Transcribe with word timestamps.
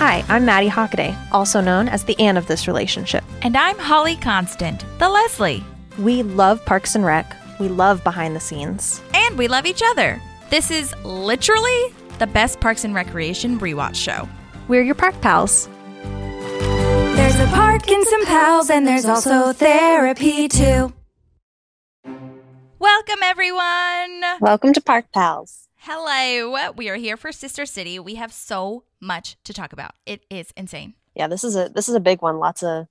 Hi, 0.00 0.24
I'm 0.28 0.46
Maddie 0.46 0.70
Hockaday, 0.70 1.14
also 1.30 1.60
known 1.60 1.86
as 1.86 2.04
the 2.04 2.18
Anne 2.18 2.38
of 2.38 2.46
this 2.46 2.66
relationship. 2.66 3.22
And 3.42 3.54
I'm 3.54 3.78
Holly 3.78 4.16
Constant, 4.16 4.82
the 4.98 5.10
Leslie. 5.10 5.62
We 5.98 6.22
love 6.22 6.64
Parks 6.64 6.94
and 6.94 7.04
Rec. 7.04 7.36
We 7.60 7.68
love 7.68 8.02
behind 8.02 8.34
the 8.34 8.40
scenes. 8.40 9.02
And 9.12 9.36
we 9.36 9.46
love 9.46 9.66
each 9.66 9.82
other. 9.84 10.18
This 10.48 10.70
is 10.70 10.94
literally 11.04 11.92
the 12.18 12.26
best 12.26 12.60
Parks 12.60 12.84
and 12.84 12.94
Recreation 12.94 13.60
rewatch 13.60 13.94
show. 13.94 14.26
We're 14.68 14.80
your 14.80 14.94
park 14.94 15.20
pals. 15.20 15.68
There's 16.02 17.38
a 17.38 17.46
park 17.48 17.86
and 17.90 18.06
some 18.06 18.24
pals, 18.24 18.70
and 18.70 18.88
there's 18.88 19.04
also 19.04 19.52
therapy 19.52 20.48
too. 20.48 20.94
Welcome, 22.78 23.18
everyone. 23.22 24.22
Welcome 24.40 24.72
to 24.72 24.80
Park 24.80 25.12
Pals. 25.12 25.68
Hello. 25.76 26.72
We 26.72 26.88
are 26.88 26.96
here 26.96 27.18
for 27.18 27.32
Sister 27.32 27.66
City. 27.66 27.98
We 27.98 28.14
have 28.14 28.32
so 28.32 28.84
much 29.00 29.36
to 29.44 29.52
talk 29.52 29.72
about. 29.72 29.92
It 30.06 30.24
is 30.30 30.52
insane. 30.56 30.94
Yeah, 31.14 31.26
this 31.26 31.44
is 31.44 31.56
a 31.56 31.68
this 31.68 31.88
is 31.88 31.94
a 31.94 32.00
big 32.00 32.22
one. 32.22 32.38
Lots 32.38 32.62
of 32.62 32.86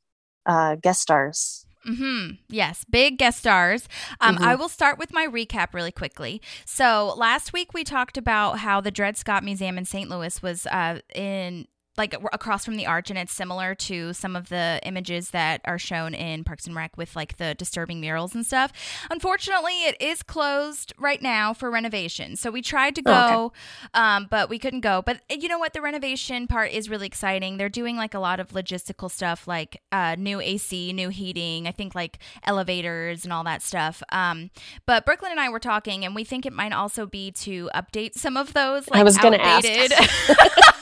uh, 0.46 0.76
guest 0.76 1.02
stars. 1.02 1.66
Hmm. 1.86 2.32
Yes, 2.50 2.84
big 2.90 3.18
guest 3.18 3.40
stars. 3.40 3.88
Um, 4.20 4.36
Mhm. 4.38 4.42
I 4.44 4.56
will 4.56 4.68
start 4.68 4.98
with 5.00 5.14
my 5.14 5.26
recap 5.26 5.74
really 5.74 5.94
quickly. 5.94 6.42
So 6.66 7.14
last 7.16 7.54
week 7.54 7.74
we 7.74 7.84
talked 7.86 8.18
about 8.18 8.60
how 8.60 8.82
the 8.82 8.92
Dred 8.92 9.18
Scott 9.18 9.44
Museum 9.46 9.78
in 9.78 9.86
St. 9.86 10.10
Louis 10.10 10.42
was 10.42 10.66
uh, 10.68 11.00
in 11.16 11.68
like 12.00 12.16
across 12.34 12.66
from 12.66 12.78
the 12.78 12.88
arch, 12.88 13.12
and 13.12 13.20
it's 13.20 13.34
similar 13.34 13.76
to 13.76 14.14
some 14.14 14.36
of 14.36 14.50
the 14.50 14.80
images 14.84 15.30
that 15.32 15.62
are 15.66 15.78
shown 15.78 16.16
in 16.16 16.44
Parks 16.44 16.66
and 16.66 16.76
Rec 16.76 16.98
with 16.98 17.16
like 17.16 17.38
the 17.38 17.54
disturbing 17.54 18.02
murals 18.02 18.34
and 18.34 18.44
stuff. 18.44 18.72
Unfortunately, 19.12 19.84
it 19.84 19.96
is 20.02 20.24
closed 20.24 20.94
right 20.98 21.22
now 21.22 21.54
for 21.54 21.70
renovation. 21.70 22.36
So 22.36 22.50
we 22.50 22.62
tried 22.64 22.96
to 22.96 23.02
go, 23.04 23.12
Oh, 23.14 23.46
okay. 23.48 23.56
um, 23.94 24.28
but 24.32 24.50
we 24.50 24.58
couldn't 24.58 24.80
go. 24.80 25.04
But 25.06 25.18
uh, 25.30 25.36
you 25.40 25.48
know 25.50 25.60
what? 25.60 25.74
The 25.74 25.82
renovation 25.82 26.48
part 26.48 26.72
is 26.72 26.90
really 26.90 27.06
exciting. 27.06 27.58
They're 27.58 27.70
doing 27.70 27.98
like 27.98 28.14
a 28.14 28.20
lot 28.20 28.40
of 28.40 28.50
logistical 28.50 29.12
stuff, 29.12 29.48
like 29.48 29.82
uh, 29.92 30.16
new 30.18 30.40
AC, 30.40 30.94
new 30.94 31.10
heating. 31.10 31.68
I 31.68 31.72
think 31.72 31.94
like 31.94 32.18
elevators 32.44 33.26
and 33.26 33.34
all 33.34 33.44
that 33.44 33.62
stuff. 33.62 34.02
Um, 34.12 34.50
but 34.86 35.06
Brooklyn 35.06 35.32
and 35.32 35.40
I 35.40 35.50
were 35.50 35.60
talking, 35.60 36.06
and 36.06 36.16
we 36.16 36.24
think 36.24 36.46
it 36.46 36.54
might 36.54 36.72
also 36.72 37.06
be 37.06 37.32
to 37.32 37.70
update 37.76 38.16
some 38.16 38.38
of 38.38 38.54
those. 38.54 38.90
Like, 38.90 39.02
I 39.02 39.04
was 39.04 39.18
gonna 39.18 39.38
ask. 39.38 39.68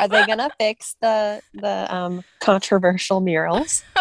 Are 0.00 0.08
they 0.08 0.26
gonna 0.26 0.50
fix 0.58 0.96
the 1.00 1.42
the 1.54 1.94
um, 1.94 2.24
controversial 2.40 3.20
murals? 3.20 3.82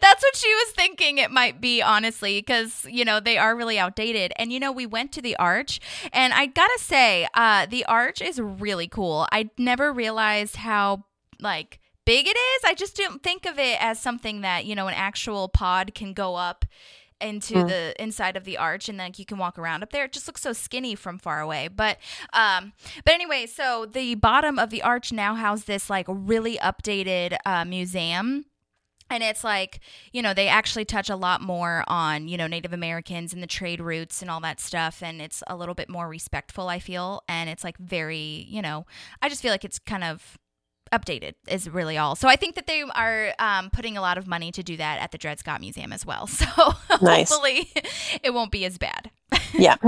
That's 0.00 0.22
what 0.22 0.36
she 0.36 0.52
was 0.54 0.72
thinking 0.74 1.18
it 1.18 1.30
might 1.30 1.60
be, 1.60 1.82
honestly, 1.82 2.40
because, 2.40 2.86
you 2.88 3.04
know, 3.04 3.20
they 3.20 3.38
are 3.38 3.56
really 3.56 3.78
outdated. 3.78 4.32
And, 4.36 4.52
you 4.52 4.60
know, 4.60 4.72
we 4.72 4.86
went 4.86 5.12
to 5.12 5.22
the 5.22 5.36
arch, 5.36 5.80
and 6.12 6.32
I 6.32 6.46
gotta 6.46 6.78
say, 6.78 7.26
uh, 7.34 7.66
the 7.66 7.84
arch 7.86 8.20
is 8.20 8.40
really 8.40 8.88
cool. 8.88 9.26
I 9.32 9.50
never 9.58 9.92
realized 9.92 10.56
how, 10.56 11.04
like, 11.40 11.78
big 12.04 12.26
it 12.26 12.36
is. 12.36 12.64
I 12.64 12.74
just 12.74 12.96
didn't 12.96 13.22
think 13.22 13.46
of 13.46 13.58
it 13.58 13.82
as 13.82 14.00
something 14.00 14.40
that, 14.42 14.64
you 14.64 14.74
know, 14.74 14.88
an 14.88 14.94
actual 14.94 15.48
pod 15.48 15.94
can 15.94 16.12
go 16.12 16.34
up 16.36 16.64
into 17.22 17.54
Mm. 17.54 17.68
the 17.68 18.02
inside 18.02 18.36
of 18.36 18.44
the 18.44 18.58
arch 18.58 18.88
and 18.88 18.98
then 18.98 19.12
you 19.16 19.24
can 19.24 19.38
walk 19.38 19.58
around 19.58 19.82
up 19.82 19.90
there. 19.90 20.04
It 20.04 20.12
just 20.12 20.26
looks 20.26 20.42
so 20.42 20.52
skinny 20.52 20.94
from 20.94 21.18
far 21.18 21.40
away. 21.40 21.68
But 21.68 21.98
um 22.32 22.72
but 23.04 23.14
anyway 23.14 23.46
so 23.46 23.86
the 23.86 24.14
bottom 24.16 24.58
of 24.58 24.70
the 24.70 24.82
arch 24.82 25.12
now 25.12 25.34
has 25.34 25.64
this 25.64 25.88
like 25.88 26.06
really 26.08 26.56
updated 26.58 27.36
uh, 27.46 27.64
museum. 27.64 28.46
And 29.10 29.22
it's 29.22 29.44
like 29.44 29.80
you 30.12 30.22
know 30.22 30.32
they 30.32 30.48
actually 30.48 30.86
touch 30.86 31.10
a 31.10 31.16
lot 31.16 31.42
more 31.42 31.84
on 31.86 32.28
you 32.28 32.36
know 32.38 32.46
native 32.46 32.72
americans 32.72 33.32
and 33.34 33.42
the 33.42 33.46
trade 33.46 33.80
routes 33.80 34.22
and 34.22 34.30
all 34.30 34.40
that 34.40 34.58
stuff. 34.60 35.02
And 35.02 35.20
it's 35.20 35.42
a 35.46 35.54
little 35.56 35.74
bit 35.74 35.88
more 35.90 36.08
respectful 36.08 36.68
i 36.68 36.78
feel. 36.78 37.22
And 37.28 37.50
it's 37.50 37.62
like 37.64 37.76
very 37.78 38.46
you 38.48 38.62
know 38.62 38.86
i 39.20 39.28
just 39.28 39.42
feel 39.42 39.50
like 39.50 39.64
it's 39.64 39.78
kind 39.78 40.04
of 40.04 40.38
updated 40.92 41.32
is 41.48 41.68
really 41.70 41.96
all 41.96 42.14
so 42.14 42.28
i 42.28 42.36
think 42.36 42.54
that 42.54 42.66
they 42.66 42.82
are 42.82 43.32
um, 43.38 43.70
putting 43.70 43.96
a 43.96 44.00
lot 44.00 44.18
of 44.18 44.26
money 44.26 44.52
to 44.52 44.62
do 44.62 44.76
that 44.76 45.00
at 45.00 45.10
the 45.10 45.18
dred 45.18 45.38
scott 45.38 45.60
museum 45.60 45.92
as 45.92 46.04
well 46.04 46.26
so 46.40 46.46
Nice. 47.00 47.30
hopefully 47.30 47.70
it 48.22 48.34
won't 48.34 48.50
be 48.52 48.64
as 48.64 48.78
bad 48.78 49.10
yeah. 49.54 49.76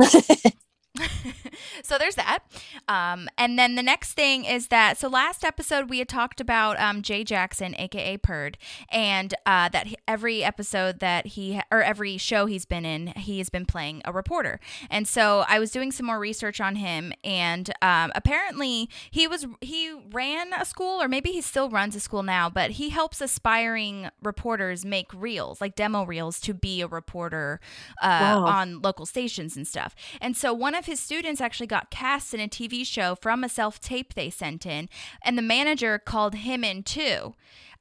so 1.85 1.99
there's 1.99 2.15
that. 2.17 2.41
Um, 2.89 3.29
and 3.39 3.59
then 3.59 3.75
the 3.75 3.83
next 3.83 4.13
thing 4.15 4.45
is 4.45 4.69
that 4.69 4.99
so 4.99 5.09
last 5.09 5.45
episode 5.45 5.89
we 5.91 5.99
had 5.99 6.09
talked 6.09 6.41
about 6.41 6.79
um, 6.81 7.03
Jay 7.03 7.25
Jackson, 7.25 7.75
aka 7.79 8.17
Purd, 8.17 8.59
and 8.91 9.35
uh, 9.47 9.69
that 9.69 9.89
he, 9.89 9.97
every 10.09 10.43
episode 10.43 11.01
that 11.01 11.27
he 11.29 11.61
or 11.71 11.83
every 11.83 12.17
show 12.17 12.47
he's 12.47 12.65
been 12.65 12.85
in, 12.85 13.09
he 13.09 13.39
has 13.39 13.51
been 13.51 13.67
playing 13.67 14.03
a 14.05 14.13
reporter. 14.13 14.59
And 14.91 15.07
so 15.07 15.45
I 15.49 15.59
was 15.59 15.71
doing 15.71 15.93
some 15.93 16.07
more 16.07 16.19
research 16.19 16.61
on 16.61 16.77
him, 16.77 17.13
and 17.23 17.71
um, 17.83 18.11
apparently 18.15 18.89
he 19.11 19.27
was 19.27 19.47
he 19.61 19.93
ran 20.13 20.53
a 20.53 20.65
school, 20.65 21.03
or 21.03 21.09
maybe 21.09 21.31
he 21.31 21.41
still 21.41 21.69
runs 21.71 21.95
a 21.95 22.01
school 22.01 22.23
now, 22.23 22.49
but 22.51 22.73
he 22.73 22.91
helps 22.91 23.21
aspiring 23.21 24.09
reporters 24.23 24.85
make 24.85 25.13
reels, 25.15 25.61
like 25.61 25.75
demo 25.77 26.05
reels, 26.05 26.41
to 26.41 26.55
be 26.55 26.81
a 26.81 26.87
reporter 26.87 27.61
uh, 28.03 28.23
Wow. 28.25 28.47
on 28.47 28.81
local 28.81 29.05
stations 29.07 29.57
and 29.57 29.67
stuff. 29.69 29.95
And 30.21 30.37
so 30.37 30.53
one 30.55 30.75
of 30.75 30.87
his 30.87 30.99
students 31.01 31.41
actually 31.41 31.67
got 31.75 31.91
cast 31.91 32.33
in 32.33 32.41
a 32.41 32.47
TV 32.49 32.87
show 32.87 33.17
from 33.17 33.43
a 33.43 33.49
self 33.49 33.81
tape 33.81 34.15
they 34.15 34.31
sent 34.31 34.65
in, 34.65 34.89
and 35.23 35.37
the 35.37 35.43
manager 35.43 35.99
called 35.99 36.37
him 36.37 36.63
in 36.63 36.83
too. 36.85 37.35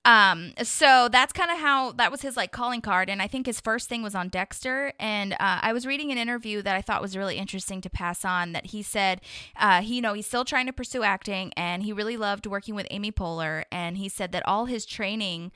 Um, 0.05 0.51
so 0.61 1.07
that's 1.09 1.31
kind 1.31 1.49
of 1.49 1.59
how 1.59 1.93
that 1.93 2.11
was 2.11 2.21
his 2.21 2.35
like 2.35 2.51
calling 2.51 2.81
card. 2.81 3.09
And 3.09 3.21
I 3.21 3.27
think 3.27 3.45
his 3.45 3.61
first 3.61 3.87
thing 3.87 4.03
was 4.03 4.15
on 4.15 4.27
Dexter. 4.27 4.91
And 4.99 5.33
uh, 5.33 5.59
I 5.61 5.71
was 5.71 5.85
reading 5.85 6.11
an 6.11 6.17
interview 6.17 6.61
that 6.61 6.75
I 6.75 6.81
thought 6.81 7.01
was 7.01 7.15
really 7.15 7.37
interesting 7.37 7.79
to 7.81 7.89
pass 7.89 8.25
on 8.25 8.51
that 8.51 8.67
he 8.67 8.83
said, 8.83 9.21
uh, 9.55 9.81
he, 9.81 9.95
you 9.95 10.01
know, 10.01 10.13
he's 10.13 10.27
still 10.27 10.43
trying 10.43 10.65
to 10.65 10.73
pursue 10.73 11.03
acting 11.03 11.53
and 11.55 11.83
he 11.83 11.93
really 11.93 12.17
loved 12.17 12.45
working 12.45 12.75
with 12.75 12.87
Amy 12.91 13.11
Poehler. 13.11 13.63
And 13.71 13.97
he 13.97 14.09
said 14.09 14.33
that 14.33 14.45
all 14.45 14.65
his 14.65 14.85
training, 14.85 15.53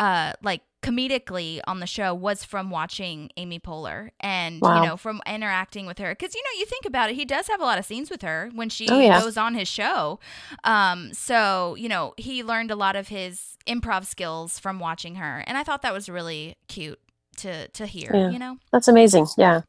uh, 0.00 0.32
like 0.42 0.62
comedically 0.82 1.60
on 1.66 1.78
the 1.80 1.86
show 1.86 2.14
was 2.14 2.42
from 2.42 2.70
watching 2.70 3.28
Amy 3.36 3.60
Poehler 3.60 4.08
and 4.18 4.60
Wow. 4.62 4.76
you 4.82 4.88
know 4.88 4.96
from 4.96 5.20
interacting 5.26 5.84
with 5.86 5.98
her 5.98 6.12
because 6.16 6.34
you 6.34 6.42
know 6.42 6.58
you 6.58 6.64
think 6.64 6.86
about 6.86 7.10
it 7.10 7.16
he 7.16 7.26
does 7.26 7.48
have 7.48 7.60
a 7.60 7.64
lot 7.64 7.78
of 7.78 7.84
scenes 7.84 8.08
with 8.10 8.22
her 8.22 8.50
when 8.54 8.70
she 8.70 8.88
Oh, 8.90 8.98
yeah. 8.98 9.20
goes 9.20 9.36
on 9.36 9.54
his 9.54 9.68
show 9.68 10.18
um 10.64 11.12
so 11.12 11.74
you 11.76 11.86
know 11.88 12.14
he 12.16 12.42
learned 12.42 12.70
a 12.70 12.76
lot 12.76 12.96
of 12.96 13.08
his 13.08 13.58
improv 13.66 14.06
skills 14.06 14.58
from 14.58 14.78
watching 14.78 15.16
her 15.16 15.44
and 15.46 15.58
I 15.58 15.64
thought 15.64 15.82
that 15.82 15.92
was 15.92 16.08
really 16.08 16.56
cute 16.66 16.98
to 17.36 17.68
to 17.68 17.84
hear 17.84 18.10
Yeah. 18.14 18.30
you 18.30 18.38
know 18.38 18.56
That's 18.72 18.88
amazing. 18.88 19.26
Yeah. 19.36 19.60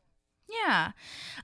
Yeah. 0.52 0.92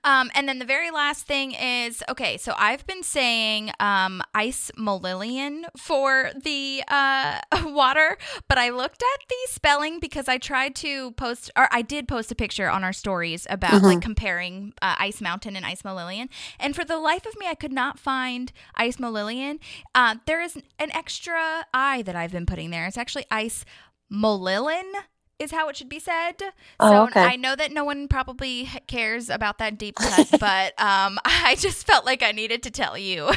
Um, 0.03 0.29
and 0.35 0.47
then 0.47 0.59
the 0.59 0.65
very 0.65 0.91
last 0.91 1.25
thing 1.25 1.53
is 1.53 2.03
okay, 2.09 2.37
so 2.37 2.53
I've 2.57 2.85
been 2.85 3.03
saying 3.03 3.71
um, 3.79 4.21
ice 4.33 4.71
Molillian 4.77 5.65
for 5.77 6.31
the 6.43 6.83
uh, 6.87 7.39
water, 7.65 8.17
but 8.47 8.57
I 8.57 8.69
looked 8.69 9.01
at 9.01 9.27
the 9.27 9.35
spelling 9.49 9.99
because 9.99 10.27
I 10.27 10.37
tried 10.37 10.75
to 10.77 11.11
post, 11.11 11.51
or 11.55 11.67
I 11.71 11.81
did 11.81 12.07
post 12.07 12.31
a 12.31 12.35
picture 12.35 12.69
on 12.69 12.83
our 12.83 12.93
stories 12.93 13.47
about 13.49 13.81
like 13.81 14.01
comparing 14.01 14.73
uh, 14.81 14.95
Ice 14.99 15.21
Mountain 15.21 15.55
and 15.55 15.65
Ice 15.65 15.83
Molillian. 15.83 16.29
And 16.59 16.75
for 16.75 16.83
the 16.83 16.97
life 16.97 17.25
of 17.25 17.37
me, 17.39 17.47
I 17.47 17.55
could 17.55 17.73
not 17.73 17.99
find 17.99 18.51
Ice 18.75 18.99
Molillian. 18.99 19.59
Uh, 19.95 20.15
there 20.25 20.41
is 20.41 20.55
an 20.79 20.91
extra 20.91 21.65
I 21.73 22.01
that 22.03 22.15
I've 22.15 22.31
been 22.31 22.45
putting 22.45 22.69
there. 22.71 22.85
It's 22.85 22.97
actually 22.97 23.25
Ice 23.31 23.65
Molillian. 24.09 24.91
Is 25.39 25.51
how 25.51 25.69
it 25.69 25.77
should 25.77 25.89
be 25.89 25.99
said. 25.99 26.39
So 26.39 26.51
Oh, 26.79 27.03
okay. 27.03 27.21
I 27.21 27.35
know 27.35 27.55
that 27.55 27.71
no 27.71 27.83
one 27.83 28.07
probably 28.07 28.69
cares 28.87 29.29
about 29.29 29.59
that 29.59 29.77
deep 29.77 29.95
cut, 29.95 30.27
but 30.39 30.79
um, 30.81 31.19
I 31.25 31.55
just 31.59 31.85
felt 31.85 32.05
like 32.05 32.23
I 32.23 32.31
needed 32.31 32.63
to 32.63 32.71
tell 32.71 32.97
you. 32.97 33.29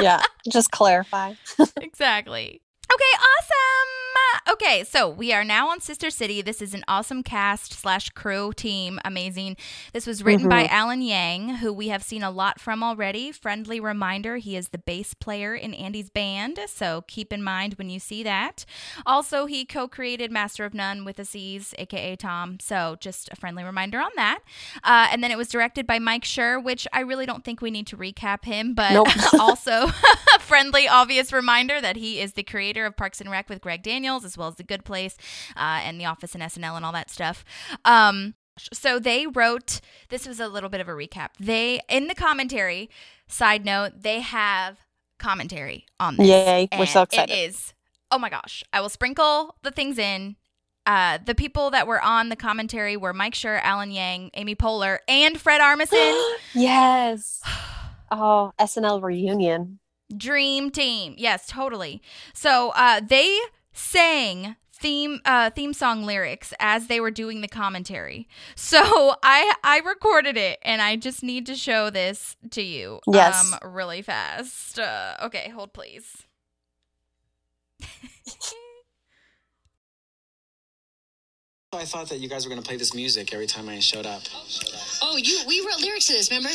Yeah. 0.00 0.22
Just 0.48 0.70
clarify. 0.70 1.34
exactly. 1.80 2.60
Okay, 2.92 3.14
awesome. 3.18 4.06
Okay, 4.48 4.84
so 4.84 5.08
we 5.08 5.32
are 5.32 5.44
now 5.44 5.68
on 5.70 5.80
Sister 5.80 6.08
City. 6.08 6.40
This 6.40 6.62
is 6.62 6.72
an 6.72 6.84
awesome 6.86 7.22
cast 7.24 7.72
slash 7.72 8.10
crew 8.10 8.52
team. 8.54 9.00
Amazing. 9.04 9.56
This 9.92 10.06
was 10.06 10.22
written 10.22 10.48
by 10.48 10.66
Alan 10.66 11.02
Yang, 11.02 11.56
who 11.56 11.72
we 11.72 11.88
have 11.88 12.02
seen 12.02 12.22
a 12.22 12.30
lot 12.30 12.60
from 12.60 12.82
already. 12.82 13.32
Friendly 13.32 13.80
reminder, 13.80 14.36
he 14.36 14.56
is 14.56 14.68
the 14.68 14.78
bass 14.78 15.14
player 15.14 15.54
in 15.54 15.74
Andy's 15.74 16.10
band, 16.10 16.60
so 16.68 17.02
keep 17.08 17.32
in 17.32 17.42
mind 17.42 17.74
when 17.74 17.90
you 17.90 17.98
see 17.98 18.22
that. 18.22 18.64
Also, 19.04 19.46
he 19.46 19.64
co-created 19.64 20.30
Master 20.30 20.64
of 20.64 20.74
None 20.74 21.04
with 21.04 21.18
Aziz, 21.18 21.74
aka 21.78 22.14
Tom. 22.14 22.58
So 22.60 22.96
just 23.00 23.28
a 23.32 23.36
friendly 23.36 23.64
reminder 23.64 23.98
on 23.98 24.10
that. 24.14 24.40
Uh, 24.84 25.08
and 25.10 25.24
then 25.24 25.32
it 25.32 25.38
was 25.38 25.48
directed 25.48 25.86
by 25.88 25.98
Mike 25.98 26.24
Schur, 26.24 26.62
which 26.62 26.86
I 26.92 27.00
really 27.00 27.26
don't 27.26 27.44
think 27.44 27.60
we 27.60 27.72
need 27.72 27.88
to 27.88 27.96
recap 27.96 28.44
him, 28.44 28.74
but 28.74 28.92
Nope. 28.92 29.08
also 29.40 29.88
a 30.36 30.38
friendly, 30.38 30.86
obvious 30.86 31.32
reminder 31.32 31.80
that 31.80 31.96
he 31.96 32.20
is 32.20 32.34
the 32.34 32.44
creator 32.44 32.75
of 32.84 32.96
Parks 32.96 33.20
and 33.20 33.30
Rec 33.30 33.48
with 33.48 33.62
Greg 33.62 33.82
Daniels, 33.82 34.24
as 34.24 34.36
well 34.36 34.48
as 34.48 34.56
The 34.56 34.64
Good 34.64 34.84
Place 34.84 35.16
uh, 35.56 35.80
and 35.82 35.98
The 36.00 36.04
Office 36.04 36.34
and 36.34 36.42
SNL 36.42 36.76
and 36.76 36.84
all 36.84 36.92
that 36.92 37.10
stuff. 37.10 37.44
Um, 37.84 38.34
so 38.72 38.98
they 38.98 39.26
wrote. 39.26 39.80
This 40.08 40.26
was 40.26 40.40
a 40.40 40.48
little 40.48 40.68
bit 40.68 40.80
of 40.80 40.88
a 40.88 40.92
recap. 40.92 41.30
They 41.38 41.80
in 41.88 42.08
the 42.08 42.14
commentary. 42.14 42.90
Side 43.28 43.64
note: 43.64 44.02
They 44.02 44.20
have 44.20 44.78
commentary 45.18 45.86
on 45.98 46.16
this. 46.16 46.26
Yay, 46.26 46.68
we're 46.78 46.86
so 46.86 47.02
excited. 47.02 47.32
It 47.32 47.38
is. 47.38 47.74
Oh 48.10 48.18
my 48.18 48.30
gosh! 48.30 48.62
I 48.72 48.80
will 48.80 48.88
sprinkle 48.88 49.56
the 49.62 49.70
things 49.70 49.98
in. 49.98 50.36
Uh, 50.86 51.18
the 51.24 51.34
people 51.34 51.70
that 51.70 51.88
were 51.88 52.00
on 52.00 52.28
the 52.28 52.36
commentary 52.36 52.96
were 52.96 53.12
Mike 53.12 53.34
Schur, 53.34 53.60
Alan 53.62 53.90
Yang, 53.90 54.30
Amy 54.34 54.54
Poehler, 54.54 54.98
and 55.08 55.40
Fred 55.40 55.60
Armisen. 55.60 56.34
yes. 56.54 57.42
Oh, 58.08 58.52
SNL 58.60 59.02
reunion. 59.02 59.80
Dream 60.14 60.70
Team. 60.70 61.14
Yes, 61.16 61.46
totally. 61.46 62.02
So 62.34 62.72
uh, 62.74 63.00
they 63.06 63.38
sang 63.72 64.56
theme 64.78 65.20
uh 65.24 65.48
theme 65.48 65.72
song 65.72 66.04
lyrics 66.04 66.52
as 66.60 66.86
they 66.86 67.00
were 67.00 67.10
doing 67.10 67.40
the 67.40 67.48
commentary. 67.48 68.28
So 68.56 69.14
I 69.22 69.54
I 69.64 69.78
recorded 69.78 70.36
it 70.36 70.58
and 70.62 70.82
I 70.82 70.96
just 70.96 71.22
need 71.22 71.46
to 71.46 71.54
show 71.54 71.88
this 71.88 72.36
to 72.50 72.62
you 72.62 73.00
Yes. 73.10 73.52
um 73.62 73.72
really 73.72 74.02
fast. 74.02 74.78
Uh, 74.78 75.14
okay, 75.22 75.48
hold 75.50 75.72
please. 75.72 76.24
I 81.72 81.84
thought 81.84 82.08
that 82.08 82.20
you 82.20 82.28
guys 82.28 82.44
were 82.46 82.50
gonna 82.50 82.62
play 82.62 82.76
this 82.76 82.94
music 82.94 83.34
every 83.34 83.46
time 83.46 83.68
I 83.68 83.80
showed 83.80 84.06
up. 84.06 84.22
Oh, 85.02 85.16
you 85.16 85.40
we 85.46 85.60
wrote 85.60 85.80
lyrics 85.82 86.06
to 86.06 86.14
this, 86.14 86.30
remember? 86.30 86.48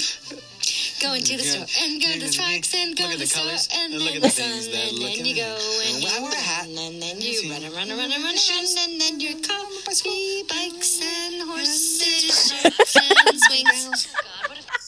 Go 1.01 1.13
into 1.13 1.35
the 1.37 1.43
Yeah. 1.43 1.65
store 1.65 1.67
and 1.81 2.01
go 2.01 2.07
to 2.13 2.19
the 2.19 2.31
trucks 2.31 2.73
and 2.75 2.95
go 2.95 3.05
to 3.09 3.17
the 3.17 3.17
the 3.17 3.27
store 3.27 3.43
colors, 3.43 3.67
and 3.73 3.93
and 3.93 4.01
then 4.01 4.05
look 4.05 4.13
the 4.15 4.19
the 4.21 4.29
sun 4.29 4.51
and 4.51 4.97
then 5.01 5.25
you 5.25 5.35
go 5.35 5.49
and 5.49 5.95
And 5.97 6.05
I 6.05 6.15
you 6.15 6.21
wear 6.21 6.31
a 6.31 6.35
hat. 6.35 6.65
and 6.67 7.01
then 7.01 7.19
You 7.21 7.31
you 7.41 7.51
run 7.51 7.63
and 7.63 7.73
run 7.73 7.89
and 7.89 7.97
run 7.97 8.11
and 8.11 8.23
run 8.23 8.35
and 8.37 8.77
and 8.77 9.01
then 9.01 9.19
your 9.19 9.33
coffee, 9.41 10.43
bikes 10.47 11.01
and 11.01 11.41
horses 11.49 12.53
and 12.53 13.39
swings. 13.41 14.07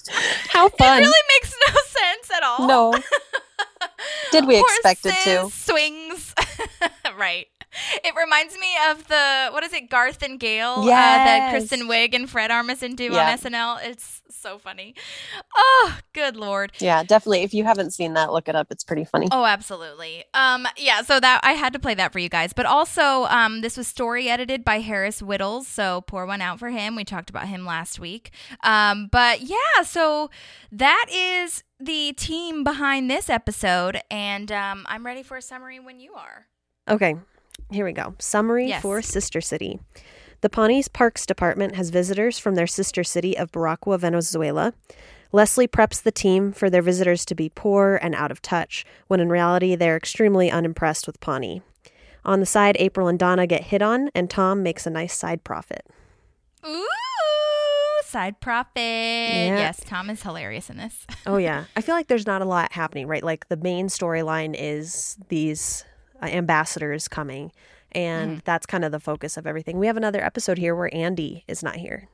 Oh, 0.10 0.14
How 0.50 0.70
fun. 0.70 0.98
It 1.02 1.06
really 1.08 1.26
makes 1.34 1.52
no 1.68 1.74
sense 2.00 2.32
at 2.38 2.44
all. 2.44 2.68
No. 2.68 2.94
Did 4.32 4.46
we 4.48 4.60
expect 4.60 5.06
it 5.06 5.16
to? 5.26 5.50
Swings. 5.50 6.34
right. 7.18 7.48
It 8.04 8.14
reminds 8.16 8.58
me 8.58 8.68
of 8.90 9.08
the 9.08 9.50
what 9.52 9.64
is 9.64 9.74
it, 9.74 9.90
Garth 9.90 10.22
and 10.24 10.40
Gail? 10.40 10.76
Uh, 10.80 10.86
that 10.88 11.52
Kristen 11.52 11.88
Wiig 11.88 12.14
and 12.14 12.30
Fred 12.30 12.52
Armisen 12.52 12.96
do 12.96 13.06
Yeah. 13.06 13.32
on 13.32 13.38
SNL. 13.38 13.80
It's 13.84 14.22
so 14.30 14.58
funny. 14.58 14.94
Oh, 15.56 15.98
good 16.14 16.36
lord. 16.36 16.74
Yeah, 16.80 17.04
definitely. 17.04 17.44
If 17.44 17.54
you 17.54 17.64
haven't 17.64 17.92
seen 17.92 18.14
that, 18.14 18.32
look 18.34 18.48
it 18.50 18.56
up. 18.56 18.68
It's 18.72 18.84
pretty 18.84 19.06
funny. 19.06 19.28
Oh, 19.32 19.46
absolutely. 19.46 20.26
Um, 20.34 20.68
yeah, 20.78 21.02
so 21.02 21.20
that 21.20 21.40
I 21.44 21.54
had 21.54 21.74
to 21.74 21.80
play 21.80 21.94
that 21.94 22.12
for 22.12 22.20
you 22.20 22.30
guys. 22.30 22.52
But 22.54 22.66
also, 22.66 23.24
um, 23.26 23.62
this 23.62 23.78
was 23.78 23.88
story 23.88 24.30
edited 24.30 24.64
by 24.66 24.80
Harris 24.80 25.22
Wittels, 25.22 25.64
so 25.66 26.02
pour 26.02 26.26
one 26.26 26.42
out 26.42 26.60
for 26.60 26.70
him. 26.70 26.96
We 26.96 27.04
talked 27.06 27.30
about 27.30 27.48
him 27.48 27.66
last 27.66 28.00
week. 28.00 28.32
Um, 28.64 29.08
but 29.12 29.42
yeah, 29.42 29.84
so 29.84 30.30
that 30.72 31.06
is 31.12 31.64
the 31.80 32.14
team 32.14 32.64
behind 32.64 33.10
this 33.10 33.30
episode, 33.30 34.02
and 34.12 34.52
um, 34.52 34.86
I'm 34.90 35.06
ready 35.06 35.24
for 35.24 35.38
a 35.38 35.42
summary 35.42 35.80
when 35.80 36.00
you 36.00 36.14
are. 36.14 36.48
Okay, 36.90 37.16
here 37.72 37.86
we 37.86 37.94
go. 37.94 38.16
Summary 38.20 38.68
Yes. 38.68 38.82
for 38.82 39.02
Sister 39.02 39.42
City. 39.42 39.80
The 40.42 40.50
Pawnees 40.50 40.88
Parks 40.90 41.26
Department 41.26 41.76
has 41.76 41.90
visitors 41.90 42.38
from 42.38 42.56
their 42.56 42.68
sister 42.68 43.04
city 43.04 43.38
of 43.38 43.52
Boraqua, 43.52 43.98
Venezuela. 44.00 44.74
Leslie 45.32 45.68
preps 45.68 46.02
the 46.04 46.12
team 46.12 46.52
for 46.52 46.70
their 46.70 46.82
visitors 46.82 47.26
to 47.26 47.34
be 47.36 47.50
poor 47.50 47.98
and 48.02 48.14
out 48.14 48.30
of 48.30 48.42
touch, 48.42 48.86
when 49.08 49.20
in 49.20 49.30
reality 49.30 49.76
they're 49.76 49.98
extremely 49.98 50.52
unimpressed 50.52 51.08
with 51.08 51.20
Pawnee. 51.22 51.62
On 52.26 52.40
the 52.40 52.46
side, 52.46 52.76
April 52.80 53.08
and 53.08 53.18
Donna 53.18 53.48
get 53.48 53.64
hit 53.66 53.82
on, 53.82 54.10
and 54.14 54.30
Tom 54.30 54.62
makes 54.62 54.86
a 54.86 54.90
nice 54.90 55.18
side 55.18 55.44
profit. 55.44 55.86
Ooh, 56.66 56.88
side 58.06 58.40
profit. 58.40 58.76
Yes, 58.78 59.82
Tom 59.86 60.10
is 60.10 60.22
hilarious 60.24 60.70
in 60.70 60.78
this. 60.78 61.06
Oh 61.26 61.38
yeah, 61.38 61.66
I 61.76 61.82
feel 61.82 61.96
like 61.96 62.08
there's 62.08 62.28
not 62.28 62.42
a 62.42 62.46
lot 62.46 62.72
happening, 62.74 63.08
right? 63.08 63.24
Like 63.24 63.48
the 63.50 63.58
main 63.58 63.88
storyline 63.88 64.56
is 64.58 65.18
these 65.30 65.84
uh, 66.22 66.26
ambassadors 66.26 67.08
coming, 67.08 67.52
and 67.92 68.42
that's 68.46 68.66
kind 68.66 68.84
of 68.86 68.92
the 68.92 69.00
focus 69.00 69.38
of 69.38 69.46
everything. 69.48 69.78
We 69.80 69.88
have 69.88 69.98
another 69.98 70.24
episode 70.24 70.58
here 70.58 70.76
where 70.76 70.94
Andy 70.94 71.44
is 71.48 71.62
not 71.64 71.76
here. 71.78 72.08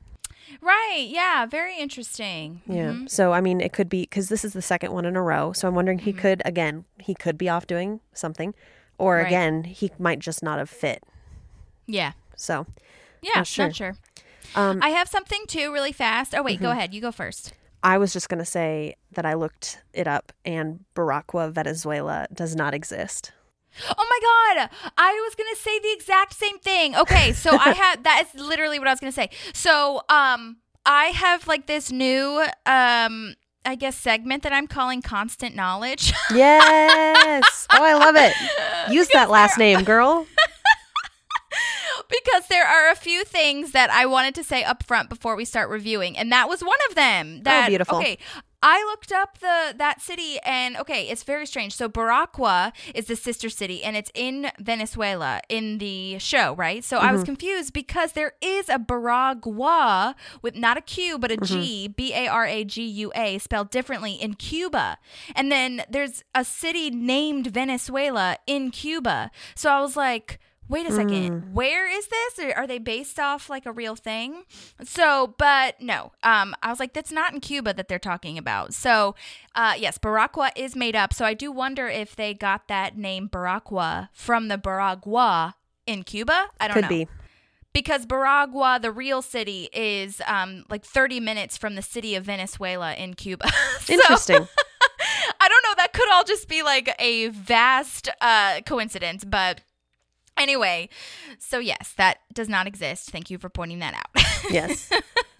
right? 0.60 1.06
Yeah, 1.08 1.46
very 1.46 1.78
interesting. 1.78 2.60
Yeah. 2.66 2.90
Mhm. 2.92 3.10
So 3.10 3.32
I 3.32 3.40
mean, 3.40 3.60
it 3.60 3.72
could 3.72 3.88
be 3.88 4.02
because 4.02 4.28
this 4.28 4.44
is 4.44 4.52
the 4.52 4.62
second 4.62 4.92
one 4.92 5.04
in 5.04 5.14
a 5.16 5.22
row. 5.22 5.52
So 5.52 5.68
I'm 5.68 5.74
wondering 5.76 6.00
he 6.00 6.12
could 6.12 6.42
again 6.44 6.84
he 6.98 7.14
could 7.14 7.38
be 7.38 7.48
off 7.48 7.66
doing 7.68 8.00
something, 8.14 8.52
or 8.98 9.16
Right. 9.16 9.26
again 9.26 9.62
he 9.64 9.92
might 9.98 10.18
just 10.18 10.42
not 10.42 10.58
have 10.58 10.68
fit. 10.68 11.04
Yeah. 11.86 12.12
So 12.36 12.66
Yeah, 13.22 13.30
Not 13.36 13.46
sure. 13.46 13.66
not 13.66 13.76
sure. 13.76 13.94
um, 14.56 14.80
I 14.82 14.88
have 14.88 15.06
something 15.08 15.44
too, 15.46 15.72
really 15.72 15.92
fast. 15.92 16.34
Oh 16.34 16.42
wait, 16.42 16.60
go 16.60 16.70
ahead. 16.70 16.92
You 16.94 17.00
go 17.00 17.12
first. 17.12 17.52
I 17.82 17.96
was 17.98 18.12
just 18.12 18.28
gonna 18.28 18.44
say 18.44 18.96
that 19.12 19.24
I 19.24 19.34
looked 19.34 19.80
it 19.92 20.08
up, 20.08 20.32
and 20.44 20.84
Boraqua, 20.96 21.52
Venezuela, 21.52 22.26
does 22.32 22.56
not 22.56 22.74
exist. 22.74 23.32
Oh 23.88 24.06
my 24.08 24.56
god, 24.58 24.70
I 24.96 25.12
was 25.24 25.34
gonna 25.34 25.56
say 25.56 25.78
the 25.78 25.92
exact 25.92 26.34
same 26.34 26.58
thing. 26.58 26.96
Okay, 26.96 27.32
so 27.32 27.50
I 27.56 27.72
had 27.74 28.04
that 28.04 28.24
is 28.26 28.40
literally 28.40 28.78
what 28.78 28.88
I 28.88 28.92
was 28.92 29.00
gonna 29.00 29.12
say. 29.12 29.30
So 29.52 30.02
um, 30.08 30.58
I 30.84 31.06
have 31.06 31.46
like 31.46 31.66
this 31.66 31.90
new 31.90 32.44
um, 32.66 33.34
I 33.64 33.74
guess 33.76 33.96
segment 33.96 34.42
that 34.42 34.52
I'm 34.52 34.66
calling 34.66 35.02
constant 35.02 35.54
knowledge. 35.54 36.12
Yes. 36.32 37.66
oh, 37.72 37.82
I 37.82 37.94
love 37.94 38.14
it. 38.16 38.32
Use 38.92 39.08
that 39.12 39.30
last 39.30 39.58
name, 39.58 39.82
girl. 39.82 40.26
because 42.08 42.46
there 42.48 42.64
are 42.64 42.90
a 42.90 42.94
few 42.94 43.24
things 43.24 43.72
that 43.72 43.90
I 43.90 44.06
wanted 44.06 44.34
to 44.36 44.44
say 44.44 44.62
up 44.62 44.84
front 44.84 45.08
before 45.08 45.34
we 45.34 45.44
start 45.44 45.70
reviewing, 45.70 46.16
and 46.16 46.30
that 46.30 46.48
was 46.48 46.62
one 46.62 46.78
of 46.88 46.94
them. 46.94 47.42
That 47.42 47.68
beautiful. 47.68 47.98
Okay, 47.98 48.18
I 48.62 48.84
looked 48.84 49.12
up 49.12 49.38
the 49.38 49.74
that 49.76 50.00
city, 50.02 50.38
and 50.44 50.76
okay, 50.76 51.08
it's 51.08 51.22
very 51.22 51.46
strange. 51.46 51.74
So 51.74 51.88
Boraqua 51.88 52.72
is 52.94 53.06
the 53.06 53.16
sister 53.16 53.48
city, 53.48 53.82
and 53.82 53.96
it's 53.96 54.10
in 54.14 54.50
Venezuela 54.58 55.40
in 55.48 55.78
the 55.78 56.18
show, 56.18 56.54
right? 56.54 56.84
So 56.84 56.98
I 56.98 57.12
was 57.12 57.22
mm-hmm. 57.22 57.26
confused 57.26 57.72
because 57.72 58.12
there 58.12 58.32
is 58.42 58.68
a 58.68 58.78
Baragua 58.78 60.14
with 60.42 60.56
not 60.56 60.76
a 60.76 60.82
Q 60.82 61.18
but 61.18 61.30
a 61.30 61.36
G, 61.36 61.86
mm-hmm. 61.86 61.92
B 61.96 62.12
A 62.14 62.28
R 62.28 62.46
A 62.46 62.64
G 62.64 62.82
U 62.82 63.12
A, 63.14 63.38
spelled 63.38 63.70
differently 63.70 64.12
in 64.12 64.34
Cuba, 64.34 64.98
and 65.34 65.50
then 65.50 65.82
there's 65.88 66.22
a 66.34 66.44
city 66.44 66.90
named 66.90 67.46
Venezuela 67.48 68.36
in 68.46 68.70
Cuba. 68.70 69.30
So 69.54 69.70
I 69.70 69.80
was 69.80 69.96
like 69.96 70.38
wait 70.70 70.86
a 70.86 70.92
second. 70.92 71.52
Where 71.52 71.86
is 71.90 72.06
this? 72.08 72.38
Are- 72.38 72.54
are 72.54 72.66
they 72.66 72.78
based 72.78 73.18
off 73.18 73.50
like 73.50 73.66
a 73.66 73.72
real 73.72 73.96
thing? 73.96 74.44
So 74.84 75.34
but 75.38 75.80
no. 75.82 76.12
Um 76.22 76.54
i 76.62 76.70
was 76.70 76.80
like 76.80 76.92
that's 76.94 77.12
not 77.12 77.34
in 77.34 77.40
cuba 77.40 77.74
that 77.74 77.88
they're 77.88 77.98
talking 77.98 78.38
about. 78.38 78.72
So 78.72 79.14
uh 79.54 79.74
yes 79.78 79.98
Baragua 79.98 80.50
is 80.56 80.74
made 80.76 80.96
up. 80.96 81.12
So 81.12 81.24
i 81.24 81.34
do 81.34 81.52
wonder 81.52 81.88
if 81.88 82.16
they 82.16 82.32
got 82.34 82.68
that 82.68 82.96
name 82.96 83.28
Baragua 83.28 84.08
from 84.12 84.48
the 84.48 84.56
baragua 84.58 85.54
in 85.86 86.02
cuba? 86.04 86.46
I 86.60 86.68
don't 86.68 86.74
Could 86.74 86.82
know. 86.84 86.88
be. 86.88 87.08
because 87.72 88.06
Baragua, 88.06 88.80
the 88.82 88.90
real 88.92 89.22
city, 89.22 89.68
is 89.72 90.20
um, 90.26 90.64
like 90.68 90.84
30 90.84 91.20
minutes 91.20 91.56
from 91.56 91.74
the 91.76 91.82
city 91.82 92.14
of 92.16 92.24
Venezuela 92.24 92.94
in 92.94 93.14
Cuba. 93.14 93.48
So- 93.80 93.92
Interesting. 93.94 94.46
I 95.42 95.48
don't 95.48 95.62
know. 95.64 95.74
That 95.76 95.92
could 95.92 96.08
all 96.12 96.24
just 96.24 96.48
be 96.48 96.62
like 96.62 96.94
a 96.98 97.28
vast 97.28 98.08
uh, 98.20 98.60
coincidence, 98.66 99.24
but 99.24 99.62
anyway. 100.40 100.88
So 101.38 101.58
yes, 101.58 101.94
that 101.96 102.18
does 102.32 102.48
not 102.48 102.66
exist. 102.66 103.10
Thank 103.10 103.30
you 103.30 103.38
for 103.38 103.48
pointing 103.48 103.78
that 103.80 103.94
out. 103.94 104.24
yes. 104.50 104.90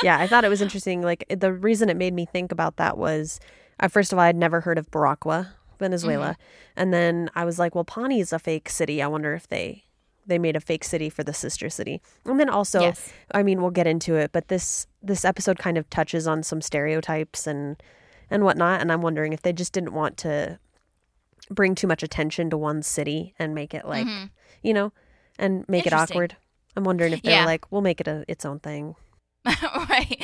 Yeah, 0.03 0.19
I 0.19 0.27
thought 0.27 0.45
it 0.45 0.49
was 0.49 0.63
interesting. 0.63 1.03
Like 1.03 1.25
the 1.29 1.53
reason 1.53 1.89
it 1.89 1.97
made 1.97 2.15
me 2.15 2.27
think 2.27 2.53
about 2.53 2.77
that 2.77 2.97
was, 2.99 3.41
uh, 3.81 3.89
first 3.89 4.13
of 4.13 4.19
all, 4.19 4.25
I'd 4.25 4.37
never 4.37 4.61
heard 4.61 4.79
of 4.79 4.91
Boraqua, 4.91 5.49
Venezuela, 5.79 6.37
and 6.77 6.93
then 6.93 7.31
I 7.35 7.45
was 7.45 7.59
like, 7.59 7.75
well, 7.75 7.85
Pawnee 7.85 8.21
is 8.21 8.33
a 8.33 8.39
fake 8.39 8.69
city. 8.69 9.03
I 9.03 9.07
wonder 9.09 9.35
if 9.35 9.49
they 9.49 9.85
they 10.27 10.39
made 10.39 10.55
a 10.55 10.61
fake 10.61 10.85
city 10.85 11.11
for 11.11 11.25
the 11.25 11.33
sister 11.35 11.69
city. 11.69 12.01
And 12.25 12.39
then 12.39 12.49
also, 12.49 12.81
Yes. 12.83 13.11
I 13.33 13.43
mean, 13.43 13.61
we'll 13.61 13.71
get 13.73 13.87
into 13.87 14.15
it, 14.17 14.31
but 14.33 14.49
this 14.49 14.87
this 15.03 15.25
episode 15.25 15.59
kind 15.59 15.77
of 15.79 15.89
touches 15.91 16.27
on 16.27 16.43
some 16.43 16.61
stereotypes 16.61 17.47
and 17.47 17.83
and 18.31 18.45
whatnot, 18.45 18.81
and 18.81 18.93
I'm 18.93 19.03
wondering 19.03 19.33
if 19.33 19.43
they 19.43 19.53
just 19.53 19.73
didn't 19.73 19.93
want 19.93 20.17
to 20.19 20.59
bring 21.51 21.75
too 21.75 21.87
much 21.87 22.03
attention 22.03 22.49
to 22.51 22.57
one 22.57 22.83
city 22.83 23.35
and 23.39 23.55
make 23.55 23.75
it 23.75 23.85
like, 23.85 24.07
you 24.63 24.73
know, 24.73 24.93
and 25.39 25.69
make 25.69 25.87
it 25.87 25.93
Mm-hmm. 25.93 26.13
Awkward. 26.13 26.37
I'm 26.77 26.85
wondering 26.85 27.13
if 27.13 27.23
they 27.23 27.33
Yeah. 27.33 27.45
like, 27.45 27.71
we'll 27.73 27.81
make 27.83 28.01
it 28.01 28.07
a, 28.09 28.25
its 28.29 28.45
own 28.45 28.61
thing. 28.61 28.95
right. 29.89 30.23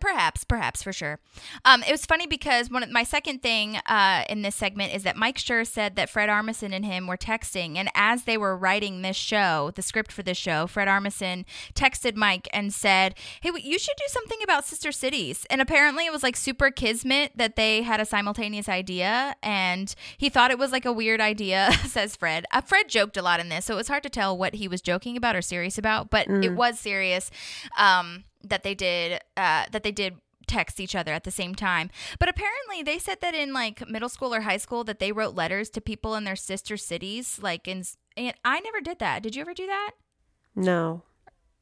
Perhaps 0.00 0.44
perhaps 0.44 0.82
for 0.82 0.92
sure. 0.92 1.18
Um, 1.64 1.82
it 1.82 1.90
was 1.90 2.06
funny 2.06 2.26
because 2.26 2.70
one 2.70 2.82
of 2.82 2.90
my 2.90 3.02
second 3.02 3.42
thing 3.42 3.76
uh, 3.86 4.24
in 4.28 4.42
this 4.42 4.54
segment 4.54 4.94
is 4.94 5.02
that 5.02 5.16
mike 5.16 5.36
Schur 5.36 5.66
said 5.66 5.96
that 5.96 6.08
fred 6.08 6.28
armisen 6.28 6.74
and 6.74 6.84
him 6.84 7.06
were 7.06 7.16
texting 7.16 7.76
and 7.76 7.90
as 7.94 8.24
they 8.24 8.38
were 8.38 8.56
writing 8.56 9.02
this 9.02 9.16
show 9.16 9.70
the 9.74 9.82
script 9.82 10.10
for 10.12 10.22
this 10.22 10.38
show 10.38 10.66
fred 10.66 10.88
armisen 10.88 11.44
texted 11.74 12.16
mike 12.16 12.48
and 12.52 12.72
said 12.72 13.14
hey 13.42 13.50
you 13.62 13.78
should 13.78 13.96
do 13.96 14.04
something 14.08 14.38
about 14.42 14.64
sister 14.64 14.92
cities. 14.92 15.46
And 15.50 15.60
apparently 15.60 16.06
it 16.06 16.12
was 16.12 16.22
like 16.22 16.36
super 16.36 16.70
kismet 16.70 17.32
that 17.36 17.56
they 17.56 17.82
had 17.82 18.00
a 18.00 18.04
simultaneous 18.04 18.68
idea 18.68 19.36
and 19.42 19.94
he 20.16 20.28
thought 20.28 20.50
it 20.50 20.58
was 20.58 20.72
like 20.72 20.84
a 20.84 20.92
weird 20.92 21.20
idea 21.20 21.70
says 21.86 22.16
fred. 22.16 22.46
Uh, 22.52 22.60
fred 22.60 22.88
joked 22.88 23.16
a 23.16 23.22
lot 23.22 23.40
in 23.40 23.48
this 23.48 23.66
so 23.66 23.74
it 23.74 23.76
was 23.76 23.88
hard 23.88 24.02
to 24.02 24.10
tell 24.10 24.36
what 24.36 24.54
he 24.54 24.68
was 24.68 24.80
joking 24.80 25.16
about 25.16 25.36
or 25.36 25.42
serious 25.42 25.76
about 25.76 26.10
but 26.10 26.28
it 26.28 26.54
was 26.54 26.78
serious. 26.78 27.30
Um, 27.78 28.24
that 28.44 28.62
they 28.62 28.74
did 28.74 29.20
uh, 29.36 29.64
that 29.70 29.82
they 29.82 29.92
did 29.92 30.16
text 30.46 30.78
each 30.78 30.94
other 30.94 31.12
at 31.12 31.24
the 31.24 31.30
same 31.30 31.54
time. 31.54 31.90
But 32.18 32.28
apparently 32.28 32.82
they 32.82 32.98
said 32.98 33.20
that 33.22 33.34
in 33.34 33.52
like 33.52 33.88
middle 33.88 34.08
school 34.08 34.34
or 34.34 34.42
high 34.42 34.58
school 34.58 34.84
that 34.84 34.98
they 34.98 35.12
wrote 35.12 35.34
letters 35.34 35.70
to 35.70 35.80
people 35.80 36.14
in 36.14 36.24
their 36.24 36.36
sister 36.36 36.76
cities 36.76 37.38
like 37.42 37.66
in 37.66 37.84
and 38.16 38.34
I 38.44 38.60
never 38.60 38.80
did 38.80 38.98
that. 39.00 39.22
Did 39.22 39.34
you 39.34 39.40
ever 39.42 39.54
do 39.54 39.66
that? 39.66 39.92
No. 40.54 41.02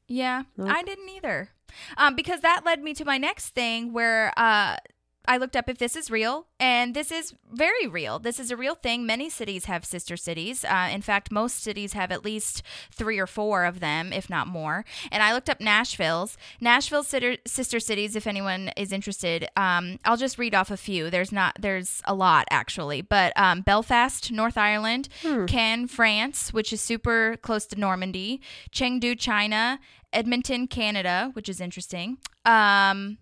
Yeah, 0.09 0.43
I 0.59 0.83
didn't 0.83 1.09
either. 1.09 1.51
Um, 1.97 2.15
because 2.15 2.41
that 2.41 2.67
led 2.67 2.83
me 2.83 2.93
to 2.95 3.05
my 3.05 3.17
next 3.17 3.51
thing 3.51 3.95
where 3.95 4.33
uh, 4.37 4.77
I 5.25 5.37
looked 5.37 5.57
up 5.57 5.69
if 5.69 5.79
this 5.79 5.95
is 5.95 6.11
real, 6.11 6.47
and 6.59 6.95
this 6.95 7.13
is 7.13 7.35
very 7.53 7.87
real. 7.87 8.19
This 8.19 8.41
is 8.41 8.51
a 8.51 8.57
real 8.57 8.75
thing. 8.75 9.07
Many 9.07 9.31
cities 9.31 9.67
have 9.67 9.85
sister 9.85 10.17
cities. 10.17 10.65
Uh, 10.65 10.89
in 10.91 11.03
fact, 11.03 11.31
most 11.31 11.63
cities 11.63 11.93
have 11.93 12.11
at 12.11 12.25
least 12.25 12.63
three 12.91 13.19
or 13.19 13.27
four 13.27 13.65
of 13.65 13.81
them, 13.81 14.13
if 14.13 14.29
not 14.29 14.47
more. 14.47 14.85
And 15.11 15.23
I 15.23 15.33
looked 15.33 15.49
up 15.49 15.61
Nashville's. 15.61 16.37
Nashville's 16.61 17.09
sister, 17.09 17.37
sister 17.47 17.79
cities, 17.79 18.17
if 18.17 18.27
anyone 18.27 18.71
is 18.77 18.93
interested, 18.93 19.49
um, 19.57 19.99
I'll 20.05 20.17
just 20.17 20.39
read 20.39 20.55
off 20.55 20.71
a 20.71 20.77
few. 20.77 21.09
There's 21.09 21.33
not, 21.33 21.57
there's 21.61 22.03
a 22.05 22.15
lot 22.15 22.47
actually, 22.51 23.03
but 23.03 23.33
um, 23.37 23.61
Belfast, 23.61 24.33
North 24.33 24.59
Ireland, 24.59 25.09
Cannes, 25.47 25.89
France, 25.89 26.53
which 26.53 26.73
is 26.73 26.81
super 26.81 27.37
close 27.43 27.67
to 27.67 27.79
Normandy, 27.79 28.41
Chengdu, 28.73 29.19
China, 29.19 29.79
Edmonton, 30.13 30.67
Canada, 30.67 31.31
which 31.35 31.49
is 31.49 31.61
interesting. 31.61 32.19
Um, 32.45 33.19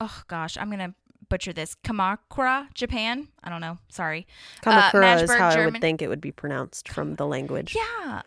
oh 0.00 0.22
gosh, 0.28 0.56
I'm 0.58 0.70
gonna 0.70 0.94
butcher 1.30 1.54
this. 1.54 1.74
Kamakura, 1.82 2.72
Japan. 2.74 3.28
I 3.42 3.48
don't 3.48 3.62
know. 3.62 3.78
Sorry. 3.88 4.26
Uh, 4.66 4.90
Kamakura 4.90 5.14
is 5.14 5.28
Magdeburg, 5.28 5.38
how 5.38 5.48
I 5.48 5.64
would 5.64 5.80
think 5.80 6.02
it 6.02 6.08
would 6.08 6.20
be 6.20 6.32
pronounced 6.32 6.90
from 6.90 7.14
the 7.14 7.26
language. 7.26 7.74
Yeah. 7.74 8.20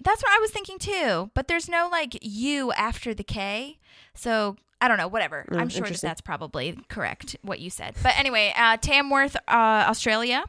That's 0.00 0.22
what 0.22 0.32
I 0.32 0.38
was 0.40 0.52
thinking 0.52 0.78
too. 0.78 1.30
But 1.34 1.48
there's 1.48 1.68
no 1.68 1.88
like 1.90 2.16
U 2.22 2.70
after 2.72 3.12
the 3.14 3.24
K. 3.24 3.78
So 4.14 4.56
I 4.80 4.88
don't 4.88 4.98
know, 4.98 5.08
whatever. 5.08 5.46
Mm, 5.50 5.60
I'm 5.60 5.68
sure 5.68 5.86
that 5.86 6.00
that's 6.00 6.20
probably 6.20 6.78
correct 6.88 7.36
what 7.42 7.60
you 7.60 7.70
said. 7.70 7.94
But 8.02 8.18
anyway, 8.18 8.52
uh, 8.56 8.76
Tamworth, 8.76 9.36
uh, 9.36 9.86
Australia, 9.88 10.44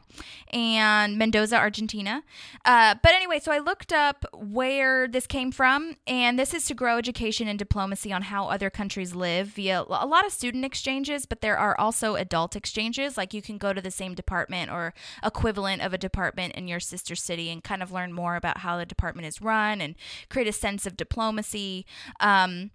and 0.52 1.16
Mendoza, 1.16 1.56
Argentina. 1.56 2.22
Uh, 2.64 2.96
but 3.02 3.12
anyway, 3.12 3.38
so 3.38 3.52
I 3.52 3.58
looked 3.58 3.92
up 3.92 4.26
where 4.34 5.08
this 5.08 5.26
came 5.26 5.52
from, 5.52 5.96
and 6.06 6.38
this 6.38 6.52
is 6.52 6.66
to 6.66 6.74
grow 6.74 6.98
education 6.98 7.48
and 7.48 7.58
diplomacy 7.58 8.12
on 8.12 8.22
how 8.22 8.48
other 8.48 8.68
countries 8.68 9.14
live 9.14 9.48
via 9.48 9.84
a 9.88 10.06
lot 10.06 10.26
of 10.26 10.32
student 10.32 10.64
exchanges, 10.64 11.24
but 11.24 11.40
there 11.40 11.56
are 11.56 11.78
also 11.78 12.16
adult 12.16 12.56
exchanges. 12.56 13.16
Like 13.16 13.32
you 13.32 13.42
can 13.42 13.58
go 13.58 13.72
to 13.72 13.80
the 13.80 13.90
same 13.90 14.14
department 14.14 14.70
or 14.70 14.92
equivalent 15.24 15.82
of 15.82 15.94
a 15.94 15.98
department 15.98 16.54
in 16.54 16.68
your 16.68 16.80
sister 16.80 17.14
city 17.14 17.50
and 17.50 17.64
kind 17.64 17.82
of 17.82 17.92
learn 17.92 18.12
more 18.12 18.36
about 18.36 18.58
how 18.58 18.76
the 18.76 18.86
department 18.86 19.28
is 19.28 19.40
run 19.40 19.80
and 19.80 19.94
create 20.28 20.48
a 20.48 20.52
sense 20.52 20.86
of 20.86 20.96
diplomacy. 20.96 21.86
Um, 22.20 22.70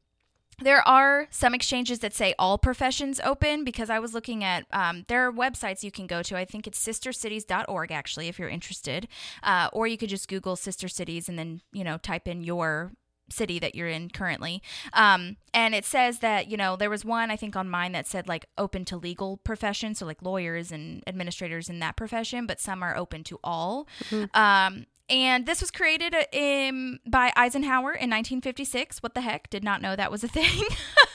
there 0.61 0.87
are 0.87 1.27
some 1.29 1.53
exchanges 1.53 1.99
that 1.99 2.13
say 2.13 2.33
all 2.37 2.57
professions 2.57 3.19
open 3.23 3.63
because 3.63 3.89
I 3.89 3.99
was 3.99 4.13
looking 4.13 4.43
at, 4.43 4.65
um, 4.71 5.05
there 5.07 5.27
are 5.27 5.31
websites 5.31 5.83
you 5.83 5.91
can 5.91 6.07
go 6.07 6.21
to. 6.23 6.37
I 6.37 6.45
think 6.45 6.67
it's 6.67 6.79
sistercities.org 6.79 7.91
actually, 7.91 8.27
if 8.27 8.39
you're 8.39 8.49
interested. 8.49 9.07
Uh, 9.43 9.69
or 9.73 9.87
you 9.87 9.97
could 9.97 10.09
just 10.09 10.27
Google 10.27 10.55
sister 10.55 10.87
cities 10.87 11.27
and 11.27 11.37
then, 11.37 11.61
you 11.71 11.83
know, 11.83 11.97
type 11.97 12.27
in 12.27 12.43
your 12.43 12.91
city 13.29 13.59
that 13.59 13.75
you're 13.75 13.87
in 13.87 14.09
currently. 14.09 14.61
Um, 14.93 15.37
and 15.53 15.73
it 15.73 15.85
says 15.85 16.19
that, 16.19 16.47
you 16.49 16.57
know, 16.57 16.75
there 16.75 16.89
was 16.89 17.05
one, 17.05 17.31
I 17.31 17.35
think, 17.35 17.55
on 17.55 17.69
mine 17.69 17.93
that 17.93 18.07
said 18.07 18.27
like 18.27 18.45
open 18.57 18.85
to 18.85 18.97
legal 18.97 19.37
professions, 19.37 19.99
so 19.99 20.05
like 20.05 20.21
lawyers 20.21 20.71
and 20.71 21.03
administrators 21.07 21.69
in 21.69 21.79
that 21.79 21.95
profession, 21.95 22.45
but 22.45 22.59
some 22.59 22.83
are 22.83 22.95
open 22.95 23.23
to 23.25 23.39
all. 23.43 23.87
Um, 24.33 24.85
and 25.11 25.45
this 25.45 25.59
was 25.59 25.69
created 25.71 26.15
uh, 26.15 26.23
in, 26.31 26.99
by 27.05 27.33
Eisenhower 27.35 27.91
in 27.91 28.09
1956. 28.09 29.03
What 29.03 29.13
the 29.13 29.21
heck? 29.21 29.49
Did 29.49 29.63
not 29.63 29.81
know 29.81 29.95
that 29.95 30.09
was 30.09 30.23
a 30.23 30.27
thing. 30.29 30.63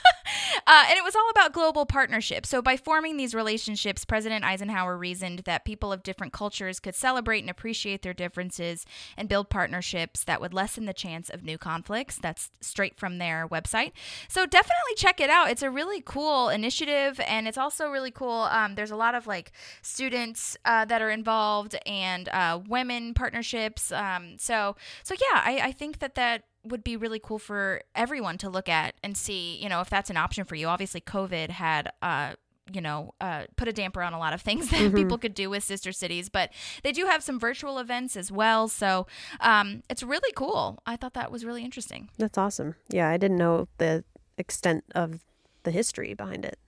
Uh, 0.66 0.84
and 0.88 0.98
it 0.98 1.04
was 1.04 1.14
all 1.14 1.30
about 1.30 1.52
global 1.52 1.86
partnership. 1.86 2.44
So, 2.44 2.60
by 2.60 2.76
forming 2.76 3.16
these 3.16 3.34
relationships, 3.34 4.04
President 4.04 4.44
Eisenhower 4.44 4.96
reasoned 4.96 5.40
that 5.40 5.64
people 5.64 5.92
of 5.92 6.02
different 6.02 6.32
cultures 6.32 6.80
could 6.80 6.94
celebrate 6.94 7.40
and 7.40 7.50
appreciate 7.50 8.02
their 8.02 8.12
differences 8.12 8.84
and 9.16 9.28
build 9.28 9.48
partnerships 9.48 10.24
that 10.24 10.40
would 10.40 10.52
lessen 10.52 10.86
the 10.86 10.92
chance 10.92 11.30
of 11.30 11.44
new 11.44 11.56
conflicts. 11.56 12.16
That's 12.16 12.50
straight 12.60 12.98
from 12.98 13.18
their 13.18 13.46
website. 13.46 13.92
So, 14.28 14.44
definitely 14.44 14.94
check 14.96 15.20
it 15.20 15.30
out. 15.30 15.50
It's 15.50 15.62
a 15.62 15.70
really 15.70 16.02
cool 16.04 16.48
initiative, 16.48 17.20
and 17.28 17.46
it's 17.46 17.58
also 17.58 17.88
really 17.88 18.10
cool. 18.10 18.48
Um, 18.50 18.74
there's 18.74 18.90
a 18.90 18.96
lot 18.96 19.14
of 19.14 19.26
like 19.26 19.52
students 19.82 20.56
uh, 20.64 20.84
that 20.86 21.00
are 21.00 21.10
involved 21.10 21.76
and 21.86 22.28
uh, 22.30 22.60
women 22.66 23.14
partnerships. 23.14 23.92
Um, 23.92 24.36
so, 24.38 24.74
so 25.04 25.14
yeah, 25.14 25.42
I, 25.44 25.60
I 25.64 25.72
think 25.72 26.00
that 26.00 26.16
that 26.16 26.42
would 26.68 26.84
be 26.84 26.96
really 26.96 27.18
cool 27.18 27.38
for 27.38 27.82
everyone 27.94 28.38
to 28.38 28.50
look 28.50 28.68
at 28.68 28.94
and 29.02 29.16
see, 29.16 29.56
you 29.56 29.68
know, 29.68 29.80
if 29.80 29.90
that's 29.90 30.10
an 30.10 30.16
option 30.16 30.44
for 30.44 30.54
you. 30.54 30.68
Obviously, 30.68 31.00
COVID 31.00 31.50
had, 31.50 31.90
uh, 32.02 32.32
you 32.72 32.80
know, 32.80 33.14
uh, 33.20 33.44
put 33.56 33.68
a 33.68 33.72
damper 33.72 34.02
on 34.02 34.12
a 34.12 34.18
lot 34.18 34.32
of 34.32 34.40
things 34.42 34.68
that 34.70 34.94
people 34.94 35.18
could 35.18 35.34
do 35.34 35.50
with 35.50 35.64
sister 35.64 35.92
cities, 35.92 36.28
but 36.28 36.52
they 36.82 36.92
do 36.92 37.06
have 37.06 37.22
some 37.22 37.38
virtual 37.38 37.78
events 37.78 38.16
as 38.16 38.30
well. 38.32 38.68
So 38.68 39.06
um, 39.40 39.82
it's 39.88 40.02
really 40.02 40.32
cool. 40.34 40.80
I 40.86 40.96
thought 40.96 41.14
that 41.14 41.30
was 41.30 41.44
really 41.44 41.64
interesting. 41.64 42.08
That's 42.18 42.38
awesome. 42.38 42.74
Yeah, 42.88 43.08
I 43.08 43.16
didn't 43.16 43.38
know 43.38 43.68
the 43.78 44.04
extent 44.38 44.84
of 44.94 45.20
the 45.62 45.70
history 45.70 46.14
behind 46.14 46.44
it. 46.44 46.58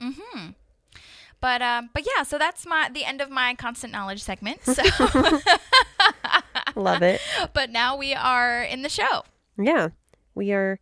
Hmm. 0.00 0.50
But 1.40 1.60
um, 1.60 1.90
but 1.92 2.06
yeah, 2.06 2.22
so 2.22 2.38
that's 2.38 2.64
my 2.64 2.88
the 2.88 3.04
end 3.04 3.20
of 3.20 3.28
my 3.28 3.54
constant 3.56 3.92
knowledge 3.92 4.22
segment. 4.22 4.64
So, 4.64 4.82
Love 6.76 7.02
it. 7.02 7.20
but 7.52 7.70
now 7.70 7.96
we 7.96 8.14
are 8.14 8.62
in 8.62 8.82
the 8.82 8.88
show. 8.88 9.24
Yeah. 9.58 9.88
We 10.34 10.52
are 10.52 10.78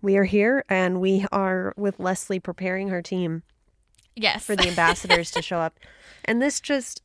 we 0.00 0.16
are 0.16 0.24
here 0.24 0.64
and 0.68 1.00
we 1.00 1.26
are 1.32 1.74
with 1.76 1.98
Leslie 1.98 2.40
preparing 2.40 2.88
her 2.88 3.02
team 3.02 3.42
Yes. 4.14 4.44
for 4.44 4.54
the 4.56 4.68
ambassadors 4.68 5.30
to 5.32 5.42
show 5.42 5.58
up. 5.58 5.78
And 6.24 6.40
this 6.40 6.60
just 6.60 7.02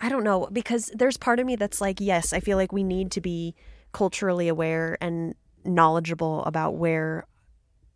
I 0.00 0.08
don't 0.08 0.24
know 0.24 0.48
because 0.52 0.90
there's 0.94 1.16
part 1.16 1.38
of 1.40 1.46
me 1.46 1.56
that's 1.56 1.80
like 1.80 2.00
yes, 2.00 2.32
I 2.32 2.40
feel 2.40 2.56
like 2.56 2.72
we 2.72 2.82
need 2.84 3.10
to 3.12 3.20
be 3.20 3.54
culturally 3.92 4.48
aware 4.48 4.96
and 5.00 5.34
knowledgeable 5.64 6.42
about 6.44 6.74
where 6.76 7.26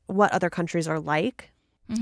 what 0.07 0.31
other 0.33 0.51
countries 0.51 0.87
are 0.87 1.01
like 1.01 1.51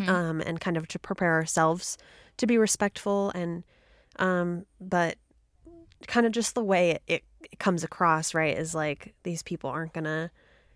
um 0.08 0.40
and 0.40 0.60
kind 0.60 0.76
of 0.78 0.88
to 0.88 0.98
prepare 0.98 1.34
ourselves 1.34 1.98
to 2.38 2.46
be 2.46 2.56
respectful 2.58 3.30
and 3.34 3.64
um 4.18 4.64
but 4.80 5.16
kind 6.06 6.24
of 6.26 6.32
just 6.32 6.54
the 6.54 6.64
way 6.64 6.90
it, 6.92 7.02
it, 7.06 7.24
it 7.50 7.58
comes 7.58 7.84
across 7.84 8.34
right 8.34 8.56
is 8.56 8.74
like 8.74 9.14
these 9.22 9.42
people 9.42 9.70
aren't 9.70 9.92
gonna 9.92 10.30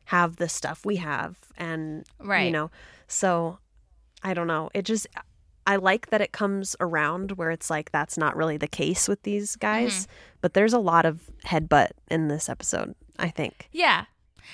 have 0.05 0.37
the 0.37 0.49
stuff 0.49 0.85
we 0.85 0.97
have 0.97 1.37
and 1.57 2.07
right. 2.19 2.45
you 2.45 2.51
know 2.51 2.71
so 3.07 3.59
i 4.23 4.35
don't 4.35 4.47
know. 4.47 4.71
It 4.75 4.85
just 4.85 5.07
i 5.67 5.77
like 5.77 6.11
that 6.11 6.21
it 6.21 6.33
comes 6.33 6.75
around 6.81 7.33
where 7.33 7.51
it's 7.51 7.71
like 7.71 7.93
that's 7.93 8.17
not 8.17 8.37
really 8.37 8.57
the 8.57 8.69
case 8.69 9.09
with 9.09 9.23
these 9.23 9.55
guys 9.57 9.93
mm-hmm. 9.93 10.13
but 10.41 10.55
there's 10.55 10.73
a 10.73 10.79
lot 10.79 11.05
of 11.05 11.31
headbutt 11.45 11.91
in 12.11 12.29
this 12.29 12.49
episode 12.49 12.95
i 13.19 13.29
think. 13.29 13.69
Yeah. 13.73 14.07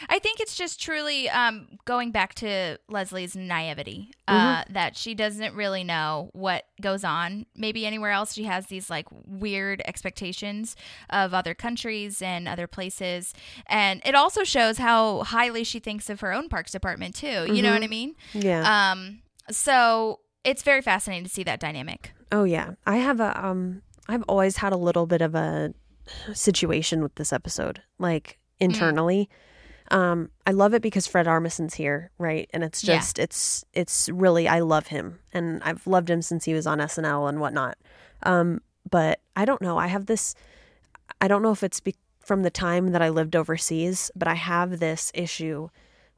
I 0.08 0.18
think 0.18 0.40
it's 0.40 0.56
just 0.56 0.80
truly 0.80 1.28
um, 1.30 1.68
going 1.84 2.10
back 2.10 2.34
to 2.36 2.78
Leslie's 2.88 3.36
naivety 3.36 4.12
uh, 4.28 4.64
that 4.70 4.96
she 4.96 5.14
doesn't 5.14 5.54
really 5.54 5.84
know 5.84 6.30
what 6.32 6.64
goes 6.80 7.04
on. 7.04 7.46
Maybe 7.56 7.86
anywhere 7.86 8.10
else 8.10 8.34
she 8.34 8.44
has 8.44 8.66
these 8.66 8.90
like 8.90 9.06
weird 9.26 9.82
expectations 9.86 10.76
of 11.10 11.34
other 11.34 11.54
countries 11.54 12.22
and 12.22 12.48
other 12.48 12.66
places. 12.66 13.34
And 13.66 14.02
it 14.04 14.14
also 14.14 14.44
shows 14.44 14.78
how 14.78 15.22
highly 15.22 15.64
she 15.64 15.78
thinks 15.78 16.10
of 16.10 16.20
her 16.20 16.32
own 16.32 16.48
parks 16.48 16.72
department, 16.72 17.14
too. 17.14 17.52
You 17.52 17.62
know 17.62 17.72
what 17.72 17.82
I 17.82 17.88
mean? 17.88 18.14
yeah 18.32 18.92
Um, 18.92 19.20
so 19.50 20.20
it's 20.44 20.62
very 20.62 20.82
fascinating 20.82 21.24
to 21.24 21.30
see 21.30 21.42
that 21.44 21.60
dynamic. 21.60 22.12
Oh 22.32 22.44
yeah, 22.44 22.72
I 22.86 22.96
have 22.96 23.20
a 23.20 23.46
um 23.46 23.82
I've 24.08 24.22
always 24.28 24.58
had 24.58 24.72
a 24.72 24.76
little 24.76 25.06
bit 25.06 25.22
of 25.22 25.34
a 25.34 25.72
situation 26.32 27.02
with 27.02 27.14
this 27.14 27.32
episode, 27.32 27.82
like 27.98 28.38
internally. 28.60 29.28
Um 29.90 30.30
I 30.46 30.52
love 30.52 30.74
it 30.74 30.82
because 30.82 31.06
Fred 31.06 31.26
Armisen's 31.26 31.74
here, 31.74 32.10
right? 32.18 32.48
And 32.52 32.64
it's 32.64 32.82
Yeah. 32.84 32.96
just 32.96 33.18
it's 33.18 33.64
it's 33.72 34.08
really 34.08 34.48
I 34.48 34.60
love 34.60 34.88
him 34.88 35.18
and 35.32 35.62
I've 35.62 35.86
loved 35.86 36.08
him 36.10 36.22
since 36.22 36.44
he 36.44 36.54
was 36.54 36.66
on 36.66 36.78
SNL 36.78 37.28
and 37.28 37.40
whatnot. 37.40 37.76
Um 38.22 38.60
but 38.90 39.20
I 39.36 39.44
don't 39.44 39.62
know, 39.62 39.78
I 39.78 39.88
have 39.88 40.06
this 40.06 40.34
I 41.20 41.28
don't 41.28 41.42
know 41.42 41.52
if 41.52 41.62
it's 41.62 41.80
be- 41.80 41.96
from 42.20 42.42
the 42.42 42.50
time 42.50 42.92
that 42.92 43.02
I 43.02 43.10
lived 43.10 43.36
overseas, 43.36 44.10
but 44.16 44.26
I 44.28 44.34
have 44.34 44.78
this 44.80 45.10
issue 45.14 45.68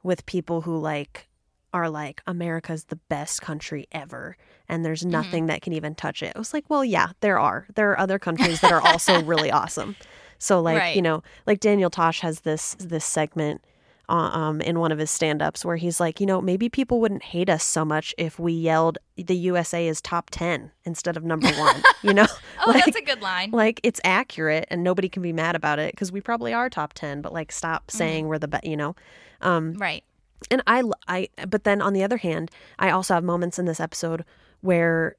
with 0.03 0.25
people 0.25 0.61
who 0.61 0.77
like 0.77 1.27
are 1.73 1.89
like 1.89 2.21
America's 2.25 2.85
the 2.85 2.95
best 2.95 3.41
country 3.41 3.87
ever 3.91 4.37
and 4.69 4.85
there's 4.85 5.05
nothing 5.05 5.47
that 5.47 5.61
can 5.61 5.73
even 5.73 5.93
touch 5.95 6.23
it. 6.23 6.31
I 6.35 6.39
was 6.39 6.53
like, 6.53 6.69
well, 6.69 6.83
yeah, 6.83 7.09
there 7.19 7.37
are. 7.39 7.67
There 7.75 7.91
are 7.91 7.99
other 7.99 8.17
countries 8.19 8.61
that 8.61 8.71
are 8.71 8.81
also 8.81 9.21
really 9.33 9.51
awesome. 9.51 9.95
So 10.39 10.61
like, 10.61 10.77
Right. 10.79 10.95
you 10.95 11.01
know, 11.01 11.23
like 11.45 11.59
Daniel 11.59 11.89
Tosh 11.89 12.19
has 12.21 12.41
this 12.41 12.75
this 12.79 13.05
segment 13.05 13.63
uh, 14.09 14.13
um 14.31 14.61
in 14.61 14.79
one 14.79 14.91
of 14.93 14.99
his 14.99 15.11
stand-ups 15.11 15.65
where 15.65 15.75
he's 15.75 15.99
like, 15.99 16.21
you 16.21 16.25
know, 16.25 16.39
maybe 16.41 16.69
people 16.69 17.01
wouldn't 17.01 17.23
hate 17.23 17.49
us 17.49 17.63
so 17.63 17.83
much 17.83 18.15
if 18.17 18.39
we 18.39 18.53
yelled 18.53 18.97
the 19.17 19.35
USA 19.35 19.85
is 19.85 19.99
top 20.01 20.29
10 20.29 20.71
instead 20.85 21.17
of 21.17 21.25
number 21.25 21.49
1, 21.49 21.83
you 22.03 22.13
know? 22.13 22.25
Oh, 22.65 22.71
like, 22.71 22.85
that's 22.85 22.97
a 22.97 23.01
good 23.01 23.21
line. 23.21 23.51
like 23.51 23.81
it's 23.83 23.99
accurate 24.05 24.65
and 24.69 24.81
nobody 24.83 25.09
can 25.09 25.21
be 25.21 25.33
mad 25.33 25.55
about 25.57 25.77
it 25.79 25.91
because 25.91 26.11
we 26.11 26.21
probably 26.21 26.53
are 26.53 26.69
top 26.69 26.93
10 26.93 27.21
but 27.21 27.33
like 27.33 27.51
stop 27.51 27.91
saying 27.91 28.27
we're 28.27 28.39
the 28.39 28.47
best 28.47 28.63
you 28.65 28.77
know 28.77 28.95
um 29.41 29.73
right. 29.73 30.03
and 30.49 30.61
i 30.67 30.81
i 31.07 31.27
but 31.47 31.63
then 31.65 31.81
on 31.81 31.93
the 31.93 32.03
other 32.03 32.17
hand 32.17 32.49
i 32.79 32.89
also 32.89 33.13
have 33.13 33.23
moments 33.23 33.59
in 33.59 33.65
this 33.65 33.79
episode 33.79 34.23
where 34.61 35.15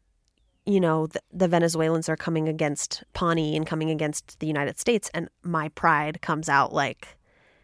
you 0.68 0.80
know 0.80 1.06
the, 1.06 1.20
the 1.32 1.48
venezuelans 1.48 2.08
are 2.08 2.16
coming 2.16 2.48
against 2.48 3.02
pawnee 3.14 3.56
and 3.56 3.66
coming 3.66 3.90
against 3.90 4.38
the 4.40 4.46
united 4.46 4.78
states 4.78 5.10
and 5.14 5.28
my 5.42 5.68
pride 5.70 6.20
comes 6.20 6.48
out 6.48 6.72
like 6.72 7.16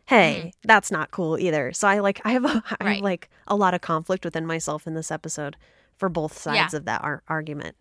hey 0.06 0.52
that's 0.64 0.90
not 0.90 1.10
cool 1.10 1.38
either 1.38 1.72
so 1.72 1.86
i 1.88 1.98
like 1.98 2.20
i 2.24 2.32
have 2.32 2.44
a, 2.44 2.62
I 2.80 2.84
Right. 2.84 2.94
have 2.96 3.02
like 3.04 3.28
a 3.46 3.56
lot 3.56 3.74
of 3.74 3.80
conflict 3.80 4.24
within 4.24 4.46
myself 4.46 4.86
in 4.86 4.94
this 4.94 5.10
episode 5.10 5.56
for 5.94 6.08
both 6.08 6.36
sides 6.36 6.72
Yeah. 6.72 6.78
of 6.78 6.84
that 6.86 7.04
ar- 7.04 7.22
argument. 7.28 7.76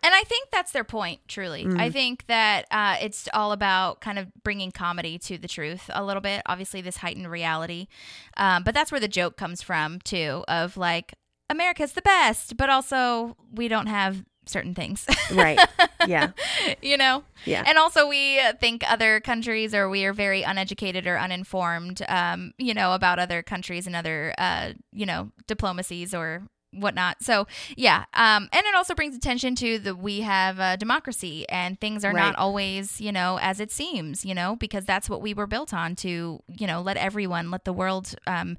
And 0.00 0.14
I 0.14 0.22
think 0.22 0.50
that's 0.52 0.70
their 0.70 0.84
point, 0.84 1.20
truly. 1.26 1.64
Mm. 1.64 1.80
I 1.80 1.90
think 1.90 2.24
that 2.28 2.66
uh, 2.70 2.96
it's 3.02 3.28
all 3.34 3.50
about 3.50 4.00
kind 4.00 4.16
of 4.16 4.28
bringing 4.44 4.70
comedy 4.70 5.18
to 5.20 5.38
the 5.38 5.48
truth 5.48 5.90
a 5.92 6.04
little 6.04 6.20
bit. 6.20 6.40
Obviously, 6.46 6.80
this 6.82 6.98
heightened 6.98 7.28
reality. 7.28 7.88
Um, 8.36 8.62
but 8.62 8.74
that's 8.74 8.92
where 8.92 9.00
the 9.00 9.08
joke 9.08 9.36
comes 9.36 9.60
from, 9.60 9.98
too, 10.02 10.44
of 10.46 10.76
like, 10.76 11.14
America's 11.50 11.92
the 11.94 12.02
best, 12.02 12.56
but 12.56 12.70
also 12.70 13.36
we 13.52 13.66
don't 13.66 13.88
have 13.88 14.24
certain 14.48 14.74
things. 14.74 15.06
Right. 15.32 15.58
yeah. 16.06 16.30
you 16.82 16.96
know? 16.96 17.22
Yeah. 17.44 17.64
And 17.66 17.78
also, 17.78 18.08
we 18.08 18.40
think 18.60 18.82
other 18.90 19.20
countries 19.20 19.74
or 19.74 19.88
we 19.88 20.04
are 20.04 20.12
very 20.12 20.42
uneducated 20.42 21.06
or 21.06 21.18
uninformed, 21.18 22.02
um, 22.08 22.52
you 22.58 22.74
know, 22.74 22.94
about 22.94 23.18
other 23.18 23.42
countries 23.42 23.86
and 23.86 23.94
other, 23.94 24.34
uh, 24.38 24.72
you 24.92 25.06
know, 25.06 25.30
diplomacies 25.46 26.14
or 26.14 26.42
whatnot. 26.72 27.22
So, 27.22 27.46
yeah. 27.76 28.04
Um, 28.12 28.48
and 28.52 28.66
it 28.66 28.74
also 28.74 28.94
brings 28.94 29.16
attention 29.16 29.54
to 29.56 29.78
that 29.78 29.96
we 29.96 30.20
have 30.20 30.58
a 30.58 30.76
democracy 30.76 31.48
and 31.48 31.80
things 31.80 32.04
are 32.04 32.12
Right. 32.12 32.20
not 32.20 32.36
always, 32.36 33.00
you 33.00 33.10
know, 33.10 33.38
as 33.40 33.58
it 33.58 33.72
seems, 33.72 34.24
you 34.24 34.34
know, 34.34 34.54
because 34.56 34.84
that's 34.84 35.08
what 35.08 35.22
we 35.22 35.32
were 35.32 35.46
built 35.46 35.72
on 35.72 35.96
to, 35.96 36.40
you 36.46 36.66
know, 36.66 36.82
let 36.82 36.98
everyone, 36.98 37.50
let 37.50 37.64
the 37.64 37.72
world 37.72 38.14
um, 38.26 38.58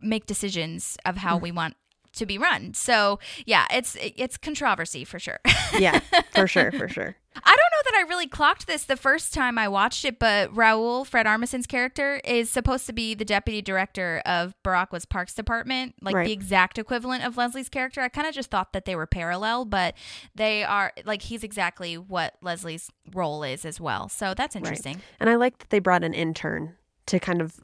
make 0.00 0.26
decisions 0.26 0.96
of 1.04 1.16
Mm. 1.16 1.18
how 1.18 1.36
we 1.38 1.50
want 1.50 1.76
to 2.14 2.26
be 2.26 2.38
run. 2.38 2.74
So, 2.74 3.18
yeah, 3.46 3.66
it's 3.70 3.96
it's 4.00 4.36
controversy 4.36 5.04
for 5.04 5.18
sure. 5.18 5.40
Yeah. 5.78 5.98
For 6.32 6.46
sure. 6.46 6.70
For 6.70 6.86
sure. 6.86 7.16
I 7.34 7.40
don't 7.40 7.56
know 7.56 7.82
that 7.90 7.94
I 7.96 8.08
really 8.08 8.28
clocked 8.28 8.68
this 8.68 8.84
the 8.84 8.96
first 8.96 9.34
time 9.34 9.58
I 9.58 9.66
watched 9.66 10.04
it, 10.04 10.20
but 10.20 10.54
Raul, 10.54 11.04
Fred 11.04 11.26
Armisen's 11.26 11.66
character, 11.66 12.20
is 12.24 12.48
supposed 12.48 12.86
to 12.86 12.92
be 12.92 13.12
the 13.14 13.24
deputy 13.24 13.60
director 13.60 14.22
of 14.24 14.54
Boraqua's 14.62 15.04
Parks 15.04 15.34
Department, 15.34 15.96
like 16.00 16.14
Right. 16.14 16.26
the 16.26 16.32
exact 16.32 16.78
equivalent 16.78 17.24
of 17.24 17.36
Leslie's 17.36 17.68
character. 17.68 18.02
I 18.02 18.08
kind 18.08 18.28
of 18.28 18.34
just 18.36 18.52
thought 18.52 18.72
that 18.72 18.84
they 18.84 18.94
were 18.94 19.06
parallel, 19.06 19.64
but 19.64 19.96
they 20.36 20.62
are 20.62 20.92
like 21.04 21.22
he's 21.22 21.42
exactly 21.42 21.98
what 21.98 22.34
Leslie's 22.40 22.88
role 23.12 23.42
is 23.42 23.64
as 23.64 23.80
well. 23.80 24.08
So 24.08 24.32
that's 24.34 24.54
interesting. 24.54 25.00
And 25.18 25.28
I 25.28 25.34
like 25.34 25.58
that 25.58 25.70
they 25.70 25.80
brought 25.80 26.04
an 26.04 26.14
intern 26.14 26.76
to 27.06 27.18
kind 27.18 27.40
of 27.40 27.58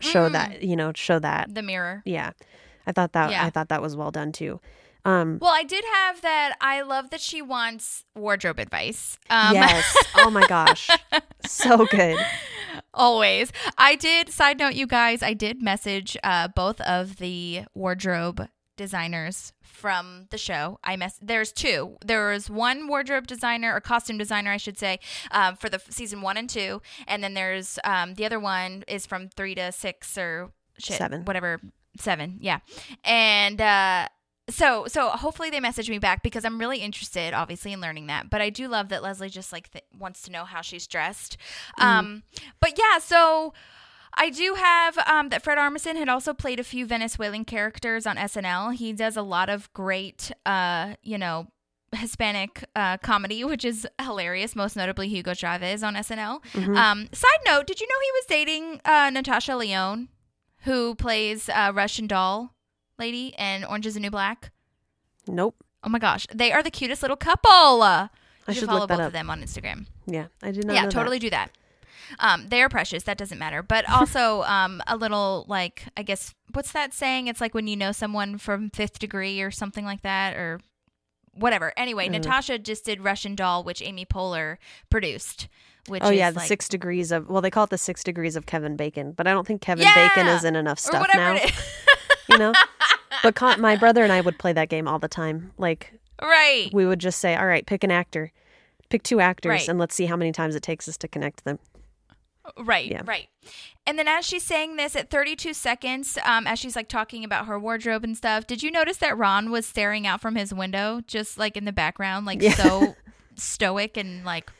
show 0.00 0.28
Mm. 0.28 0.32
that, 0.32 0.62
you 0.64 0.74
know, 0.74 0.90
show 0.96 1.20
that. 1.20 1.54
The 1.54 1.62
mirror. 1.62 2.02
Yeah. 2.04 2.32
I 2.86 2.92
thought 2.92 3.12
that 3.12 3.30
Yeah. 3.30 3.44
I 3.44 3.50
thought 3.50 3.68
that 3.68 3.82
was 3.82 3.96
well 3.96 4.10
done 4.10 4.32
too. 4.32 4.60
Um 5.04 5.38
Well, 5.40 5.52
I 5.52 5.64
did 5.64 5.84
have 5.94 6.22
that. 6.22 6.56
I 6.60 6.82
love 6.82 7.10
that 7.10 7.20
she 7.20 7.42
wants 7.42 8.04
wardrobe 8.14 8.58
advice. 8.58 9.18
Um, 9.30 9.54
yes. 9.54 9.96
Oh 10.16 10.30
my 10.30 10.46
gosh. 10.46 10.88
So 11.44 11.86
good. 11.86 12.18
Always. 12.94 13.52
I 13.76 13.96
did, 13.96 14.30
side 14.30 14.58
note, 14.60 14.74
you 14.74 14.86
guys, 14.86 15.22
I 15.22 15.34
did 15.34 15.60
message 15.60 16.16
uh, 16.22 16.48
both 16.48 16.80
of 16.82 17.16
the 17.16 17.62
wardrobe 17.74 18.48
designers 18.76 19.52
from 19.62 20.26
the 20.30 20.38
show. 20.38 20.78
I 20.84 20.96
mess. 20.96 21.18
There's 21.20 21.52
two. 21.52 21.96
There 22.04 22.28
was 22.30 22.48
one 22.48 22.86
wardrobe 22.88 23.26
designer 23.26 23.74
or 23.74 23.80
costume 23.80 24.18
designer, 24.18 24.52
I 24.52 24.56
should 24.56 24.78
say, 24.78 25.00
um, 25.32 25.56
for 25.56 25.68
the 25.68 25.76
f- 25.76 25.90
season 25.90 26.22
one 26.22 26.36
and 26.36 26.48
two, 26.48 26.80
and 27.08 27.22
then 27.24 27.34
there's 27.34 27.78
um, 27.84 28.14
the 28.14 28.24
other 28.24 28.38
one 28.40 28.84
is 28.86 29.04
from 29.04 29.28
three 29.28 29.54
to 29.56 29.72
six 29.72 30.16
or 30.16 30.52
shit, 30.78 30.96
Seven. 30.96 31.24
whatever, 31.24 31.60
seven, 31.98 32.38
yeah, 32.40 32.58
and. 33.04 33.60
uh 33.60 34.08
so 34.50 34.86
so 34.88 35.08
hopefully 35.10 35.50
they 35.50 35.60
message 35.60 35.88
me 35.88 36.00
back 36.00 36.20
because 36.24 36.44
I'm 36.44 36.58
really 36.58 36.78
interested 36.78 37.32
obviously 37.32 37.72
in 37.72 37.80
learning 37.80 38.08
that 38.08 38.28
but 38.28 38.40
I 38.42 38.50
do 38.50 38.66
love 38.66 38.88
that 38.88 39.00
Leslie 39.00 39.28
just 39.28 39.52
like 39.52 39.70
th- 39.70 39.84
wants 39.96 40.20
to 40.22 40.32
know 40.32 40.44
how 40.44 40.62
she's 40.62 40.88
dressed 40.88 41.36
um 41.78 42.24
but 42.58 42.76
yeah 42.76 42.98
so 42.98 43.54
I 44.14 44.30
do 44.30 44.54
have 44.54 44.98
um, 45.06 45.28
that 45.28 45.42
Fred 45.44 45.58
Armisen 45.58 45.94
had 45.96 46.08
also 46.08 46.34
played 46.34 46.58
a 46.58 46.64
few 46.64 46.84
Venezuelan 46.86 47.44
characters 47.44 48.04
on 48.04 48.16
SNL. 48.16 48.74
He 48.74 48.92
does 48.92 49.16
a 49.16 49.22
lot 49.22 49.48
of 49.48 49.72
great, 49.72 50.30
uh, 50.44 50.96
you 51.02 51.16
know, 51.16 51.46
Hispanic 51.94 52.64
uh, 52.76 52.98
comedy, 52.98 53.42
which 53.44 53.64
is 53.64 53.86
hilarious. 54.00 54.54
Most 54.54 54.76
notably, 54.76 55.08
Hugo 55.08 55.32
Chavez 55.34 55.82
on 55.82 55.94
SNL. 55.94 56.42
Mhm. 56.52 56.76
Um, 56.76 57.08
side 57.12 57.40
note: 57.46 57.66
Did 57.66 57.80
you 57.80 57.86
know 57.86 57.94
he 58.02 58.10
was 58.12 58.24
dating 58.28 58.80
uh, 58.84 59.08
Natasha 59.10 59.54
Lyonne, 59.56 60.08
who 60.62 60.94
plays 60.94 61.48
uh, 61.48 61.72
Russian 61.74 62.06
doll 62.06 62.54
lady 62.98 63.34
in 63.38 63.64
Orange 63.64 63.86
Is 63.86 63.94
the 63.94 64.00
New 64.00 64.10
Black? 64.10 64.50
Nope. 65.26 65.56
Oh 65.84 65.88
my 65.88 65.98
gosh, 65.98 66.26
they 66.32 66.52
are 66.52 66.62
the 66.62 66.70
cutest 66.70 67.02
little 67.02 67.16
couple. 67.16 67.82
I 67.82 68.08
I 68.46 68.52
should 68.52 68.66
follow 68.66 68.80
look 68.80 68.88
that 68.88 68.94
both 68.96 69.00
up. 69.02 69.06
of 69.08 69.12
them 69.12 69.30
on 69.30 69.40
Instagram 69.42 69.86
Yeah. 70.06 70.26
I 70.42 70.50
did 70.50 70.66
not 70.66 70.74
yeah 70.74 70.80
know 70.82 70.86
that. 70.88 70.92
totally 70.92 71.18
do 71.20 71.30
that 71.30 71.50
um 72.18 72.48
they 72.48 72.60
are 72.60 72.68
precious 72.68 73.04
that 73.04 73.16
doesn't 73.16 73.38
matter 73.38 73.62
but 73.62 73.88
also 73.88 74.42
um 74.42 74.82
a 74.88 74.96
little 74.96 75.44
like 75.48 75.84
i 75.96 76.02
guess 76.02 76.34
what's 76.52 76.72
that 76.72 76.92
saying 76.92 77.26
it's 77.28 77.40
like 77.40 77.54
when 77.54 77.66
you 77.68 77.76
know 77.76 77.92
someone 77.92 78.36
from 78.36 78.68
fifth 78.70 78.98
degree 78.98 79.40
or 79.40 79.50
something 79.52 79.84
like 79.84 80.02
that 80.02 80.34
or 80.36 80.60
whatever 81.32 81.72
anyway 81.76 82.08
Mhm. 82.08 82.12
natasha 82.12 82.58
just 82.58 82.84
did 82.84 83.00
russian 83.00 83.34
doll 83.36 83.62
which 83.64 83.80
amy 83.80 84.04
poehler 84.04 84.56
produced 84.90 85.48
which 85.88 86.02
Oh 86.04 86.10
yeah, 86.10 86.30
the 86.30 86.38
like, 86.38 86.48
six 86.48 86.68
degrees 86.68 87.10
of 87.12 87.28
well, 87.28 87.42
they 87.42 87.50
call 87.50 87.64
it 87.64 87.70
the 87.70 87.78
six 87.78 88.04
degrees 88.04 88.36
of 88.36 88.46
Kevin 88.46 88.76
Bacon, 88.76 89.12
but 89.12 89.26
I 89.26 89.32
don't 89.32 89.46
think 89.46 89.60
Kevin 89.60 89.86
Bacon 89.94 90.26
is 90.28 90.44
in 90.44 90.56
enough 90.56 90.78
stuff 90.78 91.06
now. 91.14 91.38
You 92.28 92.38
know, 92.38 92.52
but 93.22 93.34
con- 93.34 93.60
my 93.60 93.76
brother 93.76 94.02
and 94.04 94.12
I 94.12 94.20
would 94.20 94.38
play 94.38 94.52
that 94.52 94.68
game 94.68 94.86
all 94.86 94.98
the 94.98 95.08
time. 95.08 95.52
Like 95.58 95.92
right 96.22 96.70
we 96.72 96.86
would 96.86 96.98
just 97.00 97.18
say, 97.18 97.34
"All 97.34 97.46
right, 97.46 97.66
pick 97.66 97.82
an 97.84 97.90
actor, 97.90 98.30
pick 98.90 99.02
two 99.02 99.20
actors, 99.20 99.50
Right. 99.50 99.68
and 99.68 99.78
let's 99.78 99.94
see 99.94 100.06
how 100.06 100.16
many 100.16 100.30
times 100.32 100.54
it 100.54 100.62
takes 100.62 100.88
us 100.88 100.96
to 100.98 101.08
connect 101.08 101.44
them." 101.44 101.58
Right, 102.58 102.90
Yeah. 102.90 103.02
right. 103.04 103.28
And 103.86 103.96
then 103.98 104.08
as 104.08 104.26
she's 104.26 104.42
saying 104.42 104.74
this 104.76 104.96
at 104.96 105.10
32 105.10 105.54
seconds, 105.54 106.18
um, 106.24 106.46
as 106.46 106.58
she's 106.58 106.74
like 106.74 106.88
talking 106.88 107.24
about 107.24 107.46
her 107.46 107.58
wardrobe 107.58 108.02
and 108.02 108.16
stuff, 108.16 108.46
did 108.48 108.62
you 108.64 108.70
notice 108.70 108.96
that 108.98 109.16
Ron 109.16 109.50
was 109.52 109.64
staring 109.64 110.06
out 110.08 110.20
from 110.20 110.34
his 110.34 110.52
window, 110.52 111.00
just 111.06 111.38
like 111.38 111.56
in 111.56 111.64
the 111.66 111.72
background, 111.72 112.26
like 112.26 112.42
Yeah. 112.42 112.54
so 112.54 112.96
stoic 113.36 113.96
and 113.96 114.24
like, 114.24 114.50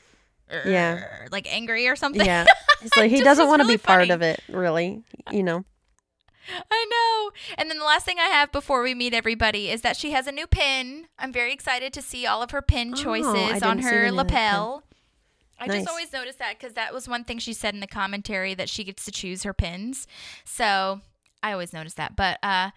Yeah. 0.67 1.07
Like 1.31 1.53
angry 1.53 1.89
or 1.89 1.97
something? 1.97 2.25
Yeah, 2.25 2.45
he's 2.81 2.91
like 2.97 3.11
he 3.11 3.21
doesn't 3.23 3.47
want 3.47 3.61
to 3.61 3.65
really 3.67 3.77
be 3.77 3.83
part 3.83 4.11
of 4.11 4.23
it, 4.23 4.41
really. 4.49 5.03
You 5.31 5.43
know. 5.43 5.65
I 6.71 6.87
know. 6.91 7.55
And 7.57 7.71
then 7.71 7.79
the 7.79 7.85
last 7.85 8.05
thing 8.05 8.19
I 8.19 8.25
have 8.27 8.51
before 8.51 8.83
we 8.83 8.95
meet 8.95 9.15
everybody 9.15 9.71
is 9.71 9.83
that 9.83 9.97
she 9.97 10.11
has 10.11 10.27
a 10.27 10.33
new 10.33 10.47
pin. 10.49 11.07
I'm 11.19 11.33
very 11.33 11.53
excited 11.53 11.93
to 11.93 12.03
see 12.03 12.27
all 12.27 12.43
of 12.43 12.51
her 12.51 12.61
pin 12.61 12.93
Oh, 12.95 12.97
choices 12.97 13.63
on 13.63 13.79
her 13.79 14.05
any 14.05 14.09
of 14.09 14.17
that 14.17 14.29
pin. 14.29 14.35
lapel. 14.35 14.83
I 15.61 15.67
Nice. 15.67 15.77
just 15.79 15.89
always 15.89 16.13
noticed 16.13 16.41
that 16.41 16.59
because 16.59 16.75
that 16.75 16.93
was 16.93 17.07
one 17.09 17.23
thing 17.23 17.39
she 17.39 17.53
said 17.53 17.75
in 17.75 17.81
the 17.81 17.87
commentary 17.87 18.55
that 18.55 18.69
she 18.69 18.83
gets 18.83 19.05
to 19.05 19.13
choose 19.13 19.45
her 19.45 19.55
pins. 19.55 20.09
So 20.45 21.01
I 21.45 21.53
always 21.53 21.73
noticed 21.73 21.97
that. 21.97 22.17
But 22.17 22.39
uh 22.43 22.71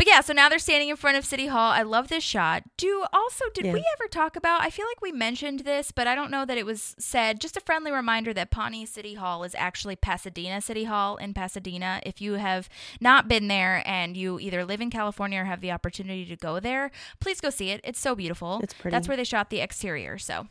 but 0.00 0.06
yeah, 0.06 0.22
so 0.22 0.32
now 0.32 0.48
they're 0.48 0.58
standing 0.58 0.88
in 0.88 0.96
front 0.96 1.18
of 1.18 1.26
City 1.26 1.48
Hall. 1.48 1.72
I 1.72 1.82
love 1.82 2.08
this 2.08 2.24
shot. 2.24 2.62
Do 2.78 3.04
also 3.12 3.44
did 3.52 3.66
Yeah. 3.66 3.74
we 3.74 3.84
ever 3.98 4.08
talk 4.08 4.34
about 4.34 4.62
I 4.62 4.70
feel 4.70 4.86
like 4.86 5.02
we 5.02 5.12
mentioned 5.12 5.60
this, 5.60 5.92
but 5.92 6.06
I 6.06 6.14
don't 6.14 6.30
know 6.30 6.46
that 6.46 6.56
it 6.56 6.64
was 6.64 6.96
said. 6.98 7.38
Just 7.38 7.54
a 7.58 7.60
friendly 7.60 7.92
reminder 7.92 8.32
that 8.32 8.50
Pawnee 8.50 8.86
City 8.86 9.12
Hall 9.12 9.44
is 9.44 9.54
actually 9.54 9.96
Pasadena 9.96 10.62
City 10.62 10.84
Hall 10.84 11.18
in 11.18 11.34
Pasadena. 11.34 12.00
If 12.06 12.22
you 12.22 12.32
have 12.34 12.70
not 12.98 13.28
been 13.28 13.48
there 13.48 13.82
and 13.84 14.16
you 14.16 14.40
either 14.40 14.64
live 14.64 14.80
in 14.80 14.88
California 14.88 15.42
or 15.42 15.44
have 15.44 15.60
the 15.60 15.70
opportunity 15.70 16.24
to 16.24 16.36
go 16.36 16.60
there, 16.60 16.90
please 17.20 17.42
go 17.42 17.50
see 17.50 17.68
it. 17.68 17.82
It's 17.84 18.00
so 18.00 18.14
beautiful. 18.14 18.60
It's 18.62 18.72
pretty. 18.72 18.94
That's 18.94 19.06
where 19.06 19.18
they 19.18 19.24
shot 19.24 19.50
the 19.50 19.60
exterior. 19.60 20.16
So 20.16 20.46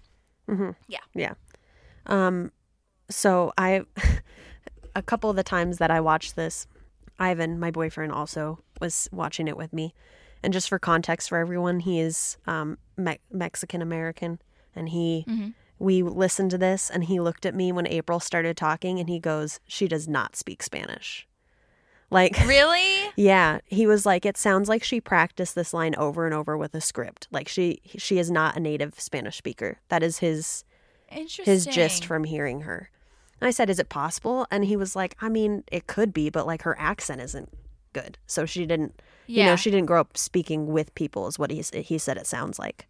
hmm 0.45 0.69
Yeah. 0.87 0.99
Yeah. 1.15 1.33
Um, 2.05 2.51
so 3.09 3.51
I, 3.57 3.81
a 4.95 5.01
couple 5.01 5.31
of 5.31 5.35
the 5.35 5.43
times 5.43 5.79
that 5.79 5.89
I 5.89 6.01
watched 6.01 6.35
this, 6.35 6.67
Ivan, 7.19 7.59
my 7.59 7.69
boyfriend, 7.71 8.11
also 8.11 8.59
was 8.81 9.07
watching 9.11 9.47
it 9.47 9.57
with 9.57 9.73
me. 9.73 9.93
And 10.41 10.53
just 10.53 10.69
for 10.69 10.79
context 10.79 11.29
for 11.29 11.37
everyone, 11.37 11.81
he 11.81 11.99
is 11.99 12.37
um, 12.47 12.77
Me- 12.97 13.19
Mexican 13.31 13.81
American, 13.81 14.39
and 14.75 14.89
he. 14.89 15.25
Mhm. 15.27 15.53
We 15.81 16.03
listened 16.03 16.51
to 16.51 16.57
this, 16.57 16.89
and 16.89 17.05
he 17.05 17.21
looked 17.21 17.45
at 17.45 17.55
me 17.55 17.71
when 17.71 17.87
April 17.87 18.19
started 18.19 18.57
talking, 18.57 18.99
and 18.99 19.07
he 19.07 19.17
goes, 19.17 19.61
"She 19.65 19.87
does 19.87 20.09
not 20.09 20.35
speak 20.35 20.61
Spanish." 20.61 21.25
Like, 22.11 22.37
really? 22.45 23.11
yeah, 23.15 23.59
he 23.65 23.87
was 23.87 24.05
like, 24.05 24.25
"It 24.25 24.35
sounds 24.35 24.67
like 24.67 24.83
she 24.83 24.99
practiced 24.99 25.55
this 25.55 25.73
line 25.73 25.95
over 25.95 26.25
and 26.25 26.33
over 26.33 26.57
with 26.57 26.75
a 26.75 26.81
script. 26.81 27.27
Like 27.31 27.47
she 27.47 27.79
she 27.97 28.17
is 28.19 28.29
not 28.29 28.57
a 28.57 28.59
native 28.59 28.99
Spanish 28.99 29.37
speaker. 29.37 29.77
That 29.87 30.03
is 30.03 30.19
his 30.19 30.65
Interesting. 31.11 31.45
his 31.45 31.65
gist 31.65 32.03
from 32.05 32.25
hearing 32.25 32.61
her. 32.61 32.89
And 33.41 33.47
I 33.47 33.51
said, 33.51 33.69
Is 33.69 33.79
it 33.79 33.89
possible? 33.89 34.45
And 34.51 34.65
he 34.65 34.75
was 34.75 34.95
like, 34.95 35.15
I 35.21 35.29
mean, 35.29 35.63
it 35.71 35.87
could 35.87 36.13
be, 36.13 36.29
but 36.29 36.45
like 36.47 36.63
her 36.63 36.77
accent 36.79 37.21
isn't 37.21 37.49
good. 37.93 38.17
So 38.27 38.45
she 38.45 38.65
didn't, 38.65 39.01
you 39.27 39.43
know, 39.45 39.55
she 39.55 39.71
didn't 39.71 39.87
grow 39.87 40.01
up 40.01 40.17
speaking 40.17 40.67
with 40.67 40.93
people, 40.95 41.27
is 41.27 41.39
what 41.39 41.51
he, 41.51 41.61
he 41.81 41.97
said 41.97 42.17
it 42.17 42.27
sounds 42.27 42.59
like. 42.59 42.87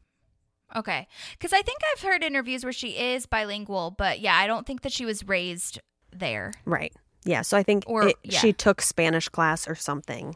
Okay. 0.75 1.07
Because 1.33 1.53
I 1.53 1.61
think 1.61 1.79
I've 1.93 2.01
heard 2.03 2.23
interviews 2.23 2.63
where 2.63 2.73
she 2.73 2.89
is 2.89 3.25
bilingual, 3.25 3.91
but 3.91 4.19
yeah, 4.19 4.35
I 4.35 4.45
don't 4.47 4.65
think 4.67 4.81
that 4.81 4.91
she 4.91 5.05
was 5.05 5.27
raised 5.27 5.79
there. 6.15 6.51
Right. 6.65 6.93
Yeah. 7.25 7.41
So 7.41 7.57
I 7.57 7.63
think 7.63 7.83
Or- 7.87 8.07
it, 8.09 8.15
yeah. 8.23 8.39
she 8.39 8.53
took 8.53 8.81
Spanish 8.81 9.29
class 9.29 9.67
or 9.67 9.75
something, 9.75 10.35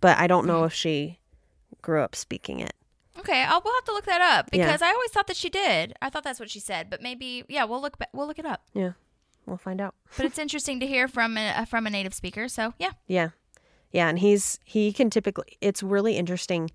but 0.00 0.18
I 0.18 0.26
don't 0.26 0.46
know 0.46 0.58
Mm-hmm. 0.58 0.66
if 0.66 0.74
she 0.74 1.18
grew 1.82 2.02
up 2.02 2.14
speaking 2.14 2.60
it. 2.60 2.72
Okay, 3.18 3.42
I'll 3.44 3.62
we'll 3.64 3.74
have 3.74 3.84
to 3.84 3.92
look 3.92 4.06
that 4.06 4.20
up 4.20 4.48
Yeah. 4.52 4.66
because 4.66 4.82
I 4.82 4.90
always 4.90 5.10
thought 5.12 5.28
that 5.28 5.36
she 5.36 5.48
did. 5.48 5.94
I 6.02 6.10
thought 6.10 6.24
that's 6.24 6.40
what 6.40 6.50
she 6.50 6.58
said, 6.60 6.90
but 6.90 7.00
maybe 7.00 7.44
yeah, 7.48 7.64
we'll 7.64 7.80
look 7.80 7.96
ba- 7.98 8.08
we'll 8.12 8.26
look 8.26 8.38
it 8.40 8.44
up. 8.46 8.62
Yeah. 8.74 8.92
We'll 9.46 9.56
find 9.58 9.80
out. 9.80 9.94
But 10.16 10.26
it's 10.26 10.38
interesting 10.38 10.80
to 10.80 10.86
hear 10.86 11.06
from 11.08 11.36
a 11.36 11.66
from 11.66 11.86
a 11.86 11.90
native 11.90 12.14
speaker. 12.14 12.48
So 12.48 12.74
yeah, 12.78 12.90
Yeah. 13.06 13.30
Yeah. 13.92 14.08
And 14.08 14.18
he's, 14.18 14.58
he 14.64 14.92
can 14.92 15.08
typically, 15.08 15.56
it's 15.60 15.80
really 15.82 16.16
interesting 16.16 16.70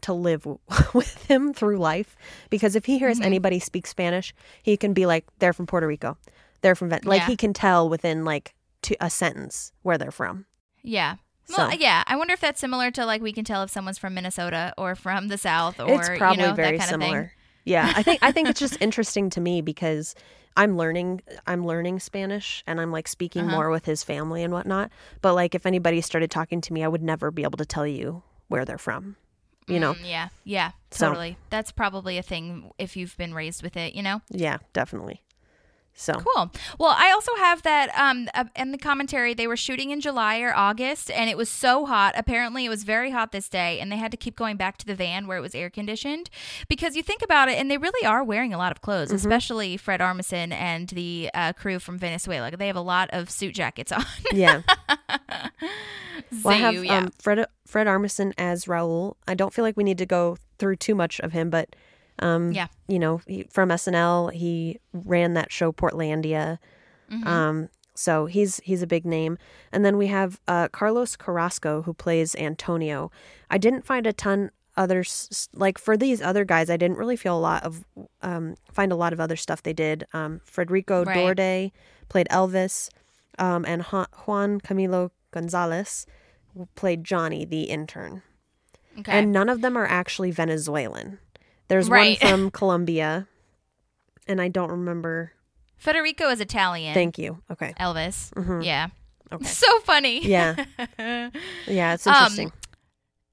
to 0.00 0.12
live 0.12 0.42
w- 0.42 0.58
with 0.94 1.24
him 1.26 1.52
through 1.52 1.78
life 1.78 2.16
because 2.50 2.74
if 2.76 2.86
he 2.86 2.98
hears 2.98 3.18
Mm-hmm. 3.18 3.26
anybody 3.26 3.58
speak 3.58 3.86
Spanish, 3.86 4.34
he 4.62 4.76
can 4.76 4.92
be 4.92 5.06
like, 5.06 5.26
"They're 5.38 5.52
from 5.52 5.66
Puerto 5.66 5.86
Rico, 5.86 6.16
they're 6.60 6.74
from 6.74 6.88
Ven-. 6.88 7.00
like 7.04 7.20
Yeah. 7.22 7.26
he 7.26 7.36
can 7.36 7.52
tell 7.52 7.88
within 7.88 8.24
like 8.24 8.54
to 8.82 8.96
a 9.00 9.10
sentence 9.10 9.72
where 9.82 9.98
they're 9.98 10.10
from." 10.10 10.46
Yeah. 10.82 11.16
Well, 11.56 11.70
So- 11.70 11.76
yeah. 11.78 12.04
I 12.06 12.16
wonder 12.16 12.32
if 12.34 12.40
that's 12.40 12.60
similar 12.60 12.90
to 12.92 13.04
like 13.06 13.22
we 13.22 13.32
can 13.32 13.44
tell 13.44 13.62
if 13.62 13.70
someone's 13.70 13.98
from 13.98 14.14
Minnesota 14.14 14.72
or 14.78 14.94
from 14.94 15.28
the 15.28 15.38
South 15.38 15.78
or 15.80 15.88
it's 16.00 16.08
probably 16.18 16.42
you 16.42 16.48
know 16.48 16.54
very 16.54 16.78
that 16.78 16.88
kind 16.88 16.90
similar. 16.90 17.18
of 17.20 17.26
thing. 17.26 17.34
Yeah, 17.68 17.92
I 17.94 18.02
think 18.02 18.18
I 18.22 18.32
think 18.32 18.48
it's 18.48 18.60
just 18.60 18.76
interesting 18.80 19.30
to 19.30 19.40
me 19.40 19.60
because 19.60 20.14
I'm 20.56 20.76
learning 20.76 21.22
I'm 21.46 21.64
learning 21.66 22.00
Spanish 22.00 22.64
and 22.66 22.80
I'm 22.80 22.90
like 22.90 23.06
speaking 23.08 23.42
Uh-huh. 23.46 23.56
more 23.56 23.70
with 23.70 23.84
his 23.84 24.02
family 24.02 24.42
and 24.42 24.52
whatnot. 24.52 24.90
But 25.22 25.34
like 25.34 25.54
if 25.54 25.66
anybody 25.66 26.00
started 26.00 26.30
talking 26.30 26.60
to 26.62 26.72
me, 26.72 26.82
I 26.82 26.88
would 26.88 27.02
never 27.02 27.30
be 27.30 27.42
able 27.42 27.58
to 27.58 27.66
tell 27.66 27.86
you 27.86 28.22
where 28.48 28.64
they're 28.64 28.78
from. 28.78 29.16
You 29.66 29.78
know? 29.78 29.92
Mm, 29.92 29.98
yeah. 30.04 30.28
Yeah. 30.44 30.70
So- 30.90 31.08
Totally. 31.08 31.36
That's 31.50 31.70
probably 31.72 32.16
a 32.16 32.22
thing 32.22 32.70
if 32.78 32.96
you've 32.96 33.14
been 33.18 33.34
raised 33.34 33.62
with 33.62 33.76
it. 33.76 33.94
You 33.94 34.02
know. 34.02 34.22
Yeah, 34.30 34.56
definitely. 34.72 35.22
So 35.98 36.14
Cool. 36.14 36.50
Well, 36.78 36.94
I 36.96 37.10
also 37.10 37.34
have 37.36 37.62
that 37.62 37.90
um 37.98 38.28
uh, 38.34 38.44
in 38.56 38.70
the 38.70 38.78
commentary 38.78 39.34
they 39.34 39.46
were 39.46 39.56
shooting 39.56 39.90
in 39.90 40.00
July 40.00 40.38
or 40.38 40.54
August 40.54 41.10
and 41.10 41.28
it 41.28 41.36
was 41.36 41.48
so 41.48 41.86
hot. 41.86 42.14
Apparently 42.16 42.64
it 42.64 42.68
was 42.68 42.84
very 42.84 43.10
hot 43.10 43.32
this 43.32 43.48
day 43.48 43.80
and 43.80 43.90
they 43.90 43.96
had 43.96 44.12
to 44.12 44.16
keep 44.16 44.36
going 44.36 44.56
back 44.56 44.78
to 44.78 44.86
the 44.86 44.94
van 44.94 45.26
where 45.26 45.38
it 45.38 45.40
was 45.40 45.54
air 45.54 45.70
conditioned 45.70 46.30
because 46.68 46.94
you 46.94 47.02
think 47.02 47.22
about 47.22 47.48
it 47.48 47.58
and 47.58 47.68
they 47.68 47.78
really 47.78 48.06
are 48.06 48.22
wearing 48.22 48.54
a 48.54 48.58
lot 48.58 48.70
of 48.70 48.80
clothes, 48.80 49.10
especially 49.10 49.76
Fred 49.76 50.00
Armisen 50.00 50.52
and 50.52 50.88
the 50.90 51.30
uh, 51.34 51.52
crew 51.52 51.78
from 51.78 51.98
Venezuela. 51.98 52.50
They 52.50 52.68
have 52.68 52.76
a 52.76 52.80
lot 52.80 53.10
of 53.12 53.28
suit 53.28 53.54
jackets 53.54 53.90
on. 53.92 54.04
yeah. 54.32 54.62
Well, 56.44 56.54
I 56.54 56.58
have 56.58 56.84
yeah. 56.84 56.98
um, 56.98 57.10
Fred 57.18 57.46
Fred 57.66 57.86
Armisen 57.86 58.32
as 58.36 58.66
Raul. 58.66 59.14
I 59.26 59.34
don't 59.34 59.52
feel 59.52 59.64
like 59.64 59.76
we 59.76 59.84
need 59.84 59.98
to 59.98 60.06
go 60.06 60.36
through 60.58 60.76
too 60.76 60.94
much 60.94 61.20
of 61.20 61.32
him, 61.32 61.48
but 61.50 61.74
um, 62.20 62.52
Yeah. 62.52 62.68
you 62.88 62.98
know, 62.98 63.20
he, 63.26 63.44
from 63.50 63.68
SNL, 63.70 64.32
he 64.32 64.78
ran 64.92 65.34
that 65.34 65.50
show 65.52 65.72
Portlandia. 65.72 66.58
Mm-hmm. 67.10 67.26
Um, 67.26 67.68
so 67.94 68.26
he's 68.26 68.60
he's 68.64 68.82
a 68.82 68.86
big 68.86 69.04
name. 69.04 69.38
And 69.72 69.84
then 69.84 69.96
we 69.96 70.06
have 70.08 70.40
uh, 70.46 70.68
Carlos 70.68 71.16
Carrasco 71.16 71.82
who 71.82 71.92
plays 71.94 72.34
Antonio. 72.36 73.10
I 73.50 73.58
didn't 73.58 73.84
find 73.84 74.06
a 74.06 74.12
ton 74.12 74.50
others 74.76 75.48
like 75.52 75.78
for 75.78 75.96
these 75.96 76.22
other 76.22 76.44
guys. 76.44 76.70
I 76.70 76.76
didn't 76.76 76.98
really 76.98 77.16
feel 77.16 77.36
a 77.36 77.40
lot 77.40 77.64
of 77.64 77.84
um, 78.22 78.54
find 78.72 78.92
a 78.92 78.96
lot 78.96 79.12
of 79.12 79.18
other 79.20 79.34
stuff 79.36 79.62
they 79.64 79.72
did. 79.72 80.04
Um, 80.12 80.40
Federico 80.44 81.04
Right. 81.04 81.14
Dorde 81.36 81.72
played 82.08 82.28
Elvis, 82.30 82.88
um, 83.38 83.64
and 83.66 83.82
Juan 83.82 84.60
Camilo 84.60 85.10
Gonzalez 85.32 86.06
played 86.76 87.02
Johnny 87.04 87.44
the 87.44 87.62
intern. 87.64 88.22
okay. 89.00 89.12
And 89.12 89.32
none 89.32 89.48
of 89.48 89.60
them 89.60 89.76
are 89.76 89.86
actually 89.86 90.30
Venezuelan. 90.30 91.18
There's 91.68 91.88
Right. 91.88 92.18
one 92.22 92.30
from 92.30 92.50
Colombia, 92.60 93.26
and 94.26 94.40
I 94.40 94.48
don't 94.48 94.70
remember. 94.70 95.32
Federico 95.76 96.28
is 96.30 96.40
Italian. 96.40 96.94
Thank 96.94 97.18
you. 97.18 97.42
Okay. 97.50 97.74
Elvis. 97.78 98.30
Mhm. 98.34 98.64
Yeah. 98.64 98.88
Okay. 99.32 99.44
So 99.48 99.80
funny. 99.80 100.26
Yeah. 100.26 100.56
Yeah, 101.66 101.94
it's 101.94 102.06
Um, 102.06 102.14
interesting. 102.14 102.52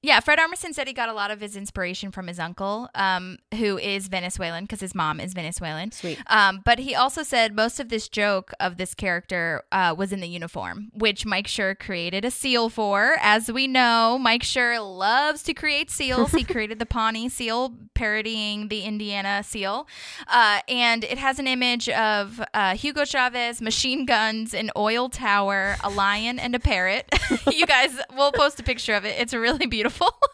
Yeah, 0.06 0.20
Fred 0.20 0.38
Armisen 0.38 0.72
said 0.72 0.86
he 0.86 0.92
got 0.92 1.08
a 1.08 1.12
lot 1.12 1.32
of 1.32 1.40
his 1.40 1.56
inspiration 1.56 2.12
from 2.12 2.28
his 2.28 2.38
uncle, 2.38 2.88
um, 2.94 3.38
who 3.58 3.76
is 3.76 4.06
Venezuelan 4.06 4.62
because 4.62 4.78
his 4.78 4.94
mom 4.94 5.18
is 5.18 5.34
Venezuelan. 5.34 5.90
Sweet. 5.90 6.20
Um, 6.28 6.62
but 6.64 6.78
he 6.78 6.94
also 6.94 7.24
said 7.24 7.56
most 7.56 7.80
of 7.80 7.88
this 7.88 8.08
joke 8.08 8.52
of 8.60 8.76
this 8.76 8.94
character 8.94 9.64
uh, 9.72 9.96
was 9.98 10.12
in 10.12 10.20
the 10.20 10.28
uniform, 10.28 10.92
which 10.94 11.26
Mike 11.26 11.48
Schur 11.48 11.76
created 11.76 12.24
a 12.24 12.30
seal 12.30 12.68
for. 12.68 13.16
As 13.20 13.50
we 13.50 13.66
know, 13.66 14.16
Mike 14.16 14.44
Schur 14.44 14.78
loves 14.78 15.42
to 15.42 15.52
create 15.52 15.90
seals. 15.90 16.30
he 16.30 16.44
created 16.54 16.78
the 16.78 16.86
Pawnee 16.86 17.28
seal, 17.28 17.74
parodying 17.94 18.68
the 18.68 18.82
Indiana 18.82 19.42
seal. 19.42 19.88
Uh, 20.28 20.60
and 20.68 21.02
it 21.02 21.18
has 21.18 21.40
an 21.40 21.48
image 21.48 21.88
of 21.88 22.40
uh, 22.54 22.76
Hugo 22.76 23.04
Chavez, 23.04 23.60
machine 23.60 24.06
guns, 24.06 24.54
an 24.54 24.70
oil 24.76 25.08
tower, 25.08 25.74
a 25.82 25.90
lion, 25.90 26.38
and 26.38 26.54
a 26.54 26.60
parrot. 26.60 27.12
you 27.52 27.66
guys, 27.66 27.98
we'll 28.14 28.32
post 28.32 28.60
a 28.60 28.62
picture 28.62 28.94
of 28.94 29.04
it. 29.04 29.16
It's 29.18 29.34
really 29.34 29.66
beautiful. 29.66 30.08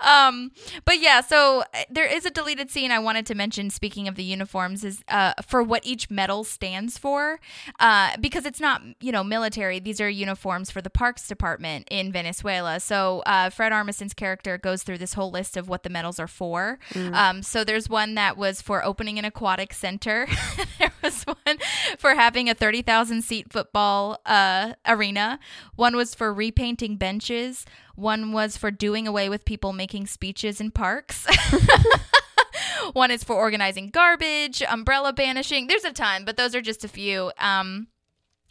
um, 0.00 0.52
but 0.84 1.00
yeah, 1.00 1.20
so 1.20 1.62
uh, 1.74 1.84
there 1.90 2.06
is 2.06 2.24
a 2.24 2.30
deleted 2.30 2.70
scene 2.70 2.90
I 2.90 2.98
wanted 2.98 3.26
to 3.26 3.34
mention. 3.34 3.70
Speaking 3.70 4.06
of 4.06 4.14
the 4.14 4.22
uniforms, 4.22 4.84
is 4.84 5.02
uh, 5.08 5.34
for 5.46 5.62
what 5.62 5.84
each 5.84 6.10
medal 6.10 6.44
stands 6.44 6.98
for, 6.98 7.40
uh, 7.80 8.10
because 8.20 8.46
it's 8.46 8.60
not 8.60 8.82
you 9.00 9.10
know 9.10 9.24
military. 9.24 9.80
These 9.80 10.00
are 10.00 10.08
uniforms 10.08 10.70
for 10.70 10.80
the 10.80 10.90
Parks 10.90 11.26
Department 11.26 11.88
in 11.90 12.12
Venezuela. 12.12 12.80
So 12.80 13.22
uh, 13.26 13.50
Fred 13.50 13.72
Armisen's 13.72 14.14
character 14.14 14.56
goes 14.58 14.82
through 14.82 14.98
this 14.98 15.14
whole 15.14 15.30
list 15.30 15.56
of 15.56 15.68
what 15.68 15.82
the 15.82 15.90
medals 15.90 16.18
are 16.18 16.28
for. 16.28 16.78
Um, 17.14 17.42
so 17.42 17.64
there's 17.64 17.88
one 17.88 18.14
that 18.14 18.36
was 18.36 18.62
for 18.62 18.84
opening 18.84 19.18
an 19.18 19.24
aquatic 19.24 19.72
center. 19.72 20.28
there 20.78 20.92
was 21.02 21.24
one 21.24 21.58
for 21.98 22.14
having 22.14 22.48
a 22.48 22.54
thirty 22.54 22.82
thousand 22.82 23.22
seat 23.22 23.52
football 23.52 24.20
uh, 24.26 24.74
arena. 24.86 25.40
One 25.74 25.96
was 25.96 26.14
for 26.14 26.32
repainting 26.32 26.96
benches. 26.96 27.64
One 27.98 28.30
was 28.30 28.56
for 28.56 28.70
doing 28.70 29.08
away 29.08 29.28
with 29.28 29.44
people 29.44 29.72
making 29.72 30.06
speeches 30.06 30.60
in 30.60 30.70
parks. 30.70 31.26
One 32.92 33.10
is 33.10 33.24
for 33.24 33.34
organizing 33.34 33.90
garbage, 33.90 34.62
umbrella 34.62 35.12
banishing. 35.12 35.66
There's 35.66 35.84
a 35.84 35.92
ton, 35.92 36.24
but 36.24 36.36
those 36.36 36.54
are 36.54 36.60
just 36.62 36.84
a 36.84 36.88
few. 36.88 37.32
Um, 37.38 37.88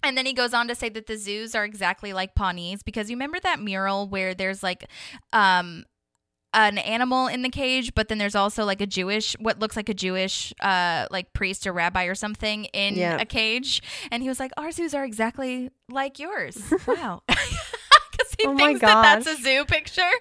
and 0.04 0.18
then 0.18 0.26
he 0.26 0.34
goes 0.34 0.54
on 0.54 0.68
to 0.68 0.76
say 0.76 0.90
that 0.90 1.08
the 1.08 1.18
zoos 1.18 1.56
are 1.56 1.64
exactly 1.66 2.12
like 2.14 2.36
Pawnees 2.36 2.84
because 2.84 3.10
you 3.10 3.16
remember 3.16 3.40
that 3.40 3.62
mural 3.62 4.08
where 4.08 4.34
there's 4.36 4.62
like 4.62 4.86
um, 5.34 5.86
an 6.54 6.78
animal 6.78 7.28
in 7.28 7.42
the 7.42 7.50
cage, 7.50 7.96
but 7.96 8.10
then 8.10 8.18
there's 8.18 8.36
also 8.36 8.64
like 8.66 8.82
a 8.82 8.86
Jewish, 8.86 9.34
what 9.40 9.60
looks 9.60 9.76
like 9.76 9.90
a 9.90 9.94
Jewish, 9.94 10.54
uh, 10.62 11.08
like 11.10 11.34
priest 11.34 11.66
or 11.66 11.72
rabbi 11.74 12.04
or 12.06 12.16
something 12.16 12.66
in 12.66 12.96
Yeah. 12.96 13.18
a 13.20 13.26
cage. 13.26 13.82
And 14.12 14.22
he 14.22 14.30
was 14.30 14.40
like, 14.40 14.52
our 14.58 14.72
zoos 14.72 14.94
are 14.94 15.06
exactly 15.06 15.72
like 15.90 16.20
yours. 16.20 16.62
Wow. 16.88 17.24
He 18.40 18.48
Oh 18.48 18.56
thinks 18.58 18.82
that 18.82 19.02
that's 19.02 19.28
a 19.28 19.42
zoo 19.42 19.66
picture. 19.66 20.02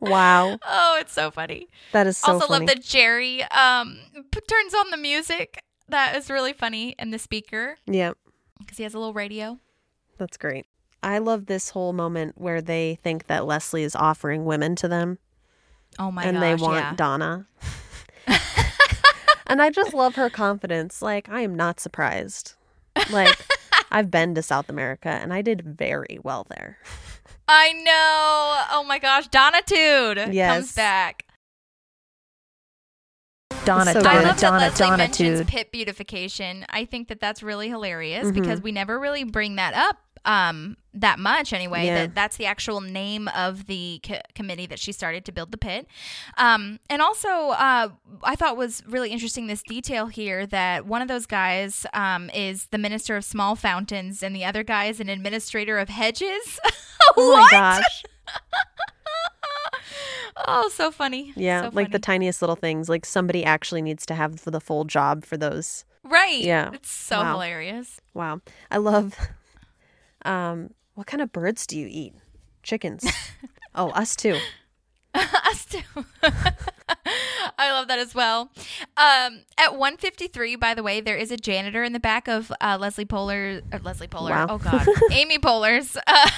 Wow. 0.00 0.58
oh, 0.64 0.96
it's 1.00 1.12
so 1.12 1.32
funny. 1.32 1.66
That 1.90 2.06
is 2.06 2.16
so 2.16 2.34
also 2.34 2.46
funny. 2.46 2.60
love 2.60 2.68
that 2.68 2.84
Jerry 2.84 3.42
um, 3.42 3.98
p- 4.30 4.40
turns 4.48 4.72
on 4.72 4.90
the 4.90 4.96
music. 4.96 5.60
That 5.88 6.14
is 6.14 6.30
really 6.30 6.52
funny. 6.52 6.94
And 7.00 7.12
the 7.12 7.18
speaker, 7.18 7.78
yeah, 7.84 8.12
because 8.60 8.76
he 8.76 8.84
has 8.84 8.94
a 8.94 8.98
little 8.98 9.12
radio. 9.12 9.58
that's 10.16 10.36
great. 10.36 10.66
I 11.02 11.18
love 11.18 11.46
this 11.46 11.70
whole 11.70 11.92
moment 11.92 12.34
where 12.38 12.62
they 12.62 12.96
think 13.02 13.26
that 13.26 13.44
Leslie 13.44 13.82
is 13.82 13.96
offering 13.96 14.44
women 14.44 14.76
to 14.76 14.86
them 14.88 15.18
Oh 15.98 16.12
my 16.12 16.22
god. 16.22 16.28
and 16.28 16.36
gosh. 16.36 16.42
they 16.42 16.62
want 16.62 16.76
yeah. 16.76 16.94
Donna. 16.94 17.46
and 19.48 19.60
I 19.62 19.70
just 19.70 19.94
love 19.94 20.14
her 20.14 20.30
confidence. 20.30 21.02
Like, 21.02 21.28
I 21.28 21.40
am 21.40 21.54
not 21.56 21.80
surprised. 21.80 22.54
Like, 23.10 23.36
I've 23.90 24.10
been 24.10 24.34
to 24.36 24.42
South 24.42 24.68
America 24.68 25.08
and 25.08 25.32
I 25.32 25.42
did 25.42 25.62
very 25.62 26.18
well 26.22 26.46
there. 26.50 26.78
I 27.48 27.72
know. 27.72 28.78
Oh 28.78 28.84
my 28.86 28.98
gosh. 28.98 29.28
Donatude 29.28 30.32
Yes. 30.34 30.54
comes 30.56 30.72
back. 30.74 31.24
Donna, 33.64 33.92
So 33.92 33.98
I 33.98 34.02
good. 34.02 34.02
Donna, 34.02 34.26
love 34.28 34.38
Donna, 34.38 34.58
Leslie 34.58 34.86
Donna, 34.86 34.96
mentions 34.96 35.44
pit 35.46 35.70
beautification. 35.72 36.64
I 36.70 36.84
think 36.86 37.08
that 37.08 37.20
that's 37.20 37.42
really 37.42 37.68
hilarious 37.68 38.28
Mhm. 38.28 38.34
because 38.34 38.62
we 38.62 38.72
never 38.72 38.98
really 38.98 39.24
bring 39.24 39.56
that 39.56 39.74
up 39.74 39.98
um, 40.24 40.76
that 40.94 41.18
much 41.18 41.52
anyway. 41.52 41.86
Yeah. 41.86 41.94
That 42.06 42.14
that's 42.14 42.36
the 42.36 42.46
actual 42.46 42.80
name 42.80 43.28
of 43.28 43.66
the 43.66 44.00
co- 44.04 44.20
committee 44.34 44.66
that 44.66 44.78
she 44.78 44.92
started 44.92 45.24
to 45.26 45.32
build 45.32 45.52
the 45.52 45.58
pit. 45.58 45.86
Um, 46.36 46.80
and 46.90 47.00
also, 47.02 47.28
uh, 47.28 47.88
I 48.22 48.34
thought 48.36 48.56
was 48.56 48.82
really 48.86 49.10
interesting 49.10 49.46
this 49.46 49.62
detail 49.62 50.06
here 50.06 50.46
that 50.46 50.86
one 50.86 51.02
of 51.02 51.08
those 51.08 51.26
guys 51.26 51.86
um, 51.94 52.30
is 52.30 52.66
the 52.66 52.78
minister 52.78 53.16
of 53.16 53.24
small 53.24 53.54
fountains, 53.56 54.22
and 54.22 54.34
the 54.34 54.44
other 54.44 54.62
guy 54.62 54.86
is 54.86 55.00
an 55.00 55.08
administrator 55.08 55.78
of 55.78 55.88
hedges. 55.88 56.60
Oh 57.16 57.32
my 57.32 57.48
gosh. 57.50 58.02
Oh, 60.46 60.68
so 60.68 60.90
funny. 60.90 61.32
Yeah, 61.36 61.62
So 61.62 61.70
like 61.72 61.90
the 61.90 61.98
tiniest 61.98 62.42
little 62.42 62.54
things. 62.56 62.88
Like 62.88 63.04
somebody 63.04 63.44
actually 63.44 63.82
needs 63.82 64.06
to 64.06 64.14
have 64.14 64.44
the 64.44 64.60
full 64.60 64.84
job 64.84 65.24
for 65.24 65.36
those. 65.36 65.84
right. 66.04 66.40
Yeah. 66.40 66.70
It's 66.74 66.90
so 66.90 67.20
Wow. 67.20 67.32
hilarious. 67.32 68.00
Wow. 68.14 68.40
I 68.70 68.76
love 68.76 69.16
um 70.28 70.70
what 70.94 71.06
kind 71.06 71.22
of 71.22 71.32
birds 71.32 71.66
do 71.66 71.78
you 71.78 71.86
eat? 71.88 72.14
Chickens. 72.62 73.06
oh, 73.74 73.90
us 73.90 74.16
too. 74.16 74.38
Us 75.14 75.64
too. 75.64 75.80
I 77.58 77.72
love 77.72 77.88
that 77.88 77.98
as 77.98 78.14
well. 78.14 78.50
Um, 78.96 79.40
at 79.56 79.72
153, 79.72 80.56
by 80.56 80.74
the 80.74 80.82
way, 80.82 81.00
there 81.00 81.16
is 81.16 81.30
a 81.30 81.36
janitor 81.36 81.82
in 81.82 81.92
the 81.92 82.00
back 82.00 82.28
of 82.28 82.52
uh, 82.60 82.76
Leslie 82.78 83.06
Poehler. 83.06 83.62
Or 83.72 83.78
Leslie 83.78 84.06
Poehler. 84.06 84.30
Wow. 84.30 84.46
Oh 84.50 84.58
God, 84.58 84.86
Amy 85.10 85.38
Poehler's. 85.38 85.96
Uh, 86.06 86.30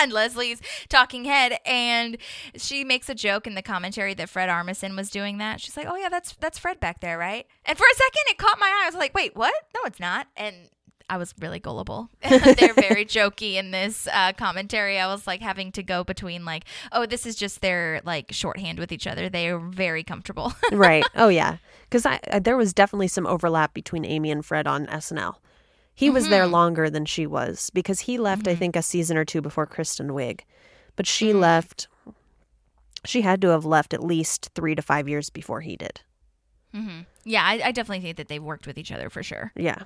and 0.00 0.12
Leslie's 0.12 0.60
talking 0.88 1.24
head, 1.24 1.58
and 1.66 2.16
she 2.56 2.84
makes 2.84 3.08
a 3.08 3.14
joke 3.14 3.46
in 3.46 3.54
the 3.54 3.62
commentary 3.62 4.14
that 4.14 4.28
Fred 4.28 4.48
Armisen 4.48 4.96
was 4.96 5.10
doing 5.10 5.38
that. 5.38 5.60
She's 5.60 5.76
like, 5.76 5.86
"Oh 5.88 5.96
yeah, 5.96 6.08
that's 6.08 6.34
that's 6.40 6.58
Fred 6.58 6.80
back 6.80 7.00
there, 7.00 7.18
right?" 7.18 7.46
And 7.64 7.76
for 7.76 7.84
a 7.84 7.94
second, 7.94 8.22
it 8.28 8.38
caught 8.38 8.58
my 8.58 8.66
eye. 8.66 8.82
I 8.84 8.88
was 8.88 8.94
like, 8.94 9.14
"Wait, 9.14 9.36
what? 9.36 9.54
No, 9.74 9.80
it's 9.84 10.00
not." 10.00 10.28
And 10.36 10.70
I 11.10 11.16
was 11.16 11.34
really 11.40 11.58
gullible. 11.58 12.10
They're 12.20 12.74
very 12.74 13.04
jokey 13.04 13.54
in 13.54 13.70
this 13.70 14.06
uh, 14.12 14.32
commentary. 14.34 14.98
I 14.98 15.06
was 15.06 15.26
like 15.26 15.40
having 15.40 15.72
to 15.72 15.82
go 15.82 16.04
between 16.04 16.44
like, 16.44 16.64
oh, 16.92 17.06
this 17.06 17.26
is 17.26 17.36
just 17.36 17.60
their 17.60 18.00
like 18.04 18.32
shorthand 18.32 18.78
with 18.78 18.92
each 18.92 19.06
other. 19.06 19.28
They 19.28 19.48
are 19.48 19.58
very 19.58 20.04
comfortable. 20.04 20.52
right. 20.72 21.04
Oh 21.16 21.28
yeah. 21.28 21.58
Because 21.84 22.04
I, 22.04 22.20
I 22.30 22.38
there 22.38 22.56
was 22.56 22.74
definitely 22.74 23.08
some 23.08 23.26
overlap 23.26 23.74
between 23.74 24.04
Amy 24.04 24.30
and 24.30 24.44
Fred 24.44 24.66
on 24.66 24.86
SNL. 24.86 25.36
He 25.94 26.10
was 26.10 26.28
there 26.28 26.44
mm-hmm. 26.44 26.52
longer 26.52 26.90
than 26.90 27.06
she 27.06 27.26
was 27.26 27.70
because 27.70 28.00
he 28.00 28.18
left, 28.18 28.46
I 28.46 28.52
mm-hmm. 28.52 28.58
think, 28.60 28.76
a 28.76 28.82
season 28.82 29.16
or 29.16 29.24
two 29.24 29.40
before 29.40 29.66
Kristen 29.66 30.10
Wiig, 30.10 30.42
but 30.94 31.08
she 31.08 31.30
mm-hmm. 31.30 31.40
left. 31.40 31.88
She 33.04 33.22
had 33.22 33.40
to 33.42 33.48
have 33.48 33.64
left 33.64 33.92
at 33.92 34.04
least 34.04 34.50
three 34.54 34.76
to 34.76 34.82
five 34.82 35.08
years 35.08 35.28
before 35.28 35.60
he 35.60 35.76
did. 35.76 36.00
yeah, 37.24 37.42
I, 37.42 37.60
I 37.64 37.72
definitely 37.72 38.00
think 38.00 38.16
that 38.18 38.28
they've 38.28 38.42
worked 38.42 38.66
with 38.66 38.78
each 38.78 38.92
other 38.92 39.10
for 39.10 39.22
sure. 39.22 39.52
Yeah. 39.56 39.82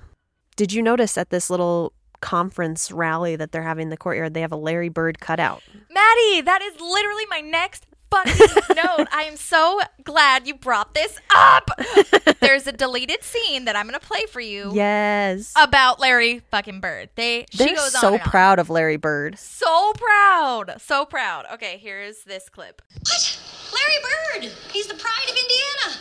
Did 0.55 0.71
you 0.73 0.81
notice 0.81 1.17
at 1.17 1.29
this 1.29 1.49
little 1.49 1.93
conference 2.21 2.91
rally 2.91 3.35
that 3.35 3.51
they're 3.51 3.63
having 3.63 3.83
in 3.83 3.89
the 3.89 3.97
courtyard, 3.97 4.33
they 4.33 4.41
have 4.41 4.51
a 4.51 4.55
Larry 4.57 4.89
Bird 4.89 5.19
cutout? 5.19 5.61
Maddie, 5.89 6.41
that 6.41 6.61
is 6.61 6.79
literally 6.79 7.25
my 7.29 7.41
next 7.41 7.85
fucking 8.11 8.33
note. 8.75 9.07
I 9.11 9.23
am 9.23 9.35
so 9.35 9.81
glad 10.03 10.47
you 10.47 10.53
brought 10.53 10.93
this 10.93 11.17
up. 11.35 11.69
There's 12.39 12.67
a 12.67 12.71
deleted 12.71 13.23
scene 13.23 13.65
that 13.65 13.75
I'm 13.75 13.87
going 13.87 13.99
to 13.99 14.05
play 14.05 14.25
for 14.29 14.39
you 14.39 14.71
Yes. 14.73 15.51
about 15.57 15.99
Larry 15.99 16.39
fucking 16.51 16.79
Bird. 16.79 17.09
They 17.15 17.45
she 17.51 17.57
They're 17.65 17.75
goes 17.75 17.91
so 17.99 18.13
and 18.13 18.21
on. 18.21 18.29
proud 18.29 18.59
of 18.59 18.69
Larry 18.69 18.97
Bird. 18.97 19.39
So 19.39 19.93
proud. 19.93 20.75
So 20.79 21.05
proud. 21.05 21.45
Okay, 21.55 21.77
here's 21.81 22.23
this 22.23 22.47
clip. 22.49 22.81
What? 22.99 23.39
Larry 23.73 24.43
Bird. 24.43 24.51
He's 24.71 24.87
the 24.87 24.93
pride 24.95 25.25
of 25.29 25.35
Indiana. 25.35 25.97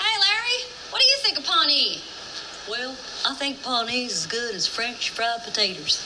Hey, 0.00 0.18
Larry, 0.18 0.70
what 0.90 1.00
do 1.00 1.04
you 1.06 1.16
think 1.18 1.38
of 1.38 1.44
Pawnee? 1.44 2.00
Well, 2.72 2.96
I 3.28 3.34
think 3.34 3.62
Pawnee's 3.62 4.24
as 4.24 4.26
good 4.26 4.54
as 4.54 4.66
French 4.66 5.10
fried 5.10 5.44
potatoes. 5.44 6.00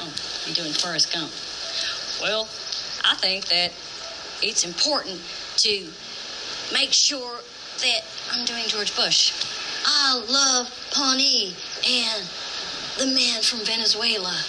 Oh, 0.00 0.10
you're 0.46 0.54
doing 0.54 0.72
Forrest 0.72 1.12
Gump. 1.12 1.30
Well, 2.22 2.48
I 3.04 3.14
think 3.16 3.44
that 3.48 3.70
It's 4.40 4.64
important 4.64 5.20
to 5.58 5.88
make 6.72 6.94
sure 6.94 7.36
that 7.80 8.00
I'm 8.32 8.46
doing 8.46 8.64
George 8.66 8.96
Bush. 8.96 9.32
I 9.84 10.24
love 10.26 10.72
Pawnee 10.90 11.54
and 11.86 12.24
the 12.96 13.12
man 13.12 13.42
from 13.42 13.60
Venezuela. 13.66 14.40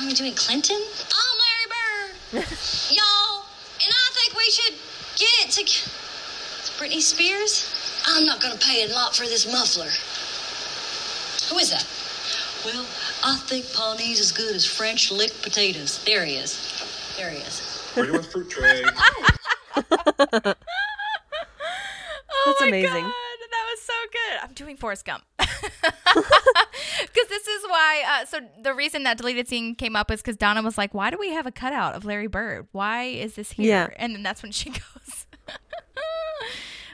Are 0.00 0.06
we 0.06 0.12
doing 0.12 0.34
Clinton? 0.34 0.82
I'm 0.82 1.36
Larry 1.46 1.68
Bird. 1.70 2.50
Y'all, 2.90 3.46
and 3.78 3.90
I 3.94 4.08
think 4.18 4.34
we 4.36 4.50
should 4.50 4.74
get 5.14 5.50
to. 5.54 5.62
It's 5.62 6.70
Britney 6.80 7.00
Spears? 7.00 8.02
I'm 8.06 8.26
not 8.26 8.40
gonna 8.40 8.58
pay 8.58 8.90
a 8.90 8.92
lot 8.92 9.14
for 9.14 9.26
this 9.26 9.46
muffler. 9.46 9.90
Who 11.50 11.58
is 11.58 11.70
that? 11.70 11.86
well, 12.64 12.84
I 13.24 13.36
think 13.46 13.66
Pawnee's 13.72 14.20
as 14.20 14.32
good 14.32 14.54
as 14.54 14.64
French 14.66 15.10
lick 15.10 15.32
potatoes. 15.42 16.02
There 16.04 16.24
he 16.24 16.34
is. 16.36 17.14
There 17.16 17.30
he 17.30 17.38
is. 17.38 17.92
Ready 17.96 18.12
with 18.12 18.30
fruit 18.30 18.48
tray. 18.50 18.82
Oh 22.32 22.44
That's 22.46 22.60
my 22.60 22.68
amazing. 22.68 23.02
God, 23.04 23.12
that 23.50 23.66
was 23.70 23.80
so 23.82 23.92
good. 24.12 24.40
I'm 24.42 24.52
doing 24.54 24.76
Forrest 24.76 25.04
Gump. 25.04 25.24
Because 27.02 27.28
this 27.28 27.46
is 27.48 27.62
why. 27.66 28.02
Uh, 28.06 28.24
so 28.26 28.40
the 28.62 28.74
reason 28.74 29.02
that 29.04 29.16
deleted 29.18 29.48
scene 29.48 29.74
came 29.74 29.96
up 29.96 30.10
is 30.10 30.20
because 30.20 30.36
Donna 30.36 30.62
was 30.62 30.76
like, 30.78 30.92
"Why 30.94 31.10
do 31.10 31.16
we 31.18 31.30
have 31.30 31.46
a 31.46 31.50
cutout 31.52 31.94
of 31.94 32.04
Larry 32.04 32.26
Bird? 32.26 32.68
Why 32.72 33.04
is 33.04 33.34
this 33.34 33.52
here?" 33.52 33.66
Yeah. 33.66 33.88
And 33.96 34.14
then 34.14 34.22
that's 34.22 34.42
when 34.42 34.52
she 34.52 34.70
goes, 34.70 35.26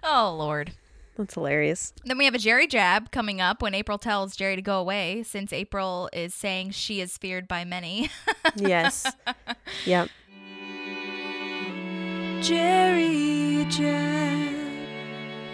"Oh 0.03 0.35
Lord." 0.39 0.73
That's 1.17 1.35
hilarious. 1.35 1.93
Then 2.05 2.19
we 2.19 2.27
have 2.27 2.35
a 2.35 2.39
Jerry 2.39 2.67
jab 2.67 3.11
coming 3.11 3.41
up 3.41 3.63
when 3.63 3.75
April 3.75 3.97
tells 3.99 4.37
Jerry 4.37 4.55
to 4.57 4.63
go 4.63 4.79
away, 4.79 5.23
since 5.23 5.53
April 5.53 6.11
is 6.13 6.35
saying 6.35 6.71
she 6.73 7.01
is 7.01 7.17
feared 7.17 7.49
by 7.49 7.65
many. 7.65 8.11
Yes. 8.57 9.05
yep. 9.85 10.09
Jerry 12.43 13.65
Jab. 13.69 14.55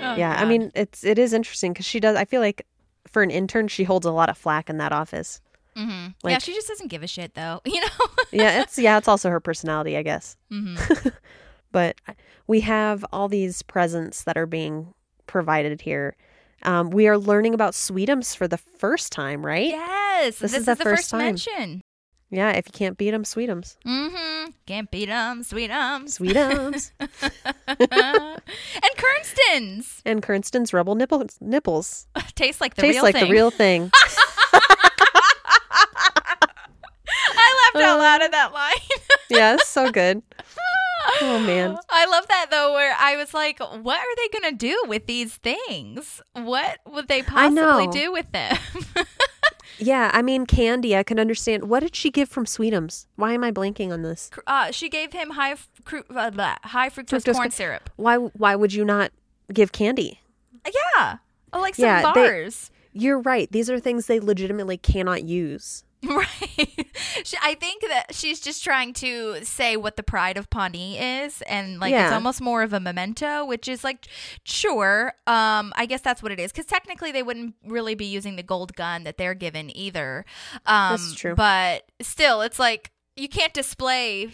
Oh, 0.03 0.15
yeah. 0.17 0.37
I 0.39 0.45
mean, 0.45 0.71
it's 0.75 1.05
it 1.05 1.19
is 1.19 1.33
interesting 1.33 1.73
because 1.73 1.87
she 1.87 2.01
does. 2.01 2.17
I 2.17 2.25
feel 2.25 2.41
like 2.41 2.67
for 3.07 3.23
an 3.23 3.31
intern, 3.31 3.69
she 3.69 3.85
holds 3.85 4.05
a 4.05 4.11
lot 4.11 4.29
of 4.29 4.37
flack 4.37 4.69
in 4.69 4.79
that 4.79 4.93
office. 4.93 5.41
Mhm. 5.77 6.15
yeah, 6.23 6.37
she 6.39 6.53
just 6.53 6.69
doesn't 6.69 6.89
give 6.89 7.03
a 7.03 7.07
shit 7.07 7.35
though. 7.35 7.61
You 7.67 7.81
know. 7.81 8.07
Yeah, 8.31 8.61
it's 8.63 8.79
yeah, 8.79 8.99
it's 8.99 9.09
also 9.09 9.31
her 9.31 9.41
personality, 9.41 9.97
I 9.97 10.03
guess. 10.03 10.37
hmm 10.51 10.77
But 11.73 11.97
we 12.47 12.61
have 12.61 13.03
all 13.13 13.29
these 13.29 13.63
presents 13.63 14.25
that 14.25 14.37
are 14.37 14.45
being 14.47 14.93
provided 15.27 15.81
here. 15.81 16.17
Um, 16.65 16.91
we 16.91 17.09
are 17.09 17.19
learning 17.19 17.55
about 17.55 17.73
Sweetums 17.75 18.37
for 18.37 18.47
the 18.47 18.57
first 18.59 19.11
time, 19.13 19.45
right? 19.45 19.67
Yes, 19.69 20.39
This 20.39 20.53
this, 20.53 20.61
is 20.61 20.67
the 20.67 20.73
is 20.73 20.79
the 20.79 20.85
first 20.85 21.11
first 21.11 21.15
mention. 21.15 21.83
Yeah, 22.31 22.51
if 22.53 22.67
you 22.67 22.73
can't 22.73 22.97
beat 22.97 23.11
them, 23.11 23.25
Sweetums. 23.25 23.77
Mm-hmm. 23.85 24.51
Can't 24.67 24.91
beat 24.91 25.09
'em, 25.11 25.43
sweet 25.43 25.71
'em. 25.71 26.07
Sweetums. 26.07 26.93
Sweetums. 26.99 27.43
and 27.69 28.93
Kernstons 28.97 30.01
and 30.07 30.23
Kernston's 30.23 30.73
Rebel 30.73 30.95
nipples, 30.95 31.37
nipples. 31.41 32.07
taste 32.35 32.61
like 32.61 32.75
the 32.75 32.83
Tastes 32.83 32.97
real 32.97 33.03
like 33.03 33.15
thing. 33.17 33.25
the 33.27 33.31
real 33.33 33.51
thing. 33.51 33.91
I 37.35 37.71
laughed 37.75 37.85
out 37.87 37.99
loud 37.99 38.23
at 38.23 38.31
that 38.33 38.53
line. 38.53 38.73
yeah, 39.31 39.57
so 39.65 39.91
good. 39.91 40.23
Oh, 41.21 41.39
man. 41.41 41.77
I 41.91 42.07
love 42.07 42.27
that 42.29 42.47
though, 42.51 42.73
where 42.73 42.95
I 42.99 43.17
was 43.17 43.35
like, 43.35 43.59
"What 43.61 43.99
are 43.99 44.17
they 44.17 44.29
gonna 44.39 44.57
do 44.57 44.83
with 44.89 45.07
these 45.07 45.35
things? 45.37 46.23
What 46.33 46.79
would 46.87 47.09
they 47.09 47.23
possibly 47.23 47.89
do 47.89 48.13
with 48.13 48.31
them?" 48.33 48.57
Yeah, 49.79 50.11
I 50.15 50.23
mean, 50.23 50.47
Candy, 50.47 50.97
I 50.97 51.03
can 51.03 51.19
understand. 51.19 51.65
What 51.69 51.81
did 51.81 51.97
she 51.97 52.11
give 52.11 52.29
from 52.29 52.45
Sweetums? 52.45 53.07
Why 53.17 53.33
am 53.33 53.43
I 53.43 53.51
blanking 53.51 53.91
on 53.93 54.03
this? 54.03 54.31
uh, 54.47 54.71
she 54.71 54.89
gave 54.89 55.13
him 55.13 55.31
high 55.31 55.55
uh, 55.55 56.31
blah, 56.31 56.57
high 56.63 56.89
fructose, 56.89 57.25
Fructose 57.25 57.35
corn 57.35 57.49
co- 57.49 57.55
syrup. 57.55 57.91
Why 57.97 58.17
why 58.17 58.55
would 58.55 58.73
you 58.73 58.85
not 58.85 59.11
give 59.53 59.73
candy? 59.73 60.21
Yeah, 60.65 61.17
oh, 61.53 61.61
like 61.61 61.75
some 61.75 61.87
Yeah, 61.87 62.13
they- 62.13 62.21
bars. 62.21 62.71
You're 62.93 63.21
right. 63.21 63.51
These 63.51 63.71
are 63.71 63.81
things 63.81 64.07
they 64.07 64.21
legitimately 64.21 64.77
cannot 64.77 65.25
use. 65.25 65.83
Right. 66.09 66.89
She, 67.25 67.37
I 67.41 67.55
think 67.55 67.83
that 67.89 68.07
she's 68.13 68.41
just 68.41 68.65
trying 68.65 68.93
to 68.95 69.45
say 69.45 69.77
what 69.77 69.97
the 69.97 70.03
pride 70.03 70.37
of 70.37 70.51
Pawnee 70.51 70.99
is, 70.99 71.43
and 71.43 71.79
like 71.79 71.95
it's 71.95 72.13
almost 72.13 72.41
more 72.41 72.63
of 72.63 72.73
a 72.73 72.81
memento, 72.81 73.45
which 73.45 73.69
is 73.69 73.85
like, 73.85 74.09
sure. 74.43 75.15
Um, 75.29 75.73
I 75.77 75.87
guess 75.87 76.01
that's 76.01 76.23
what 76.23 76.33
it 76.33 76.41
is, 76.41 76.51
because 76.51 76.67
technically 76.67 77.13
they 77.13 77.23
wouldn't 77.23 77.55
really 77.65 77.95
be 77.95 78.07
using 78.07 78.35
the 78.35 78.43
gold 78.43 78.75
gun 78.75 79.05
that 79.05 79.17
they're 79.17 79.35
given 79.35 79.75
either. 79.77 80.25
Um, 80.67 80.93
That's 80.97 81.15
true. 81.15 81.35
But 81.37 81.85
still, 82.01 82.43
it's 82.43 82.59
like 82.59 82.91
you 83.17 83.29
can't 83.29 83.55
display. 83.55 84.31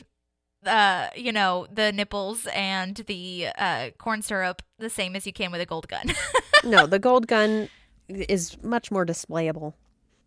Uh, 0.66 1.08
you 1.14 1.30
know 1.30 1.68
the 1.72 1.92
nipples 1.92 2.48
and 2.52 2.96
the 3.06 3.46
uh, 3.56 3.90
corn 3.96 4.22
syrup 4.22 4.60
the 4.80 4.90
same 4.90 5.14
as 5.14 5.24
you 5.24 5.32
can 5.32 5.52
with 5.52 5.60
a 5.60 5.66
gold 5.66 5.86
gun. 5.86 6.12
no, 6.64 6.86
the 6.86 6.98
gold 6.98 7.26
gun 7.28 7.68
is 8.08 8.56
much 8.62 8.90
more 8.90 9.06
displayable. 9.06 9.74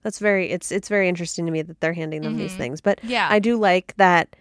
That's 0.03 0.19
very 0.19 0.49
it's 0.51 0.71
it's 0.71 0.89
very 0.89 1.07
interesting 1.07 1.45
to 1.45 1.51
me 1.51 1.61
that 1.61 1.79
they're 1.79 1.93
handing 1.93 2.21
them 2.21 2.37
these 2.37 2.51
mm-hmm. 2.51 2.57
things. 2.59 2.81
But 2.81 2.99
Yeah. 3.03 3.27
I 3.29 3.39
do 3.39 3.57
like 3.57 3.95
that 3.97 4.35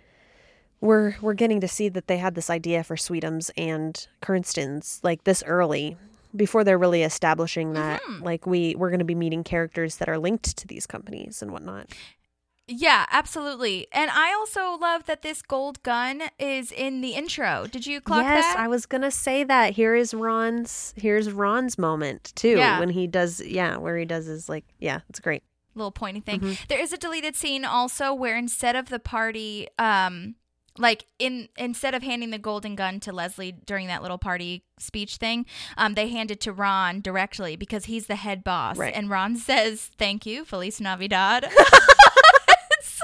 we're 0.80 1.14
we're 1.20 1.34
getting 1.34 1.60
to 1.60 1.68
see 1.68 1.88
that 1.90 2.06
they 2.06 2.18
had 2.18 2.34
this 2.34 2.50
idea 2.50 2.82
for 2.82 2.96
Sweetums 2.96 3.50
and 3.56 4.06
Kernstons 4.22 5.00
like 5.02 5.24
this 5.24 5.42
early 5.46 5.96
before 6.34 6.64
they're 6.64 6.78
really 6.78 7.02
establishing 7.02 7.72
that 7.74 8.02
mm-hmm. 8.02 8.24
like 8.24 8.46
we 8.46 8.74
we're 8.76 8.90
going 8.90 9.00
to 9.00 9.04
be 9.04 9.14
meeting 9.14 9.44
characters 9.44 9.96
that 9.96 10.08
are 10.08 10.18
linked 10.18 10.56
to 10.56 10.66
these 10.66 10.86
companies 10.86 11.42
and 11.42 11.52
whatnot. 11.52 11.88
Yeah, 12.72 13.06
absolutely. 13.10 13.88
And 13.90 14.12
I 14.12 14.32
also 14.32 14.76
love 14.80 15.06
that 15.06 15.22
this 15.22 15.42
gold 15.42 15.82
gun 15.82 16.22
is 16.38 16.70
in 16.70 17.00
the 17.00 17.10
intro. 17.10 17.66
Did 17.66 17.84
you 17.84 18.00
clock 18.00 18.22
yes, 18.22 18.44
that? 18.44 18.60
I 18.60 18.68
was 18.68 18.86
gonna 18.86 19.10
say 19.10 19.42
that. 19.42 19.72
Here 19.72 19.96
is 19.96 20.14
Ron's. 20.14 20.94
Here's 20.96 21.32
Ron's 21.32 21.78
moment 21.78 22.32
too 22.36 22.58
Yeah. 22.58 22.78
when 22.78 22.90
he 22.90 23.08
does. 23.08 23.40
Yeah, 23.40 23.76
where 23.76 23.98
he 23.98 24.04
does 24.04 24.26
his 24.26 24.48
like. 24.48 24.64
Yeah, 24.78 25.00
it's 25.08 25.18
great. 25.18 25.42
Little 25.74 25.92
pointy 25.92 26.20
thing. 26.20 26.40
Mm-hmm. 26.40 26.64
There 26.68 26.80
is 26.80 26.92
a 26.92 26.98
deleted 26.98 27.36
scene 27.36 27.64
also 27.64 28.12
where 28.12 28.36
instead 28.36 28.74
of 28.76 28.88
the 28.88 28.98
party, 28.98 29.68
um, 29.78 30.34
like 30.78 31.06
in 31.18 31.48
instead 31.58 31.94
of 31.94 32.02
handing 32.02 32.30
the 32.30 32.38
golden 32.38 32.74
gun 32.74 33.00
to 33.00 33.12
Leslie 33.12 33.52
during 33.52 33.86
that 33.88 34.02
little 34.02 34.18
party 34.18 34.64
speech 34.78 35.16
thing, 35.16 35.46
um, 35.76 35.94
they 35.94 36.08
hand 36.08 36.30
it 36.30 36.40
to 36.42 36.52
Ron 36.52 37.00
directly 37.00 37.54
because 37.56 37.84
he's 37.86 38.06
the 38.06 38.16
head 38.16 38.42
boss, 38.44 38.76
Right. 38.78 38.94
and 38.94 39.08
Ron 39.10 39.36
says, 39.36 39.90
"Thank 39.98 40.26
you, 40.26 40.44
Feliz 40.44 40.80
Navidad." 40.80 41.44
it's, 41.50 43.02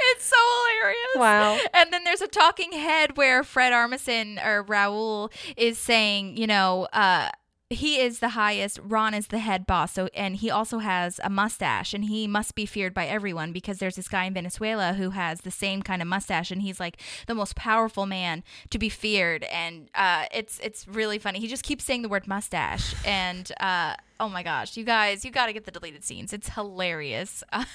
it's 0.00 0.24
so 0.24 0.36
hilarious. 0.36 1.16
Wow. 1.16 1.58
And 1.72 1.92
then 1.92 2.04
there's 2.04 2.22
a 2.22 2.28
talking 2.28 2.72
head 2.72 3.16
where 3.16 3.42
Fred 3.42 3.72
Armisen 3.72 4.44
or 4.44 4.64
Raul 4.64 5.32
is 5.56 5.78
saying, 5.78 6.36
you 6.36 6.46
know, 6.46 6.86
uh, 6.92 7.30
he 7.74 8.00
is 8.00 8.18
the 8.18 8.30
highest. 8.30 8.80
Ron 8.82 9.14
is 9.14 9.28
the 9.28 9.38
head 9.38 9.66
boss. 9.66 9.92
So, 9.92 10.08
and 10.14 10.36
he 10.36 10.50
also 10.50 10.78
has 10.78 11.20
a 11.22 11.30
mustache, 11.30 11.94
and 11.94 12.06
he 12.06 12.26
must 12.26 12.54
be 12.54 12.66
feared 12.66 12.94
by 12.94 13.06
everyone 13.06 13.52
because 13.52 13.78
there's 13.78 13.96
this 13.96 14.08
guy 14.08 14.24
in 14.24 14.34
Venezuela 14.34 14.94
who 14.94 15.10
has 15.10 15.42
the 15.42 15.50
same 15.50 15.82
kind 15.82 16.02
of 16.02 16.08
mustache, 16.08 16.50
and 16.50 16.62
he's 16.62 16.80
like 16.80 17.00
the 17.26 17.34
most 17.34 17.56
powerful 17.56 18.06
man 18.06 18.42
to 18.70 18.78
be 18.78 18.88
feared. 18.88 19.44
And 19.44 19.88
uh, 19.94 20.24
it's 20.32 20.58
it's 20.60 20.88
really 20.88 21.18
funny. 21.18 21.38
He 21.40 21.48
just 21.48 21.62
keeps 21.62 21.84
saying 21.84 22.02
the 22.02 22.08
word 22.08 22.26
mustache, 22.26 22.94
and 23.04 23.50
uh, 23.60 23.94
oh 24.20 24.28
my 24.28 24.42
gosh, 24.42 24.76
you 24.76 24.84
guys, 24.84 25.24
you 25.24 25.30
got 25.30 25.46
to 25.46 25.52
get 25.52 25.64
the 25.64 25.70
deleted 25.70 26.04
scenes. 26.04 26.32
It's 26.32 26.50
hilarious. 26.50 27.42
I'm 27.52 27.66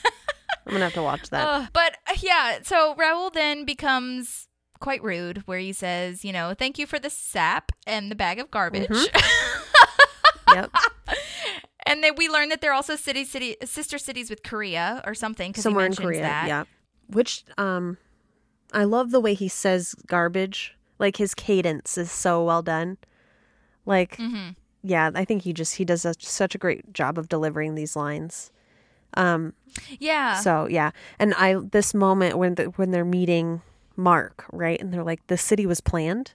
gonna 0.65 0.85
have 0.85 0.93
to 0.93 1.03
watch 1.03 1.29
that. 1.29 1.47
Uh, 1.47 1.67
but 1.73 1.97
uh, 2.07 2.15
yeah, 2.19 2.59
so 2.63 2.95
Raul 2.95 3.31
then 3.31 3.65
becomes 3.65 4.47
quite 4.79 5.03
rude, 5.03 5.39
where 5.45 5.59
he 5.59 5.73
says, 5.73 6.23
you 6.23 6.31
know, 6.31 6.53
thank 6.57 6.77
you 6.77 6.87
for 6.87 6.99
the 6.99 7.09
sap 7.09 7.71
and 7.85 8.09
the 8.09 8.15
bag 8.15 8.39
of 8.39 8.49
garbage. 8.51 8.89
Mm-hmm. 8.89 9.63
yep. 10.53 10.71
And 11.85 12.03
then 12.03 12.13
we 12.17 12.29
learn 12.29 12.49
that 12.49 12.61
they're 12.61 12.73
also 12.73 12.95
city 12.95 13.25
city 13.25 13.55
sister 13.65 13.97
cities 13.97 14.29
with 14.29 14.43
Korea 14.43 15.01
or 15.07 15.15
something. 15.15 15.55
Somewhere 15.55 15.87
in 15.87 15.95
Korea. 15.95 16.21
that. 16.21 16.47
Yeah. 16.47 16.63
Which 17.07 17.43
um, 17.57 17.97
I 18.71 18.83
love 18.83 19.09
the 19.09 19.19
way 19.19 19.33
he 19.33 19.47
says 19.47 19.95
garbage. 20.05 20.75
Like 20.99 21.15
his 21.17 21.33
cadence 21.33 21.97
is 21.97 22.11
so 22.11 22.43
well 22.43 22.61
done. 22.61 22.97
Like, 23.87 24.17
Mm-hmm. 24.17 24.49
yeah, 24.83 25.09
I 25.15 25.25
think 25.25 25.41
he 25.43 25.53
just 25.53 25.75
he 25.77 25.85
does 25.85 26.05
a, 26.05 26.13
such 26.19 26.53
a 26.53 26.59
great 26.59 26.93
job 26.93 27.17
of 27.17 27.27
delivering 27.27 27.73
these 27.73 27.95
lines. 27.95 28.51
Um, 29.15 29.53
Yeah. 29.97 30.35
So 30.35 30.67
yeah, 30.67 30.91
and 31.17 31.33
I 31.35 31.55
this 31.55 31.95
moment 31.95 32.37
when 32.37 32.53
the, 32.55 32.65
when 32.65 32.91
they're 32.91 33.05
meeting 33.05 33.63
Mark, 33.95 34.45
right, 34.51 34.79
and 34.79 34.93
they're 34.93 35.03
like, 35.03 35.25
"The 35.27 35.37
city 35.37 35.65
was 35.65 35.81
planned." 35.81 36.33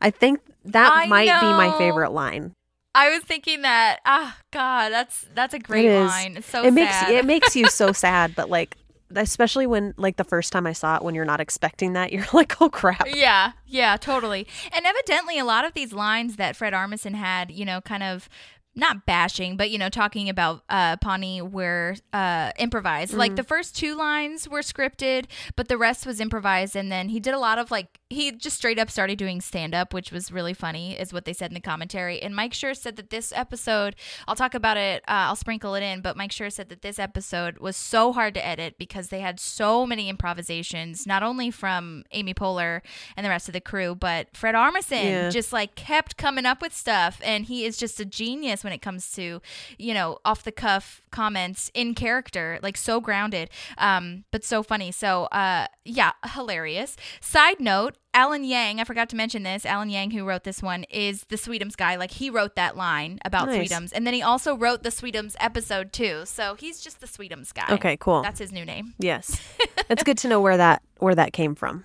I 0.00 0.10
think 0.10 0.40
that 0.64 0.90
I 0.92 1.06
might 1.06 1.26
be 1.40 1.46
my 1.46 1.78
favorite 1.78 2.10
line. 2.10 2.54
I 2.94 3.10
was 3.10 3.22
thinking 3.22 3.62
that. 3.62 4.00
Ah, 4.04 4.36
God, 4.50 4.90
that's 4.90 5.26
that's 5.34 5.54
a 5.54 5.58
great 5.58 5.86
it 5.86 6.00
line. 6.00 6.36
It's 6.38 6.48
so 6.48 6.64
it 6.64 6.72
makes 6.72 6.92
sad. 6.92 7.10
it 7.10 7.24
makes 7.24 7.54
you 7.56 7.68
so 7.68 7.92
sad, 8.04 8.34
but 8.34 8.50
like 8.50 8.76
especially 9.14 9.66
when 9.66 9.94
like 9.96 10.16
the 10.16 10.24
first 10.24 10.52
time 10.52 10.66
I 10.66 10.72
saw 10.72 10.96
it, 10.96 11.02
when 11.02 11.14
you're 11.14 11.24
not 11.24 11.40
expecting 11.40 11.92
that, 11.94 12.12
you're 12.12 12.26
like, 12.32 12.60
"Oh 12.60 12.68
crap!" 12.68 13.06
Yeah, 13.06 13.52
yeah, 13.66 13.96
totally. 13.96 14.46
And 14.72 14.86
evidently, 14.86 15.38
a 15.38 15.44
lot 15.44 15.64
of 15.64 15.74
these 15.74 15.92
lines 15.92 16.36
that 16.36 16.56
Fred 16.56 16.72
Armisen 16.72 17.14
had, 17.14 17.50
you 17.50 17.64
know, 17.64 17.80
kind 17.80 18.02
of 18.02 18.28
not 18.76 19.04
bashing, 19.04 19.56
but 19.56 19.70
you 19.70 19.78
know, 19.78 19.88
talking 19.88 20.28
about 20.28 20.62
uh, 20.68 20.96
Pawnee 20.98 21.42
were 21.42 21.96
uh, 22.12 22.52
improvised. 22.58 23.12
Like 23.14 23.34
the 23.36 23.42
first 23.42 23.76
two 23.76 23.96
lines 23.96 24.48
were 24.48 24.60
scripted, 24.60 25.26
but 25.56 25.68
the 25.68 25.76
rest 25.76 26.06
was 26.06 26.20
improvised. 26.20 26.76
And 26.76 26.90
then 26.90 27.08
he 27.08 27.18
did 27.20 27.34
a 27.34 27.38
lot 27.38 27.58
of 27.58 27.70
like 27.70 27.98
he 28.08 28.30
just 28.32 28.56
straight 28.56 28.78
up 28.78 28.90
started 28.90 29.18
doing 29.18 29.40
stand 29.40 29.74
up, 29.74 29.92
which 29.92 30.12
was 30.12 30.30
really 30.32 30.54
funny, 30.54 30.98
is 30.98 31.12
what 31.12 31.24
they 31.24 31.32
said 31.32 31.50
in 31.50 31.54
the 31.54 31.60
commentary. 31.60 32.20
And 32.22 32.34
Mike 32.34 32.52
Schur 32.52 32.76
said 32.76 32.96
that 32.96 33.10
this 33.10 33.32
episode, 33.34 33.96
I'll 34.28 34.36
talk 34.36 34.54
about 34.54 34.76
it, 34.76 35.02
uh, 35.08 35.26
I'll 35.28 35.36
sprinkle 35.36 35.74
it 35.74 35.82
in, 35.82 36.00
but 36.00 36.16
Mike 36.16 36.30
Schur 36.30 36.50
said 36.52 36.68
that 36.70 36.82
this 36.82 36.98
episode 36.98 37.58
was 37.58 37.76
so 37.76 38.12
hard 38.12 38.34
to 38.34 38.46
edit 38.46 38.76
because 38.78 39.08
they 39.08 39.20
had 39.20 39.38
so 39.40 39.84
many 39.86 40.08
improvisations, 40.08 41.06
not 41.06 41.22
only 41.22 41.50
from 41.50 42.04
Amy 42.12 42.34
Poehler 42.34 42.80
and 43.16 43.24
the 43.26 43.30
rest 43.30 43.48
of 43.48 43.52
the 43.52 43.60
crew, 43.60 43.94
but 43.94 44.28
Fred 44.32 44.54
Armisen 44.54 45.04
Yeah. 45.04 45.28
just 45.30 45.52
like 45.52 45.74
kept 45.74 46.16
coming 46.16 46.46
up 46.46 46.62
with 46.62 46.74
stuff. 46.74 47.20
And 47.24 47.44
he 47.46 47.64
is 47.64 47.76
just 47.76 48.00
a 48.00 48.04
genius 48.04 48.59
when 48.64 48.72
it 48.72 48.82
comes 48.82 49.10
to, 49.12 49.40
you 49.78 49.94
know, 49.94 50.18
off 50.24 50.42
the 50.44 50.52
cuff 50.52 51.02
comments 51.10 51.70
in 51.74 51.94
character, 51.94 52.58
like 52.62 52.76
so 52.76 53.00
grounded, 53.00 53.50
um, 53.78 54.24
but 54.30 54.44
so 54.44 54.62
funny. 54.62 54.90
So, 54.92 55.24
uh, 55.26 55.66
yeah, 55.84 56.12
hilarious. 56.34 56.96
Side 57.20 57.60
note, 57.60 57.96
Alan 58.12 58.42
Yang, 58.44 58.80
I 58.80 58.84
forgot 58.84 59.08
to 59.10 59.16
mention 59.16 59.42
this. 59.44 59.64
Alan 59.64 59.88
Yang, 59.90 60.10
who 60.12 60.24
wrote 60.24 60.44
this 60.44 60.62
one, 60.62 60.84
is 60.90 61.24
the 61.24 61.36
Sweetums 61.36 61.76
guy. 61.76 61.96
Like 61.96 62.10
he 62.10 62.28
wrote 62.30 62.56
that 62.56 62.76
line 62.76 63.18
about 63.24 63.46
Nice. 63.48 63.70
Sweetums, 63.70 63.92
and 63.94 64.06
then 64.06 64.14
he 64.14 64.22
also 64.22 64.56
wrote 64.56 64.82
the 64.82 64.88
Sweetums 64.90 65.36
episode 65.40 65.92
too. 65.92 66.22
So 66.26 66.54
he's 66.54 66.80
just 66.80 67.00
the 67.00 67.06
Sweetums 67.06 67.54
guy. 67.54 67.66
Okay, 67.74 67.96
cool. 67.98 68.22
That's 68.22 68.40
his 68.40 68.50
new 68.52 68.64
name. 68.64 68.94
Yes. 68.98 69.40
it's 69.90 70.02
good 70.02 70.18
to 70.18 70.28
know 70.28 70.40
where 70.40 70.56
that 70.56 70.82
where 70.98 71.14
that 71.14 71.32
came 71.32 71.54
from. 71.54 71.84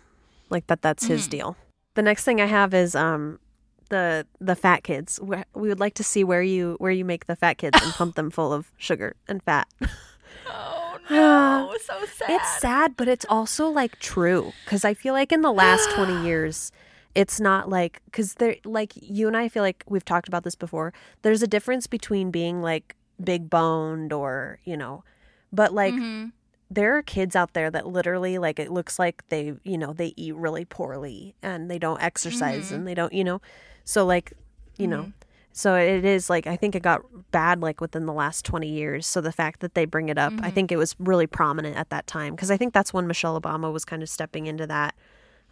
Like 0.49 0.67
that 0.67 0.81
that's 0.81 1.03
Mm-hmm. 1.05 1.13
his 1.13 1.27
deal. 1.27 1.57
The 1.93 2.01
next 2.01 2.23
thing 2.23 2.41
I 2.41 2.45
have 2.45 2.73
is 2.73 2.95
um 2.95 3.39
the 3.89 4.25
the 4.39 4.55
fat 4.55 4.83
kids. 4.83 5.19
We 5.21 5.69
would 5.69 5.79
like 5.79 5.93
to 5.95 6.03
see 6.03 6.23
where 6.23 6.41
you 6.41 6.75
where 6.79 6.91
you 6.91 7.05
make 7.05 7.25
the 7.27 7.35
fat 7.35 7.57
kids 7.57 7.77
and 7.81 7.93
pump 7.93 8.15
them 8.15 8.29
full 8.31 8.51
of 8.53 8.71
sugar 8.77 9.15
and 9.27 9.41
fat. 9.43 9.67
Oh 10.47 10.97
no, 11.09 11.75
so 11.81 12.05
sad. 12.05 12.29
It's 12.29 12.59
sad, 12.59 12.97
but 12.97 13.07
it's 13.07 13.25
also 13.29 13.67
like 13.67 13.97
true 13.99 14.51
because 14.65 14.83
I 14.83 14.93
feel 14.93 15.13
like 15.13 15.31
in 15.31 15.41
the 15.41 15.51
last 15.51 15.91
20 15.91 16.23
years 16.25 16.71
it's 17.13 17.39
not 17.39 17.69
like 17.69 18.01
cuz 18.11 18.33
there 18.35 18.55
like 18.65 18.93
you 18.95 19.27
and 19.27 19.37
I 19.37 19.47
feel 19.47 19.63
like 19.63 19.83
we've 19.87 20.03
talked 20.05 20.27
about 20.27 20.43
this 20.43 20.55
before. 20.55 20.93
There's 21.21 21.41
a 21.43 21.47
difference 21.47 21.87
between 21.87 22.31
being 22.31 22.61
like 22.61 22.95
big 23.23 23.49
boned 23.49 24.11
or, 24.11 24.59
you 24.65 24.75
know, 24.77 25.03
but 25.53 25.73
like 25.73 25.93
Mm-hmm. 25.93 26.29
There 26.75 26.95
are 26.97 27.01
kids 27.01 27.35
out 27.35 27.53
there 27.53 27.69
that 27.71 27.87
literally 27.87 28.37
like 28.37 28.59
it 28.59 28.69
looks 28.71 28.99
like 28.99 29.27
they 29.29 29.53
you 29.63 29.77
know 29.77 29.93
they 29.93 30.13
eat 30.15 30.35
really 30.35 30.65
poorly 30.65 31.33
and 31.41 31.69
they 31.71 31.79
don't 31.79 32.01
exercise 32.01 32.65
Mm-hmm. 32.67 32.75
and 32.75 32.87
they 32.87 32.93
don't 32.93 33.13
you 33.13 33.23
know 33.23 33.41
so 33.83 34.05
like 34.05 34.33
you 34.77 34.87
know 34.87 35.11
so 35.51 35.75
it 35.75 36.03
is 36.05 36.29
like 36.29 36.45
i 36.47 36.55
think 36.55 36.75
it 36.75 36.83
got 36.83 37.01
bad 37.31 37.61
like 37.61 37.79
within 37.81 38.05
the 38.05 38.13
last 38.13 38.43
20 38.45 38.67
years 38.67 39.07
so 39.07 39.21
the 39.21 39.31
fact 39.31 39.61
that 39.61 39.73
they 39.73 39.85
bring 39.85 40.09
it 40.09 40.17
up 40.17 40.33
Mm-hmm. 40.33 40.45
i 40.45 40.51
think 40.51 40.71
it 40.71 40.77
was 40.77 40.95
really 40.99 41.27
prominent 41.27 41.77
at 41.77 41.89
that 41.89 42.05
time 42.07 42.35
because 42.35 42.51
i 42.51 42.57
think 42.57 42.73
that's 42.73 42.93
when 42.93 43.07
michelle 43.07 43.39
obama 43.39 43.71
was 43.71 43.85
kind 43.85 44.03
of 44.03 44.09
stepping 44.09 44.45
into 44.47 44.67
that 44.67 44.95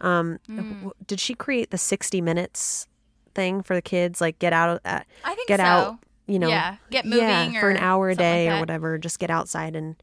um 0.00 0.38
Mm. 0.48 0.90
did 1.06 1.20
she 1.20 1.34
create 1.34 1.70
the 1.70 1.78
60 1.78 2.20
minutes 2.20 2.86
thing 3.34 3.62
for 3.62 3.74
the 3.74 3.82
kids 3.82 4.20
like 4.20 4.38
get 4.38 4.52
out 4.52 4.68
of 4.70 4.80
uh, 4.84 5.00
I 5.24 5.34
think 5.34 5.48
get 5.48 5.60
so. 5.60 5.64
out 5.66 5.98
you 6.26 6.38
know 6.38 6.48
Yeah, 6.48 6.76
get 6.90 7.04
moving 7.06 7.52
yeah, 7.54 7.60
for 7.60 7.70
an 7.70 7.76
hour 7.78 8.10
a 8.10 8.12
something 8.14 8.24
like 8.26 8.34
day 8.48 8.48
or 8.50 8.60
whatever 8.60 8.98
just 8.98 9.18
get 9.18 9.30
outside 9.30 9.74
and 9.76 9.96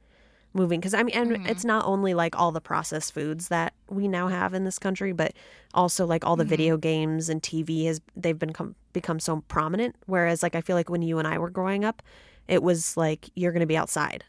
moving 0.54 0.80
because 0.80 0.94
i 0.94 1.02
mean 1.04 1.16
and 1.16 1.32
Mm-hmm. 1.32 1.46
it's 1.46 1.64
not 1.66 1.86
only 1.86 2.14
like 2.14 2.38
all 2.38 2.52
the 2.52 2.62
processed 2.62 3.14
foods 3.14 3.48
that 3.48 3.74
we 3.90 4.08
now 4.08 4.28
have 4.28 4.54
in 4.54 4.64
this 4.66 4.78
country 4.80 5.12
but 5.14 5.34
also 5.74 6.06
like 6.06 6.26
all 6.26 6.36
the 6.36 6.44
Mm-hmm. 6.44 6.50
video 6.50 6.78
games 6.78 7.30
and 7.30 7.42
tv 7.42 7.86
has 7.86 8.02
they've 8.16 8.38
become 8.40 8.76
become 8.94 9.20
so 9.20 9.42
prominent 9.48 9.96
whereas 10.08 10.44
like 10.44 10.56
i 10.56 10.62
feel 10.62 10.76
like 10.76 10.90
when 10.90 11.02
you 11.02 11.20
and 11.20 11.28
i 11.28 11.38
were 11.38 11.50
growing 11.50 11.86
up 11.86 12.02
it 12.48 12.62
was 12.62 12.98
like 12.98 13.30
you're 13.36 13.52
gonna 13.54 13.66
be 13.66 13.78
outside 13.78 14.24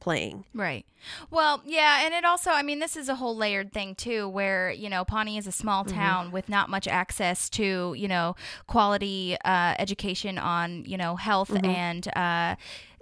playing 0.00 0.44
Right. 0.52 0.84
Well, 1.30 1.62
yeah, 1.64 2.04
and 2.04 2.12
it 2.14 2.24
also, 2.24 2.50
I 2.50 2.62
mean, 2.62 2.78
this 2.80 2.96
is 2.96 3.08
a 3.08 3.14
whole 3.16 3.36
layered 3.36 3.72
thing 3.72 3.94
too, 3.94 4.28
where 4.28 4.70
you 4.72 4.88
know 4.88 5.04
Pawnee 5.04 5.38
is 5.38 5.46
a 5.46 5.52
small 5.52 5.84
Mm-hmm. 5.84 5.94
town 5.94 6.32
with 6.32 6.48
not 6.48 6.68
much 6.68 6.88
access 6.88 7.48
to 7.50 7.94
you 7.96 8.08
know 8.08 8.34
quality 8.66 9.36
uh, 9.44 9.74
education 9.78 10.38
on 10.38 10.84
you 10.84 10.96
know 10.96 11.16
health 11.16 11.50
Mm-hmm. 11.50 11.64
and. 11.64 12.08
Uh, 12.16 12.56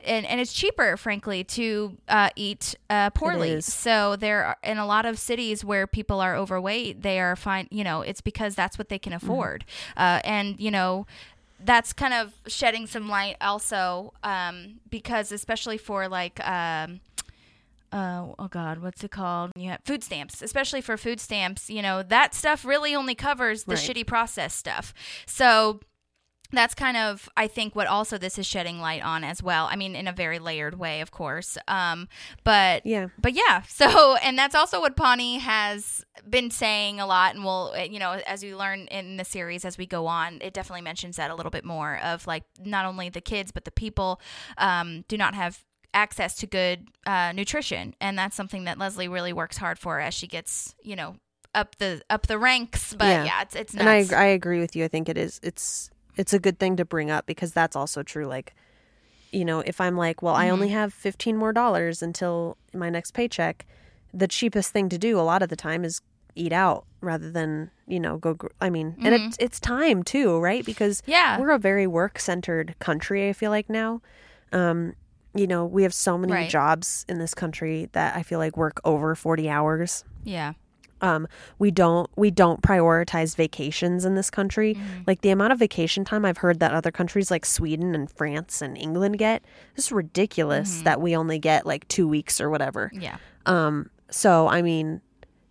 and, 0.05 0.25
and 0.27 0.41
it's 0.41 0.53
cheaper, 0.53 0.97
frankly, 0.97 1.45
to 1.45 1.97
uh, 2.09 2.31
eat 2.37 2.75
uh, 2.89 3.11
poorly. 3.11 3.61
So 3.61 4.17
there, 4.17 4.45
are, 4.45 4.57
in 4.63 4.79
a 4.79 4.87
lot 4.87 5.07
of 5.07 5.19
cities 5.19 5.65
where 5.65 5.87
people 5.87 6.21
are 6.21 6.35
overweight, 6.37 7.03
they 7.03 7.21
are 7.21 7.37
fine. 7.37 7.69
You 7.71 7.85
know, 7.85 8.03
it's 8.03 8.21
because 8.21 8.55
that's 8.55 8.79
what 8.79 8.89
they 8.89 8.99
can 8.99 9.13
Mm-hmm. 9.13 9.25
afford. 9.27 9.65
Uh, 9.97 10.21
and 10.25 10.59
you 10.61 10.71
know, 10.71 11.07
that's 11.63 11.93
kind 11.93 12.15
of 12.15 12.33
shedding 12.47 12.87
some 12.87 13.09
light 13.09 13.37
also 13.41 14.13
um, 14.23 14.81
because 14.89 15.31
especially 15.33 15.77
for 15.79 16.09
like 16.09 16.41
um, 16.49 17.01
uh, 17.93 18.25
oh 18.39 18.49
god 18.49 18.79
what's 18.81 19.03
it 19.03 19.11
called 19.11 19.51
yeah 19.57 19.77
food 19.85 20.03
stamps 20.05 20.41
especially 20.43 20.81
for 20.81 20.97
food 20.97 21.19
stamps 21.21 21.69
you 21.69 21.83
know 21.83 22.03
that 22.05 22.35
stuff 22.35 22.65
really 22.65 22.95
only 22.95 23.15
covers 23.17 23.65
the 23.65 23.75
Right. 23.75 23.81
shitty 23.83 24.07
process 24.07 24.55
stuff 24.55 24.95
so 25.27 25.81
that's 26.53 26.75
kind 26.75 26.97
of 26.97 27.29
i 27.37 27.47
think 27.47 27.75
what 27.77 27.87
also 27.87 28.19
this 28.19 28.39
is 28.39 28.47
shedding 28.47 28.81
light 28.81 29.03
on 29.05 29.23
as 29.25 29.43
well 29.43 29.67
i 29.71 29.77
mean 29.77 29.95
in 29.95 30.09
a 30.09 30.13
very 30.13 30.39
layered 30.39 30.79
way 30.79 31.01
of 31.01 31.11
course 31.11 31.57
um, 31.69 32.09
but 32.45 32.85
Yeah. 32.85 33.09
but 33.19 33.33
yeah 33.35 33.63
so 33.69 34.17
and 34.17 34.39
that's 34.39 34.55
also 34.55 34.81
what 34.81 34.97
pawnee 34.97 35.39
has 35.39 36.05
been 36.29 36.51
saying 36.51 37.01
a 37.01 37.07
lot 37.07 37.35
and 37.35 37.45
we'll 37.45 37.75
you 37.79 37.99
know 37.99 38.13
as 38.27 38.43
we 38.43 38.55
learn 38.55 38.87
in 38.89 39.17
the 39.17 39.25
series 39.25 39.65
as 39.65 39.79
we 39.79 39.87
go 39.87 40.07
on 40.07 40.39
it 40.41 40.53
definitely 40.55 40.83
mentions 40.83 41.17
that 41.17 41.31
a 41.31 41.35
little 41.35 41.51
bit 41.51 41.65
more 41.65 41.99
of 42.03 42.27
like 42.27 42.45
not 42.65 42.85
only 42.87 43.09
the 43.09 43.21
kids 43.21 43.51
but 43.53 43.65
the 43.65 43.71
people 43.73 44.21
um, 44.59 45.05
do 45.09 45.17
not 45.17 45.35
have 45.35 45.65
access 45.93 46.35
to 46.37 46.47
good 46.47 46.87
uh, 47.07 47.33
nutrition 47.33 47.95
and 48.01 48.17
that's 48.19 48.37
something 48.37 48.65
that 48.65 48.79
leslie 48.79 49.09
really 49.09 49.33
works 49.33 49.57
hard 49.57 49.79
for 49.79 49.99
as 49.99 50.15
she 50.15 50.27
gets 50.27 50.75
you 50.83 50.95
know 50.95 51.17
up 51.53 51.75
the 51.79 52.01
up 52.09 52.29
the 52.29 52.39
ranks 52.39 52.95
but 52.95 53.07
yeah, 53.07 53.25
Yeah. 53.25 53.43
it's 53.43 53.57
it's 53.57 53.75
and 53.75 53.89
I. 53.89 54.05
I 54.17 54.25
agree 54.27 54.61
with 54.61 54.77
you. 54.77 54.85
I 54.85 54.89
think 54.89 55.09
it 55.09 55.19
is 55.19 55.41
it's 55.43 55.91
it's 56.17 56.33
a 56.33 56.39
good 56.39 56.59
thing 56.59 56.77
to 56.77 56.85
bring 56.85 57.11
up 57.11 57.27
because 57.27 57.53
that's 57.53 57.77
also 57.77 58.03
true. 58.03 58.27
Like, 58.27 58.55
you 59.33 59.45
know, 59.45 59.61
if 59.61 59.81
I'm 59.81 59.97
like, 59.97 60.23
well, 60.23 60.35
I 60.35 60.49
only 60.51 60.69
Mm-hmm. 60.69 60.77
have 60.77 60.93
fifteen 60.95 61.37
more 61.37 61.53
dollars 61.53 62.03
until 62.03 62.57
my 62.75 62.91
next 62.91 63.13
paycheck, 63.13 63.67
the 64.13 64.27
cheapest 64.29 64.73
thing 64.73 64.89
to 64.89 64.99
do 64.99 65.19
a 65.19 65.23
lot 65.23 65.43
of 65.43 65.49
the 65.49 65.57
time 65.57 65.85
is 65.85 66.01
eat 66.37 66.53
out 66.53 66.85
rather 67.01 67.31
than 67.31 67.71
you 67.87 67.99
know 68.01 68.17
go. 68.19 68.35
gr- 68.35 68.47
I 68.61 68.71
mean, 68.71 68.97
and 69.03 69.15
it's 69.15 69.37
it's 69.41 69.61
time 69.61 70.03
too, 70.03 70.39
right? 70.39 70.65
Because 70.65 71.01
Mm-hmm. 71.03 71.11
Yeah. 71.13 71.39
we're 71.41 71.51
a 71.51 71.59
very 71.59 71.87
work 71.87 72.19
centered 72.19 72.75
country. 72.81 73.29
I 73.29 73.33
feel 73.33 73.51
like 73.51 73.69
now. 73.71 74.01
Um, 74.53 74.95
you 75.33 75.47
know, 75.47 75.65
we 75.65 75.85
have 75.85 75.95
so 75.95 76.19
many 76.19 76.33
Right. 76.33 76.51
jobs 76.51 77.07
in 77.09 77.19
this 77.21 77.35
country 77.35 77.89
that 77.93 78.17
I 78.17 78.25
feel 78.25 78.41
like 78.41 78.57
work 78.57 78.81
over 78.85 79.15
40 79.15 79.49
hours 79.49 80.05
yeah 80.25 80.55
um 81.03 81.27
we 81.59 81.71
don't 81.71 82.09
we 82.17 82.31
don't 82.31 82.63
prioritize 82.63 83.37
vacations 83.37 84.05
in 84.05 84.15
this 84.15 84.31
country 84.31 84.75
Mm-hmm. 84.75 85.03
like 85.07 85.21
the 85.23 85.31
amount 85.31 85.53
of 85.53 85.59
vacation 85.59 86.05
time 86.05 86.25
i've 86.25 86.39
heard 86.39 86.61
that 86.61 86.73
other 86.73 86.91
countries 86.91 87.31
like 87.31 87.45
sweden 87.47 87.95
and 87.95 88.11
france 88.11 88.61
and 88.63 88.77
england 88.77 89.19
get 89.19 89.43
is 89.77 89.91
ridiculous 89.93 90.77
Mm-hmm. 90.77 90.85
that 90.85 91.01
we 91.01 91.17
only 91.17 91.39
get 91.39 91.67
like 91.67 91.87
two 91.89 92.07
weeks 92.09 92.41
or 92.41 92.51
whatever 92.51 92.91
Yeah. 92.95 93.17
um 93.47 93.91
so 94.11 94.49
i 94.49 94.63
mean 94.63 95.01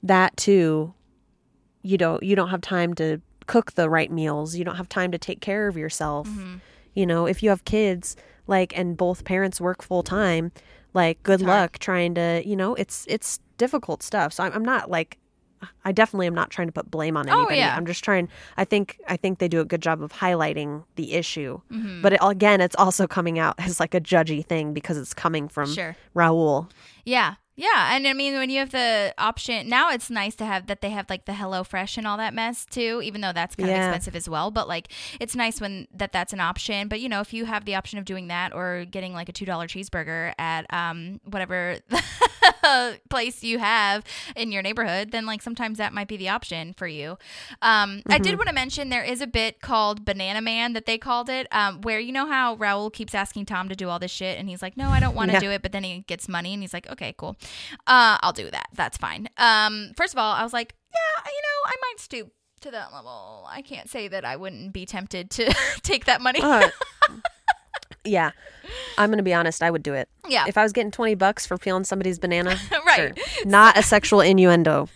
that 0.04 0.36
too 0.38 0.94
you 1.82 1.98
don't 1.98 2.24
you 2.24 2.36
don't 2.36 2.50
have 2.50 2.62
time 2.62 2.94
to 2.96 3.22
cook 3.48 3.74
the 3.74 3.90
right 3.90 4.12
meals 4.12 4.56
you 4.56 4.64
don't 4.64 4.76
have 4.76 4.90
time 4.90 5.12
to 5.12 5.18
take 5.18 5.42
care 5.42 5.68
of 5.68 5.76
yourself 5.78 6.28
Mm-hmm. 6.28 6.56
you 6.94 7.06
know 7.06 7.26
if 7.26 7.42
you 7.44 7.50
have 7.50 7.66
kids 7.66 8.16
like 8.48 8.78
and 8.78 8.96
both 8.98 9.24
parents 9.26 9.60
work 9.62 9.82
full 9.82 10.04
time 10.04 10.52
like 10.94 11.22
good 11.24 11.42
luck 11.42 11.78
trying 11.80 12.16
to 12.16 12.42
you 12.46 12.56
know 12.56 12.76
it's 12.76 13.06
it's 13.08 13.40
difficult 13.58 14.02
stuff 14.04 14.34
so 14.34 14.44
i'm, 14.44 14.54
I'm 14.54 14.66
not 14.66 14.90
like 14.90 15.18
i 15.86 15.92
definitely 15.92 16.28
am 16.28 16.34
not 16.36 16.50
trying 16.50 16.68
to 16.68 16.72
put 16.72 16.90
blame 16.92 17.16
on 17.18 17.30
Oh, 17.30 17.38
anybody 17.40 17.58
yeah. 17.58 17.76
i'm 17.76 17.86
just 17.86 18.04
trying 18.04 18.30
i 18.58 18.64
think 18.66 19.00
i 19.08 19.18
think 19.18 19.40
they 19.40 19.48
do 19.48 19.60
a 19.62 19.66
good 19.66 19.82
job 19.82 20.02
of 20.02 20.12
highlighting 20.14 20.84
the 20.96 21.14
issue 21.14 21.60
Mm-hmm. 21.72 22.02
but 22.02 22.14
it, 22.14 22.20
again 22.22 22.62
it's 22.62 22.76
also 22.76 23.08
coming 23.08 23.40
out 23.40 23.56
as 23.60 23.80
like 23.80 23.94
a 23.94 24.02
judgy 24.02 24.46
thing 24.46 24.74
because 24.74 24.98
it's 24.98 25.14
coming 25.14 25.48
from 25.48 25.72
Sure. 25.74 25.96
raul 26.16 26.70
Yeah. 27.06 27.36
Yeah. 27.60 27.94
And 27.96 28.08
I 28.08 28.14
mean, 28.14 28.36
when 28.36 28.50
you 28.50 28.60
have 28.60 28.72
the 28.72 29.14
option, 29.18 29.68
now 29.68 29.92
it's 29.92 30.10
nice 30.10 30.34
to 30.38 30.46
have 30.46 30.68
that 30.68 30.80
they 30.82 30.92
have 30.92 31.10
like 31.10 31.26
the 31.26 31.34
Hello 31.34 31.64
Fresh 31.66 31.98
and 31.98 32.08
all 32.08 32.16
that 32.18 32.34
mess 32.34 32.66
too, 32.66 33.02
even 33.04 33.20
though 33.20 33.34
that's 33.34 33.56
kind 33.56 33.70
of 33.70 33.76
expensive 33.84 34.16
as 34.16 34.30
well. 34.30 34.50
But 34.50 34.68
like, 34.70 34.88
it's 35.20 35.36
nice 35.36 35.60
when 35.60 35.88
that 35.94 36.14
that's 36.14 36.32
an 36.32 36.40
option. 36.40 36.88
But 36.88 37.02
you 37.02 37.10
know, 37.10 37.20
if 37.20 37.34
you 37.34 37.44
have 37.46 37.66
the 37.66 37.76
option 37.76 38.00
of 38.00 38.06
doing 38.06 38.30
that 38.30 38.54
or 38.56 38.86
getting 38.86 39.14
like 39.14 39.28
a 39.28 39.34
$2 39.34 39.46
cheeseburger 39.46 40.34
at 40.40 40.72
um, 40.74 41.20
whatever 41.26 41.80
place 43.10 43.44
you 43.44 43.60
have 43.60 44.04
in 44.36 44.52
your 44.52 44.62
neighborhood, 44.62 45.12
then 45.12 45.26
like 45.26 45.42
sometimes 45.42 45.78
that 45.80 45.94
might 45.94 46.08
be 46.08 46.18
the 46.18 46.30
option 46.30 46.74
for 46.74 46.88
you. 46.88 47.18
Um, 47.62 48.02
I 48.10 48.20
did 48.20 48.36
want 48.38 48.48
to 48.48 48.54
mention 48.56 48.90
there 48.90 49.04
is 49.04 49.22
a 49.22 49.28
bit 49.28 49.62
called 49.62 50.06
Banana 50.06 50.42
Man 50.42 50.74
that 50.74 50.86
they 50.86 50.98
called 50.98 51.30
it, 51.30 51.48
um, 51.52 51.82
where 51.82 52.00
you 52.00 52.12
know 52.12 52.28
how 52.28 52.56
Raul 52.56 52.92
keeps 52.92 53.14
asking 53.14 53.46
Tom 53.48 53.70
to 53.70 53.76
do 53.76 53.90
all 53.90 54.00
this 54.00 54.12
shit, 54.12 54.38
and 54.40 54.48
he's 54.50 54.62
like, 54.62 54.78
"No, 54.78 54.90
I 54.90 55.00
don't 55.00 55.16
want 55.16 55.30
to 55.30 55.34
Yeah. 55.34 55.40
do 55.40 55.52
it," 55.52 55.62
but 55.62 55.72
then 55.72 55.84
he 55.84 56.00
gets 56.08 56.28
money, 56.30 56.54
and 56.54 56.62
he's 56.64 56.74
like, 56.74 56.90
"Okay, 56.90 57.14
cool, 57.18 57.36
uh, 57.88 58.18
I'll 58.22 58.34
do 58.34 58.50
that. 58.52 58.68
That's 58.74 58.98
fine." 58.98 59.30
Um, 59.38 59.92
first 59.98 60.14
of 60.14 60.18
all, 60.20 60.34
I 60.34 60.44
was 60.44 60.54
like, 60.54 60.76
"Yeah, 60.94 61.24
you 61.26 61.42
know, 61.42 61.66
I 61.72 61.76
might 61.82 62.00
stoop." 62.00 62.32
To 62.64 62.72
that 62.72 62.92
level, 62.92 63.48
I 63.50 63.62
can't 63.62 63.90
say 63.90 64.10
that 64.10 64.26
I 64.26 64.36
wouldn't 64.36 64.74
be 64.74 64.86
tempted 64.86 65.30
to 65.32 65.56
take 65.82 66.04
that 66.06 66.20
money. 66.20 66.42
Uh, 66.44 66.68
yeah. 68.06 68.32
I'm 68.98 69.10
going 69.10 69.18
to 69.18 69.24
be 69.24 69.34
honest. 69.34 69.64
I 69.64 69.72
would 69.72 69.82
do 69.82 69.94
it. 69.94 70.10
yeah, 70.28 70.44
If 70.46 70.58
I 70.58 70.64
was 70.64 70.74
getting 70.74 70.92
20 70.92 71.16
bucks 71.16 71.46
for 71.46 71.58
peeling 71.58 71.86
somebody's 71.86 72.20
banana, 72.20 72.58
Right. 72.86 73.18
sure. 73.18 73.46
Not 73.46 73.78
a 73.78 73.82
sexual 73.82 74.20
innuendo. 74.20 74.90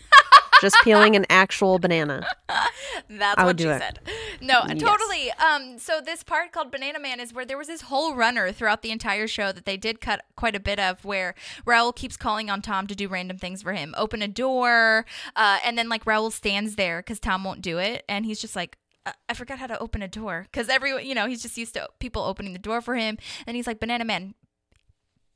Just 0.64 0.78
peeling 0.84 1.16
an 1.16 1.26
actual 1.30 1.78
banana. 1.80 2.26
That's 3.10 3.38
I 3.38 3.46
what 3.46 3.60
she 3.60 3.66
said. 3.66 4.00
No, 4.42 4.62
Yes. 4.68 4.82
totally. 4.82 5.32
Um, 5.34 5.78
so 5.78 6.02
this 6.02 6.24
part 6.24 6.52
called 6.52 6.72
Banana 6.72 7.00
Man 7.00 7.20
is 7.20 7.34
where 7.34 7.46
there 7.46 7.58
was 7.58 7.68
this 7.68 7.82
whole 7.82 8.16
runner 8.16 8.52
throughout 8.52 8.82
the 8.82 8.92
entire 8.92 9.28
show 9.28 9.52
that 9.52 9.66
they 9.66 9.78
did 9.78 10.02
cut 10.02 10.24
quite 10.36 10.56
a 10.56 10.60
bit 10.60 10.80
of, 10.80 11.04
where 11.06 11.36
Raul 11.66 11.96
keeps 11.96 12.18
calling 12.18 12.50
on 12.50 12.62
Tom 12.62 12.88
to 12.88 12.96
do 12.96 13.08
random 13.08 13.38
things 13.38 13.62
for 13.62 13.74
him, 13.74 13.94
open 13.98 14.22
a 14.22 14.28
door, 14.28 15.06
uh, 15.36 15.60
and 15.64 15.78
then 15.78 15.88
like 15.90 16.06
Raul 16.06 16.32
stands 16.32 16.76
there 16.76 17.00
because 17.00 17.20
Tom 17.20 17.44
won't 17.44 17.62
do 17.62 17.78
it, 17.78 18.04
and 18.10 18.26
he's 18.26 18.42
just 18.42 18.56
like. 18.56 18.78
"Uh, 19.06 19.12
I 19.28 19.34
forgot 19.34 19.60
how 19.60 19.68
to 19.68 19.78
open 19.80 20.02
a 20.02 20.08
door 20.08 20.48
because 20.50 20.70
everyone, 20.70 21.06
you 21.06 21.14
know, 21.14 21.28
he's 21.28 21.42
just 21.42 21.58
used 21.58 21.74
to 21.74 21.90
people 22.00 22.24
opening 22.24 22.54
the 22.54 22.60
door 22.60 22.80
for 22.80 22.96
him. 22.96 23.18
And 23.46 23.58
he's 23.58 23.68
like, 23.68 23.80
Banana 23.82 24.06
Man, 24.06 24.34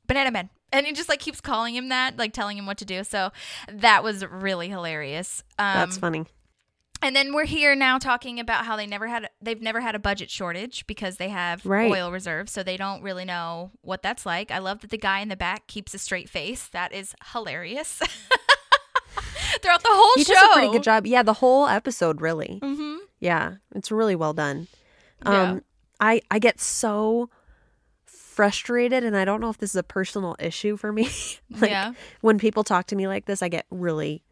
Banana 0.06 0.30
Man. 0.30 0.48
And 0.72 0.86
he 0.86 0.92
just 0.92 1.08
like 1.08 1.20
keeps 1.20 1.40
calling 1.40 1.74
him 1.74 1.88
that, 1.88 2.16
like 2.18 2.32
telling 2.32 2.58
him 2.58 2.66
what 2.66 2.78
to 2.78 2.84
do. 2.84 3.02
So 3.04 3.30
that 3.72 4.04
was 4.04 4.24
really 4.26 4.68
hilarious. 4.68 5.42
Um, 5.58 5.74
That's 5.78 5.96
funny. 5.98 6.24
and 7.00 7.14
then 7.16 7.32
we're 7.32 7.46
here 7.46 7.74
now 7.74 7.98
talking 7.98 8.38
about 8.40 8.66
how 8.66 8.76
they 8.76 8.86
never 8.86 9.06
had 9.06 9.30
they've 9.40 9.62
never 9.62 9.80
had 9.80 9.94
a 9.94 9.98
budget 9.98 10.28
shortage 10.30 10.86
because 10.86 11.16
they 11.16 11.28
have 11.30 11.64
Right. 11.64 11.90
oil 11.90 12.10
reserves, 12.12 12.52
so 12.52 12.62
they 12.62 12.76
don't 12.76 13.02
really 13.02 13.24
know 13.24 13.70
what 13.82 14.02
that's 14.02 14.26
like. 14.26 14.50
I 14.50 14.58
love 14.58 14.80
that 14.80 14.90
the 14.90 14.98
guy 14.98 15.20
in 15.20 15.28
the 15.28 15.36
back 15.36 15.66
keeps 15.68 15.94
a 15.94 15.98
straight 15.98 16.28
face. 16.28 16.68
That 16.68 16.92
is 16.92 17.14
hilarious. 17.32 18.00
Throughout 19.62 19.82
the 19.82 19.88
whole 19.90 20.12
He 20.16 20.24
show, 20.24 20.34
does 20.34 20.50
a 20.50 20.52
pretty 20.52 20.72
good 20.72 20.82
job. 20.82 21.06
Yeah, 21.06 21.22
the 21.22 21.32
whole 21.34 21.66
episode, 21.66 22.20
really. 22.20 22.58
hmm 22.62 22.96
Yeah, 23.20 23.54
it's 23.74 23.90
really 23.90 24.14
well 24.14 24.32
done. 24.34 24.68
Yeah. 25.24 25.52
Um, 25.52 25.62
I 26.00 26.20
I 26.30 26.38
get 26.38 26.60
so 26.60 27.30
frustrated, 28.38 29.02
and 29.02 29.16
I 29.16 29.24
don't 29.24 29.40
know 29.40 29.50
if 29.50 29.58
this 29.58 29.70
is 29.70 29.76
a 29.76 29.82
personal 29.82 30.36
issue 30.38 30.76
for 30.76 30.92
me. 30.92 31.08
like 31.60 31.70
Yeah. 31.72 31.94
when 32.20 32.38
people 32.38 32.62
talk 32.62 32.86
to 32.86 32.94
me 32.94 33.08
like 33.08 33.24
this, 33.24 33.42
I 33.42 33.48
get 33.48 33.66
really 33.68 34.22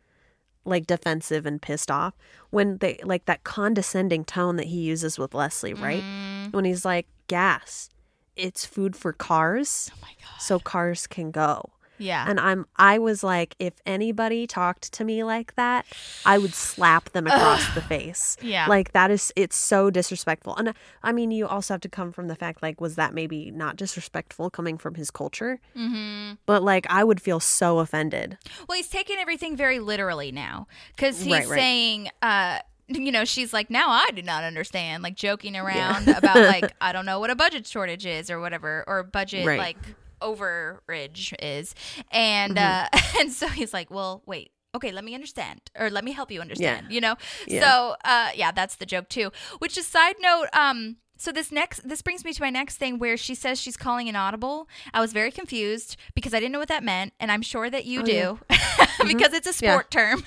like 0.64 0.86
defensive 0.86 1.44
and 1.44 1.60
pissed 1.60 1.90
off 1.90 2.14
when 2.50 2.78
they 2.78 3.00
like 3.02 3.24
that 3.24 3.42
condescending 3.42 4.24
tone 4.24 4.54
that 4.56 4.66
he 4.68 4.76
uses 4.78 5.18
with 5.18 5.34
Leslie, 5.34 5.74
right? 5.74 6.04
Mm-hmm. 6.04 6.50
When 6.52 6.64
he's 6.64 6.84
like, 6.84 7.08
"Gas, 7.26 7.90
it's 8.36 8.64
food 8.64 8.94
for 8.94 9.12
cars, 9.12 9.90
Oh 9.92 9.98
my 10.02 10.12
god. 10.22 10.40
so 10.40 10.60
cars 10.60 11.08
can 11.08 11.32
go." 11.32 11.70
Yeah. 11.98 12.24
And 12.28 12.38
I'm 12.40 12.66
I 12.76 12.98
was 12.98 13.22
like, 13.24 13.54
if 13.58 13.74
anybody 13.86 14.46
talked 14.46 14.92
to 14.92 15.04
me 15.04 15.24
like 15.24 15.54
that, 15.56 15.86
I 16.24 16.38
would 16.38 16.54
slap 16.54 17.10
them 17.10 17.26
across 17.26 17.66
the 17.74 17.80
face. 17.94 18.36
Yeah. 18.42 18.66
Like 18.66 18.92
that 18.92 19.10
is 19.10 19.32
it's 19.36 19.56
so 19.56 19.90
disrespectful. 19.90 20.56
And 20.56 20.68
uh, 20.68 20.72
I 21.02 21.12
mean, 21.12 21.30
you 21.30 21.46
also 21.46 21.74
have 21.74 21.80
to 21.82 21.88
come 21.88 22.12
from 22.12 22.28
the 22.28 22.36
fact 22.36 22.62
like 22.62 22.80
was 22.80 22.96
that 22.96 23.14
maybe 23.14 23.50
not 23.50 23.76
disrespectful 23.76 24.50
coming 24.50 24.78
from 24.78 24.94
his 24.94 25.10
culture? 25.10 25.60
mm-hmm. 25.76 26.34
But 26.46 26.62
like 26.62 26.86
I 26.90 27.04
would 27.04 27.20
feel 27.20 27.40
so 27.40 27.78
offended. 27.78 28.38
Well, 28.68 28.76
he's 28.76 28.88
taking 28.88 29.16
everything 29.18 29.56
very 29.56 29.78
literally 29.78 30.32
now 30.32 30.66
because 30.94 31.20
he's 31.22 31.32
Right, 31.32 31.46
right. 31.48 31.58
saying, 31.58 32.10
uh, 32.22 32.58
you 32.88 33.10
know, 33.10 33.24
she's 33.24 33.52
like, 33.52 33.68
now 33.68 33.88
I 33.90 34.10
do 34.14 34.22
not 34.22 34.44
understand, 34.44 35.02
like 35.02 35.16
joking 35.16 35.56
around 35.56 36.08
about 36.08 36.36
like 36.36 36.72
I 36.80 36.92
don't 36.92 37.06
know 37.06 37.18
what 37.20 37.30
a 37.30 37.34
budget 37.36 37.66
shortage 37.66 38.06
is 38.06 38.30
or 38.30 38.38
whatever, 38.40 38.84
or 38.86 39.02
budget 39.02 39.44
Right. 39.46 39.58
like 39.58 39.76
overage 40.20 41.32
is, 41.40 41.74
and 42.10 42.56
Mm-hmm. 42.56 42.96
uh, 42.96 43.00
and 43.20 43.32
so 43.32 43.48
he's 43.48 43.72
like, 43.72 43.90
well, 43.90 44.22
wait. 44.26 44.50
Okay, 44.74 44.92
let 44.92 45.04
me 45.04 45.14
understand, 45.14 45.60
or 45.78 45.88
let 45.88 46.04
me 46.04 46.12
help 46.12 46.30
you 46.30 46.40
understand. 46.42 46.88
You 46.90 47.00
know, 47.00 47.16
Yeah. 47.46 47.60
so 47.62 47.96
uh, 48.04 48.30
yeah, 48.34 48.52
that's 48.52 48.76
the 48.76 48.84
joke 48.84 49.08
too. 49.08 49.30
Which 49.58 49.78
is 49.78 49.86
side 49.86 50.16
note. 50.20 50.48
Um, 50.52 50.96
so 51.16 51.32
this 51.32 51.50
next, 51.50 51.88
this 51.88 52.02
brings 52.02 52.26
me 52.26 52.34
to 52.34 52.42
my 52.42 52.50
next 52.50 52.76
thing, 52.76 52.98
where 52.98 53.16
she 53.16 53.34
says 53.34 53.58
she's 53.58 53.78
calling 53.78 54.06
an 54.10 54.16
audible. 54.16 54.68
I 54.92 55.00
was 55.00 55.14
very 55.14 55.30
confused 55.30 55.96
because 56.14 56.34
I 56.34 56.40
didn't 56.40 56.52
know 56.52 56.58
what 56.58 56.68
that 56.68 56.84
meant, 56.84 57.14
and 57.18 57.32
I'm 57.32 57.40
sure 57.40 57.70
that 57.70 57.86
you 57.86 58.02
Oh, 58.02 58.06
yeah. 58.06 58.34
do 58.34 58.38
because 59.08 59.32
it's 59.32 59.46
a 59.46 59.64
Yeah. 59.64 59.72
sport 59.72 59.90
term. 59.90 60.24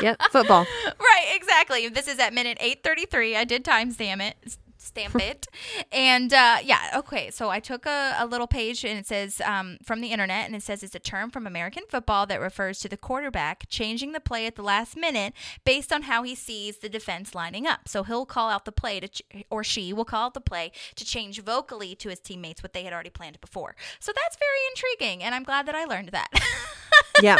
Yep, 0.00 0.22
football. 0.30 0.64
right, 0.98 1.26
exactly. 1.34 1.88
This 1.88 2.08
is 2.08 2.18
at 2.18 2.32
minute 2.32 2.56
833. 2.60 3.36
I 3.36 3.44
did 3.44 3.64
timestamp 3.66 4.22
it. 4.22 4.56
Stamp 4.88 5.16
it. 5.16 5.46
And 5.92 6.32
uh, 6.32 6.58
yeah, 6.64 6.92
okay. 6.96 7.30
So 7.30 7.50
I 7.50 7.60
took 7.60 7.86
a, 7.86 8.16
a 8.18 8.26
little 8.26 8.46
page 8.46 8.84
and 8.84 8.98
it 8.98 9.06
says 9.06 9.40
um, 9.44 9.78
from 9.84 10.00
the 10.00 10.08
internet, 10.08 10.46
and 10.46 10.56
it 10.56 10.62
says 10.62 10.82
it's 10.82 10.94
a 10.94 10.98
term 10.98 11.30
from 11.30 11.46
American 11.46 11.84
football 11.88 12.26
that 12.26 12.40
refers 12.40 12.80
to 12.80 12.88
the 12.88 12.96
quarterback 12.96 13.68
changing 13.68 14.12
the 14.12 14.20
play 14.20 14.46
at 14.46 14.56
the 14.56 14.62
last 14.62 14.96
minute 14.96 15.34
based 15.64 15.92
on 15.92 16.02
how 16.02 16.22
he 16.22 16.34
sees 16.34 16.78
the 16.78 16.88
defense 16.88 17.34
lining 17.34 17.66
up. 17.66 17.88
So 17.88 18.02
he'll 18.02 18.26
call 18.26 18.48
out 18.48 18.64
the 18.64 18.72
play 18.72 19.00
to, 19.00 19.08
ch- 19.08 19.22
or 19.50 19.62
she 19.62 19.92
will 19.92 20.04
call 20.04 20.26
out 20.26 20.34
the 20.34 20.40
play 20.40 20.72
to 20.96 21.04
change 21.04 21.42
vocally 21.42 21.94
to 21.96 22.08
his 22.08 22.20
teammates 22.20 22.62
what 22.62 22.72
they 22.72 22.84
had 22.84 22.92
already 22.92 23.10
planned 23.10 23.40
before. 23.40 23.76
So 24.00 24.12
that's 24.14 24.36
very 24.36 24.58
intriguing, 24.70 25.22
and 25.22 25.34
I'm 25.34 25.44
glad 25.44 25.66
that 25.66 25.74
I 25.74 25.84
learned 25.84 26.08
that. 26.08 26.30
yeah. 27.22 27.36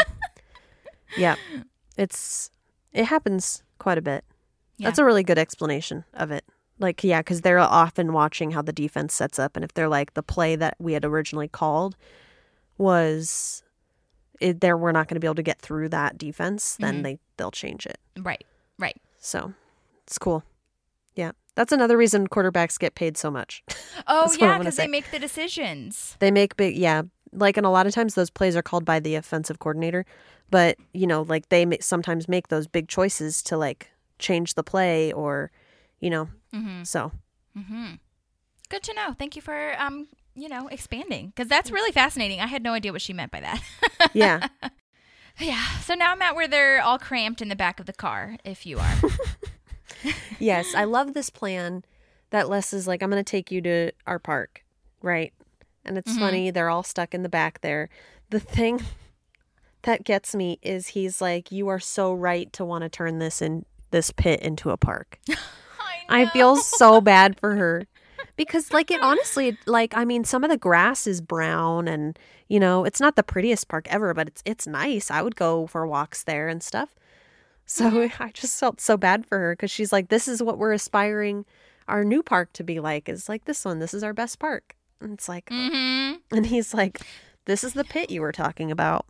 Yeah. 1.17 1.37
It's 1.97 2.51
it 2.93 3.07
happens 3.07 3.63
quite 3.79 3.99
a 3.99 4.03
bit. 4.03 4.25
Yeah. 4.77 4.89
That's 4.89 4.99
a 4.99 5.05
really 5.05 5.23
good 5.25 5.39
explanation 5.39 6.05
of 6.15 6.31
it. 6.31 6.45
Like, 6.81 7.03
yeah, 7.03 7.21
because 7.21 7.41
they're 7.41 7.59
often 7.59 8.13
watching 8.13 8.53
how 8.53 8.63
the 8.63 8.73
defense 8.73 9.13
sets 9.15 9.39
up, 9.39 9.57
and 9.57 9.65
if 9.65 9.75
they're 9.75 9.89
like 9.89 10.15
the 10.15 10.23
play 10.23 10.55
that 10.57 10.77
we 10.79 10.93
had 10.93 11.05
originally 11.05 11.49
called 11.49 11.97
was, 12.77 13.63
it, 14.41 14.61
there 14.61 14.77
we're 14.77 14.93
not 14.93 15.09
going 15.09 15.17
to 15.17 15.21
be 15.21 15.27
able 15.27 15.35
to 15.37 15.43
get 15.43 15.61
through 15.61 15.89
that 15.91 16.17
defense, 16.19 16.77
then 16.77 16.95
Mm-hmm. 16.97 17.03
they 17.03 17.19
they'll 17.37 17.51
change 17.51 17.87
it. 17.87 17.99
right, 18.19 18.45
right. 18.79 18.97
So 19.19 19.53
it's 20.07 20.19
cool. 20.19 20.45
Yeah, 21.17 21.33
that's 21.57 21.73
another 21.73 21.97
reason 21.97 22.29
quarterbacks 22.29 22.79
get 22.79 22.95
paid 22.95 23.17
so 23.17 23.31
much. 23.31 23.63
Oh 24.07 24.23
That's 24.23 24.39
what 24.39 24.49
I 24.49 24.53
yeah, 24.53 24.59
because 24.59 24.77
they 24.77 24.87
make 24.87 25.11
the 25.11 25.19
decisions. 25.19 26.17
they 26.21 26.31
make 26.31 26.57
big, 26.57 26.77
yeah, 26.77 27.03
like, 27.33 27.57
and 27.57 27.67
a 27.67 27.71
lot 27.71 27.87
of 27.89 27.93
times 27.93 28.15
those 28.15 28.31
plays 28.31 28.55
are 28.57 28.63
called 28.63 28.85
by 28.85 29.01
the 29.01 29.17
offensive 29.17 29.59
coordinator, 29.59 30.07
but 30.51 30.77
you 30.95 31.07
know, 31.07 31.23
like 31.23 31.49
they 31.49 31.67
sometimes 31.81 32.29
make 32.29 32.47
those 32.49 32.69
big 32.69 32.87
choices 32.89 33.43
to 33.43 33.57
like 33.59 33.91
change 34.21 34.55
the 34.55 34.63
play 34.63 35.13
or, 35.13 35.51
you 36.01 36.11
know, 36.11 36.29
Mm-hmm. 36.55 36.85
so 36.85 37.13
Mm-hmm. 37.57 37.95
Good 38.69 38.83
to 38.85 38.95
know. 38.95 39.15
Thank 39.19 39.35
you 39.37 39.43
for 39.43 39.75
um, 39.79 40.09
you 40.35 40.49
know, 40.49 40.69
expanding 40.69 41.29
because 41.29 41.49
that's 41.49 41.71
really 41.71 41.91
fascinating. 41.93 42.41
I 42.41 42.47
had 42.47 42.63
no 42.63 42.73
idea 42.73 42.93
what 42.93 43.03
she 43.03 43.13
meant 43.13 43.33
by 43.33 43.41
that. 43.41 43.61
yeah. 44.13 44.47
yeah. 45.41 45.65
So 45.81 45.95
now 45.95 46.13
I'm 46.13 46.23
at 46.23 46.35
where 46.37 46.47
they're 46.47 46.81
all 46.83 46.99
cramped 46.99 47.43
in 47.43 47.49
the 47.49 47.57
back 47.57 47.81
of 47.81 47.87
the 47.87 47.93
car. 47.93 48.37
If 48.45 48.65
you 48.67 48.79
are, 48.79 48.95
yes, 50.39 50.75
I 50.77 50.85
love 50.85 51.15
this 51.15 51.31
plan 51.31 51.85
that 52.31 52.49
Les 52.49 52.73
is 52.73 52.87
like, 52.87 53.03
I'm 53.03 53.11
going 53.11 53.25
to 53.25 53.29
take 53.29 53.51
you 53.51 53.61
to 53.63 53.91
our 54.07 54.19
park, 54.19 54.65
right? 55.03 55.33
And 55.85 55.97
it's 55.99 56.11
Mm-hmm. 56.13 56.21
funny, 56.21 56.51
they're 56.51 56.69
all 56.71 56.83
stuck 56.83 57.15
in 57.15 57.23
the 57.23 57.29
back 57.29 57.61
there. 57.63 57.89
The 58.31 58.39
thing, 58.41 58.83
that 59.83 60.05
gets 60.05 60.35
me 60.35 60.59
is 60.63 60.89
he's 60.89 61.21
like, 61.21 61.51
You 61.51 61.69
are 61.69 61.81
so 61.81 62.13
right 62.13 62.53
to 62.53 62.65
want 62.65 62.83
to 62.83 62.89
turn 62.89 63.19
this 63.19 63.41
in 63.43 63.65
this 63.91 64.11
pit 64.13 64.41
into 64.41 64.71
a 64.71 64.77
park. 64.77 65.19
I 66.09 66.27
feel 66.27 66.57
so 66.57 67.01
bad 67.01 67.39
for 67.39 67.57
her. 67.57 67.87
Because 68.37 68.73
like 68.73 68.91
it 68.91 69.01
honestly 69.03 69.57
like 69.67 69.97
I 69.97 70.05
mean 70.05 70.25
some 70.25 70.45
of 70.45 70.51
the 70.51 70.57
grass 70.57 71.07
is 71.07 71.21
brown 71.21 71.89
and 71.89 72.19
you 72.49 72.61
know, 72.61 72.85
it's 72.85 73.01
not 73.01 73.17
the 73.17 73.23
prettiest 73.23 73.69
park 73.69 73.87
ever, 73.91 74.15
but 74.15 74.29
it's 74.29 74.43
it's 74.45 74.67
nice. 74.67 75.11
I 75.11 75.23
would 75.23 75.37
go 75.37 75.67
for 75.67 75.87
walks 75.87 76.23
there 76.23 76.49
and 76.49 76.63
stuff. 76.63 76.95
So 77.67 78.09
I 78.19 78.31
just 78.33 78.59
felt 78.59 78.81
so 78.81 78.97
bad 78.97 79.27
for 79.27 79.39
her 79.39 79.57
cuz 79.57 79.71
she's 79.71 79.93
like 79.93 80.09
this 80.09 80.29
is 80.29 80.43
what 80.43 80.59
we're 80.59 80.73
aspiring 80.73 81.45
our 81.89 82.05
new 82.05 82.23
park 82.23 82.53
to 82.55 82.65
be 82.65 82.81
like 82.81 83.09
is 83.09 83.29
like 83.29 83.45
this 83.45 83.65
one. 83.65 83.81
This 83.81 83.95
is 83.95 84.05
our 84.05 84.13
best 84.13 84.39
park. 84.39 84.77
And 85.01 85.13
it's 85.15 85.29
like 85.29 85.49
hmm 85.51 86.15
and 86.31 86.47
he's 86.47 86.73
like 86.75 87.01
this 87.47 87.65
is 87.65 87.73
the 87.73 87.85
pit 87.85 88.11
you 88.11 88.21
were 88.21 88.33
talking 88.33 88.71
about. 88.71 89.07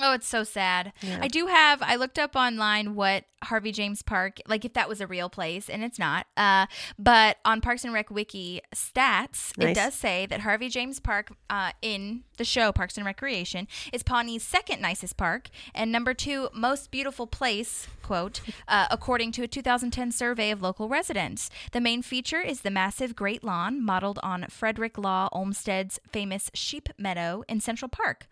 Oh, 0.00 0.12
it's 0.12 0.26
so 0.26 0.44
sad. 0.44 0.92
Yeah. 1.00 1.18
I 1.22 1.28
do 1.28 1.46
have. 1.46 1.82
I 1.82 1.96
looked 1.96 2.18
up 2.18 2.36
online 2.36 2.94
what 2.94 3.24
Harvey 3.44 3.72
James 3.72 4.02
Park, 4.02 4.40
like 4.46 4.64
if 4.64 4.74
that 4.74 4.88
was 4.88 5.00
a 5.00 5.06
real 5.06 5.28
place, 5.28 5.70
and 5.70 5.82
it's 5.82 5.98
not. 5.98 6.26
Uh, 6.36 6.66
but 6.98 7.38
on 7.44 7.60
Parks 7.60 7.84
and 7.84 7.92
Rec 7.94 8.10
Wiki 8.10 8.60
stats, 8.74 9.52
it 9.58 9.74
does 9.74 9.94
say 9.94 10.26
that 10.26 10.40
Harvey 10.40 10.68
James 10.68 11.00
Park, 11.00 11.32
uh, 11.48 11.72
in 11.80 12.24
the 12.36 12.44
show 12.44 12.72
Parks 12.72 12.96
and 12.96 13.06
Recreation, 13.06 13.68
is 13.92 14.02
Pawnee's 14.02 14.42
second 14.42 14.80
nicest 14.82 15.16
park 15.16 15.48
and 15.74 15.90
number 15.90 16.12
two 16.12 16.48
most 16.52 16.90
beautiful 16.90 17.26
place. 17.26 17.86
Quote, 18.02 18.40
uh, 18.68 18.86
according 18.90 19.32
to 19.32 19.42
a 19.42 19.48
2010 19.48 20.12
survey 20.12 20.50
of 20.50 20.62
local 20.62 20.88
residents. 20.88 21.50
The 21.72 21.80
main 21.80 22.02
feature 22.02 22.40
is 22.40 22.60
the 22.60 22.70
massive 22.70 23.16
Great 23.16 23.42
Lawn, 23.42 23.82
modeled 23.84 24.18
on 24.22 24.46
Frederick 24.50 24.98
Law 24.98 25.28
Olmsted's 25.32 25.98
famous 26.12 26.50
Sheep 26.54 26.88
Meadow 26.98 27.44
in 27.48 27.60
Central 27.60 27.88
Park, 27.88 28.28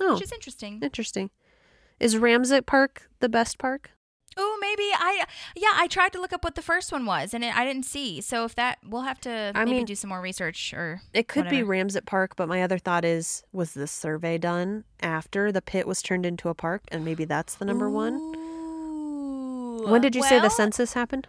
Oh, 0.00 0.14
which 0.14 0.22
is 0.22 0.32
interesting. 0.32 0.80
interesting. 0.82 1.30
Is 1.98 2.16
Ramsett 2.16 2.66
Park 2.66 3.08
the 3.20 3.28
best 3.28 3.58
park? 3.58 3.90
Oh, 4.36 4.58
maybe 4.60 4.84
I. 4.94 5.24
Yeah, 5.56 5.72
I 5.74 5.86
tried 5.88 6.12
to 6.12 6.20
look 6.20 6.32
up 6.32 6.44
what 6.44 6.54
the 6.54 6.62
first 6.62 6.92
one 6.92 7.04
was, 7.04 7.34
and 7.34 7.44
it, 7.44 7.54
I 7.54 7.64
didn't 7.64 7.84
see. 7.84 8.20
So 8.20 8.44
if 8.44 8.54
that, 8.54 8.78
we'll 8.88 9.02
have 9.02 9.20
to 9.22 9.52
I 9.54 9.64
maybe 9.64 9.78
mean, 9.78 9.86
do 9.86 9.94
some 9.96 10.08
more 10.08 10.20
research 10.20 10.72
or. 10.72 11.02
It 11.12 11.26
could 11.26 11.50
be 11.50 11.62
whatever. 11.62 11.72
Ramsett 11.72 12.06
Park, 12.06 12.36
but 12.36 12.48
my 12.48 12.62
other 12.62 12.78
thought 12.78 13.04
is 13.04 13.42
was 13.52 13.74
this 13.74 13.90
survey 13.90 14.38
done 14.38 14.84
after 15.00 15.50
the 15.50 15.60
pit 15.60 15.86
was 15.86 16.00
turned 16.00 16.24
into 16.24 16.48
a 16.48 16.54
park 16.54 16.82
and 16.88 17.04
maybe 17.04 17.24
that's 17.24 17.56
the 17.56 17.64
number 17.64 17.90
one? 17.90 18.14
When 19.90 20.00
did 20.00 20.14
you 20.14 20.22
say 20.22 20.38
the 20.38 20.48
census 20.48 20.92
happened? 20.92 21.26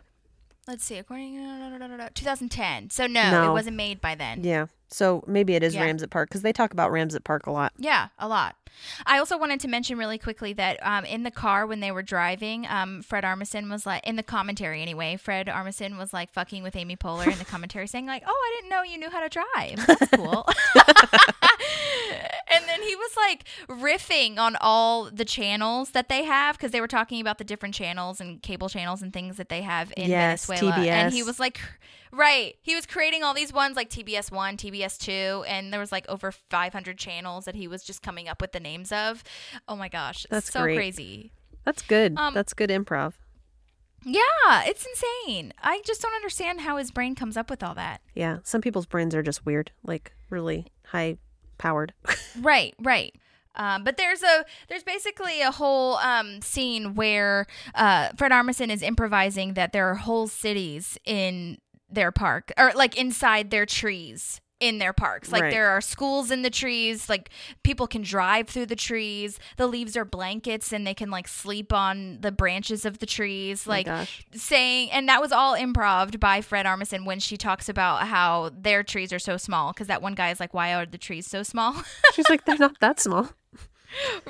Let's 0.68 0.84
see. 0.86 0.98
According 0.98 1.38
to 1.38 2.10
2010. 2.14 2.90
So 2.92 3.08
no, 3.08 3.32
No. 3.32 3.50
it 3.50 3.54
wasn't 3.54 3.76
made 3.78 4.00
by 4.00 4.16
then. 4.16 4.44
Yeah. 4.44 4.68
So 4.90 5.24
maybe 5.26 5.56
it 5.56 5.64
is 5.64 5.74
Yeah. 5.74 5.86
Ramsett 5.86 6.10
Park 6.12 6.30
because 6.30 6.42
they 6.44 6.54
talk 6.54 6.72
about 6.74 6.92
Ramsett 6.92 7.24
Park 7.24 7.48
a 7.48 7.52
lot. 7.52 7.72
Yeah, 7.78 8.10
a 8.20 8.28
lot. 8.28 8.56
I 9.06 9.18
also 9.18 9.38
wanted 9.38 9.60
to 9.62 9.68
mention 9.68 9.98
really 9.98 10.18
quickly 10.18 10.54
that 10.54 10.78
um, 10.86 11.04
in 11.06 11.24
the 11.24 11.32
car 11.32 11.66
when 11.66 11.80
they 11.80 11.92
were 11.92 12.04
driving, 12.04 12.66
um, 12.68 13.02
Fred 13.02 13.24
Armisen 13.24 13.70
was 13.70 13.86
like, 13.86 14.06
in 14.06 14.16
the 14.18 14.24
commentary 14.24 14.82
anyway, 14.82 15.18
Fred 15.18 15.48
Armisen 15.48 15.98
was 15.98 16.14
like 16.14 16.32
fucking 16.32 16.62
with 16.64 16.76
Amy 16.76 16.96
Poehler 16.96 17.32
in 17.32 17.38
the 17.40 17.46
commentary 17.54 17.88
saying, 17.88 18.06
like, 18.06 18.24
oh, 18.26 18.30
I 18.32 18.56
didn't 18.58 18.70
know 18.70 18.84
you 18.84 18.98
knew 18.98 19.10
how 19.10 19.22
to 19.22 19.30
drive. 19.30 19.88
That's 19.88 20.08
cool. 20.16 20.48
and 22.48 22.68
then 22.68 22.82
he 22.82 22.96
was 22.96 23.16
like 23.16 23.46
riffing 23.68 24.38
on 24.38 24.56
all 24.60 25.10
the 25.12 25.26
channels 25.26 25.92
that 25.92 26.10
they 26.10 26.24
have 26.24 26.58
because 26.58 26.72
they 26.72 26.82
were 26.82 26.88
talking 26.88 27.22
about 27.22 27.38
the 27.38 27.44
different 27.44 27.76
channels 27.76 28.20
and 28.20 28.42
cable 28.42 28.70
channels 28.70 29.02
and 29.02 29.14
things 29.14 29.38
that 29.38 29.50
they 29.50 29.62
have 29.62 29.94
in 29.98 30.10
Yes, 30.10 30.46
Venezuela. 30.46 30.86
And 30.86 31.14
he 31.14 31.24
was 31.24 31.40
like, 31.40 31.60
right. 32.12 32.56
He 32.62 32.76
was 32.76 32.86
creating 32.86 33.24
all 33.24 33.34
these 33.34 33.54
ones 33.54 33.76
like 33.76 33.90
TBS 33.90 34.32
1, 34.32 34.58
TBS 34.58 34.98
2, 35.00 35.46
and 35.48 35.72
there 35.72 35.80
was 35.80 35.92
like 35.92 36.08
over 36.10 36.32
500 36.32 36.98
channels 36.98 37.46
that 37.46 37.56
he 37.56 37.68
was 37.68 37.84
just 37.84 38.02
coming 38.02 38.28
up 38.28 38.42
with 38.42 38.52
the 38.52 38.60
names 38.60 38.92
of. 38.92 39.24
Oh 39.68 39.76
my 39.76 39.90
gosh. 39.90 40.26
That's 40.30 40.52
so 40.52 40.62
great. 40.62 40.76
crazy. 40.76 41.32
That's 41.66 41.82
good. 41.82 42.18
Um, 42.18 42.34
that's 42.34 42.54
good 42.54 42.70
improv. 42.70 43.14
Yeah, 44.04 44.64
it's 44.66 44.86
insane. 44.86 45.54
I 45.62 45.82
just 45.86 46.02
don't 46.02 46.16
understand 46.16 46.62
how 46.62 46.78
his 46.78 46.90
brain 46.90 47.14
comes 47.14 47.38
up 47.38 47.50
with 47.52 47.62
all 47.62 47.76
that. 47.76 48.02
Yeah. 48.16 48.40
Some 48.44 48.62
people's 48.62 48.88
brains 48.88 49.14
are 49.14 49.22
just 49.22 49.46
weird, 49.46 49.72
like 49.84 50.14
really 50.32 50.68
high 50.88 51.18
powered. 51.62 51.94
Right, 52.42 52.74
right. 52.80 53.14
Um, 53.56 53.84
but 53.84 53.98
there's 53.98 54.24
a 54.24 54.46
there's 54.70 54.84
basically 54.84 55.42
a 55.42 55.52
whole 55.52 55.98
um, 55.98 56.42
scene 56.42 56.96
where 56.96 57.46
uh, 57.76 58.10
Fred 58.18 58.32
Armisen 58.32 58.70
is 58.70 58.82
improvising 58.82 59.54
that 59.56 59.74
there 59.74 59.90
are 59.90 59.96
whole 59.96 60.28
cities 60.28 60.98
in 61.06 61.58
their 61.90 62.12
park 62.12 62.54
or 62.58 62.72
like 62.74 62.98
inside 62.98 63.52
their 63.52 63.66
trees 63.66 64.40
in 64.62 64.78
their 64.78 64.94
parks. 64.94 65.32
Like 65.32 65.42
Right. 65.42 65.52
there 65.52 65.70
are 65.70 65.82
schools 65.82 66.32
in 66.32 66.44
the 66.44 66.50
trees. 66.50 67.10
Like 67.10 67.30
people 67.64 67.88
can 67.88 68.04
drive 68.04 68.48
through 68.48 68.68
the 68.68 68.76
trees. 68.76 69.40
The 69.58 69.68
leaves 69.68 69.98
are 69.98 70.06
blankets 70.06 70.72
and 70.72 70.88
they 70.88 70.94
can 70.94 71.10
like 71.10 71.28
sleep 71.28 71.74
on 71.74 72.20
the 72.22 72.32
branches 72.32 72.86
of 72.86 73.00
the 73.00 73.06
trees. 73.06 73.66
Oh 73.68 73.72
like 73.72 73.88
gosh. 73.88 74.26
saying 74.34 74.92
and 74.92 75.10
that 75.10 75.20
was 75.20 75.32
all 75.32 75.56
improv 75.58 76.20
by 76.20 76.42
Fred 76.42 76.66
Armisen 76.66 77.06
when 77.06 77.20
she 77.20 77.36
talks 77.38 77.68
about 77.68 78.08
how 78.08 78.52
their 78.58 78.84
trees 78.84 79.12
are 79.12 79.20
so 79.20 79.36
small 79.36 79.74
because 79.74 79.88
that 79.88 80.02
one 80.02 80.14
guy 80.16 80.30
is 80.30 80.40
like 80.40 80.54
why 80.54 80.74
are 80.74 80.86
the 80.86 80.98
trees 80.98 81.28
so 81.28 81.44
small 81.44 81.76
She's 82.14 82.30
like, 82.30 82.46
they're 82.46 82.58
not 82.58 82.80
that 82.80 83.00
small. 83.00 83.30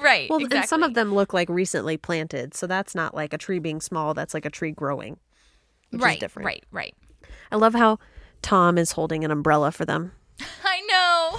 right 0.01 0.29
Well, 0.29 0.39
and 0.51 0.65
some 0.65 0.81
of 0.81 0.93
them 0.93 1.13
look 1.13 1.33
like 1.33 1.49
recently 1.49 1.97
planted, 1.97 2.53
so 2.55 2.65
that's 2.67 2.95
not 2.95 3.13
like 3.13 3.33
a 3.33 3.37
tree 3.37 3.59
being 3.59 3.81
small. 3.81 4.13
That's 4.13 4.33
like 4.33 4.45
a 4.45 4.49
tree 4.49 4.71
growing. 4.71 5.17
which 5.91 5.99
is 5.99 6.05
right 6.05 6.19
different. 6.19 6.45
right 6.45 6.63
right 6.71 6.95
I 7.51 7.57
love 7.57 7.73
how 7.75 7.99
Tom 8.41 8.77
is 8.77 8.93
holding 8.93 9.23
an 9.23 9.29
umbrella 9.29 9.71
for 9.71 9.85
them. 9.85 10.13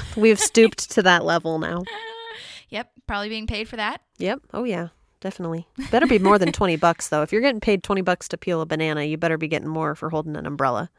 We've 0.17 0.39
stooped 0.41 0.91
to 0.93 1.03
that 1.03 1.25
level 1.25 1.59
now. 1.59 1.83
yep 2.69 2.91
probably 3.07 3.29
being 3.29 3.47
paid 3.47 3.69
for 3.69 3.77
that 3.77 4.01
Yep. 4.19 4.41
Oh 4.55 4.65
yeah. 4.65 4.89
Definitely. 5.21 5.67
Better 5.91 6.07
be 6.07 6.19
more 6.19 6.39
than 6.39 6.51
20 6.61 6.77
bucks 6.77 7.09
though. 7.09 7.23
If 7.23 7.31
you're 7.33 7.41
getting 7.43 7.61
paid 7.61 7.83
20 7.83 8.01
bucks 8.03 8.27
to 8.29 8.37
peel 8.39 8.61
a 8.61 8.67
banana, 8.67 9.05
you 9.05 9.17
better 9.17 9.39
be 9.39 9.47
getting 9.49 9.69
more 9.69 9.95
for 9.95 10.11
holding 10.11 10.37
an 10.37 10.47
umbrella. 10.47 10.91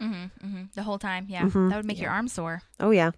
Mm-hmm, 0.00 0.46
mm-hmm. 0.46 0.62
the 0.74 0.82
whole 0.82 0.98
time 0.98 1.26
yeah 1.28 1.42
Mhm. 1.42 1.68
that 1.70 1.76
would 1.76 1.84
make 1.84 2.00
your 2.00 2.10
arm 2.10 2.26
sore 2.28 2.62
Oh 2.78 2.90
yeah. 2.90 3.10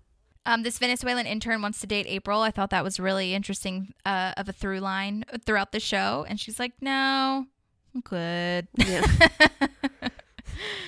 um, 0.46 0.62
this 0.64 0.78
Venezuelan 0.78 1.26
intern 1.26 1.62
wants 1.62 1.80
to 1.80 1.86
date 1.86 2.06
April. 2.08 2.42
I 2.42 2.50
thought 2.50 2.70
that 2.70 2.82
was 2.82 2.98
really 2.98 3.34
interesting 3.34 3.94
uh, 4.04 4.32
of 4.36 4.48
a 4.48 4.52
through 4.52 4.80
line 4.80 5.24
throughout 5.46 5.70
the 5.70 5.78
show. 5.78 6.26
And 6.28 6.40
she's 6.40 6.58
like, 6.58 6.72
no, 6.80 7.46
I'm 7.94 8.00
good. 8.00 8.66
Yeah. 8.76 9.06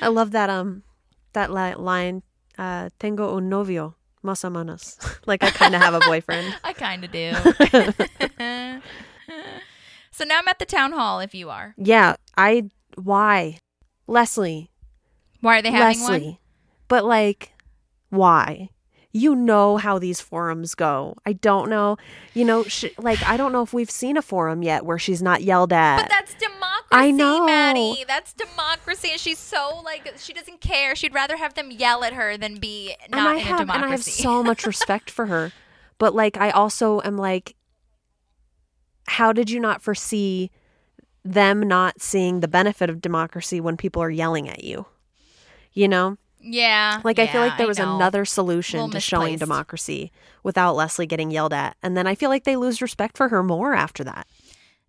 I 0.03 0.09
love 0.09 0.33
that 0.33 0.51
um 0.51 0.83
that 1.33 1.53
li- 1.53 1.75
line 1.75 2.23
uh 2.59 2.91
tengo 2.99 3.37
un 3.37 3.49
novio 3.49 3.95
menos. 4.25 4.99
like 5.27 5.43
I 5.45 5.51
kind 5.51 5.75
of 5.75 5.81
have 5.81 5.95
a 5.95 6.01
boyfriend. 6.01 6.57
I 6.65 6.73
kind 6.73 7.05
of 7.05 7.13
do. 7.13 7.33
so 10.11 10.25
now 10.25 10.39
I'm 10.39 10.49
at 10.49 10.59
the 10.59 10.67
town 10.67 10.93
hall 10.93 11.21
if 11.21 11.35
you 11.35 11.51
are. 11.51 11.75
Yeah, 11.77 12.17
I 12.37 12.71
why? 12.97 13.59
Leslie. 14.07 14.71
Why 15.41 15.59
are 15.59 15.63
they 15.63 15.71
having 15.71 16.01
Leslie. 16.01 16.27
one? 16.27 16.39
But 16.89 17.05
like 17.05 17.53
why? 18.11 18.71
You 19.17 19.37
know 19.37 19.77
how 19.77 20.01
these 20.01 20.21
forums 20.21 20.75
go. 20.75 21.17
I 21.25 21.35
don't 21.35 21.71
know. 21.71 21.97
You 22.35 22.45
know, 22.45 22.65
sh- 22.65 22.87
like 22.99 23.23
I 23.23 23.37
don't 23.37 23.53
know 23.53 23.63
if 23.63 23.73
we've 23.73 23.91
seen 23.91 24.17
a 24.17 24.23
forum 24.23 24.65
yet 24.65 24.85
where 24.85 24.99
she's 24.99 25.23
not 25.23 25.45
yelled 25.45 25.73
at. 25.73 26.03
But 26.03 26.11
that's 26.11 26.35
democracy, 26.35 26.89
I 26.91 27.13
know. 27.13 27.47
Maddie. 27.47 28.05
That's 28.09 28.33
democracy. 28.33 29.11
And 29.13 29.21
she's 29.21 29.39
so 29.39 29.81
like 29.85 30.15
she 30.19 30.33
doesn't 30.33 30.61
care. 30.61 30.97
She'd 30.97 31.15
rather 31.15 31.37
have 31.37 31.55
them 31.55 31.71
yell 31.71 32.03
at 32.03 32.13
her 32.13 32.37
than 32.37 32.57
be 32.57 32.97
not 33.09 33.21
and 33.21 33.29
I 33.29 33.35
in 33.35 33.39
have 33.47 33.69
a 33.71 33.73
and 33.73 33.85
I 33.85 33.89
have 33.91 34.03
so 34.03 34.43
much 34.43 34.67
respect 34.67 35.11
for 35.11 35.27
her. 35.27 35.53
But 35.99 36.13
like 36.13 36.37
I 36.37 36.51
also 36.51 37.01
am 37.05 37.17
like 37.17 37.55
how 39.07 39.33
did 39.33 39.49
you 39.49 39.61
not 39.61 39.81
foresee 39.81 40.51
them 41.25 41.61
not 41.61 42.01
seeing 42.01 42.41
the 42.41 42.49
benefit 42.49 42.91
of 42.91 43.01
democracy 43.01 43.61
when 43.61 43.77
people 43.77 44.03
are 44.03 44.11
yelling 44.11 44.49
at 44.49 44.65
you? 44.65 44.87
You 45.73 45.87
know? 45.87 46.19
Yeah. 46.45 47.01
Like 47.03 47.19
I 47.19 47.27
feel 47.27 47.41
like 47.41 47.57
there 47.59 47.67
was 47.67 47.79
another 47.79 48.25
solution 48.25 48.91
to 48.91 49.01
showing 49.01 49.39
democracy 49.39 50.13
without 50.43 50.77
Leslie 50.77 51.07
getting 51.07 51.31
yelled 51.31 51.53
at. 51.53 51.77
And 51.83 51.97
then 51.97 52.07
I 52.07 52.15
feel 52.15 52.31
like 52.31 52.45
they 52.45 52.57
lose 52.57 52.83
respect 52.83 53.17
for 53.17 53.29
her 53.31 53.43
more 53.43 53.75
after 53.75 54.05
that. 54.05 54.27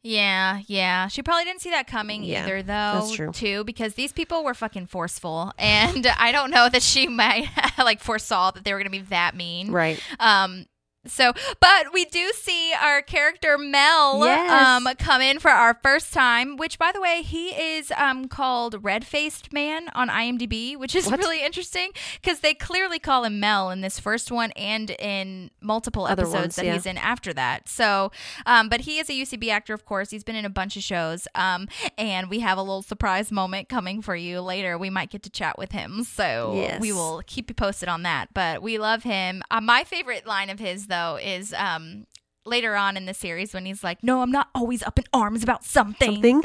Yeah, 0.07 0.59
yeah. 0.67 1.07
She 1.07 1.23
probably 1.23 1.45
didn't 1.45 1.61
see 1.61 1.71
that 1.71 1.87
coming 1.87 2.23
Yeah, 2.23 2.43
either, 2.43 2.61
though. 2.61 2.99
that's 2.99 3.11
true. 3.11 3.31
Too, 3.31 3.63
because 3.63 3.95
these 3.95 4.11
people 4.11 4.43
were 4.43 4.53
fucking 4.53 4.85
forceful, 4.85 5.51
and 5.57 6.05
I 6.05 6.31
don't 6.31 6.51
know 6.51 6.69
that 6.69 6.83
she 6.83 7.07
might 7.07 7.47
like 7.79 8.01
foresaw 8.01 8.51
that 8.51 8.63
they 8.63 8.71
were 8.71 8.77
going 8.79 8.91
to 8.91 8.99
be 8.99 9.05
that 9.05 9.35
mean. 9.35 9.71
Right. 9.71 9.99
Um. 10.19 10.67
So, 11.07 11.33
but 11.59 11.93
we 11.93 12.05
do 12.05 12.31
see 12.35 12.73
our 12.79 13.01
character 13.01 13.57
Mel 13.57 14.19
Yes. 14.25 14.51
um 14.51 14.87
come 14.97 15.21
in 15.21 15.39
for 15.39 15.51
our 15.51 15.77
first 15.83 16.13
time. 16.13 16.57
Which, 16.57 16.79
by 16.79 16.91
the 16.91 17.01
way, 17.01 17.21
he 17.21 17.49
is 17.49 17.91
um 17.97 18.27
called 18.27 18.83
Red 18.83 19.05
Faced 19.05 19.53
Man 19.53 19.89
on 19.93 20.09
IMDb, 20.09 20.75
which 20.77 20.95
is 20.95 21.07
What? 21.07 21.19
really 21.19 21.43
interesting 21.43 21.91
because 22.21 22.39
they 22.39 22.53
clearly 22.53 22.99
call 22.99 23.23
him 23.23 23.39
Mel 23.39 23.69
in 23.69 23.81
this 23.81 23.99
first 23.99 24.31
one 24.31 24.51
and 24.53 24.89
in 24.91 25.51
multiple 25.61 26.05
Other 26.05 26.23
episodes 26.23 26.41
ones, 26.41 26.55
that 26.55 26.65
yeah. 26.65 26.73
he's 26.73 26.85
in 26.85 26.97
after 26.97 27.33
that. 27.33 27.67
So, 27.69 28.11
um, 28.45 28.69
but 28.69 28.81
he 28.81 28.99
is 28.99 29.09
a 29.09 29.13
UCB 29.13 29.49
actor, 29.49 29.73
of 29.73 29.85
course. 29.85 30.09
He's 30.09 30.23
been 30.23 30.35
in 30.35 30.45
a 30.45 30.49
bunch 30.49 30.75
of 30.77 30.83
shows. 30.83 31.27
Um, 31.35 31.67
and 31.97 32.29
we 32.29 32.39
have 32.39 32.57
a 32.57 32.61
little 32.61 32.81
surprise 32.81 33.31
moment 33.31 33.69
coming 33.69 34.01
for 34.01 34.15
you 34.15 34.41
later. 34.41 34.77
We 34.77 34.89
might 34.89 35.09
get 35.09 35.23
to 35.23 35.29
chat 35.29 35.57
with 35.57 35.71
him. 35.71 36.03
So 36.03 36.53
Yes. 36.55 36.79
we 36.81 36.91
will 36.91 37.21
keep 37.27 37.49
you 37.49 37.55
posted 37.55 37.89
on 37.89 38.03
that. 38.03 38.33
But 38.33 38.61
we 38.61 38.77
love 38.77 39.03
him. 39.03 39.43
Uh, 39.51 39.61
my 39.61 39.83
favorite 39.83 40.25
line 40.25 40.49
of 40.49 40.59
his, 40.59 40.87
though, 40.87 40.94
is 41.21 41.53
um, 41.53 42.05
later 42.45 42.75
on 42.75 42.97
in 42.97 43.05
the 43.05 43.13
series 43.13 43.53
when 43.53 43.65
he's 43.65 43.83
like, 43.83 44.03
"No, 44.03 44.21
I'm 44.21 44.31
not 44.31 44.49
always 44.53 44.83
up 44.83 44.97
in 44.99 45.05
arms 45.13 45.43
about 45.43 45.63
something." 45.63 46.13
Something. 46.13 46.43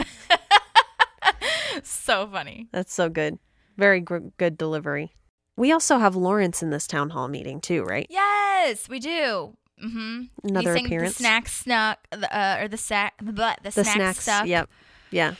so 1.83 2.29
funny. 2.31 2.69
That's 2.73 2.93
so 2.93 3.09
good. 3.09 3.39
Very 3.77 4.01
gr- 4.01 4.29
good 4.37 4.57
delivery. 4.59 5.15
We 5.57 5.73
also 5.73 5.99
have 5.99 6.17
Lawrence 6.17 6.63
in 6.63 6.71
this 6.71 6.87
town 6.87 7.11
hall 7.11 7.29
meeting 7.29 7.61
too, 7.61 7.83
right? 7.83 8.07
Yes, 8.09 8.89
we 8.89 8.99
do. 8.99 9.57
Mm-hmm. 9.83 10.23
Another 10.45 10.77
he 10.77 10.85
appearance. 10.85 11.15
The 11.15 11.23
snack 11.23 11.49
snuck, 11.49 11.99
uh, 12.13 12.59
or 12.61 12.69
the 12.69 12.77
sack, 12.77 13.15
the, 13.23 13.33
the, 13.33 13.57
The 13.63 13.71
snack 13.73 13.97
snacks. 13.97 14.21
stuff. 14.21 14.47
Yep. 14.47 14.69
Yeah. 15.11 15.35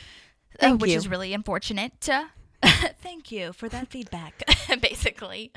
uh, 0.59 0.73
which 0.75 0.91
you. 0.91 0.97
is 0.97 1.07
really 1.07 1.33
unfortunate. 1.33 2.07
Uh, 2.09 2.25
Thank 3.01 3.31
you 3.31 3.53
for 3.53 3.69
that 3.69 3.89
feedback, 3.89 4.43
basically. 4.91 5.51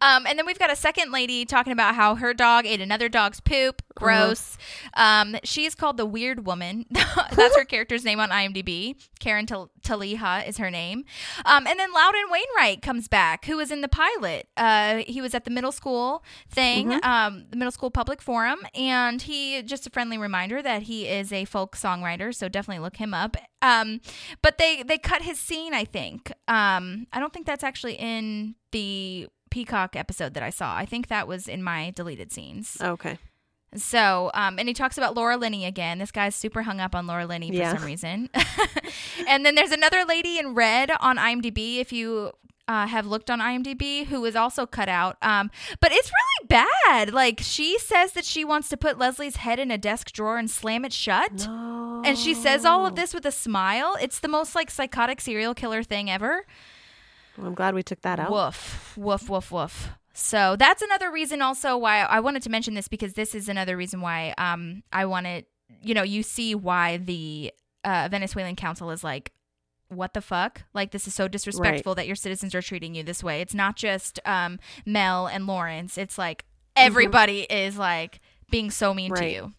Um, 0.00 0.26
and 0.26 0.38
then 0.38 0.46
we've 0.46 0.58
got 0.58 0.72
a 0.72 0.76
second 0.76 1.12
lady 1.12 1.44
talking 1.44 1.72
about 1.72 1.94
how 1.94 2.16
her 2.16 2.34
dog 2.34 2.66
ate 2.66 2.80
another 2.80 3.08
dog's 3.08 3.40
poop. 3.40 3.82
Uh-huh. 3.82 4.06
Gross. 4.06 4.56
Um, 4.94 5.36
she's 5.44 5.74
called 5.74 5.96
the 5.98 6.06
Weird 6.06 6.46
Woman. 6.46 6.86
That's 6.90 7.56
her 7.56 7.64
character's 7.64 8.04
name 8.04 8.18
on 8.18 8.30
IMDb. 8.30 8.96
Karen 9.18 9.44
Tal- 9.46 9.70
Taliha 9.82 10.48
is 10.48 10.56
her 10.58 10.70
name. 10.70 11.04
Um, 11.44 11.66
and 11.66 11.78
then 11.78 11.92
Loudon 11.92 12.24
Wainwright 12.30 12.80
comes 12.82 13.08
back, 13.08 13.44
who 13.44 13.56
was 13.58 13.70
in 13.70 13.82
the 13.82 13.88
pilot. 13.88 14.48
Uh, 14.56 15.02
he 15.06 15.20
was 15.20 15.34
at 15.34 15.44
the 15.44 15.50
middle 15.50 15.72
school 15.72 16.24
thing, 16.48 16.88
Mm-hmm. 16.88 17.04
um, 17.08 17.44
the 17.50 17.56
middle 17.56 17.70
school 17.72 17.90
public 17.90 18.22
forum, 18.22 18.60
and 18.74 19.20
he 19.22 19.60
just 19.62 19.86
a 19.86 19.90
friendly 19.90 20.16
reminder 20.16 20.62
that 20.62 20.82
he 20.84 21.06
is 21.06 21.30
a 21.32 21.44
folk 21.44 21.76
songwriter. 21.76 22.34
So 22.34 22.48
definitely 22.48 22.82
look 22.82 22.96
him 22.96 23.12
up. 23.12 23.36
Um, 23.62 24.00
but 24.40 24.56
they 24.56 24.82
they 24.82 24.96
cut 24.96 25.20
his 25.22 25.38
scene. 25.38 25.74
I 25.74 25.84
think. 25.84 26.32
Um, 26.48 27.06
I 27.12 27.20
don't 27.20 27.32
think 27.34 27.44
that's 27.46 27.62
actually 27.64 27.94
in 27.94 28.54
the 28.72 29.28
Peacock 29.50 29.96
episode 29.96 30.34
that 30.34 30.42
I 30.42 30.50
saw. 30.50 30.74
I 30.76 30.86
think 30.86 31.08
that 31.08 31.26
was 31.26 31.48
in 31.48 31.62
my 31.62 31.90
deleted 31.90 32.32
scenes. 32.32 32.76
Okay. 32.80 33.18
So, 33.76 34.30
um, 34.34 34.58
and 34.58 34.66
he 34.66 34.74
talks 34.74 34.98
about 34.98 35.14
Laura 35.14 35.36
Linney 35.36 35.64
again. 35.64 35.98
This 35.98 36.10
guy's 36.10 36.34
super 36.34 36.62
hung 36.62 36.80
up 36.80 36.94
on 36.94 37.06
Laura 37.06 37.26
Linney 37.26 37.50
for 37.50 37.56
Yeah. 37.56 37.76
some 37.76 37.84
reason. 37.84 38.28
and 39.28 39.46
then 39.46 39.54
there's 39.54 39.70
another 39.70 40.04
lady 40.04 40.38
in 40.38 40.54
red 40.54 40.90
on 41.00 41.16
IMDb. 41.18 41.78
If 41.78 41.92
you 41.92 42.32
uh, 42.66 42.86
have 42.86 43.06
looked 43.06 43.30
on 43.30 43.38
IMDb, 43.40 44.06
who 44.06 44.24
is 44.24 44.34
also 44.36 44.66
cut 44.66 44.88
out. 44.88 45.16
Um, 45.22 45.50
but 45.80 45.90
it's 45.92 46.10
really 46.10 46.64
bad. 46.86 47.12
Like 47.12 47.40
she 47.42 47.78
says 47.78 48.12
that 48.12 48.24
she 48.24 48.44
wants 48.44 48.68
to 48.70 48.76
put 48.76 48.98
Leslie's 48.98 49.36
head 49.36 49.58
in 49.58 49.70
a 49.70 49.78
desk 49.78 50.12
drawer 50.12 50.36
and 50.36 50.50
slam 50.50 50.84
it 50.84 50.92
shut. 50.92 51.46
And 51.48 52.16
she 52.18 52.34
says 52.34 52.64
all 52.64 52.86
of 52.86 52.96
this 52.96 53.12
with 53.12 53.26
a 53.26 53.32
smile. 53.32 53.96
It's 54.00 54.20
the 54.20 54.28
most 54.28 54.54
like 54.54 54.70
psychotic 54.70 55.20
serial 55.20 55.54
killer 55.54 55.82
thing 55.82 56.10
ever. 56.10 56.44
Well, 57.36 57.46
I'm 57.46 57.54
glad 57.54 57.74
we 57.74 57.82
took 57.82 58.00
that 58.02 58.18
out. 58.20 58.30
Woof, 58.30 58.96
woof, 58.96 59.28
woof, 59.28 59.50
woof. 59.50 59.90
So 60.12 60.56
that's 60.58 60.82
another 60.82 61.10
reason 61.10 61.40
also 61.40 61.76
why 61.76 62.00
I 62.00 62.20
wanted 62.20 62.42
to 62.42 62.50
mention 62.50 62.74
this 62.74 62.88
because 62.88 63.14
this 63.14 63.34
is 63.34 63.48
another 63.48 63.76
reason 63.76 64.00
why 64.00 64.34
um 64.38 64.82
I 64.92 65.06
wanted 65.06 65.46
you 65.82 65.94
know 65.94 66.02
you 66.02 66.22
see 66.22 66.54
why 66.54 66.96
the 66.98 67.52
uh, 67.84 68.08
Venezuelan 68.10 68.56
council 68.56 68.90
is 68.90 69.02
like 69.04 69.32
what 69.88 70.12
the 70.14 70.20
fuck 70.20 70.62
like 70.74 70.90
this 70.90 71.06
is 71.06 71.14
so 71.14 71.26
disrespectful 71.26 71.94
that 71.94 72.06
your 72.06 72.16
citizens 72.16 72.54
are 72.54 72.62
treating 72.62 72.94
you 72.94 73.02
this 73.02 73.22
way. 73.22 73.40
It's 73.40 73.54
not 73.54 73.76
just 73.76 74.18
um 74.26 74.58
Mel 74.84 75.26
and 75.26 75.46
Lawrence. 75.46 75.96
It's 75.96 76.18
like 76.18 76.44
everybody 76.76 77.42
is 77.42 77.78
like 77.78 78.20
being 78.50 78.70
so 78.70 78.92
mean 78.92 79.14
to 79.14 79.30
you. 79.30 79.52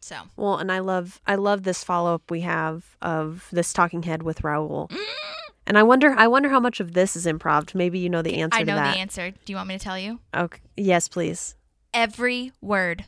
So 0.00 0.16
Well, 0.36 0.58
and 0.58 0.70
I 0.70 0.80
love 0.80 1.20
I 1.26 1.36
love 1.36 1.62
this 1.62 1.82
follow 1.82 2.14
up 2.14 2.30
we 2.30 2.42
have 2.42 2.96
of 3.00 3.48
this 3.50 3.72
talking 3.72 4.02
head 4.02 4.22
with 4.22 4.42
Raul. 4.42 4.90
Mm. 4.90 4.98
And 5.66 5.78
I 5.78 5.82
wonder 5.82 6.14
I 6.16 6.26
wonder 6.26 6.48
how 6.50 6.60
much 6.60 6.80
of 6.80 6.92
this 6.92 7.16
is 7.16 7.26
improv. 7.26 7.74
Maybe 7.74 7.98
you 7.98 8.08
know 8.10 8.22
the 8.22 8.36
answer 8.36 8.58
I 8.58 8.62
know 8.64 8.74
to 8.74 8.80
that. 8.80 8.94
the 8.94 9.00
answer. 9.00 9.30
Do 9.30 9.36
you 9.52 9.56
want 9.56 9.68
me 9.68 9.78
to 9.78 9.82
tell 9.82 9.98
you? 9.98 10.20
Okay. 10.36 10.60
Yes, 10.76 11.08
please. 11.08 11.54
Every 11.92 12.52
word 12.60 13.04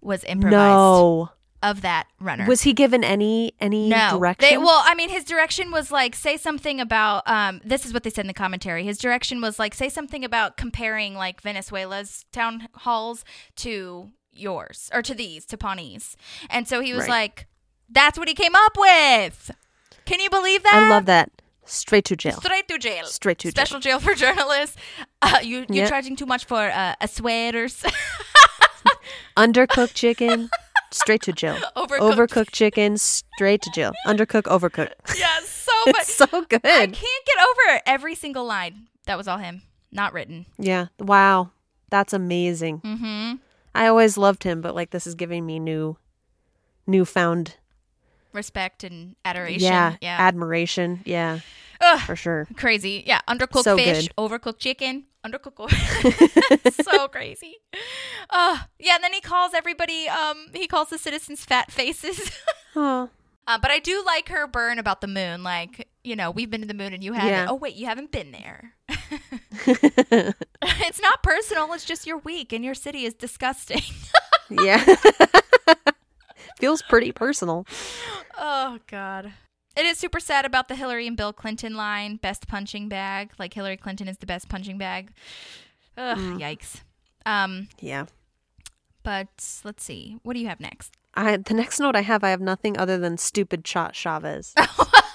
was 0.00 0.24
improvised 0.24 0.52
No. 0.52 1.30
of 1.62 1.82
that 1.82 2.06
runner. 2.20 2.46
Was 2.46 2.62
he 2.62 2.72
given 2.72 3.02
any 3.04 3.52
any 3.60 3.88
no 3.88 4.10
direction? 4.12 4.48
They, 4.48 4.56
well, 4.56 4.80
I 4.84 4.94
mean, 4.94 5.08
his 5.10 5.24
direction 5.24 5.70
was 5.70 5.90
like 5.90 6.14
say 6.14 6.36
something 6.36 6.80
about. 6.80 7.28
Um, 7.28 7.60
this 7.64 7.84
is 7.84 7.92
what 7.92 8.04
they 8.04 8.10
said 8.10 8.22
in 8.22 8.28
the 8.28 8.32
commentary. 8.34 8.84
His 8.84 8.96
direction 8.96 9.40
was 9.40 9.58
like 9.58 9.74
say 9.74 9.88
something 9.88 10.24
about 10.24 10.56
comparing 10.56 11.14
like 11.14 11.40
Venezuela's 11.42 12.24
town 12.32 12.68
halls 12.74 13.24
to 13.56 14.10
yours 14.32 14.88
or 14.94 15.02
to 15.02 15.14
these 15.14 15.44
to 15.46 15.58
Pawnee's, 15.58 16.16
and 16.48 16.66
so 16.68 16.80
he 16.80 16.92
was 16.94 17.02
Right. 17.02 17.10
like, 17.10 17.46
"That's 17.90 18.16
what 18.18 18.28
he 18.28 18.34
came 18.34 18.54
up 18.54 18.78
with." 18.78 19.50
Can 20.06 20.20
you 20.20 20.30
believe 20.30 20.62
that? 20.62 20.74
I 20.74 20.88
love 20.88 21.06
that. 21.06 21.30
Straight 21.68 22.04
to 22.06 22.16
jail. 22.16 22.40
Straight 22.40 22.66
to 22.68 22.78
jail. 22.78 23.04
Straight 23.04 23.38
to 23.38 23.48
jail. 23.48 23.52
special 23.52 23.80
jail, 23.80 24.00
for 24.00 24.14
journalists. 24.24 24.76
Uh, 25.22 25.38
you 25.42 25.58
you're 25.68 25.84
Yep. 25.84 25.88
charging 25.90 26.16
too 26.16 26.26
much 26.26 26.44
for 26.46 26.56
uh, 26.70 26.94
a 27.00 27.06
sweaters. 27.08 27.84
Undercooked 29.36 29.94
chicken, 29.94 30.50
straight 30.90 31.22
to 31.22 31.32
jail. 31.32 31.56
Overcooked. 31.76 31.98
Overcooked 32.00 32.50
chicken, 32.52 32.96
straight 32.98 33.62
to 33.62 33.70
jail. 33.70 33.92
Undercooked, 34.06 34.44
overcooked. 34.44 35.18
yeah, 35.18 35.38
so 35.44 35.72
much. 35.88 36.06
So 36.06 36.26
good. 36.26 36.60
I 36.64 36.86
can't 36.86 36.96
get 37.26 37.36
over 37.38 37.80
every 37.86 38.14
single 38.14 38.44
line. 38.44 38.88
That 39.06 39.16
was 39.16 39.28
all 39.28 39.38
him, 39.38 39.62
not 39.92 40.12
written. 40.12 40.46
Yeah. 40.58 40.86
Wow. 40.98 41.50
That's 41.90 42.12
amazing. 42.12 42.80
Mm-hmm. 42.80 43.34
I 43.74 43.86
always 43.86 44.18
loved 44.18 44.42
him, 44.42 44.60
but 44.60 44.74
like 44.74 44.90
this 44.90 45.06
is 45.06 45.14
giving 45.14 45.46
me 45.46 45.58
new 45.58 45.96
newfound 46.86 47.54
Respect 48.38 48.84
and 48.84 49.16
adoration. 49.24 49.66
yeah, 49.66 49.96
Yeah. 50.00 50.16
admiration. 50.20 51.00
Yeah, 51.04 51.40
Ugh, 51.80 52.00
for 52.00 52.14
sure. 52.16 52.46
crazy. 52.56 53.02
Yeah. 53.04 53.20
Undercooked 53.28 53.64
So 53.64 53.76
fish, 53.76 54.06
good. 54.08 54.16
overcooked 54.16 54.58
chicken, 54.58 55.04
undercooked. 55.26 55.68
so 56.84 57.08
crazy. 57.08 57.56
Uh, 58.30 58.58
yeah. 58.78 58.94
And 58.94 59.02
then 59.04 59.12
he 59.12 59.20
calls 59.20 59.52
everybody. 59.54 60.08
Um, 60.08 60.46
he 60.54 60.68
calls 60.68 60.88
the 60.90 60.98
citizens 60.98 61.44
fat 61.44 61.70
faces. 61.72 62.30
Oh. 62.76 63.08
Uh, 63.46 63.58
but 63.58 63.70
I 63.72 63.78
do 63.80 64.04
like 64.06 64.28
her 64.28 64.46
burn 64.46 64.78
about 64.78 65.00
the 65.00 65.06
moon. 65.08 65.42
Like, 65.42 65.88
you 66.04 66.14
know, 66.14 66.30
we've 66.30 66.50
been 66.50 66.60
to 66.60 66.66
the 66.66 66.74
moon 66.74 66.92
and 66.92 67.02
you 67.02 67.14
haven't. 67.14 67.30
Yeah. 67.30 67.46
Oh, 67.48 67.54
wait, 67.54 67.74
you 67.74 67.86
haven't 67.86 68.12
been 68.12 68.30
there. 68.30 68.74
it's 69.66 71.00
not 71.00 71.22
personal. 71.22 71.72
It's 71.72 71.86
just 71.86 72.06
you're 72.06 72.18
weak 72.18 72.52
and 72.52 72.62
your 72.64 72.74
city 72.74 73.04
is 73.04 73.14
disgusting. 73.14 73.80
yeah. 74.50 74.84
Feels 76.58 76.82
pretty 76.82 77.12
personal. 77.12 77.66
Oh 78.36 78.78
God. 78.88 79.32
It 79.76 79.84
is 79.86 79.96
super 79.98 80.18
sad 80.18 80.44
about 80.44 80.66
the 80.68 80.74
Hillary 80.74 81.06
and 81.06 81.16
Bill 81.16 81.32
Clinton 81.32 81.74
line, 81.76 82.16
best 82.16 82.48
punching 82.48 82.88
bag. 82.88 83.30
Like 83.38 83.54
Hillary 83.54 83.76
Clinton 83.76 84.08
is 84.08 84.18
the 84.18 84.26
best 84.26 84.48
punching 84.48 84.76
bag. 84.78 85.10
Ugh, 85.96 86.18
yikes. 86.38 86.82
Um, 87.26 87.68
Yeah. 87.80 88.06
but 89.04 89.28
let's 89.64 89.84
see. 89.84 90.18
What 90.22 90.34
do 90.34 90.40
you 90.40 90.48
have 90.48 90.60
next? 90.60 90.94
I 91.14 91.36
the 91.36 91.54
next 91.54 91.78
note 91.80 91.96
I 91.96 92.02
have, 92.02 92.22
I 92.24 92.30
have 92.30 92.40
nothing 92.40 92.76
other 92.78 92.98
than 92.98 93.18
stupid 93.18 93.66
shot 93.66 93.94
Chavez. 93.94 94.54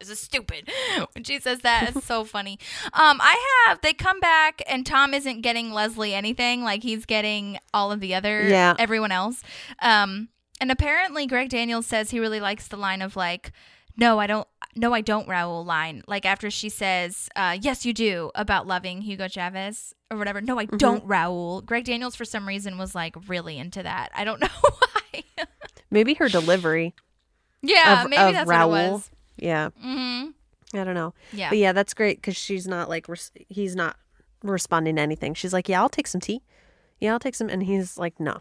Is 0.00 0.18
stupid. 0.18 0.70
When 1.14 1.24
she 1.24 1.40
says 1.40 1.60
that, 1.60 1.90
it's 1.94 2.06
so 2.06 2.24
funny. 2.36 2.58
Um, 2.92 3.18
I 3.20 3.64
have 3.66 3.80
they 3.80 3.92
come 3.92 4.20
back 4.20 4.62
and 4.68 4.84
Tom 4.86 5.14
isn't 5.14 5.40
getting 5.42 5.72
Leslie 5.72 6.14
anything, 6.14 6.62
like 6.62 6.82
he's 6.82 7.04
getting 7.06 7.58
all 7.74 7.90
of 7.92 8.00
the 8.00 8.14
other 8.14 8.46
Yeah. 8.48 8.74
everyone 8.78 9.12
else. 9.12 9.42
Um, 9.80 10.28
and 10.60 10.70
apparently 10.70 11.26
Greg 11.26 11.48
Daniels 11.50 11.86
says 11.86 12.10
he 12.10 12.20
really 12.20 12.40
likes 12.40 12.68
the 12.68 12.76
line 12.76 13.02
of 13.02 13.16
like, 13.16 13.52
no, 13.96 14.18
I 14.18 14.26
don't 14.26 14.46
no, 14.74 14.92
I 14.92 15.00
don't 15.00 15.26
Raul 15.26 15.64
line. 15.64 16.02
Like 16.06 16.26
after 16.26 16.50
she 16.50 16.68
says, 16.68 17.28
uh, 17.34 17.56
yes 17.60 17.86
you 17.86 17.92
do 17.94 18.30
about 18.34 18.66
loving 18.66 19.00
Hugo 19.02 19.26
Chavez 19.28 19.94
or 20.10 20.18
whatever. 20.18 20.40
No, 20.40 20.58
I 20.58 20.66
Mm-hmm. 20.66 20.76
don't 20.76 21.06
Raul. 21.08 21.64
Greg 21.64 21.84
Daniels 21.84 22.14
for 22.14 22.24
some 22.26 22.46
reason 22.46 22.76
was 22.78 22.94
like 22.94 23.14
really 23.28 23.58
into 23.58 23.82
that. 23.82 24.10
I 24.14 24.24
don't 24.24 24.40
know 24.42 24.48
why. 24.60 25.22
Maybe 25.90 26.14
her 26.14 26.28
delivery 26.28 26.94
yeah, 27.62 28.04
of, 28.04 28.10
maybe 28.10 28.22
of 28.22 28.32
that's 28.34 28.50
Raul. 28.50 28.68
what 28.68 28.84
it 28.84 28.90
was. 28.92 29.10
Yeah. 29.36 29.70
Mhm. 29.84 30.32
I 30.74 30.84
don't 30.84 30.94
know. 30.94 31.14
Yeah. 31.32 31.48
But 31.50 31.58
yeah, 31.58 31.72
that's 31.72 31.94
great 31.94 32.18
because 32.18 32.36
she's 32.36 32.66
not 32.66 32.88
like 32.88 33.08
res- 33.08 33.30
he's 33.48 33.76
not 33.76 33.96
responding 34.42 34.96
to 34.96 35.02
anything. 35.02 35.34
She's 35.34 35.52
like, 35.52 35.68
"Yeah, 35.68 35.80
I'll 35.80 35.88
take 35.88 36.06
some 36.06 36.20
tea. 36.20 36.42
Yeah, 37.00 37.12
I'll 37.12 37.18
take 37.20 37.34
some," 37.34 37.48
and 37.48 37.62
he's 37.62 37.96
like, 37.98 38.18
"No." 38.18 38.38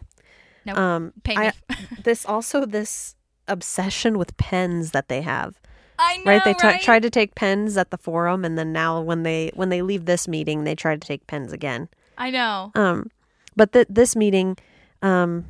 No. 0.66 0.74
Um, 0.76 1.14
Pay 1.24 1.36
me. 1.38 1.48
I, 1.48 1.54
this 2.04 2.26
also 2.26 2.66
this 2.66 3.16
obsession 3.48 4.18
with 4.18 4.36
pens 4.38 4.92
that 4.92 5.08
they 5.08 5.22
have. 5.22 5.60
I 6.00 6.18
know, 6.18 6.24
right? 6.32 6.44
They 6.44 6.54
t- 6.54 6.68
right? 6.68 6.82
tried 6.82 7.04
to 7.04 7.10
take 7.10 7.36
pens 7.36 7.78
at 7.78 7.92
the 7.92 7.98
forum, 7.98 8.44
and 8.44 8.58
then 8.58 8.74
now 8.74 9.00
when 9.02 9.24
they 9.24 9.52
when 9.54 9.70
they 9.70 9.82
leave 9.82 10.06
this 10.06 10.28
meeting, 10.28 10.64
they 10.64 10.76
try 10.76 10.96
to 10.96 11.00
take 11.00 11.28
pens 11.28 11.54
again. 11.54 11.88
I 12.18 12.32
know. 12.32 12.72
Um, 12.76 13.12
but 13.56 13.72
th- 13.72 13.88
this 13.90 14.16
meeting, 14.16 14.58
um, 15.02 15.46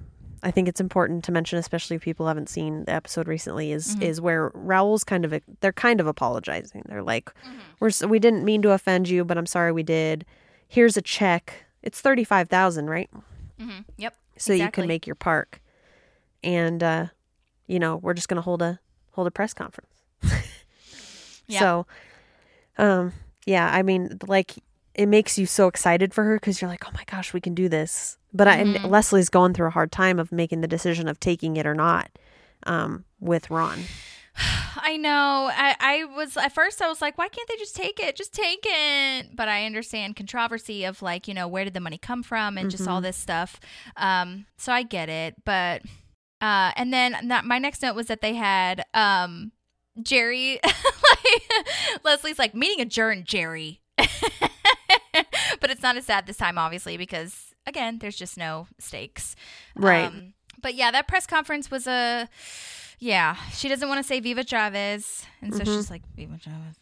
I 0.45 0.51
think 0.51 0.67
it's 0.69 0.79
important 0.79 1.23
to 1.25 1.31
mention, 1.31 1.57
especially 1.59 1.95
if 1.97 2.03
people 2.03 2.27
haven't 2.27 2.47
seen 2.49 2.85
the 2.85 2.93
episode 2.93 3.27
recently, 3.27 3.71
is 3.71 3.95
Mm-hmm. 3.95 4.03
is 4.03 4.21
where 4.21 4.51
Raul's 4.53 5.03
kind 5.03 5.25
of 5.25 5.33
they're 5.59 5.73
kind 5.73 5.99
of 5.99 6.07
apologizing. 6.07 6.83
They're 6.87 7.03
like, 7.03 7.25
Mm-hmm. 7.43 7.59
"We're 7.79 8.07
we 8.07 8.19
didn't 8.19 8.45
mean 8.45 8.61
to 8.61 8.71
offend 8.71 9.09
you, 9.09 9.25
but 9.25 9.37
I'm 9.37 9.45
sorry 9.47 9.71
we 9.73 9.83
did. 9.83 10.25
Here's 10.67 10.95
a 10.97 11.01
check. 11.01 11.65
It's 11.81 11.99
thirty 11.99 12.23
five 12.23 12.47
thousand, 12.49 12.89
right? 12.89 13.09
hmm 13.59 13.79
Yep. 13.97 14.15
So 14.37 14.53
you 14.53 14.69
can 14.71 14.87
make 14.87 15.07
your 15.07 15.15
park, 15.15 15.61
and 16.43 16.81
uh, 16.83 17.05
you 17.67 17.79
know 17.79 17.97
we're 17.97 18.13
just 18.13 18.27
gonna 18.29 18.41
hold 18.41 18.61
a 18.61 18.79
hold 19.11 19.27
a 19.27 19.31
press 19.31 19.53
conference. 19.53 19.93
Yeah. 21.47 21.59
So, 21.59 21.85
um, 22.79 23.13
yeah, 23.45 23.69
I 23.71 23.83
mean, 23.83 24.17
like 24.27 24.55
it 24.95 25.07
makes 25.07 25.37
you 25.37 25.45
so 25.45 25.67
excited 25.67 26.13
for 26.13 26.23
her 26.23 26.37
because 26.37 26.61
you're 26.61 26.69
like, 26.69 26.87
oh 26.87 26.91
my 26.93 27.03
gosh, 27.05 27.33
we 27.33 27.41
can 27.41 27.53
do 27.53 27.67
this. 27.69 28.17
But 28.33 28.47
I, 28.47 28.55
and 28.57 28.83
Leslie's 28.85 29.29
going 29.29 29.53
through 29.53 29.67
a 29.67 29.71
hard 29.71 29.91
time 29.91 30.19
of 30.19 30.31
making 30.31 30.61
the 30.61 30.67
decision 30.67 31.07
of 31.07 31.19
taking 31.19 31.57
it 31.57 31.65
or 31.65 31.75
not 31.75 32.09
um, 32.65 33.05
with 33.19 33.49
Ron. 33.49 33.79
I 34.77 34.97
know. 34.97 35.49
I, 35.53 35.75
I 35.79 36.05
was 36.05 36.37
at 36.37 36.53
first 36.53 36.81
I 36.81 36.87
was 36.87 37.01
like, 37.01 37.17
why 37.17 37.27
can't 37.27 37.47
they 37.47 37.55
just 37.55 37.75
take 37.75 37.99
it? 37.99 38.15
Just 38.15 38.33
take 38.33 38.63
it. 38.63 39.35
But 39.35 39.47
I 39.47 39.65
understand 39.65 40.15
controversy 40.15 40.85
of 40.85 41.01
like, 41.01 41.27
you 41.27 41.33
know, 41.33 41.47
where 41.47 41.63
did 41.63 41.73
the 41.73 41.79
money 41.79 41.97
come 41.97 42.23
from 42.23 42.57
and 42.57 42.69
just 42.69 42.87
all 42.87 43.01
this 43.01 43.17
stuff. 43.17 43.59
Um, 43.97 44.45
so 44.57 44.71
I 44.71 44.83
get 44.83 45.09
it. 45.09 45.35
But 45.45 45.81
uh, 46.41 46.71
and 46.75 46.93
then 46.93 47.15
that, 47.29 47.45
my 47.45 47.57
next 47.57 47.81
note 47.81 47.95
was 47.95 48.07
that 48.07 48.21
they 48.21 48.33
had 48.33 48.83
um 48.93 49.51
Jerry 50.01 50.59
like 50.63 51.67
Leslie's 52.03 52.39
like 52.39 52.53
meeting 52.53 52.81
adjourned, 52.81 53.25
Jerry. 53.25 53.81
but 55.65 55.71
it's 55.71 55.81
not 55.81 55.97
as 55.97 56.05
sad 56.05 56.27
this 56.27 56.37
time, 56.37 56.59
obviously, 56.59 56.95
because 56.95 57.55
again, 57.65 57.97
there's 57.97 58.15
just 58.15 58.37
no 58.37 58.67
stakes. 58.77 59.35
Right. 59.75 60.05
Um, 60.05 60.33
but 60.61 60.75
yeah, 60.75 60.91
that 60.91 61.07
press 61.07 61.25
conference 61.25 61.71
was 61.71 61.87
a 61.87 62.29
yeah. 62.99 63.35
She 63.51 63.67
doesn't 63.67 63.89
want 63.89 63.97
to 63.97 64.03
say 64.07 64.19
Viva 64.19 64.43
Chavez, 64.45 65.25
and 65.41 65.55
so 65.55 65.63
she's 65.63 65.89
like 65.89 66.03
Viva 66.15 66.37
Chavez. 66.37 66.75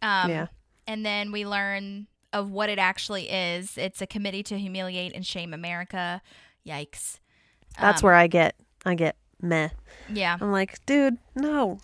Um, 0.00 0.30
Yeah. 0.30 0.46
And 0.86 1.04
then 1.04 1.30
we 1.30 1.44
learn 1.46 2.06
of 2.32 2.50
what 2.50 2.70
it 2.70 2.78
actually 2.78 3.28
is. 3.28 3.76
It's 3.76 4.00
a 4.00 4.06
committee 4.06 4.42
to 4.44 4.58
humiliate 4.58 5.12
and 5.14 5.26
shame 5.26 5.52
America. 5.52 6.22
Yikes. 6.66 7.18
That's 7.78 8.02
Um, 8.02 8.06
where 8.06 8.14
I 8.14 8.28
get, 8.28 8.54
I 8.86 8.94
get 8.94 9.16
meh. 9.42 9.68
Yeah. 10.10 10.38
I'm 10.40 10.52
like, 10.52 10.84
dude, 10.86 11.18
no. 11.34 11.80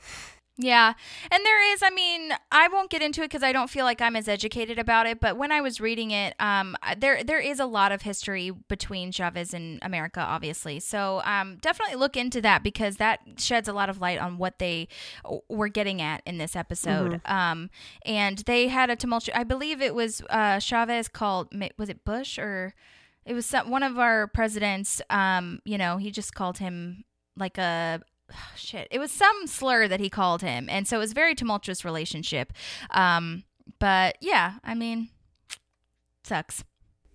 Yeah. 0.61 0.95
And 1.31 1.47
there 1.47 1.73
is, 1.73 1.85
I 1.85 1.91
mean, 1.91 2.33
I 2.51 2.67
won't 2.67 2.91
get 2.91 3.01
into 3.01 3.21
it 3.23 3.27
because 3.27 3.45
I 3.45 3.53
don't 3.53 3.71
feel 3.71 3.85
like 3.85 4.01
I'm 4.01 4.17
as 4.17 4.27
educated 4.27 4.77
about 4.77 5.07
it. 5.07 5.21
But 5.21 5.37
when 5.37 5.53
I 5.53 5.61
was 5.61 5.81
reading 5.81 6.11
it, 6.11 6.35
um, 6.41 6.77
there 6.99 7.23
there 7.23 7.39
is 7.39 7.61
a 7.61 7.65
lot 7.65 7.93
of 7.93 8.03
history 8.03 8.51
between 8.51 9.13
Chavez 9.13 9.55
and 9.55 9.79
America, 9.83 10.19
obviously. 10.21 10.81
So 10.81 11.23
um, 11.25 11.59
definitely 11.61 11.95
look 11.95 12.17
into 12.17 12.41
that 12.41 12.65
because 12.65 12.97
that 12.97 13.21
sheds 13.37 13.69
a 13.69 13.73
lot 13.73 13.89
of 13.89 14.01
light 14.01 14.19
on 14.19 14.37
what 14.37 14.59
they 14.59 14.89
were 15.49 15.69
getting 15.69 16.03
at 16.03 16.23
in 16.27 16.39
this 16.39 16.57
episode. 16.57 17.21
Um, 17.25 17.71
and 18.05 18.39
they 18.39 18.67
had 18.67 18.91
a 18.91 18.97
tumultuous, 18.97 19.39
I 19.39 19.45
believe 19.45 19.81
it 19.81 19.95
was 19.95 20.23
uh, 20.29 20.59
Chavez 20.59 21.07
called, 21.07 21.55
was 21.79 21.89
it 21.89 22.05
Bush 22.05 22.37
or 22.37 22.75
it 23.25 23.35
was 23.35 23.47
some, 23.47 23.71
one 23.71 23.85
of 23.85 23.97
our 23.97 24.27
presidents, 24.27 25.01
um, 25.09 25.61
you 25.65 25.79
know, 25.79 25.99
he 25.99 26.11
just 26.11 26.35
called 26.35 26.59
him 26.59 27.05
like 27.37 27.59
a 27.59 28.01
shit 28.57 28.89
it 28.91 28.99
was 28.99 29.11
some 29.11 29.47
slur 29.47 29.89
that 29.89 30.01
he 30.01 30.09
called 30.11 30.43
him 30.43 30.69
and 30.71 30.87
so 30.87 30.97
it 30.97 31.01
was 31.01 31.13
a 31.13 31.15
very 31.15 31.35
tumultuous 31.35 31.85
relationship 31.85 32.53
um 32.91 33.45
but 33.79 34.17
yeah 34.21 34.55
i 34.65 34.75
mean 34.75 35.09
sucks 36.25 36.65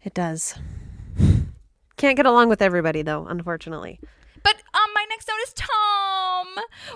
It 0.03 0.13
does. 0.13 0.55
Can't 1.97 2.17
get 2.17 2.25
along 2.25 2.49
with 2.49 2.61
everybody 2.61 3.01
though, 3.03 3.25
unfortunately. 3.27 3.99
but 4.43 4.55
um 4.55 4.89
my 4.93 5.05
next 5.09 5.27
note 5.27 5.35
is 5.47 5.53
tom 5.53 6.12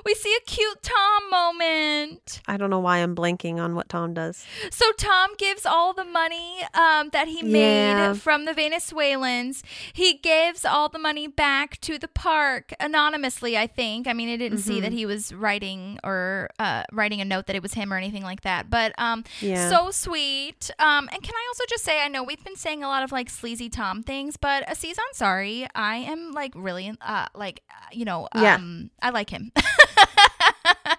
we 0.05 0.13
see 0.13 0.35
a 0.35 0.43
cute 0.45 0.81
tom 0.83 1.29
moment 1.29 2.41
I 2.47 2.57
don't 2.57 2.69
know 2.69 2.79
why 2.79 2.97
I'm 2.99 3.15
blanking 3.15 3.57
on 3.57 3.75
what 3.75 3.89
Tom 3.89 4.13
does. 4.13 4.45
So 4.71 4.91
Tom 4.97 5.31
gives 5.37 5.65
all 5.65 5.93
the 5.93 6.05
money 6.05 6.61
um, 6.73 7.09
that 7.11 7.27
he 7.27 7.41
Yeah. 7.43 8.07
made 8.11 8.17
from 8.21 8.45
the 8.45 8.53
Venezuelans. 8.53 9.63
He 9.93 10.13
gives 10.15 10.65
all 10.65 10.89
the 10.89 10.99
money 10.99 11.27
back 11.27 11.79
to 11.81 11.97
the 11.97 12.07
park 12.07 12.73
anonymously. 12.79 13.57
I 13.57 13.67
think. 13.67 14.07
I 14.07 14.13
mean, 14.13 14.29
I 14.29 14.37
didn't 14.37 14.59
see 14.59 14.79
that 14.81 14.87
Mm-hmm. 14.87 14.97
he 14.97 15.05
was 15.05 15.33
writing 15.33 15.99
or 16.03 16.49
uh, 16.59 16.83
writing 16.91 17.19
a 17.21 17.25
note 17.25 17.45
that 17.47 17.55
it 17.55 17.61
was 17.61 17.73
him 17.73 17.91
or 17.93 17.97
anything 17.97 18.23
like 18.23 18.41
that. 18.41 18.69
But 18.69 18.93
um, 18.97 19.23
Yeah. 19.41 19.69
so 19.69 19.91
sweet. 19.91 20.71
Um, 20.79 21.09
and 21.11 21.21
can 21.21 21.33
I 21.35 21.43
also 21.49 21.63
just 21.69 21.83
say, 21.83 22.01
I 22.01 22.07
know 22.07 22.23
we've 22.23 22.43
been 22.43 22.55
saying 22.55 22.83
a 22.83 22.87
lot 22.87 23.03
of 23.03 23.11
like 23.11 23.29
sleazy 23.29 23.69
Tom 23.69 24.03
things, 24.03 24.37
but 24.37 24.69
Aziz 24.71 24.97
Ansari, 25.05 25.67
I 25.75 25.97
am 25.97 26.31
like 26.31 26.53
really 26.55 26.91
uh, 27.01 27.27
like 27.35 27.61
uh, 27.69 27.73
you 27.91 28.05
know, 28.05 28.27
Yeah. 28.35 28.55
um, 28.55 28.89
I 29.01 29.09
like 29.11 29.29
him 29.29 29.36
him. 29.37 29.51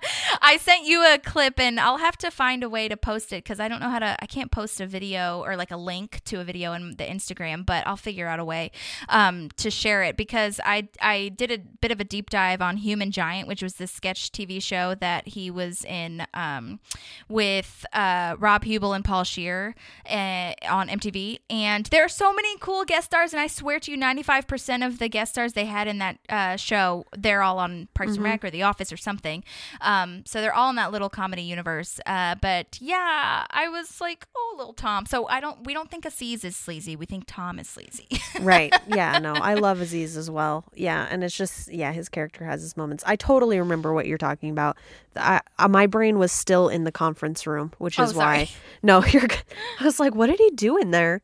I 0.49 0.57
sent 0.57 0.87
you 0.87 1.05
a 1.05 1.19
clip 1.19 1.61
and 1.61 1.79
I'll 1.79 1.99
have 1.99 2.17
to 2.19 2.31
find 2.31 2.63
a 2.63 2.71
way 2.71 2.89
to 2.89 2.97
post 2.97 3.35
it 3.35 3.45
because 3.45 3.61
I 3.61 3.69
don't 3.69 3.81
know 3.81 3.91
how 3.91 3.99
to. 3.99 4.17
I 4.19 4.25
can't 4.25 4.51
post 4.51 4.81
a 4.81 4.87
video 4.87 5.43
or 5.45 5.57
like 5.57 5.71
a 5.71 5.77
link 5.77 6.23
to 6.25 6.41
a 6.41 6.45
video 6.45 6.73
in 6.73 6.97
the 6.97 7.05
Instagram, 7.05 7.67
but 7.67 7.87
I'll 7.87 7.99
figure 7.99 8.27
out 8.27 8.41
a 8.41 8.47
way 8.47 8.71
um, 9.11 9.51
to 9.59 9.71
share 9.71 10.03
it 10.03 10.17
because 10.17 10.59
I 10.65 10.89
I 11.03 11.29
did 11.37 11.51
a 11.51 11.59
bit 11.59 11.91
of 11.91 12.01
a 12.01 12.05
deep 12.05 12.31
dive 12.31 12.63
on 12.63 12.79
Human 12.79 13.11
Giant, 13.11 13.47
which 13.47 13.63
was 13.63 13.75
this 13.75 13.93
sketch 13.93 14.33
TV 14.33 14.63
show 14.63 14.95
that 14.95 15.29
he 15.29 15.51
was 15.51 15.85
in 15.85 16.27
um, 16.33 16.81
with 17.29 17.85
uh, 17.93 18.35
Rob 18.39 18.65
Huebel 18.65 18.95
and 18.95 19.05
Paul 19.05 19.25
Scheer 19.25 19.75
uh, 20.09 20.55
on 20.67 20.89
MTV, 20.89 21.41
and 21.51 21.85
there 21.87 22.07
are 22.07 22.09
so 22.09 22.33
many 22.33 22.57
cool 22.57 22.87
guest 22.87 23.09
stars, 23.09 23.35
and 23.35 23.41
I 23.41 23.49
swear 23.49 23.79
to 23.81 23.91
you, 23.91 23.99
ninety 23.99 24.23
five 24.23 24.47
percent 24.47 24.83
of 24.83 24.99
the 24.99 25.11
guest 25.11 25.33
stars 25.33 25.53
they 25.53 25.67
had 25.67 25.89
in 25.89 25.99
that 25.99 26.19
uh, 26.31 26.57
show, 26.57 27.05
they're 27.15 27.43
all 27.43 27.59
on 27.59 27.89
Parks 27.93 28.15
and 28.15 28.25
Rec 28.25 28.43
or 28.43 28.51
The 28.51 28.63
Office 28.63 28.91
or 28.91 28.97
something. 28.97 29.45
Um, 29.83 30.23
so 30.25 30.38
they're 30.41 30.55
all 30.55 30.71
in 30.71 30.77
that 30.77 30.93
little 30.93 31.09
comedy 31.09 31.43
universe. 31.43 32.01
Uh, 32.07 32.35
but 32.41 32.79
yeah, 32.81 33.47
I 33.51 33.69
was 33.69 34.01
like, 34.01 34.27
oh, 34.37 34.55
little 34.59 34.73
Tom. 34.73 35.07
So 35.07 35.27
I 35.29 35.41
don't, 35.41 35.65
we 35.67 35.73
don't 35.75 35.91
think 35.91 36.05
Aziz 36.05 36.45
is 36.45 36.57
sleazy. 36.57 36.97
We 36.97 37.07
think 37.07 37.25
Tom 37.27 37.59
is 37.59 37.69
sleazy. 37.69 38.09
right. 38.41 38.73
Yeah, 38.87 39.19
no. 39.19 39.35
I 39.35 39.55
love 39.55 39.81
Aziz 39.81 40.17
as 40.17 40.31
well. 40.31 40.65
Yeah, 40.75 41.07
and 41.11 41.23
it's 41.25 41.37
just 41.37 41.73
yeah, 41.73 41.93
his 41.93 42.09
character 42.09 42.45
has 42.45 42.61
his 42.63 42.77
moments. 42.77 43.05
I 43.07 43.17
totally 43.17 43.59
remember 43.59 43.93
what 43.93 44.07
you're 44.07 44.19
talking 44.19 44.51
about. 44.51 44.77
I, 45.17 45.41
uh, 45.59 45.69
my 45.69 45.87
brain 45.87 46.19
was 46.19 46.31
still 46.33 46.69
in 46.69 46.85
the 46.85 46.93
conference 46.93 47.47
room, 47.47 47.73
which 47.79 47.99
Oh, 47.99 48.05
is 48.05 48.15
why. 48.15 48.49
No, 48.83 49.05
you're 49.05 49.27
good. 49.27 49.43
I 49.81 49.85
was 49.85 49.99
like, 49.99 50.15
what 50.15 50.29
did 50.29 50.39
he 50.39 50.51
do 50.51 50.77
in 50.77 50.91
there? 50.93 51.21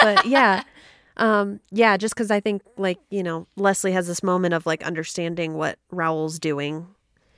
But 0.00 0.26
yeah. 0.26 0.62
Um 1.20 1.58
yeah, 1.72 1.96
just 1.96 2.14
cuz 2.14 2.30
I 2.30 2.38
think 2.38 2.62
like, 2.76 3.00
you 3.10 3.24
know, 3.24 3.48
Leslie 3.56 3.90
has 3.90 4.06
this 4.06 4.22
moment 4.22 4.54
of 4.54 4.66
like 4.66 4.84
understanding 4.84 5.54
what 5.54 5.76
Raul's 5.90 6.38
doing. 6.38 6.86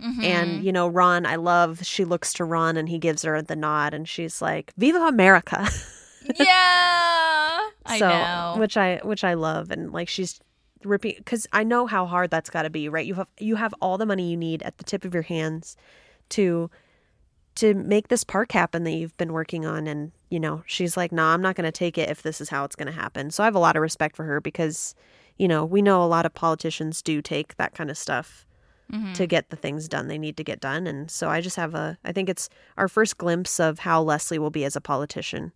Mm-hmm. 0.00 0.22
And 0.22 0.64
you 0.64 0.72
know, 0.72 0.88
Ron, 0.88 1.26
I 1.26 1.36
love 1.36 1.84
she 1.84 2.04
looks 2.04 2.32
to 2.34 2.44
Ron 2.44 2.76
and 2.76 2.88
he 2.88 2.98
gives 2.98 3.22
her 3.22 3.42
the 3.42 3.56
nod 3.56 3.94
and 3.94 4.08
she's 4.08 4.40
like, 4.40 4.72
"Viva 4.76 5.00
America." 5.00 5.68
yeah, 6.38 7.60
I 7.86 7.98
so 7.98 8.08
know. 8.08 8.54
which 8.58 8.76
i 8.76 9.00
which 9.02 9.24
i 9.24 9.34
love 9.34 9.70
and 9.70 9.92
like 9.92 10.08
she's 10.08 10.40
repeat 10.84 11.18
because 11.18 11.46
i 11.52 11.62
know 11.62 11.86
how 11.86 12.06
hard 12.06 12.30
that's 12.30 12.50
got 12.50 12.62
to 12.62 12.70
be 12.70 12.88
right 12.88 13.06
you 13.06 13.14
have 13.14 13.28
you 13.38 13.56
have 13.56 13.74
all 13.80 13.98
the 13.98 14.06
money 14.06 14.30
you 14.30 14.36
need 14.36 14.62
at 14.62 14.78
the 14.78 14.84
tip 14.84 15.04
of 15.04 15.12
your 15.12 15.22
hands 15.22 15.76
to 16.30 16.70
to 17.56 17.74
make 17.74 18.08
this 18.08 18.24
park 18.24 18.52
happen 18.52 18.84
that 18.84 18.92
you've 18.92 19.16
been 19.16 19.32
working 19.32 19.66
on 19.66 19.86
and 19.86 20.12
you 20.30 20.40
know 20.40 20.62
she's 20.66 20.96
like 20.96 21.12
nah 21.12 21.34
i'm 21.34 21.42
not 21.42 21.54
going 21.54 21.64
to 21.64 21.72
take 21.72 21.98
it 21.98 22.08
if 22.08 22.22
this 22.22 22.40
is 22.40 22.48
how 22.48 22.64
it's 22.64 22.76
going 22.76 22.86
to 22.86 22.92
happen 22.92 23.30
so 23.30 23.42
i 23.42 23.46
have 23.46 23.54
a 23.54 23.60
lot 23.60 23.76
of 23.76 23.82
respect 23.82 24.16
for 24.16 24.24
her 24.24 24.40
because 24.40 24.94
you 25.36 25.48
know 25.48 25.64
we 25.64 25.82
know 25.82 26.02
a 26.02 26.06
lot 26.06 26.24
of 26.24 26.32
politicians 26.32 27.02
do 27.02 27.20
take 27.20 27.56
that 27.56 27.74
kind 27.74 27.90
of 27.90 27.98
stuff 27.98 28.46
Mm-hmm. 28.90 29.12
to 29.12 29.26
get 29.26 29.50
the 29.50 29.56
things 29.56 29.86
done 29.88 30.08
they 30.08 30.18
need 30.18 30.36
to 30.36 30.42
get 30.44 30.58
done 30.60 30.86
and 30.88 31.10
so 31.10 31.28
i 31.28 31.40
just 31.40 31.54
have 31.56 31.74
a 31.76 31.96
i 32.04 32.10
think 32.12 32.28
it's 32.28 32.48
our 32.76 32.88
first 32.88 33.18
glimpse 33.18 33.60
of 33.60 33.78
how 33.80 34.02
leslie 34.02 34.38
will 34.38 34.50
be 34.50 34.64
as 34.64 34.74
a 34.76 34.80
politician 34.80 35.52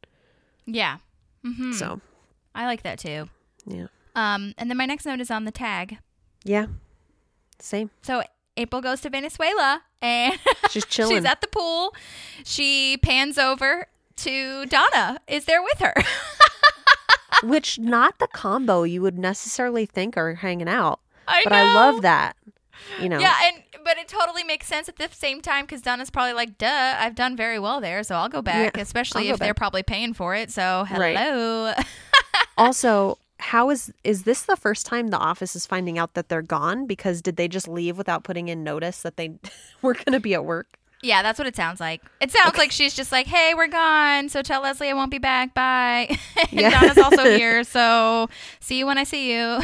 yeah, 0.67 0.99
Mm-hmm. 1.45 1.73
so 1.73 2.01
I 2.55 2.67
like 2.67 2.83
that 2.85 2.99
too. 2.99 3.29
yeah 3.67 3.87
Um, 4.15 4.55
and 4.57 4.71
then 4.71 4.77
my 4.79 4.87
next 4.87 5.05
note 5.05 5.21
is 5.21 5.31
on 5.31 5.45
the 5.45 5.51
tag. 5.51 5.99
yeah 6.45 6.67
same 7.59 7.91
So 8.03 8.23
April 8.57 8.81
goes 8.81 9.01
to 9.01 9.11
Venezuela 9.11 9.83
and 10.01 10.39
She's 10.71 10.85
chilling. 10.87 11.17
she's 11.17 11.25
at 11.25 11.41
the 11.41 11.49
pool. 11.49 11.93
She 12.45 12.97
pans 13.03 13.37
over 13.37 13.89
to 14.17 14.65
Donna 14.67 15.19
is 15.27 15.47
there 15.47 15.61
with 15.63 15.81
her. 15.81 15.95
which 17.43 17.79
not 17.79 18.19
the 18.19 18.29
combo 18.29 18.85
you 18.85 19.03
would 19.03 19.19
necessarily 19.19 19.87
think 19.87 20.17
are 20.17 20.35
hanging 20.35 20.69
out. 20.69 21.01
I 21.27 21.41
but 21.45 21.53
I 21.53 21.65
love 21.75 22.03
that. 22.03 22.37
You 23.01 23.09
know. 23.09 23.19
Yeah, 23.19 23.35
and 23.45 23.63
but 23.85 23.99
it 23.99 24.09
totally 24.09 24.45
makes 24.45 24.67
sense 24.67 24.89
at 24.89 24.97
the 24.97 25.09
same 25.13 25.41
time 25.41 25.65
because 25.65 25.83
Donna's 25.83 26.11
probably 26.11 26.33
like, 26.35 26.59
"Duh, 26.59 26.97
I've 26.99 27.15
done 27.15 27.37
very 27.37 27.59
well 27.59 27.81
there, 27.81 28.03
so 28.03 28.15
I'll 28.17 28.29
go 28.29 28.43
back." 28.43 28.77
Yeah, 28.77 28.83
Especially 28.83 29.29
go 29.29 29.35
if 29.35 29.39
they're 29.39 29.55
probably 29.55 29.83
paying 29.83 30.15
for 30.15 30.35
it. 30.35 30.51
So 30.51 30.87
Right. 30.91 31.17
hello. 31.17 31.73
Also, 32.57 33.19
how 33.41 33.71
is 33.71 33.93
is 34.05 34.23
this 34.23 34.43
the 34.43 34.57
first 34.57 34.87
time 34.87 35.09
the 35.09 35.19
office 35.19 35.57
is 35.57 35.67
finding 35.67 35.99
out 35.99 36.15
that 36.15 36.29
they're 36.29 36.43
gone? 36.43 36.87
Because 36.87 37.21
did 37.21 37.37
they 37.37 37.49
just 37.49 37.67
leave 37.67 37.99
without 37.99 38.23
putting 38.25 38.49
in 38.49 38.63
notice 38.63 39.03
that 39.03 39.17
they 39.17 39.35
were 39.83 39.95
going 39.95 40.13
to 40.13 40.21
be 40.21 40.35
at 40.35 40.45
work? 40.45 40.79
yeah, 41.03 41.21
that's 41.23 41.39
what 41.39 41.47
it 41.47 41.55
sounds 41.55 41.81
like. 41.81 42.01
It 42.23 42.31
sounds 42.31 42.57
like 42.57 42.71
she's 42.73 42.95
just 42.95 43.13
like, 43.13 43.27
"Hey, 43.27 43.53
we're 43.55 43.67
gone, 43.69 44.29
so 44.31 44.41
tell 44.41 44.63
Leslie 44.63 44.89
I 44.89 44.95
won't 44.95 45.11
be 45.11 45.19
back. 45.19 45.53
Bye." 45.53 46.17
and 46.51 46.53
Yeah. 46.53 46.71
Donna's 46.71 46.97
also 46.99 47.25
here, 47.25 47.63
so 47.65 48.29
see 48.61 48.79
you 48.79 48.87
when 48.87 48.97
I 48.99 49.05
see 49.05 49.33
you. 49.35 49.59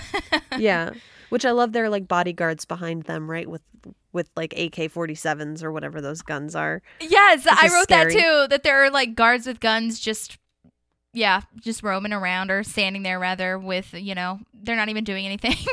yeah. 0.58 0.90
Which 1.30 1.44
I 1.44 1.50
love. 1.52 1.72
Their 1.72 1.88
like 1.88 2.06
bodyguards 2.06 2.64
behind 2.64 3.04
them, 3.04 3.30
right? 3.30 3.48
With 3.48 3.62
with 4.12 4.28
like 4.36 4.52
AK 4.58 4.90
forty 4.90 5.14
sevens 5.14 5.62
or 5.62 5.72
whatever 5.72 6.00
those 6.00 6.22
guns 6.22 6.54
are. 6.54 6.82
Yes, 7.00 7.46
I 7.50 7.68
wrote 7.72 7.88
that 7.88 8.10
too. 8.10 8.46
That 8.48 8.62
there 8.62 8.84
are 8.84 8.90
like 8.90 9.14
guards 9.14 9.46
with 9.46 9.60
guns 9.60 9.98
just 9.98 10.38
yeah, 11.12 11.42
just 11.60 11.82
roaming 11.82 12.12
around 12.12 12.50
or 12.50 12.62
standing 12.62 13.02
there 13.02 13.18
rather 13.18 13.58
with, 13.58 13.92
you 13.94 14.14
know, 14.14 14.40
they're 14.54 14.76
not 14.76 14.88
even 14.88 15.04
doing 15.04 15.26
anything. 15.26 15.56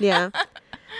Yeah. 0.00 0.30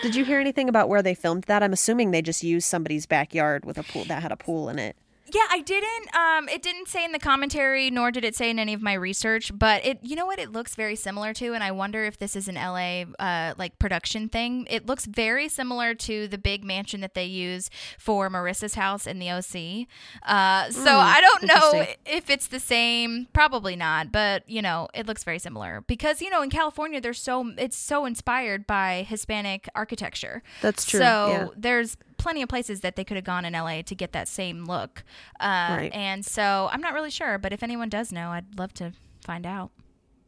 Did 0.03 0.13
you 0.13 0.23
hear 0.23 0.39
anything 0.39 0.69
about 0.69 0.87
where 0.87 1.01
they 1.01 1.15
filmed 1.15 1.45
that? 1.45 1.63
I'm 1.63 1.73
assuming 1.73 2.11
they 2.11 2.21
just 2.21 2.43
used 2.43 2.67
somebody's 2.67 3.07
backyard 3.07 3.65
with 3.65 3.79
a 3.79 3.83
pool 3.83 4.03
that 4.05 4.21
had 4.21 4.31
a 4.31 4.35
pool 4.35 4.69
in 4.69 4.77
it. 4.77 4.95
Yeah, 5.33 5.45
I 5.49 5.61
didn't. 5.61 6.15
Um, 6.15 6.49
it 6.49 6.61
didn't 6.61 6.87
say 6.87 7.05
in 7.05 7.11
the 7.11 7.19
commentary, 7.19 7.89
nor 7.89 8.11
did 8.11 8.25
it 8.25 8.35
say 8.35 8.49
in 8.49 8.59
any 8.59 8.73
of 8.73 8.81
my 8.81 8.93
research. 8.93 9.51
But 9.57 9.85
it, 9.85 9.99
you 10.01 10.15
know 10.15 10.25
what, 10.25 10.39
it 10.39 10.51
looks 10.51 10.75
very 10.75 10.95
similar 10.95 11.33
to, 11.35 11.53
and 11.53 11.63
I 11.63 11.71
wonder 11.71 12.03
if 12.03 12.17
this 12.17 12.35
is 12.35 12.47
an 12.47 12.55
LA 12.55 13.03
uh, 13.19 13.53
like 13.57 13.79
production 13.79 14.29
thing. 14.29 14.67
It 14.69 14.85
looks 14.85 15.05
very 15.05 15.47
similar 15.47 15.93
to 15.95 16.27
the 16.27 16.37
big 16.37 16.63
mansion 16.63 17.01
that 17.01 17.13
they 17.13 17.25
use 17.25 17.69
for 17.97 18.29
Marissa's 18.29 18.75
house 18.75 19.07
in 19.07 19.19
the 19.19 19.29
OC. 19.31 19.87
Uh, 20.23 20.69
so 20.71 20.91
Mm, 20.91 20.97
I 20.97 21.21
don't 21.21 21.43
know 21.43 21.85
if 22.05 22.29
it's 22.29 22.47
the 22.47 22.59
same. 22.59 23.27
Probably 23.33 23.75
not, 23.75 24.11
but 24.11 24.47
you 24.49 24.61
know, 24.61 24.89
it 24.93 25.05
looks 25.05 25.23
very 25.23 25.39
similar 25.39 25.81
because 25.87 26.21
you 26.21 26.29
know 26.29 26.41
in 26.41 26.49
California, 26.49 26.99
there's 26.99 27.21
so 27.21 27.51
it's 27.57 27.77
so 27.77 28.05
inspired 28.05 28.67
by 28.67 29.05
Hispanic 29.07 29.69
architecture. 29.75 30.43
That's 30.61 30.85
true, 30.85 30.99
So 30.99 31.27
yeah. 31.27 31.47
there's 31.55 31.97
plenty 32.21 32.41
of 32.41 32.49
places 32.49 32.81
that 32.81 32.95
they 32.95 33.03
could 33.03 33.15
have 33.17 33.23
gone 33.25 33.43
in 33.45 33.53
LA 33.53 33.81
to 33.81 33.95
get 33.95 34.11
that 34.13 34.27
same 34.27 34.65
look. 34.65 35.03
Uh, 35.39 35.75
Right. 35.77 35.91
And 35.93 36.25
so 36.25 36.69
I'm 36.71 36.81
not 36.81 36.93
really 36.93 37.09
sure, 37.09 37.37
but 37.37 37.51
if 37.53 37.63
anyone 37.63 37.89
does 37.89 38.11
know, 38.11 38.29
I'd 38.29 38.57
love 38.57 38.73
to 38.75 38.93
find 39.25 39.45
out. 39.45 39.71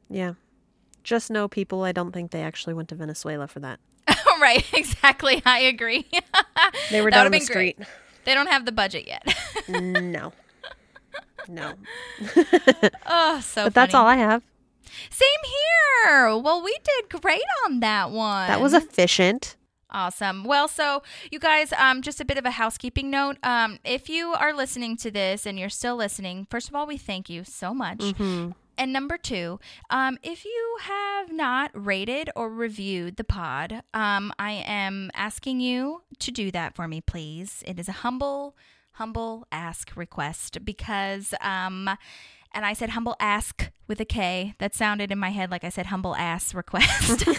Yeah. 0.09 0.33
Just 1.03 1.29
know 1.31 1.47
people, 1.47 1.83
I 1.83 1.91
don't 1.91 2.11
think 2.11 2.31
they 2.31 2.41
actually 2.43 2.73
went 2.73 2.89
to 2.89 2.95
Venezuela 2.95 3.47
for 3.47 3.59
that. 3.59 3.79
right, 4.41 4.65
exactly. 4.73 5.41
I 5.45 5.59
agree. 5.59 6.05
They 6.91 7.01
were 7.01 7.09
down 7.09 7.25
the 7.25 7.31
been 7.31 7.45
great. 7.45 7.75
street. 7.75 7.87
They 8.25 8.33
don't 8.33 8.47
have 8.47 8.65
the 8.65 8.71
budget 8.71 9.05
yet. 9.07 9.23
no. 9.67 10.31
No. 11.49 11.73
oh, 13.05 13.39
so 13.41 13.65
but 13.65 13.73
that's 13.73 13.93
all 13.93 14.05
I 14.05 14.15
have. 14.15 14.43
Same 15.09 15.27
here. 15.43 16.37
Well, 16.37 16.63
we 16.63 16.77
did 16.83 17.21
great 17.21 17.41
on 17.65 17.79
that 17.81 18.11
one. 18.11 18.47
That 18.47 18.61
was 18.61 18.73
efficient. 18.73 19.55
Awesome. 19.93 20.43
Well, 20.43 20.67
so 20.67 21.03
you 21.31 21.39
guys, 21.39 21.71
um, 21.73 22.01
just 22.01 22.19
a 22.19 22.25
bit 22.25 22.37
of 22.37 22.45
a 22.45 22.51
housekeeping 22.51 23.11
note. 23.11 23.37
Um, 23.43 23.77
if 23.85 24.09
you 24.09 24.33
are 24.33 24.53
listening 24.53 24.97
to 24.97 25.11
this 25.11 25.45
and 25.45 25.59
you're 25.59 25.69
still 25.69 25.95
listening, 25.95 26.47
first 26.49 26.67
of 26.67 26.75
all, 26.75 26.87
we 26.87 26.97
thank 26.97 27.29
you 27.29 27.43
so 27.43 27.73
much. 27.73 27.99
Mm-hmm. 27.99 28.51
And 28.75 28.91
number 28.91 29.17
two, 29.17 29.59
um, 29.91 30.17
if 30.23 30.45
you 30.45 30.77
have 30.81 31.31
not 31.31 31.69
rated 31.73 32.31
or 32.35 32.49
reviewed 32.49 33.17
the 33.17 33.23
pod, 33.23 33.83
um, 33.93 34.33
I 34.39 34.63
am 34.65 35.11
asking 35.13 35.59
you 35.59 36.01
to 36.19 36.31
do 36.31 36.49
that 36.51 36.75
for 36.75 36.87
me, 36.87 36.99
please. 36.99 37.63
It 37.67 37.79
is 37.79 37.87
a 37.87 37.91
humble, 37.91 38.55
humble 38.93 39.47
ask 39.51 39.95
request 39.95 40.65
because, 40.65 41.35
um, 41.39 41.87
and 42.51 42.65
I 42.65 42.73
said 42.73 42.91
humble 42.91 43.15
ask 43.19 43.69
with 43.87 43.99
a 43.99 44.05
K. 44.05 44.55
That 44.57 44.73
sounded 44.73 45.11
in 45.11 45.19
my 45.19 45.29
head 45.29 45.51
like 45.51 45.63
I 45.63 45.69
said 45.69 45.87
humble 45.87 46.15
ass 46.15 46.55
request. 46.55 47.25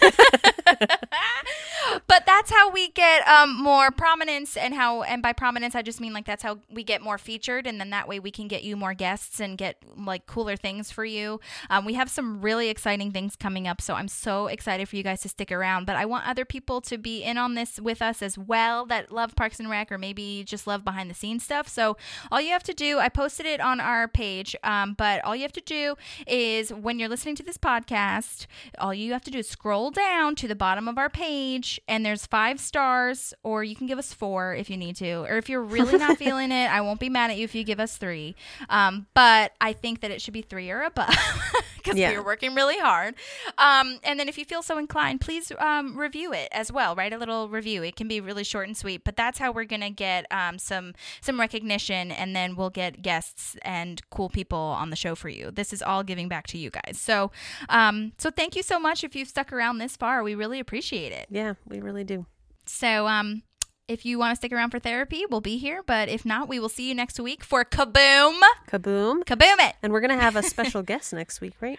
but 2.07 2.25
that's 2.27 2.51
how 2.51 2.71
we 2.71 2.89
get 2.89 3.27
um, 3.27 3.57
more 3.63 3.91
prominence 3.91 4.57
and 4.57 4.75
how 4.75 5.03
and 5.03 5.23
by 5.23 5.33
prominence 5.33 5.75
i 5.75 5.83
just 5.83 6.01
mean 6.01 6.13
like 6.13 6.25
that's 6.25 6.43
how 6.43 6.59
we 6.71 6.83
get 6.83 7.03
more 7.03 7.19
featured 7.19 7.67
and 7.67 7.81
then 7.81 7.91
that 7.91 8.09
way 8.09 8.19
we 8.21 8.31
can 8.31 8.49
get 8.49 8.63
you 8.65 8.77
more 8.77 8.95
guests 8.95 9.41
and 9.41 9.59
get 9.59 9.77
like 9.97 10.27
cooler 10.27 10.57
things 10.57 10.91
for 10.91 11.05
you. 11.05 11.41
Um, 11.71 11.85
we 11.85 11.95
have 11.95 12.11
some 12.11 12.41
really 12.41 12.69
exciting 12.69 13.13
things 13.13 13.37
coming 13.37 13.67
up 13.67 13.81
so 13.81 13.95
i'm 13.95 14.09
so 14.09 14.47
excited 14.47 14.89
for 14.89 14.97
you 14.97 15.03
guys 15.03 15.21
to 15.23 15.29
stick 15.29 15.53
around. 15.53 15.87
But 15.87 15.97
i 15.97 16.05
want 16.05 16.29
other 16.29 16.45
people 16.45 16.81
to 16.83 16.99
be 16.99 17.23
in 17.23 17.39
on 17.39 17.55
this 17.55 17.81
with 17.81 18.03
us 18.03 18.23
as 18.23 18.37
well 18.39 18.87
that 18.87 19.13
love 19.13 19.37
parks 19.37 19.61
and 19.61 19.71
rec 19.71 19.91
or 19.93 19.99
maybe 19.99 20.45
just 20.45 20.67
love 20.67 20.85
behind 20.85 21.11
the 21.11 21.15
scenes 21.15 21.45
stuff. 21.45 21.69
So 21.69 21.97
all 22.31 22.41
you 22.41 22.51
have 22.51 22.63
to 22.65 22.75
do 22.75 22.99
i 22.99 23.09
posted 23.09 23.47
it 23.47 23.61
on 23.61 23.81
our 23.81 24.09
page 24.09 24.57
um, 24.63 24.95
but 24.95 25.25
all 25.25 25.37
you 25.37 25.43
have 25.43 25.53
to 25.53 25.61
do 25.61 25.95
is 26.27 26.73
when 26.73 26.99
you're 26.99 27.09
listening 27.09 27.37
to 27.37 27.43
this 27.43 27.59
podcast 27.59 28.47
all 28.79 28.95
you 28.95 29.13
have 29.13 29.25
to 29.25 29.31
do 29.31 29.39
is 29.39 29.49
scroll 29.49 29.91
down 29.91 30.35
to 30.35 30.49
the 30.49 30.55
bottom 30.55 30.89
of 30.89 30.99
our 30.99 31.09
page 31.09 31.81
and 31.87 32.05
there's 32.05 32.27
five 32.27 32.61
stars 32.61 33.35
or 33.43 33.63
you 33.65 33.77
can 33.77 33.87
give 33.87 33.99
us 33.99 34.13
four 34.13 34.55
if 34.55 34.71
you 34.71 34.77
need 34.77 34.97
to. 34.97 35.13
Or 35.25 35.37
if 35.37 35.49
you're 35.49 35.63
really 35.63 35.99
not 35.99 36.17
feeling 36.25 36.51
it 36.53 36.71
i 36.71 36.81
won't 36.81 37.01
be 37.01 37.09
mad 37.09 37.31
at 37.31 37.37
you 37.37 37.45
if 37.45 37.55
you 37.55 37.65
give 37.65 37.81
us 37.81 37.97
three. 37.97 38.35
Um, 38.69 39.07
but 39.15 39.53
i 39.61 39.73
think 39.73 40.01
that 40.01 40.11
it 40.11 40.21
should 40.23 40.35
be 40.35 40.43
three 40.43 40.71
or 40.71 40.83
above 40.83 41.15
because 41.77 41.97
Yeah. 41.99 42.13
we're 42.13 42.25
working 42.25 42.55
really 42.55 42.79
hard. 42.79 43.15
Um, 43.59 43.99
and 44.05 44.19
then 44.19 44.29
if 44.29 44.39
you 44.39 44.45
feel 44.45 44.63
so 44.63 44.79
inclined 44.79 45.21
please 45.21 45.53
um, 45.59 45.99
review 45.99 46.33
it 46.33 46.49
as 46.53 46.73
well. 46.73 46.95
Write 46.95 47.13
a 47.13 47.19
little 47.19 47.49
review. 47.49 47.83
It 47.83 47.97
can 47.97 48.09
be 48.09 48.21
really 48.21 48.45
short 48.45 48.67
and 48.67 48.77
sweet 48.77 49.05
but 49.05 49.17
that's 49.17 49.39
how 49.39 49.53
we're 49.53 49.65
gonna 49.65 49.91
get 49.91 50.27
um, 50.31 50.59
some 50.59 50.95
some 51.21 51.39
recognition 51.39 52.11
and 52.11 52.35
then 52.35 52.57
we'll 52.57 52.71
get 52.71 53.03
guests 53.03 53.57
and 53.63 54.01
cool 54.11 54.29
people 54.29 54.59
on 54.59 54.91
the 54.91 54.97
show 54.97 55.15
for 55.15 55.29
you. 55.29 55.51
This 55.51 55.73
is 55.73 55.83
all 55.83 56.03
giving 56.03 56.29
back 56.29 56.47
to 56.49 56.59
you 56.59 56.71
guys. 56.71 56.99
So 57.01 57.31
um, 57.69 58.13
so 58.19 58.31
thank 58.31 58.57
you 58.57 58.63
so 58.63 58.79
much 58.79 59.05
if 59.05 59.15
you've 59.15 59.29
stuck 59.29 59.53
around 59.53 59.79
this 59.79 59.97
far. 59.97 60.23
We 60.23 60.35
really 60.35 60.61
appreciate 60.61 61.13
it. 61.13 61.27
Yeah, 61.31 61.55
we 61.75 61.81
really 61.81 62.05
do. 62.05 62.27
so 62.67 63.07
um 63.07 63.43
if 63.87 64.07
you 64.07 64.19
want 64.19 64.31
to 64.33 64.37
stick 64.37 64.53
around 64.53 64.71
for 64.71 64.79
therapy 64.79 65.25
we'll 65.31 65.41
be 65.43 65.59
here 65.59 65.83
but 65.87 66.09
if 66.09 66.25
not 66.25 66.49
we 66.49 66.59
will 66.59 66.69
see 66.69 66.89
you 66.89 66.95
next 66.95 67.19
week 67.21 67.43
for 67.45 67.65
kaboom 67.65 68.39
Kaboom. 68.69 69.25
kaboom 69.25 69.59
it 69.69 69.75
And 69.83 69.93
we're 69.93 70.01
going 70.01 70.17
to 70.17 70.23
have 70.23 70.37
a 70.37 70.43
special 70.55 70.83
guest 70.83 71.13
next 71.13 71.41
week, 71.41 71.55
right? 71.61 71.79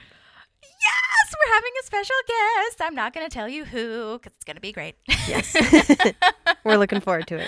yes 0.61 1.33
we're 1.33 1.53
having 1.53 1.71
a 1.81 1.85
special 1.85 2.15
guest 2.27 2.81
i'm 2.81 2.95
not 2.95 3.13
going 3.13 3.25
to 3.27 3.33
tell 3.33 3.47
you 3.49 3.65
who 3.65 4.17
because 4.19 4.33
it's 4.35 4.43
going 4.43 4.55
to 4.55 4.61
be 4.61 4.71
great 4.71 4.95
Yes. 5.27 5.55
we're 6.63 6.77
looking 6.77 6.99
forward 7.01 7.27
to 7.27 7.37
it. 7.37 7.47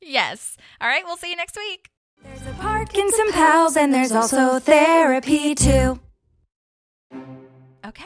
yes 0.00 0.56
all 0.80 0.88
right 0.88 1.04
we'll 1.04 1.16
see 1.16 1.30
you 1.30 1.36
next 1.36 1.56
week 1.56 1.90
There's 2.22 2.46
a 2.46 2.52
park 2.60 2.96
and 2.96 3.10
some 3.12 3.32
pals, 3.32 3.76
and 3.76 3.92
there's 3.92 4.12
also 4.12 4.58
therapy 4.58 5.54
too. 5.54 6.00
Okay, 7.84 8.04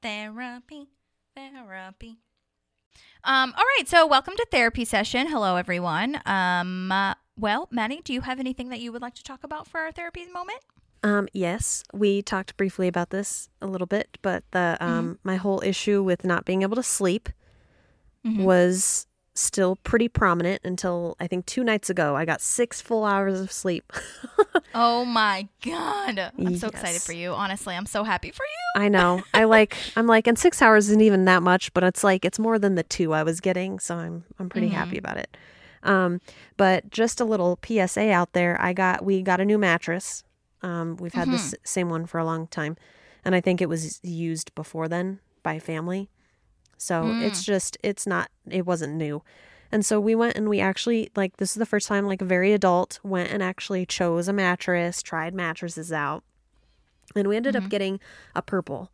therapy, 0.00 0.88
therapy. 1.36 2.18
Um, 3.24 3.52
all 3.56 3.64
right, 3.78 3.88
so 3.88 4.06
welcome 4.06 4.34
to 4.36 4.46
therapy 4.50 4.84
session. 4.84 5.28
Hello, 5.28 5.56
everyone. 5.56 6.20
Um, 6.24 6.90
uh, 6.90 7.14
well, 7.36 7.68
Maddie, 7.70 8.00
do 8.02 8.12
you 8.12 8.22
have 8.22 8.40
anything 8.40 8.70
that 8.70 8.80
you 8.80 8.92
would 8.92 9.02
like 9.02 9.14
to 9.14 9.22
talk 9.22 9.44
about 9.44 9.66
for 9.66 9.80
our 9.80 9.92
therapy 9.92 10.26
moment? 10.32 10.60
Um, 11.02 11.28
yes, 11.32 11.84
we 11.92 12.22
talked 12.22 12.56
briefly 12.56 12.88
about 12.88 13.10
this 13.10 13.48
a 13.62 13.66
little 13.66 13.86
bit, 13.86 14.18
but 14.22 14.44
the 14.50 14.76
um 14.80 15.18
my 15.24 15.36
whole 15.36 15.62
issue 15.64 16.02
with 16.02 16.24
not 16.24 16.44
being 16.44 16.62
able 16.62 16.76
to 16.76 16.82
sleep 16.82 17.28
was 18.22 19.06
still 19.34 19.76
pretty 19.76 20.08
prominent 20.08 20.60
until 20.64 21.16
I 21.20 21.26
think 21.26 21.46
two 21.46 21.62
nights 21.64 21.88
ago. 21.88 22.16
I 22.16 22.24
got 22.24 22.40
six 22.40 22.80
full 22.80 23.04
hours 23.04 23.40
of 23.40 23.52
sleep. 23.52 23.92
Oh 24.72 25.04
my 25.04 25.48
god, 25.64 26.32
I'm 26.38 26.56
so 26.56 26.68
excited 26.68 27.02
for 27.02 27.12
you. 27.12 27.32
Honestly, 27.32 27.74
I'm 27.74 27.86
so 27.86 28.04
happy 28.04 28.30
for 28.30 28.44
you. 28.44 28.82
I 28.82 28.88
know. 28.88 29.22
I 29.34 29.44
like. 29.44 29.76
I'm 29.96 30.06
like, 30.06 30.26
and 30.28 30.38
six 30.38 30.62
hours 30.62 30.88
isn't 30.88 31.00
even 31.00 31.24
that 31.24 31.42
much, 31.42 31.72
but 31.72 31.82
it's 31.82 32.04
like 32.04 32.24
it's 32.24 32.38
more 32.38 32.58
than 32.58 32.76
the 32.76 32.84
two 32.84 33.12
I 33.12 33.22
was 33.24 33.40
getting, 33.40 33.78
so 33.80 33.96
I'm 33.96 34.24
I'm 34.38 34.48
pretty 34.48 34.68
happy 34.68 34.96
about 34.96 35.16
it. 35.16 35.36
Um, 35.82 36.20
but 36.56 36.88
just 36.90 37.20
a 37.20 37.24
little 37.24 37.58
PSA 37.64 38.10
out 38.12 38.32
there. 38.32 38.60
I 38.60 38.72
got 38.72 39.04
we 39.04 39.22
got 39.22 39.40
a 39.40 39.44
new 39.44 39.58
mattress. 39.58 40.22
Um, 40.62 40.96
we've 40.96 41.14
had 41.14 41.30
this 41.30 41.54
same 41.64 41.88
one 41.88 42.06
for 42.06 42.18
a 42.18 42.24
long 42.24 42.46
time, 42.46 42.76
and 43.24 43.34
I 43.34 43.40
think 43.40 43.60
it 43.60 43.68
was 43.68 43.98
used 44.04 44.54
before 44.54 44.86
then 44.88 45.18
by 45.42 45.58
family. 45.58 46.10
So 46.80 47.14
it's 47.20 47.44
just 47.44 47.76
it's 47.82 48.06
not 48.06 48.30
it 48.48 48.64
wasn't 48.64 48.94
new. 48.94 49.22
And 49.70 49.84
so 49.84 50.00
we 50.00 50.14
went 50.14 50.36
and 50.36 50.48
we 50.48 50.60
actually 50.60 51.10
like 51.14 51.36
this 51.36 51.50
is 51.50 51.56
the 51.56 51.66
first 51.66 51.86
time 51.86 52.06
like 52.06 52.22
a 52.22 52.24
very 52.24 52.54
adult 52.54 52.98
went 53.02 53.30
and 53.30 53.42
actually 53.42 53.84
chose 53.84 54.28
a 54.28 54.32
mattress, 54.32 55.02
tried 55.02 55.34
mattresses 55.34 55.92
out. 55.92 56.24
And 57.14 57.28
we 57.28 57.36
ended 57.36 57.54
up 57.54 57.68
getting 57.68 58.00
a 58.34 58.40
purple. 58.40 58.90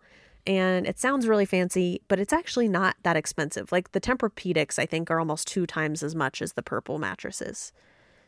And 0.49 0.85
it 0.87 0.99
sounds 0.99 1.29
really 1.29 1.45
fancy, 1.45 2.03
but 2.09 2.19
it's 2.19 2.33
actually 2.33 2.67
not 2.67 2.97
that 3.05 3.17
expensive. 3.17 3.71
Like 3.71 3.93
the 3.93 4.01
Tempur-Pedics, 4.01 4.79
I 4.79 4.87
think, 4.87 5.11
are 5.11 5.19
almost 5.19 5.47
two 5.49 5.67
times 5.67 6.03
as 6.03 6.15
much 6.15 6.41
as 6.41 6.55
the 6.55 6.63
purple 6.63 6.99
mattresses. 6.99 7.73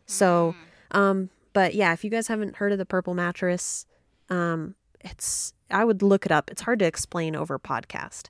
So, 0.06 0.54
um, 0.90 1.30
but 1.52 1.74
yeah, 1.74 1.92
if 1.92 2.04
you 2.04 2.10
guys 2.10 2.28
haven't 2.28 2.56
heard 2.56 2.72
of 2.72 2.78
the 2.78 2.86
purple 2.86 3.14
mattress, 3.14 3.86
um, 4.30 4.74
it's 5.00 5.52
I 5.70 5.84
would 5.84 6.02
look 6.02 6.26
it 6.26 6.32
up. 6.32 6.50
It's 6.50 6.62
hard 6.62 6.78
to 6.78 6.86
explain 6.86 7.34
over 7.34 7.58
podcast. 7.58 8.28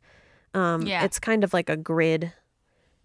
Um, 0.58 0.82
Yeah. 0.82 1.04
it's 1.04 1.18
kind 1.18 1.44
of 1.44 1.52
like 1.52 1.68
a 1.68 1.76
grid 1.76 2.32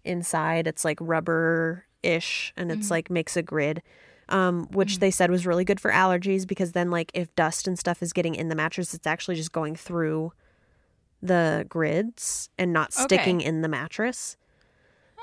inside. 0.04 0.66
It's 0.66 0.84
like 0.84 0.98
rubber 1.00 1.86
ish, 2.02 2.52
and 2.56 2.70
it's 2.70 2.90
like 2.90 3.10
makes 3.10 3.36
a 3.36 3.42
grid. 3.42 3.82
Um, 4.30 4.66
which 4.72 5.00
they 5.00 5.10
said 5.10 5.30
was 5.30 5.46
really 5.46 5.64
good 5.66 5.78
for 5.78 5.90
allergies 5.90 6.46
because 6.46 6.72
then 6.72 6.90
like 6.90 7.10
if 7.12 7.34
dust 7.34 7.68
and 7.68 7.78
stuff 7.78 8.02
is 8.02 8.12
getting 8.14 8.34
in 8.34 8.48
the 8.48 8.54
mattress, 8.54 8.94
it's 8.94 9.06
actually 9.06 9.34
just 9.36 9.52
going 9.52 9.76
through 9.76 10.32
the 11.22 11.66
grids 11.68 12.48
and 12.58 12.72
not 12.72 12.92
sticking 12.92 13.40
in 13.42 13.60
the 13.62 13.68
mattress. 13.68 14.36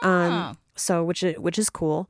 Um, 0.03 0.57
so 0.75 1.03
which 1.03 1.23
is, 1.23 1.37
which 1.39 1.57
is 1.59 1.69
cool. 1.69 2.09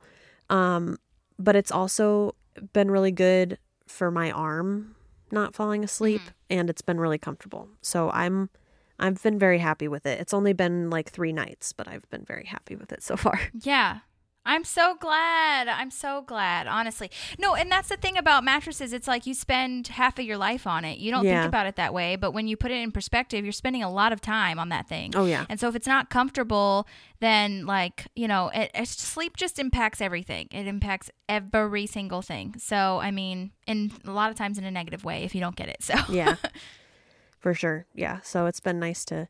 Um, 0.50 0.98
but 1.38 1.56
it's 1.56 1.70
also 1.72 2.34
been 2.74 2.90
really 2.90 3.12
good 3.12 3.58
for 3.86 4.10
my 4.10 4.30
arm 4.30 4.94
not 5.30 5.54
falling 5.54 5.82
asleep 5.82 6.20
and 6.50 6.68
it's 6.68 6.82
been 6.82 7.00
really 7.00 7.18
comfortable. 7.18 7.68
So 7.80 8.10
I'm 8.10 8.50
I've 8.98 9.22
been 9.22 9.38
very 9.38 9.58
happy 9.58 9.88
with 9.88 10.06
it. 10.06 10.20
It's 10.20 10.34
only 10.34 10.52
been 10.52 10.90
like 10.90 11.10
3 11.10 11.32
nights, 11.32 11.72
but 11.72 11.88
I've 11.88 12.08
been 12.10 12.24
very 12.24 12.44
happy 12.46 12.76
with 12.76 12.92
it 12.92 13.02
so 13.02 13.16
far. 13.16 13.40
Yeah. 13.62 14.00
I'm 14.44 14.64
so 14.64 14.96
glad. 14.98 15.68
I'm 15.68 15.92
so 15.92 16.22
glad, 16.22 16.66
honestly. 16.66 17.12
No, 17.38 17.54
and 17.54 17.70
that's 17.70 17.88
the 17.88 17.96
thing 17.96 18.16
about 18.18 18.42
mattresses. 18.42 18.92
It's 18.92 19.06
like 19.06 19.24
you 19.24 19.34
spend 19.34 19.86
half 19.86 20.18
of 20.18 20.24
your 20.24 20.36
life 20.36 20.66
on 20.66 20.84
it. 20.84 20.98
You 20.98 21.12
don't 21.12 21.24
Yeah. 21.24 21.42
think 21.42 21.48
about 21.48 21.66
it 21.66 21.76
that 21.76 21.94
way, 21.94 22.16
but 22.16 22.32
when 22.32 22.48
you 22.48 22.56
put 22.56 22.72
it 22.72 22.82
in 22.82 22.90
perspective, 22.90 23.44
you're 23.44 23.52
spending 23.52 23.84
a 23.84 23.88
lot 23.92 24.12
of 24.12 24.20
time 24.20 24.58
on 24.58 24.68
that 24.70 24.88
thing. 24.88 25.12
Oh, 25.14 25.26
yeah. 25.26 25.46
And 25.48 25.60
so 25.60 25.68
if 25.68 25.76
it's 25.76 25.86
not 25.86 26.10
comfortable, 26.10 26.88
then 27.20 27.66
like, 27.66 28.08
you 28.16 28.26
know, 28.26 28.50
it, 28.52 28.72
sleep 28.88 29.36
just 29.36 29.60
impacts 29.60 30.00
everything. 30.00 30.48
It 30.50 30.66
impacts 30.66 31.08
every 31.28 31.86
single 31.86 32.20
thing. 32.20 32.56
So, 32.58 32.98
I 33.00 33.12
mean, 33.12 33.52
and 33.68 33.92
a 34.04 34.10
lot 34.10 34.30
of 34.32 34.36
times 34.36 34.58
in 34.58 34.64
a 34.64 34.72
negative 34.72 35.04
way 35.04 35.22
if 35.22 35.36
you 35.36 35.40
don't 35.40 35.54
get 35.54 35.68
it. 35.68 35.84
So, 35.84 35.94
Yeah. 36.08 36.34
For 37.42 37.52
sure. 37.54 37.84
Yeah. 37.94 38.20
So 38.22 38.46
it's 38.46 38.60
been 38.60 38.78
nice 38.78 39.04
to 39.06 39.28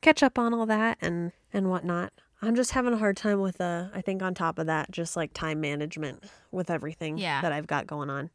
catch 0.00 0.22
up 0.22 0.38
on 0.38 0.52
all 0.52 0.66
that 0.66 0.98
and 1.00 1.30
and 1.52 1.70
whatnot. 1.70 2.12
I'm 2.42 2.54
just 2.54 2.70
having 2.72 2.92
a 2.92 2.98
hard 2.98 3.16
time 3.16 3.40
with 3.40 3.60
uh 3.60 3.88
I 3.94 4.00
think 4.00 4.22
on 4.22 4.34
top 4.34 4.58
of 4.58 4.66
that, 4.66 4.90
just 4.90 5.14
like 5.16 5.32
time 5.34 5.60
management 5.60 6.24
with 6.50 6.70
everything 6.70 7.18
Yeah. 7.18 7.40
that 7.42 7.52
I've 7.52 7.66
got 7.66 7.86
going 7.86 8.10
on. 8.10 8.30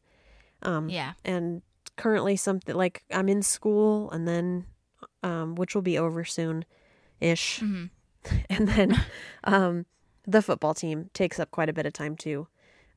Um 0.61 0.89
yeah. 0.89 1.13
and 1.25 1.61
currently 1.97 2.35
something 2.35 2.75
like 2.75 3.03
I'm 3.11 3.27
in 3.29 3.41
school 3.41 4.09
and 4.11 4.27
then 4.27 4.65
um 5.23 5.55
which 5.55 5.73
will 5.75 5.81
be 5.81 5.97
over 5.97 6.23
soon 6.23 6.63
ish. 7.19 7.59
Mhm. 7.61 7.89
And 8.49 8.67
then 8.69 9.03
um 9.43 9.85
the 10.27 10.41
football 10.41 10.73
team 10.73 11.09
takes 11.13 11.39
up 11.39 11.49
quite 11.51 11.67
a 11.69 11.73
bit 11.73 11.85
of 11.85 11.93
time 11.93 12.15
too. 12.15 12.47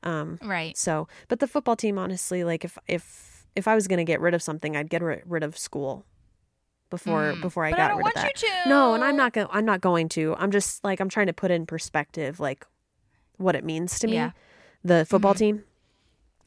Um 0.03 0.37
Right. 0.43 0.77
so, 0.77 1.07
but 1.27 1.39
the 1.39 1.47
football 1.47 1.75
team 1.75 1.97
honestly 1.97 2.43
like 2.43 2.63
if 2.63 2.77
if 2.87 3.36
if 3.57 3.67
I 3.67 3.75
was 3.75 3.87
going 3.87 3.97
to 3.97 4.03
get 4.05 4.21
rid 4.21 4.33
of 4.33 4.41
something, 4.41 4.75
I'd 4.77 4.89
get 4.89 5.01
ri- 5.01 5.23
rid 5.25 5.43
of 5.43 5.57
school 5.57 6.05
before 6.89 7.33
Mm. 7.33 7.41
before 7.41 7.65
I 7.65 7.71
But 7.71 7.77
got 7.77 7.85
I 7.85 7.87
don't 7.89 7.97
rid 7.97 8.03
want 8.03 8.15
of 8.15 8.21
that. 8.23 8.41
you 8.43 8.47
to. 8.63 8.69
No, 8.69 8.93
and 8.93 9.03
I'm 9.03 9.17
not 9.17 9.33
going 9.33 9.47
I'm 9.51 9.65
not 9.65 9.81
going 9.81 10.07
to. 10.09 10.35
I'm 10.37 10.51
just 10.51 10.83
like 10.83 10.99
I'm 11.01 11.09
trying 11.09 11.27
to 11.27 11.33
put 11.33 11.51
in 11.51 11.65
perspective 11.65 12.39
like 12.39 12.65
what 13.37 13.55
it 13.55 13.63
means 13.65 13.99
to 13.99 14.07
me 14.07 14.13
Yeah. 14.13 14.31
the 14.83 15.05
football 15.05 15.33
Mhm. 15.33 15.37
team. 15.37 15.63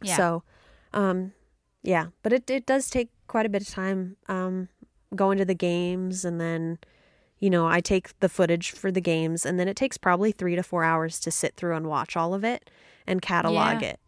Yeah. 0.02 0.16
So, 0.16 0.42
um 0.92 1.32
yeah, 1.82 2.06
but 2.22 2.32
it 2.32 2.48
it 2.50 2.64
does 2.66 2.88
take 2.90 3.10
quite 3.26 3.46
a 3.46 3.48
bit 3.50 3.62
of 3.62 3.68
time 3.68 4.16
um 4.28 4.68
going 5.14 5.38
to 5.38 5.44
the 5.44 5.54
games 5.54 6.24
and 6.24 6.40
then 6.40 6.78
you 7.38 7.48
know, 7.50 7.66
I 7.66 7.80
take 7.80 8.18
the 8.20 8.28
footage 8.28 8.70
for 8.72 8.90
the 8.92 9.00
games 9.00 9.46
and 9.46 9.58
then 9.58 9.66
it 9.66 9.74
takes 9.76 9.96
probably 9.96 10.30
3 10.30 10.56
to 10.56 10.62
4 10.62 10.84
hours 10.84 11.18
to 11.20 11.30
sit 11.30 11.56
through 11.56 11.74
and 11.74 11.86
watch 11.86 12.14
all 12.14 12.34
of 12.34 12.44
it 12.44 12.68
and 13.06 13.22
catalog 13.22 13.80
Yeah. 13.82 13.88
it. 13.90 14.00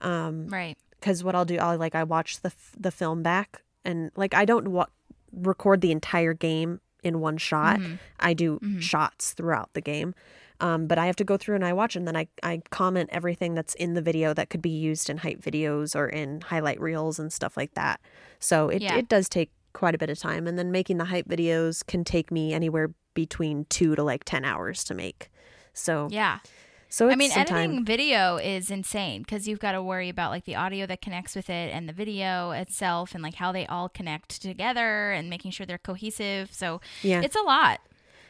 Um 0.00 0.48
Right. 0.48 0.76
Because 1.00 1.22
what 1.24 1.34
I'll 1.34 1.44
do, 1.44 1.56
I'll 1.56 1.76
like 1.78 1.94
I 1.94 2.04
watch 2.04 2.40
the 2.40 2.48
f- 2.48 2.74
the 2.78 2.90
film 2.90 3.22
back, 3.22 3.62
and 3.84 4.10
like 4.16 4.34
I 4.34 4.44
don't 4.44 4.68
wa- 4.68 4.86
record 5.32 5.80
the 5.80 5.92
entire 5.92 6.34
game 6.34 6.80
in 7.02 7.20
one 7.20 7.36
shot. 7.36 7.78
Mhm. 7.78 7.98
I 8.20 8.34
do 8.34 8.58
Mhm. 8.60 8.80
shots 8.82 9.32
throughout 9.32 9.72
the 9.74 9.80
game, 9.80 10.14
um, 10.60 10.86
but 10.86 10.98
I 10.98 11.06
have 11.06 11.16
to 11.16 11.24
go 11.24 11.36
through 11.36 11.54
and 11.56 11.64
I 11.64 11.72
watch, 11.72 11.94
and 11.96 12.06
then 12.06 12.16
I 12.16 12.26
I 12.42 12.62
comment 12.70 13.10
everything 13.12 13.54
that's 13.54 13.74
in 13.74 13.94
the 13.94 14.02
video 14.02 14.34
that 14.34 14.50
could 14.50 14.62
be 14.62 14.70
used 14.70 15.08
in 15.08 15.18
hype 15.18 15.40
videos 15.40 15.94
or 15.94 16.08
in 16.08 16.40
highlight 16.40 16.80
reels 16.80 17.18
and 17.18 17.32
stuff 17.32 17.56
like 17.56 17.74
that. 17.74 18.00
So 18.40 18.68
it 18.68 18.82
Yeah. 18.82 18.96
it 18.96 19.08
does 19.08 19.28
take 19.28 19.50
quite 19.74 19.94
a 19.94 19.98
bit 19.98 20.10
of 20.10 20.18
time, 20.18 20.46
and 20.48 20.58
then 20.58 20.72
making 20.72 20.98
the 20.98 21.04
hype 21.04 21.28
videos 21.28 21.86
can 21.86 22.02
take 22.04 22.30
me 22.32 22.52
anywhere 22.52 22.90
between 23.14 23.64
two 23.68 23.94
to 23.94 24.02
like 24.02 24.24
ten 24.24 24.44
hours 24.44 24.82
to 24.84 24.94
make. 24.94 25.30
So 25.72 26.08
Yeah. 26.10 26.38
So 26.88 27.08
it's 27.08 27.12
I 27.14 27.16
mean, 27.16 27.30
editing 27.32 27.84
video 27.84 28.36
is 28.36 28.70
insane 28.70 29.22
because 29.22 29.46
you've 29.46 29.58
got 29.60 29.72
to 29.72 29.82
worry 29.82 30.08
about 30.08 30.30
like 30.30 30.44
the 30.44 30.56
audio 30.56 30.86
that 30.86 31.00
connects 31.02 31.34
with 31.36 31.50
it 31.50 31.72
and 31.72 31.88
the 31.88 31.92
video 31.92 32.50
itself 32.52 33.14
and 33.14 33.22
like 33.22 33.34
how 33.34 33.52
they 33.52 33.66
all 33.66 33.88
connect 33.88 34.40
together 34.42 35.10
and 35.12 35.28
making 35.28 35.50
sure 35.50 35.66
they're 35.66 35.78
cohesive. 35.78 36.52
So 36.52 36.80
Yeah, 37.02 37.22
it's 37.22 37.36
a 37.36 37.42
lot. 37.42 37.80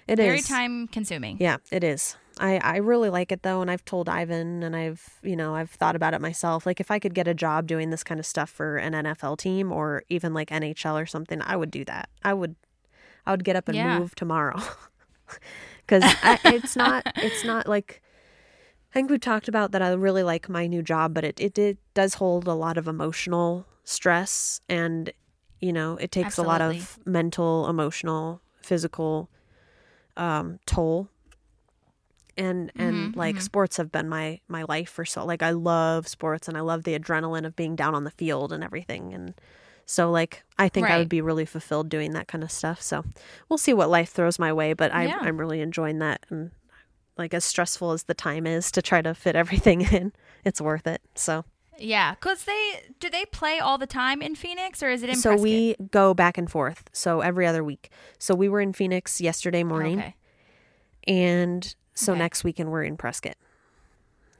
it 0.06 0.18
is 0.18 0.24
Very 0.26 0.42
time 0.42 0.88
consuming. 0.88 1.36
Yeah, 1.40 1.58
it 1.70 1.84
is. 1.84 2.16
I, 2.40 2.58
I 2.58 2.76
really 2.76 3.10
like 3.10 3.32
it 3.32 3.42
though, 3.42 3.62
and 3.62 3.70
I've 3.70 3.84
told 3.84 4.08
Ivan, 4.08 4.62
and 4.62 4.76
I've 4.76 5.18
you 5.22 5.34
know 5.34 5.54
I've 5.56 5.70
thought 5.70 5.96
about 5.96 6.14
it 6.14 6.20
myself. 6.20 6.66
Like 6.66 6.78
if 6.80 6.90
I 6.90 6.98
could 7.00 7.14
get 7.14 7.26
a 7.26 7.34
job 7.34 7.66
doing 7.66 7.90
this 7.90 8.04
kind 8.04 8.20
of 8.20 8.26
stuff 8.26 8.48
for 8.48 8.76
an 8.76 8.92
NFL 8.92 9.38
team 9.38 9.72
or 9.72 10.02
even 10.08 10.34
like 10.34 10.50
NHL 10.50 11.00
or 11.00 11.06
something, 11.06 11.42
I 11.42 11.56
would 11.56 11.70
do 11.72 11.84
that. 11.86 12.08
I 12.22 12.34
would, 12.34 12.54
I 13.26 13.32
would 13.32 13.42
get 13.44 13.56
up 13.56 13.68
and 13.68 13.76
Yeah. 13.76 13.98
move 13.98 14.14
tomorrow, 14.14 14.56
because 15.86 16.04
it's 16.44 16.76
not 16.76 17.04
it's 17.22 17.44
not 17.44 17.68
like. 17.68 18.02
I 18.98 19.00
think 19.00 19.10
we've 19.10 19.20
talked 19.20 19.46
about 19.46 19.70
that. 19.70 19.80
I 19.80 19.92
really 19.92 20.24
like 20.24 20.48
my 20.48 20.66
new 20.66 20.82
job, 20.82 21.14
but 21.14 21.22
it, 21.22 21.38
it 21.38 21.56
it 21.56 21.78
does 21.94 22.14
hold 22.14 22.48
a 22.48 22.52
lot 22.52 22.76
of 22.76 22.88
emotional 22.88 23.64
stress, 23.84 24.60
and 24.68 25.12
you 25.60 25.72
know 25.72 25.96
it 25.98 26.10
takes 26.10 26.36
a 26.36 26.42
lot 26.42 26.60
of 26.60 26.98
mental, 27.06 27.68
emotional, 27.68 28.40
physical 28.60 29.30
um, 30.16 30.58
toll 30.66 31.08
and 32.36 32.72
and 32.76 33.12
Mhm, 33.12 33.16
like 33.16 33.36
mhm. 33.36 33.42
sports 33.42 33.76
have 33.76 33.92
been 33.92 34.08
my 34.08 34.40
my 34.48 34.64
life 34.68 34.90
for 34.90 35.04
so 35.04 35.24
like 35.24 35.44
I 35.44 35.50
love 35.50 36.08
sports 36.08 36.48
and 36.48 36.56
I 36.56 36.60
love 36.60 36.82
the 36.82 36.98
adrenaline 36.98 37.46
of 37.46 37.54
being 37.54 37.76
down 37.76 37.94
on 37.94 38.02
the 38.02 38.10
field 38.10 38.52
and 38.52 38.64
everything 38.64 39.14
and 39.14 39.34
so 39.86 40.10
like 40.10 40.42
I 40.58 40.68
think 40.68 40.90
I 40.90 40.98
would 40.98 41.08
be 41.08 41.20
really 41.20 41.46
fulfilled 41.46 41.88
doing 41.88 42.14
that 42.14 42.26
kind 42.26 42.42
of 42.42 42.50
stuff 42.50 42.82
so 42.82 43.04
we'll 43.48 43.58
see 43.58 43.74
what 43.74 43.90
life 43.90 44.10
throws 44.10 44.40
my 44.40 44.52
way 44.52 44.72
but 44.72 44.92
I 44.92 45.06
Yeah. 45.06 45.18
I'm 45.20 45.38
really 45.38 45.60
enjoying 45.60 46.00
that 46.00 46.26
and 46.30 46.50
like 47.18 47.34
as 47.34 47.44
stressful 47.44 47.92
as 47.92 48.04
the 48.04 48.14
time 48.14 48.46
is 48.46 48.70
to 48.72 48.80
try 48.80 49.02
to 49.02 49.14
fit 49.14 49.34
everything 49.36 49.80
in 49.92 50.12
it's 50.44 50.60
worth 50.60 50.86
it 50.86 51.02
so 51.14 51.44
Yeah, 51.78 52.14
because 52.14 52.44
they 52.44 52.80
do 53.00 53.10
they 53.10 53.24
play 53.26 53.58
all 53.58 53.76
the 53.78 53.86
time 53.86 54.22
in 54.22 54.34
Phoenix 54.34 54.82
or 54.82 54.88
is 54.90 55.02
it 55.02 55.10
in 55.10 55.16
so 55.16 55.30
Prescott? 55.30 55.42
we 55.42 55.76
go 55.90 56.14
back 56.14 56.38
and 56.38 56.50
forth 56.50 56.84
so 56.92 57.20
every 57.20 57.46
other 57.46 57.62
week 57.64 57.90
so 58.18 58.34
we 58.34 58.48
were 58.48 58.60
in 58.60 58.72
Phoenix 58.72 59.20
yesterday 59.20 59.64
morning 59.64 59.98
Okay. 59.98 60.14
and 61.06 61.74
so 61.94 62.12
Okay. 62.12 62.18
next 62.20 62.44
weekend 62.44 62.70
we're 62.70 62.84
in 62.84 62.96
Prescott 62.96 63.36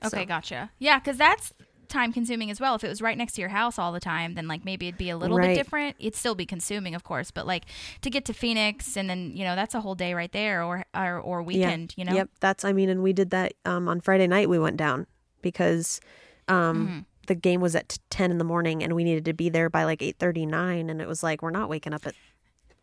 Okay, 0.05 0.21
So- 0.21 0.25
gotcha. 0.27 0.71
Yeah, 0.79 1.01
because 1.01 1.17
that's 1.17 1.53
time 1.89 2.13
consuming 2.13 2.51
as 2.51 2.61
well. 2.61 2.75
If 2.75 2.85
it 2.85 2.89
was 2.89 3.01
right 3.03 3.17
next 3.17 3.33
to 3.35 3.41
your 3.41 3.51
house 3.51 3.79
all 3.79 3.93
the 3.93 4.01
time, 4.01 4.35
then 4.35 4.47
like 4.47 4.65
maybe 4.65 4.89
it'd 4.89 4.99
be 4.99 5.11
a 5.11 5.17
little 5.17 5.37
Right. 5.37 5.49
bit 5.49 5.55
different. 5.57 5.97
It'd 5.99 6.15
still 6.15 6.35
be 6.35 6.47
consuming, 6.47 6.95
of 6.95 7.05
course, 7.05 7.31
but 7.31 7.47
like 7.47 7.65
to 8.03 8.11
get 8.11 8.25
to 8.27 8.33
Phoenix 8.33 8.97
and 8.97 9.09
then 9.11 9.33
you 9.35 9.45
know 9.45 9.55
that's 9.57 9.75
a 9.75 9.81
whole 9.81 9.95
day 9.95 10.15
right 10.15 10.31
there, 10.33 10.63
or 10.63 10.85
or, 10.95 11.19
or 11.19 11.43
weekend. 11.43 11.95
You 11.97 12.05
know. 12.05 12.15
Yep, 12.15 12.31
that's 12.41 12.65
I 12.65 12.73
mean, 12.73 12.89
and 12.89 13.03
we 13.03 13.13
did 13.13 13.31
that 13.31 13.55
um, 13.65 13.89
on 13.89 14.01
Friday 14.01 14.27
night. 14.27 14.49
We 14.49 14.59
went 14.59 14.77
down 14.77 15.07
because 15.43 16.01
um, 16.49 16.87
Mm-hmm. 16.89 16.99
the 17.27 17.35
game 17.35 17.61
was 17.61 17.75
at 17.75 17.99
ten 18.11 18.31
in 18.31 18.39
the 18.39 18.45
morning, 18.45 18.83
and 18.83 18.95
we 18.95 19.05
needed 19.05 19.25
to 19.27 19.33
be 19.33 19.49
there 19.49 19.69
by 19.71 19.85
like 19.85 20.03
eight 20.03 20.17
thirty 20.19 20.47
nine, 20.47 20.91
and 20.91 21.01
it 21.03 21.09
was 21.09 21.23
like 21.23 21.43
we're 21.43 21.51
not 21.51 21.69
waking 21.69 21.93
up 21.95 22.07
at 22.07 22.15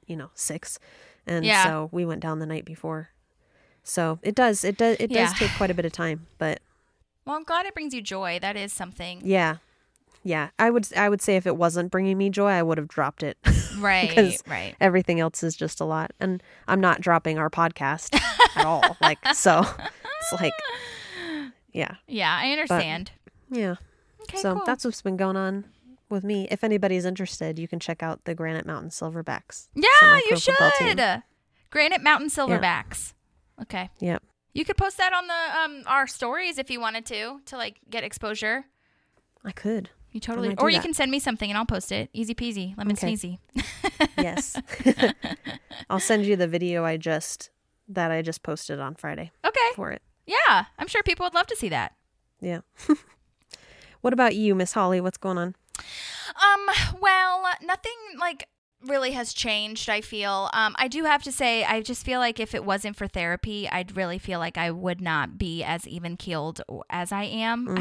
you 0.07 0.15
know 0.15 0.29
six, 0.35 0.79
and 1.25 1.45
Yeah. 1.45 1.63
so 1.63 1.89
we 1.91 2.05
went 2.05 2.21
down 2.21 2.39
the 2.39 2.45
night 2.45 2.65
before. 2.65 3.09
So 3.83 4.19
it 4.23 4.33
does 4.35 4.63
it 4.63 4.77
does 4.77 4.97
it 4.99 5.11
Yeah. 5.11 5.25
does 5.25 5.33
take 5.39 5.51
quite 5.57 5.69
a 5.71 5.73
bit 5.75 5.85
of 5.85 5.91
time, 5.91 6.27
but 6.37 6.59
Well, 7.25 7.35
I'm 7.35 7.43
glad 7.43 7.65
it 7.65 7.73
brings 7.73 7.93
you 7.93 8.01
joy. 8.01 8.39
That 8.39 8.55
is 8.55 8.71
something. 8.71 9.21
yeah, 9.23 9.57
yeah. 10.23 10.49
I 10.59 10.69
would 10.69 10.87
I 10.95 11.09
would 11.09 11.21
say 11.21 11.35
if 11.35 11.47
it 11.47 11.57
wasn't 11.57 11.91
bringing 11.91 12.17
me 12.17 12.29
joy, 12.29 12.49
I 12.49 12.63
would 12.63 12.77
have 12.77 12.87
dropped 12.87 13.23
it. 13.23 13.37
Right. 13.77 14.07
because 14.07 14.41
right. 14.47 14.73
everything 14.79 15.19
else 15.19 15.43
is 15.43 15.53
just 15.53 15.81
a 15.81 15.83
lot, 15.83 16.11
and 16.21 16.41
I'm 16.65 16.79
not 16.79 17.01
dropping 17.01 17.37
our 17.37 17.49
podcast 17.49 18.17
at 18.55 18.65
all. 18.65 18.95
Like 19.01 19.19
so, 19.33 19.65
it's 20.21 20.41
like 20.41 20.53
yeah. 21.73 21.95
Yeah, 22.07 22.33
I 22.41 22.51
understand. 22.51 23.11
Yeah. 23.51 23.75
okay, 24.21 24.37
so 24.37 24.55
cool. 24.55 24.63
that's 24.65 24.85
what's 24.85 25.01
been 25.01 25.17
going 25.17 25.35
on 25.35 25.65
with 26.09 26.23
me. 26.23 26.47
If 26.49 26.63
anybody's 26.63 27.03
interested, 27.03 27.59
you 27.59 27.67
can 27.67 27.81
check 27.81 28.01
out 28.01 28.23
the 28.23 28.33
Granite 28.33 28.65
Mountain 28.65 28.91
Silverbacks. 28.91 29.67
yeah, 29.75 30.19
you 30.29 30.37
should. 30.37 30.55
Granite 31.69 32.01
Mountain 32.01 32.29
Silverbacks. 32.29 33.13
Okay. 33.61 33.89
Yep. 33.99 34.23
You 34.55 34.65
could 34.65 34.77
post 34.77 34.97
that 34.97 35.13
on 35.13 35.27
the 35.27 35.59
um 35.59 35.83
our 35.85 36.07
stories 36.07 36.57
if 36.57 36.71
you 36.71 36.79
wanted 36.79 37.05
to 37.07 37.41
to 37.45 37.57
like 37.57 37.75
get 37.89 38.03
exposure. 38.03 38.65
I 39.43 39.51
could. 39.51 39.89
You 40.11 40.21
totally, 40.21 40.55
or 40.57 40.69
you 40.69 40.77
that. 40.77 40.81
can 40.81 40.93
send 40.93 41.11
me 41.11 41.19
something 41.19 41.51
and 41.51 41.57
I'll 41.57 41.65
post 41.65 41.91
it. 41.91 42.09
Easy 42.13 42.33
peasy, 42.33 42.75
lemon 42.77 42.93
Okay. 42.93 43.13
sneezy. 43.13 43.37
Yes. 44.17 44.55
I'll 45.89 45.99
send 45.99 46.25
you 46.25 46.37
the 46.37 46.47
video 46.47 46.85
I 46.85 46.95
just 46.95 47.49
that 47.89 48.11
I 48.11 48.21
just 48.21 48.41
posted 48.41 48.79
on 48.79 48.95
Friday 48.95 49.31
Okay. 49.45 49.69
for 49.75 49.91
it. 49.91 50.01
Yeah, 50.25 50.65
I'm 50.79 50.87
sure 50.87 51.03
people 51.03 51.25
would 51.25 51.33
love 51.33 51.47
to 51.47 51.55
see 51.57 51.67
that. 51.69 51.93
Yeah. 52.39 52.61
what 54.01 54.13
about 54.13 54.35
you, 54.35 54.55
Miss 54.55 54.71
Holly? 54.71 55.01
What's 55.01 55.17
going 55.17 55.37
on? 55.37 55.53
Um, 55.77 56.69
well, 57.01 57.43
nothing 57.61 57.91
like 58.17 58.47
really 58.87 59.11
has 59.11 59.33
changed, 59.33 59.89
I 59.89 60.01
feel. 60.01 60.49
Um, 60.53 60.75
I 60.77 60.87
do 60.87 61.03
have 61.03 61.23
to 61.23 61.31
say, 61.31 61.63
I 61.63 61.81
just 61.81 62.05
feel 62.05 62.19
like 62.19 62.39
if 62.39 62.55
it 62.55 62.63
wasn't 62.63 62.95
for 62.95 63.07
therapy, 63.07 63.67
I'd 63.69 63.95
really 63.95 64.17
feel 64.17 64.39
like 64.39 64.57
I 64.57 64.71
would 64.71 65.01
not 65.01 65.37
be 65.37 65.63
as 65.63 65.87
even 65.87 66.17
keeled 66.17 66.61
as 66.89 67.11
I 67.11 67.23
am. 67.23 67.77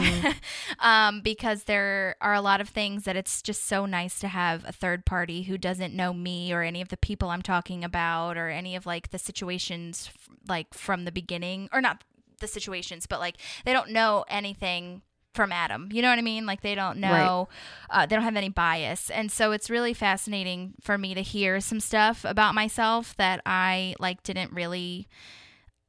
um, 0.81 1.21
because 1.21 1.65
there 1.65 2.17
are 2.21 2.35
a 2.35 2.41
lot 2.41 2.61
of 2.61 2.69
things 2.69 3.05
that 3.05 3.17
it's 3.17 3.43
just 3.43 3.65
so 3.65 3.87
nice 3.87 4.19
to 4.21 4.29
have 4.29 4.65
a 4.67 4.73
third 4.73 5.05
party 5.05 5.43
who 5.43 5.59
doesn't 5.59 5.95
know 5.95 6.13
me 6.13 6.53
or 6.53 6.63
any 6.63 6.81
of 6.81 6.89
the 6.89 6.97
people 6.97 7.31
I'm 7.31 7.43
talking 7.43 7.85
about 7.85 8.37
or 8.37 8.49
any 8.49 8.77
of 8.77 8.87
like 8.87 9.11
the 9.11 9.19
situations 9.19 10.11
f- 10.15 10.29
like 10.49 10.75
from 10.75 11.05
the 11.05 11.13
beginning 11.13 11.69
or 11.73 11.81
not 11.81 12.03
the 12.41 12.47
situations, 12.47 13.07
but 13.07 13.21
like 13.21 13.37
they 13.65 13.73
don't 13.73 13.91
know 13.91 14.25
anything 14.29 15.03
from 15.35 15.53
Adam. 15.53 15.89
You 15.93 16.01
know 16.03 16.09
what 16.09 16.19
I 16.19 16.23
mean? 16.23 16.47
Like 16.47 16.61
they 16.63 16.75
don't 16.75 16.99
know, 16.99 17.49
uh, 17.91 18.07
they 18.07 18.15
don't 18.15 18.25
have 18.25 18.37
any 18.37 18.49
bias, 18.49 19.11
and 19.11 19.31
so 19.31 19.53
it's 19.53 19.69
really 19.69 19.93
fascinating 19.93 20.75
for 20.81 20.97
me 20.97 21.15
to 21.15 21.23
hear 21.23 21.61
some 21.61 21.81
stuff 21.81 22.25
about 22.25 22.55
myself 22.55 23.15
that 23.17 23.41
I 23.45 23.95
like 23.99 24.23
didn't 24.23 24.53
really, 24.53 25.09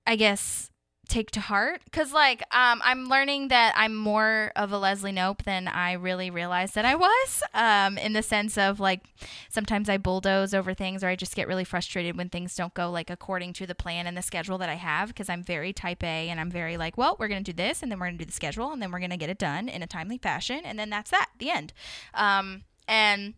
I 0.07 0.15
guess, 0.15 0.69
take 1.07 1.31
to 1.31 1.39
heart? 1.39 1.81
Because 1.85 2.13
like 2.13 2.41
um, 2.51 2.81
i'm 2.83 3.07
learning 3.07 3.49
that 3.49 3.73
i'm 3.75 3.95
more 3.95 4.51
of 4.55 4.71
a 4.71 4.77
Leslie 4.77 5.11
Knope 5.11 5.43
than 5.43 5.67
i 5.67 5.93
really 5.93 6.29
realized 6.29 6.75
that 6.75 6.85
i 6.85 6.95
was 6.95 7.43
um, 7.53 7.97
in 7.97 8.13
the 8.13 8.23
sense 8.23 8.57
of 8.57 8.79
like 8.79 9.01
sometimes 9.49 9.89
i 9.89 9.97
bulldoze 9.97 10.53
over 10.53 10.73
things 10.73 11.03
or 11.03 11.07
i 11.07 11.15
just 11.15 11.35
get 11.35 11.47
really 11.47 11.63
frustrated 11.63 12.17
when 12.17 12.29
things 12.29 12.55
don't 12.55 12.73
go 12.73 12.89
like 12.89 13.09
according 13.09 13.53
to 13.53 13.65
the 13.65 13.75
plan 13.75 14.07
and 14.07 14.17
the 14.17 14.21
schedule 14.21 14.57
that 14.57 14.69
i 14.69 14.75
have 14.75 15.09
because 15.09 15.29
i'm 15.29 15.43
very 15.43 15.73
type 15.73 16.03
a 16.03 16.29
and 16.29 16.39
i'm 16.39 16.51
very 16.51 16.77
like 16.77 16.97
well 16.97 17.15
we're 17.19 17.27
going 17.27 17.43
to 17.43 17.51
do 17.51 17.55
this 17.55 17.81
and 17.81 17.91
then 17.91 17.99
we're 17.99 18.07
going 18.07 18.17
to 18.17 18.23
do 18.23 18.27
the 18.27 18.33
schedule 18.33 18.71
and 18.71 18.81
then 18.81 18.91
we're 18.91 18.99
going 18.99 19.09
to 19.09 19.17
get 19.17 19.29
it 19.29 19.37
done 19.37 19.69
in 19.69 19.83
a 19.83 19.87
timely 19.87 20.17
fashion 20.17 20.61
and 20.63 20.79
then 20.79 20.89
that's 20.89 21.11
that 21.11 21.29
the 21.39 21.49
end. 21.49 21.73
Um, 22.13 22.63
and 22.87 23.33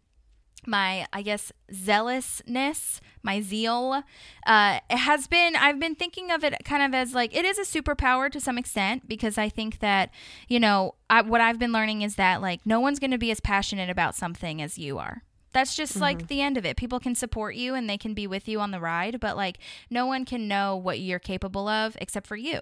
my 0.65 1.05
i 1.13 1.21
guess 1.21 1.51
zealousness 1.73 2.99
my 3.23 3.41
zeal 3.41 4.03
uh, 4.45 4.79
has 4.89 5.27
been 5.27 5.55
i've 5.55 5.79
been 5.79 5.95
thinking 5.95 6.31
of 6.31 6.43
it 6.43 6.53
kind 6.65 6.83
of 6.83 6.93
as 6.93 7.13
like 7.13 7.35
it 7.35 7.45
is 7.45 7.57
a 7.57 7.61
superpower 7.61 8.31
to 8.31 8.39
some 8.39 8.57
extent 8.57 9.07
because 9.07 9.37
i 9.37 9.47
think 9.47 9.79
that 9.79 10.09
you 10.47 10.59
know 10.59 10.95
I, 11.09 11.21
what 11.21 11.41
i've 11.41 11.59
been 11.59 11.71
learning 11.71 12.01
is 12.01 12.15
that 12.15 12.41
like 12.41 12.65
no 12.65 12.79
one's 12.79 12.99
going 12.99 13.11
to 13.11 13.17
be 13.17 13.31
as 13.31 13.39
passionate 13.39 13.89
about 13.89 14.15
something 14.15 14.61
as 14.61 14.77
you 14.77 14.97
are. 14.97 15.23
That's 15.53 15.75
just 15.75 15.93
mm-hmm. 15.93 16.01
like 16.01 16.27
the 16.27 16.41
end 16.41 16.57
of 16.57 16.65
it. 16.65 16.77
People 16.77 16.99
can 16.99 17.15
support 17.15 17.55
you 17.55 17.73
and 17.73 17.89
they 17.89 17.97
can 17.97 18.13
be 18.13 18.27
with 18.27 18.47
you 18.47 18.59
on 18.59 18.71
the 18.71 18.79
ride 18.79 19.19
but 19.19 19.35
like 19.35 19.57
no 19.89 20.05
one 20.05 20.25
can 20.25 20.47
know 20.47 20.75
what 20.75 20.99
you're 20.99 21.19
capable 21.19 21.67
of 21.67 21.97
except 21.99 22.27
for 22.27 22.35
you 22.35 22.59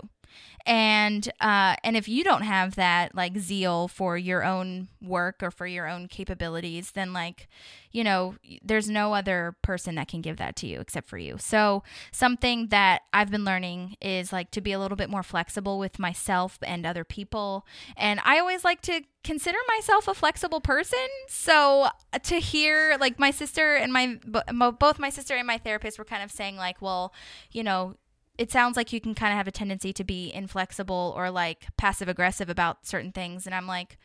and 0.66 1.30
uh, 1.40 1.76
and 1.84 1.96
if 1.96 2.08
you 2.08 2.24
don't 2.24 2.42
have 2.42 2.76
that 2.76 3.14
like 3.16 3.38
zeal 3.38 3.88
for 3.88 4.18
your 4.18 4.44
own 4.44 4.88
work 5.02 5.42
or 5.42 5.52
for 5.52 5.68
your 5.68 5.88
own 5.88 6.08
capabilities 6.08 6.92
then 6.92 7.14
like 7.14 7.48
you 7.92 8.04
know 8.04 8.36
there's 8.64 8.90
no 8.90 9.14
other 9.14 9.56
person 9.62 9.96
that 9.96 10.08
can 10.08 10.22
give 10.22 10.38
that 10.38 10.56
to 10.56 10.68
you 10.68 10.80
except 10.80 11.08
for 11.08 11.18
you. 11.18 11.38
So 11.38 11.84
something 12.12 12.68
that 12.68 13.02
i've 13.14 13.32
been 13.32 13.46
learning 13.46 13.96
is 14.02 14.34
like 14.34 14.52
to 14.52 14.62
be 14.62 14.72
a 14.72 14.80
little 14.80 14.98
bit 14.98 15.10
more 15.10 15.24
flexible 15.24 15.80
with 15.80 16.00
myself 16.00 16.58
and 16.64 16.86
other 16.86 17.04
people. 17.04 17.66
And 17.96 18.20
i 18.24 18.40
always 18.40 18.64
like 18.64 18.82
to 18.82 19.02
consider 19.26 19.58
myself 19.76 20.08
a 20.08 20.14
flexible 20.14 20.62
person. 20.62 21.08
So 21.28 21.88
to 22.24 22.40
hear 22.40 22.96
like 23.00 23.20
my 23.20 23.32
sister 23.32 23.76
and 23.76 23.92
my 23.92 24.20
both 24.80 25.00
my 25.00 25.10
sister 25.10 25.36
and 25.36 25.48
my 25.48 25.58
therapist 25.58 25.98
were 25.98 26.06
kind 26.06 26.24
of 26.24 26.32
saying 26.32 26.56
like 26.56 26.82
well 26.82 27.14
you 27.52 27.64
know 27.64 27.96
it 28.38 28.52
sounds 28.52 28.78
like 28.78 28.92
you 28.92 29.02
can 29.02 29.16
kind 29.16 29.32
of 29.32 29.38
have 29.38 29.48
a 29.48 29.52
tendency 29.52 29.94
to 29.94 30.04
be 30.04 30.34
inflexible 30.34 31.14
or 31.16 31.32
like 31.32 31.68
passive 31.78 32.08
aggressive 32.08 32.50
about 32.50 32.86
certain 32.86 33.12
things. 33.12 33.46
And 33.46 33.56
I'm 33.56 33.68
like, 33.68 33.98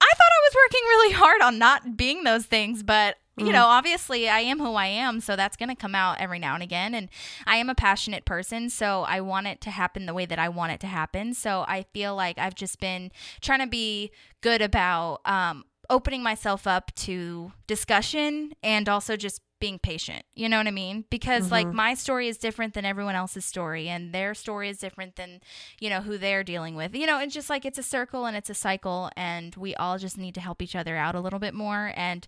I 0.00 0.12
thought 0.16 0.32
I 0.32 0.46
was 0.46 0.56
working 0.64 0.88
really 0.88 1.14
hard 1.14 1.42
on 1.42 1.58
not 1.58 1.96
being 1.96 2.24
those 2.24 2.44
things, 2.44 2.82
but 2.82 3.16
you 3.36 3.46
mm. 3.46 3.52
know, 3.52 3.66
obviously 3.66 4.28
I 4.28 4.40
am 4.40 4.58
who 4.58 4.74
I 4.74 4.86
am, 4.86 5.20
so 5.20 5.36
that's 5.36 5.56
going 5.56 5.68
to 5.68 5.74
come 5.74 5.94
out 5.94 6.20
every 6.20 6.38
now 6.38 6.54
and 6.54 6.62
again. 6.62 6.94
And 6.94 7.08
I 7.46 7.56
am 7.56 7.68
a 7.68 7.74
passionate 7.74 8.24
person, 8.24 8.70
so 8.70 9.02
I 9.02 9.20
want 9.20 9.46
it 9.46 9.60
to 9.62 9.70
happen 9.70 10.06
the 10.06 10.14
way 10.14 10.26
that 10.26 10.38
I 10.38 10.48
want 10.48 10.72
it 10.72 10.80
to 10.80 10.86
happen. 10.86 11.34
So 11.34 11.64
I 11.68 11.84
feel 11.92 12.14
like 12.14 12.38
I've 12.38 12.54
just 12.54 12.80
been 12.80 13.10
trying 13.40 13.60
to 13.60 13.66
be 13.66 14.10
good 14.40 14.62
about 14.62 15.20
um, 15.26 15.64
opening 15.90 16.22
myself 16.22 16.66
up 16.66 16.94
to 16.94 17.52
discussion 17.66 18.52
and 18.62 18.88
also 18.88 19.16
just 19.16 19.42
being 19.58 19.78
patient. 19.78 20.22
You 20.34 20.48
know 20.48 20.58
what 20.58 20.66
I 20.66 20.72
mean? 20.72 21.04
Because 21.10 21.44
mm-hmm. 21.44 21.52
like 21.52 21.72
my 21.72 21.94
story 21.94 22.28
is 22.28 22.36
different 22.36 22.74
than 22.74 22.84
everyone 22.84 23.14
else's 23.14 23.44
story 23.44 23.88
and 23.88 24.12
their 24.12 24.34
story 24.34 24.68
is 24.68 24.78
different 24.78 25.16
than, 25.16 25.40
you 25.80 25.88
know, 25.88 26.00
who 26.00 26.18
they're 26.18 26.44
dealing 26.44 26.74
with. 26.74 26.94
You 26.94 27.06
know, 27.06 27.18
it's 27.20 27.34
just 27.34 27.48
like 27.48 27.64
it's 27.64 27.78
a 27.78 27.82
circle 27.82 28.26
and 28.26 28.36
it's 28.36 28.50
a 28.50 28.54
cycle 28.54 29.10
and 29.16 29.54
we 29.56 29.74
all 29.76 29.98
just 29.98 30.18
need 30.18 30.34
to 30.34 30.40
help 30.40 30.60
each 30.60 30.76
other 30.76 30.96
out 30.96 31.14
a 31.14 31.20
little 31.20 31.38
bit 31.38 31.54
more 31.54 31.92
and 31.96 32.26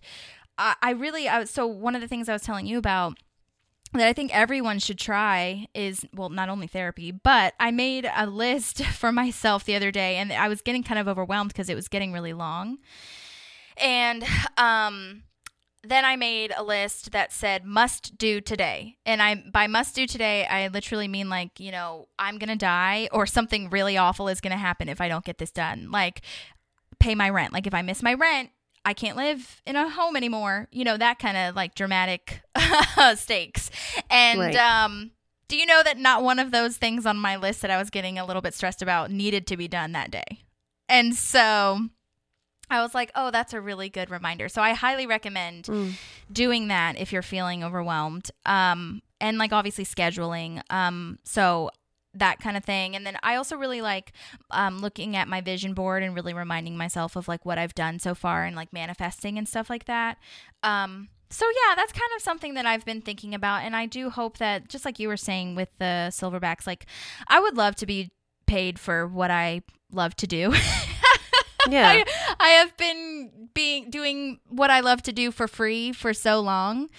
I, 0.57 0.75
I 0.81 0.91
really 0.91 1.27
I, 1.27 1.45
so 1.45 1.65
one 1.65 1.95
of 1.95 2.01
the 2.01 2.07
things 2.07 2.29
I 2.29 2.33
was 2.33 2.41
telling 2.41 2.65
you 2.65 2.77
about 2.77 3.17
that 3.93 4.07
I 4.07 4.13
think 4.13 4.35
everyone 4.35 4.77
should 4.79 4.99
try 4.99 5.67
is 5.73 6.05
well, 6.13 6.29
not 6.29 6.49
only 6.49 6.67
therapy, 6.67 7.11
but 7.11 7.53
I 7.59 7.71
made 7.71 8.09
a 8.15 8.27
list 8.27 8.83
for 8.85 9.11
myself 9.11 9.63
the 9.63 9.75
other 9.75 9.91
day 9.91 10.17
and 10.17 10.31
I 10.33 10.47
was 10.47 10.61
getting 10.61 10.83
kind 10.83 10.99
of 10.99 11.07
overwhelmed 11.07 11.49
because 11.49 11.69
it 11.69 11.75
was 11.75 11.87
getting 11.87 12.11
really 12.11 12.33
long. 12.33 12.79
And 13.77 14.25
um 14.57 15.23
then 15.83 16.03
I 16.03 16.15
made 16.15 16.51
a 16.55 16.63
list 16.63 17.11
that 17.11 17.31
said 17.31 17.63
must 17.63 18.17
do 18.17 18.41
today. 18.41 18.97
And 19.05 19.21
I 19.21 19.35
by 19.35 19.67
must 19.67 19.95
do 19.95 20.05
today, 20.05 20.45
I 20.45 20.67
literally 20.67 21.07
mean 21.07 21.29
like, 21.29 21.59
you 21.59 21.71
know, 21.71 22.07
I'm 22.17 22.37
going 22.37 22.49
to 22.49 22.55
die 22.55 23.07
or 23.11 23.25
something 23.25 23.69
really 23.69 23.97
awful 23.97 24.27
is 24.27 24.41
going 24.41 24.51
to 24.51 24.57
happen 24.57 24.89
if 24.89 24.99
I 24.99 25.07
don't 25.07 25.23
get 25.23 25.37
this 25.37 25.51
done. 25.51 25.89
Like 25.91 26.21
pay 26.99 27.15
my 27.15 27.29
rent. 27.29 27.53
Like 27.53 27.65
if 27.65 27.73
I 27.73 27.81
miss 27.81 28.03
my 28.03 28.13
rent, 28.13 28.49
I 28.83 28.93
can't 28.93 29.15
live 29.15 29.61
in 29.65 29.75
a 29.75 29.89
home 29.89 30.15
anymore. 30.15 30.67
You 30.71 30.83
know, 30.83 30.97
that 30.97 31.19
kind 31.19 31.37
of 31.37 31.55
like 31.55 31.75
dramatic 31.75 32.41
stakes. 33.15 33.71
And 34.09 34.39
right. 34.39 34.55
um 34.55 35.11
do 35.47 35.55
you 35.57 35.65
know 35.65 35.81
that 35.83 35.97
not 35.97 36.23
one 36.23 36.39
of 36.39 36.51
those 36.51 36.77
things 36.77 37.05
on 37.05 37.17
my 37.17 37.35
list 37.35 37.61
that 37.61 37.71
I 37.71 37.77
was 37.77 37.89
getting 37.89 38.19
a 38.19 38.25
little 38.25 38.41
bit 38.41 38.53
stressed 38.53 38.83
about 38.83 39.11
needed 39.11 39.47
to 39.47 39.57
be 39.57 39.67
done 39.67 39.93
that 39.93 40.11
day? 40.11 40.43
And 40.87 41.15
so 41.15 41.89
I 42.69 42.81
was 42.81 42.93
like, 42.93 43.11
oh, 43.15 43.31
that's 43.31 43.53
a 43.53 43.61
really 43.61 43.89
good 43.89 44.09
reminder. 44.09 44.49
So 44.49 44.61
I 44.61 44.73
highly 44.73 45.05
recommend 45.05 45.65
mm. 45.65 45.93
doing 46.31 46.67
that 46.67 46.97
if 46.99 47.11
you're 47.11 47.21
feeling 47.21 47.63
overwhelmed. 47.63 48.31
Um, 48.45 49.01
and 49.21 49.37
like 49.37 49.51
obviously 49.51 49.85
scheduling. 49.85 50.61
Um, 50.69 51.19
so 51.23 51.71
that 52.13 52.39
kind 52.39 52.57
of 52.57 52.65
thing. 52.65 52.95
And 52.95 53.05
then 53.05 53.17
I 53.21 53.35
also 53.35 53.55
really 53.55 53.81
like 53.81 54.13
um, 54.51 54.79
looking 54.79 55.15
at 55.15 55.27
my 55.27 55.41
vision 55.41 55.73
board 55.73 56.03
and 56.03 56.15
really 56.15 56.33
reminding 56.33 56.77
myself 56.77 57.15
of 57.15 57.27
like 57.27 57.45
what 57.45 57.57
I've 57.57 57.75
done 57.75 57.99
so 57.99 58.15
far 58.15 58.45
and 58.45 58.55
like 58.55 58.73
manifesting 58.73 59.37
and 59.37 59.47
stuff 59.47 59.69
like 59.69 59.85
that. 59.85 60.17
Um, 60.63 61.09
so 61.29 61.45
yeah, 61.45 61.75
that's 61.75 61.91
kind 61.91 62.09
of 62.15 62.21
something 62.21 62.55
that 62.55 62.65
I've 62.65 62.85
been 62.85 63.01
thinking 63.01 63.35
about. 63.35 63.63
And 63.63 63.75
I 63.75 63.85
do 63.85 64.09
hope 64.09 64.39
that 64.39 64.67
just 64.67 64.85
like 64.85 64.99
you 64.99 65.07
were 65.07 65.17
saying 65.17 65.55
with 65.55 65.69
the 65.77 66.09
silverbacks, 66.11 66.65
like 66.65 66.87
I 67.27 67.39
would 67.39 67.55
love 67.55 67.75
to 67.77 67.85
be 67.85 68.09
paid 68.47 68.79
for 68.79 69.05
what 69.07 69.29
I 69.29 69.61
love 69.91 70.15
to 70.17 70.27
do. 70.27 70.53
Yeah. 71.69 71.87
I, 71.87 72.05
I 72.39 72.49
have 72.49 72.75
been 72.77 73.49
being 73.53 73.89
doing 73.89 74.39
what 74.47 74.71
I 74.71 74.79
love 74.79 75.01
to 75.03 75.11
do 75.11 75.29
for 75.29 75.47
free 75.47 75.91
for 75.91 76.13
so 76.13 76.39
long. 76.39 76.89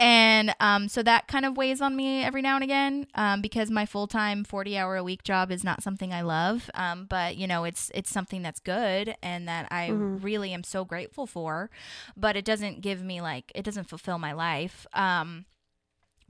And 0.00 0.54
um, 0.58 0.88
so 0.88 1.02
that 1.02 1.28
kind 1.28 1.44
of 1.44 1.56
weighs 1.56 1.80
on 1.80 1.94
me 1.94 2.24
every 2.24 2.42
now 2.42 2.54
and 2.54 2.64
again 2.64 3.06
um, 3.14 3.42
because 3.42 3.70
my 3.70 3.86
full 3.86 4.06
time 4.06 4.42
40 4.42 4.78
hour 4.78 4.96
a 4.96 5.04
week 5.04 5.22
job 5.22 5.52
is 5.52 5.62
not 5.62 5.82
something 5.82 6.12
I 6.12 6.22
love. 6.22 6.70
Um, 6.74 7.04
but, 7.04 7.36
you 7.36 7.46
know, 7.46 7.64
it's, 7.64 7.90
it's 7.94 8.10
something 8.10 8.42
that's 8.42 8.58
good 8.58 9.14
and 9.22 9.46
that 9.48 9.68
I 9.70 9.88
mm-hmm. 9.90 10.24
really 10.24 10.52
am 10.52 10.64
so 10.64 10.84
grateful 10.84 11.26
for. 11.26 11.70
But 12.16 12.36
it 12.36 12.44
doesn't 12.44 12.80
give 12.80 13.02
me 13.02 13.20
like, 13.20 13.52
it 13.54 13.64
doesn't 13.64 13.88
fulfill 13.88 14.18
my 14.18 14.32
life. 14.32 14.86
Um, 14.94 15.44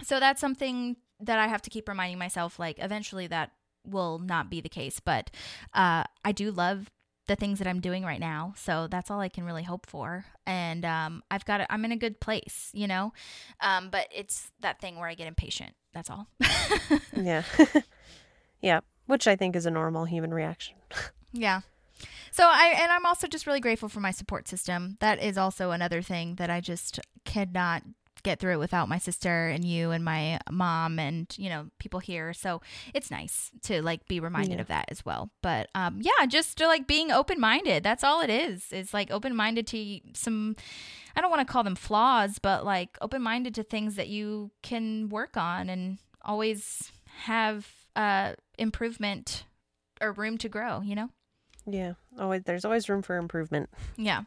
so 0.02 0.20
that's 0.20 0.40
something 0.40 0.96
that 1.20 1.38
I 1.38 1.46
have 1.46 1.62
to 1.62 1.70
keep 1.70 1.88
reminding 1.88 2.18
myself 2.18 2.58
like 2.58 2.78
eventually 2.78 3.26
that 3.28 3.52
will 3.84 4.18
not 4.18 4.50
be 4.50 4.60
the 4.60 4.68
case 4.68 5.00
but 5.00 5.30
uh, 5.72 6.04
i 6.24 6.32
do 6.32 6.50
love 6.50 6.90
the 7.26 7.36
things 7.36 7.58
that 7.58 7.66
I'm 7.68 7.80
doing 7.80 8.04
right 8.04 8.20
now. 8.20 8.54
So 8.56 8.86
that's 8.88 9.10
all 9.10 9.20
I 9.20 9.28
can 9.28 9.44
really 9.44 9.64
hope 9.64 9.86
for. 9.86 10.26
And 10.46 10.84
um, 10.84 11.22
I've 11.30 11.44
got 11.44 11.60
it. 11.60 11.66
I'm 11.70 11.84
in 11.84 11.92
a 11.92 11.96
good 11.96 12.20
place, 12.20 12.70
you 12.72 12.86
know. 12.86 13.12
Um, 13.60 13.90
but 13.90 14.08
it's 14.14 14.50
that 14.60 14.80
thing 14.80 14.98
where 14.98 15.08
I 15.08 15.14
get 15.14 15.26
impatient. 15.26 15.72
That's 15.92 16.10
all. 16.10 16.28
yeah, 17.16 17.42
yeah. 18.60 18.80
Which 19.06 19.26
I 19.26 19.36
think 19.36 19.56
is 19.56 19.66
a 19.66 19.70
normal 19.70 20.04
human 20.04 20.32
reaction. 20.32 20.76
yeah. 21.32 21.60
So 22.30 22.44
I 22.46 22.74
and 22.78 22.92
I'm 22.92 23.06
also 23.06 23.26
just 23.26 23.46
really 23.46 23.60
grateful 23.60 23.88
for 23.88 24.00
my 24.00 24.10
support 24.10 24.46
system. 24.46 24.98
That 25.00 25.22
is 25.22 25.38
also 25.38 25.70
another 25.70 26.02
thing 26.02 26.34
that 26.34 26.50
I 26.50 26.60
just 26.60 27.00
cannot 27.24 27.82
get 28.26 28.40
through 28.40 28.54
it 28.54 28.58
without 28.58 28.88
my 28.88 28.98
sister 28.98 29.46
and 29.46 29.64
you 29.64 29.92
and 29.92 30.04
my 30.04 30.40
mom 30.50 30.98
and 30.98 31.32
you 31.38 31.48
know 31.48 31.68
people 31.78 32.00
here. 32.00 32.32
So 32.32 32.60
it's 32.92 33.10
nice 33.10 33.52
to 33.62 33.80
like 33.82 34.08
be 34.08 34.18
reminded 34.18 34.56
yeah. 34.56 34.62
of 34.62 34.66
that 34.66 34.86
as 34.88 35.04
well. 35.06 35.30
But 35.42 35.68
um 35.74 36.00
yeah 36.02 36.26
just 36.26 36.58
to 36.58 36.66
like 36.66 36.88
being 36.88 37.12
open-minded. 37.12 37.84
That's 37.84 38.02
all 38.02 38.20
it 38.20 38.30
is. 38.30 38.66
It's 38.72 38.92
like 38.92 39.10
open-minded 39.10 39.66
to 39.68 40.00
some 40.14 40.56
i 41.14 41.20
don't 41.22 41.30
want 41.30 41.46
to 41.46 41.50
call 41.50 41.64
them 41.64 41.74
flaws 41.74 42.38
but 42.38 42.64
like 42.64 42.98
open-minded 43.00 43.54
to 43.54 43.62
things 43.62 43.94
that 43.94 44.08
you 44.08 44.50
can 44.62 45.08
work 45.08 45.36
on 45.36 45.70
and 45.70 45.96
always 46.22 46.92
have 47.06 47.66
uh 47.94 48.34
improvement 48.58 49.44
or 50.02 50.12
room 50.12 50.36
to 50.36 50.48
grow 50.48 50.82
you 50.82 50.94
know? 50.94 51.08
Yeah. 51.66 51.94
Always 52.18 52.42
there's 52.42 52.64
always 52.64 52.88
room 52.88 53.02
for 53.02 53.16
improvement. 53.16 53.70
Yeah 53.96 54.22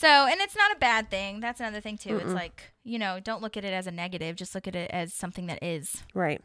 so, 0.00 0.26
and 0.26 0.40
it's 0.40 0.56
not 0.56 0.74
a 0.74 0.78
bad 0.78 1.10
thing. 1.10 1.40
That's 1.40 1.60
another 1.60 1.82
thing 1.82 1.98
too. 1.98 2.14
Mm-mm. 2.14 2.22
It's 2.22 2.32
like, 2.32 2.72
you 2.84 2.98
know, 2.98 3.20
don't 3.20 3.42
look 3.42 3.58
at 3.58 3.66
it 3.66 3.74
as 3.74 3.86
a 3.86 3.90
negative. 3.90 4.34
Just 4.34 4.54
look 4.54 4.66
at 4.66 4.74
it 4.74 4.90
as 4.90 5.12
something 5.12 5.46
that 5.48 5.62
is. 5.62 6.02
Right. 6.14 6.40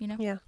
You 0.00 0.08
know? 0.08 0.16
Yeah. 0.18 0.38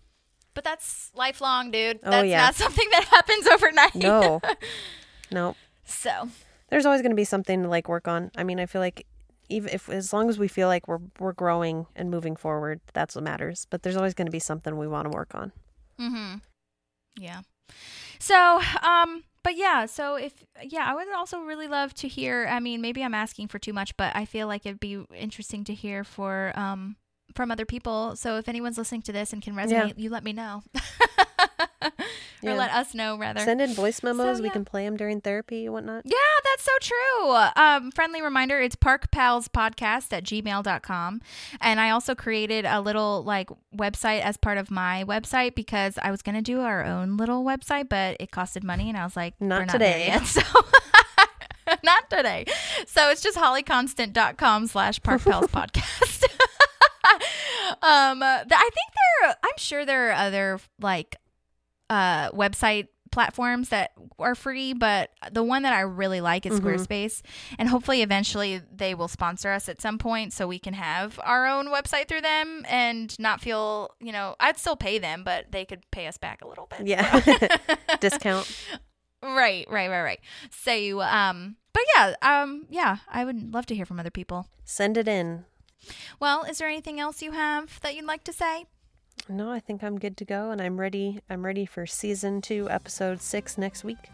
But 0.52 0.65
that's 0.65 1.12
lifelong, 1.15 1.70
dude. 1.70 2.01
Oh, 2.02 2.10
that's 2.10 2.28
yeah. 2.28 2.40
not 2.40 2.55
something 2.56 2.89
that 2.90 3.05
happens 3.05 3.47
overnight. 3.47 3.94
No. 3.94 4.40
no. 5.31 5.55
So, 5.85 6.28
there's 6.70 6.86
always 6.86 7.02
going 7.02 7.12
to 7.12 7.16
be 7.16 7.23
something 7.24 7.62
to 7.62 7.69
like 7.69 7.89
work 7.89 8.09
on. 8.09 8.32
I 8.36 8.43
mean, 8.43 8.59
I 8.59 8.66
feel 8.66 8.81
like 8.81 9.06
even 9.48 9.70
if 9.73 9.89
as 9.89 10.12
long 10.12 10.28
as 10.28 10.40
we 10.40 10.48
feel 10.48 10.66
like 10.66 10.89
we're 10.89 10.98
we're 11.20 11.35
growing 11.35 11.86
and 11.94 12.10
moving 12.10 12.35
forward, 12.35 12.81
that's 12.94 13.15
what 13.15 13.23
matters. 13.23 13.65
But 13.70 13.85
there's 13.85 13.97
always 13.97 14.15
going 14.15 14.27
to 14.27 14.32
be 14.32 14.40
something 14.40 14.77
we 14.77 14.89
want 14.89 15.05
to 15.05 15.16
work 15.16 15.36
on. 15.36 15.52
Mhm. 16.01 16.40
Yeah. 17.16 17.43
So, 18.19 18.60
um 18.82 19.23
but 19.47 19.56
yeah, 19.56 19.86
so 19.86 20.16
if 20.16 20.32
yeah, 20.60 20.90
I 20.90 20.94
would 20.97 21.06
also 21.12 21.39
really 21.39 21.68
love 21.68 21.94
to 21.94 22.09
hear. 22.09 22.48
I 22.51 22.59
mean, 22.59 22.81
maybe 22.81 23.05
I'm 23.05 23.14
asking 23.14 23.47
for 23.47 23.60
too 23.60 23.73
much, 23.73 23.97
but 23.97 24.10
I 24.16 24.24
feel 24.24 24.48
like 24.48 24.66
it'd 24.66 24.81
be 24.81 25.05
interesting 25.14 25.62
to 25.64 25.73
hear 25.73 26.02
for 26.02 26.52
um 26.56 26.97
from 27.36 27.52
other 27.52 27.64
people. 27.64 28.16
So 28.16 28.39
if 28.39 28.48
anyone's 28.48 28.77
listening 28.77 29.02
to 29.02 29.12
this 29.12 29.32
and 29.32 29.40
can 29.40 29.55
resonate, 29.55 29.93
you 29.98 30.10
let 30.10 30.24
me 30.24 30.32
know. 30.32 30.64
or 31.82 31.90
Yeah. 32.43 32.55
let 32.55 32.70
us 32.73 32.94
know, 32.94 33.16
rather. 33.19 33.40
Send 33.40 33.61
in 33.61 33.74
voice 33.74 34.03
memos. 34.03 34.40
we 34.40 34.47
yeah. 34.47 34.53
can 34.53 34.65
play 34.65 34.85
them 34.85 34.97
during 34.97 35.20
therapy 35.20 35.65
and 35.66 35.74
whatnot. 35.74 36.03
Yeah, 36.05 36.16
that's 36.44 36.62
so 36.65 36.73
true. 36.81 37.32
Um, 37.57 37.90
friendly 37.93 38.23
reminder 38.23 38.61
it's 38.61 38.77
Park 38.77 39.11
Pals 39.11 39.48
Podcast 39.48 40.12
at 40.12 40.24
gmail.com. 40.24 41.20
And 41.61 41.81
I 41.81 41.90
also 41.90 42.15
created 42.15 42.65
a 42.65 42.81
little 42.81 43.23
like 43.24 43.48
website 43.77 44.20
as 44.20 44.36
part 44.36 44.59
of 44.59 44.70
my 44.70 45.05
website 45.07 45.55
because 45.55 45.98
I 46.03 46.11
was 46.11 46.23
going 46.23 46.36
to 46.36 46.43
do 46.43 46.61
our 46.61 46.85
own 46.85 47.16
little 47.16 47.44
website, 47.44 47.89
but 47.89 48.16
it 48.20 48.31
costed 48.31 48.62
money. 48.65 48.89
And 48.89 48.97
I 48.98 49.05
was 49.05 49.16
like, 49.16 49.35
Not 49.40 49.66
not 49.66 49.73
today. 49.73 50.07
yet. 50.09 50.23
So. 50.27 50.43
Not 51.82 52.09
today. 52.11 52.44
So 52.86 53.11
it's 53.11 53.20
just 53.23 53.36
hollyconstant.com 53.36 54.69
slash 54.69 55.03
Park 55.03 55.23
Pals 55.23 55.47
podcast. 55.48 56.23
um, 57.82 58.23
I 58.23 58.44
think 58.47 58.93
there, 59.23 59.36
I'm 59.43 59.57
sure 59.59 59.85
there 59.85 60.11
are 60.11 60.12
other 60.12 60.61
like 60.81 61.16
uh, 61.90 62.30
website 62.32 62.88
platforms 63.12 63.68
that 63.70 63.92
are 64.18 64.34
free, 64.34 64.72
but 64.74 65.10
the 65.30 65.42
one 65.42 65.62
that 65.62 65.72
I 65.72 65.80
really 65.80 66.20
like 66.20 66.44
is 66.44 66.60
Mhm. 66.60 66.64
Squarespace. 66.64 67.22
And 67.58 67.68
hopefully, 67.68 68.02
eventually, 68.02 68.60
they 68.70 68.94
will 68.94 69.08
sponsor 69.08 69.50
us 69.52 69.68
at 69.68 69.80
some 69.80 69.96
point 69.96 70.32
so 70.32 70.46
we 70.48 70.58
can 70.58 70.74
have 70.74 71.18
our 71.22 71.46
own 71.46 71.68
website 71.68 72.08
through 72.08 72.22
them 72.22 72.66
and 72.68 73.16
not 73.18 73.40
feel, 73.40 73.94
you 74.00 74.12
know, 74.12 74.34
I'd 74.40 74.58
still 74.58 74.76
pay 74.76 74.98
them, 74.98 75.22
but 75.24 75.52
they 75.52 75.64
could 75.64 75.88
pay 75.92 76.08
us 76.08 76.18
back 76.18 76.42
a 76.42 76.48
little 76.48 76.66
bit. 76.66 76.86
Yeah. 76.86 77.20
Discount. 78.00 78.50
Right, 79.22 79.66
right, 79.70 79.88
right, 79.88 80.02
right. 80.02 80.20
So, 80.50 81.00
um, 81.00 81.56
but 81.72 81.82
yeah, 81.94 82.14
um, 82.22 82.66
yeah, 82.68 82.98
I 83.08 83.24
would 83.24 83.54
love 83.54 83.66
to 83.66 83.74
hear 83.74 83.86
from 83.86 83.98
other 84.00 84.10
people. 84.10 84.48
Send 84.64 84.96
it 84.96 85.08
in. 85.08 85.44
Well, 86.20 86.42
is 86.42 86.58
there 86.58 86.68
anything 86.68 86.98
else 87.00 87.22
you 87.22 87.32
have 87.32 87.80
that 87.80 87.94
you'd 87.94 88.04
like 88.04 88.24
to 88.24 88.32
say? 88.32 88.66
No, 89.28 89.51
I 89.51 89.59
think 89.59 89.82
I'm 89.82 89.98
good 89.98 90.16
to 90.19 90.24
go, 90.24 90.53
and 90.53 90.62
I'm 90.62 90.78
ready. 90.78 91.20
I'm 91.28 91.44
ready 91.44 91.66
for 91.66 91.85
season 91.85 92.40
two, 92.40 92.69
episode 92.70 93.20
six 93.20 93.59
next 93.59 93.82
week. 93.82 94.11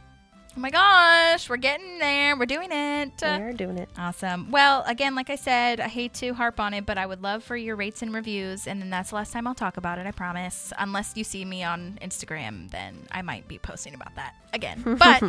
Oh 0.54 0.60
my 0.60 0.70
gosh, 0.70 1.48
we're 1.48 1.56
getting 1.56 1.98
there. 1.98 2.36
We're 2.36 2.44
doing 2.44 2.70
it. 2.70 3.12
We 3.22 3.26
are 3.26 3.52
doing 3.54 3.78
it. 3.78 3.88
Awesome. 3.96 4.50
Well, 4.50 4.84
again, 4.86 5.14
like 5.14 5.30
I 5.30 5.36
said, 5.36 5.80
I 5.80 5.88
hate 5.88 6.12
to 6.14 6.34
harp 6.34 6.60
on 6.60 6.74
it, 6.74 6.84
but 6.84 6.98
I 6.98 7.06
would 7.06 7.22
love 7.22 7.42
for 7.42 7.56
your 7.56 7.74
rates 7.74 8.02
and 8.02 8.12
reviews. 8.12 8.66
And 8.66 8.80
then 8.80 8.90
that's 8.90 9.10
the 9.10 9.16
last 9.16 9.32
time 9.32 9.46
I'll 9.46 9.54
talk 9.54 9.78
about 9.78 9.98
it, 9.98 10.06
I 10.06 10.10
promise. 10.10 10.70
Unless 10.78 11.16
you 11.16 11.24
see 11.24 11.46
me 11.46 11.62
on 11.62 11.98
Instagram, 12.02 12.70
then 12.70 13.06
I 13.10 13.22
might 13.22 13.48
be 13.48 13.58
posting 13.58 13.94
about 13.94 14.14
that 14.16 14.34
again. 14.52 14.82
But 14.98 15.22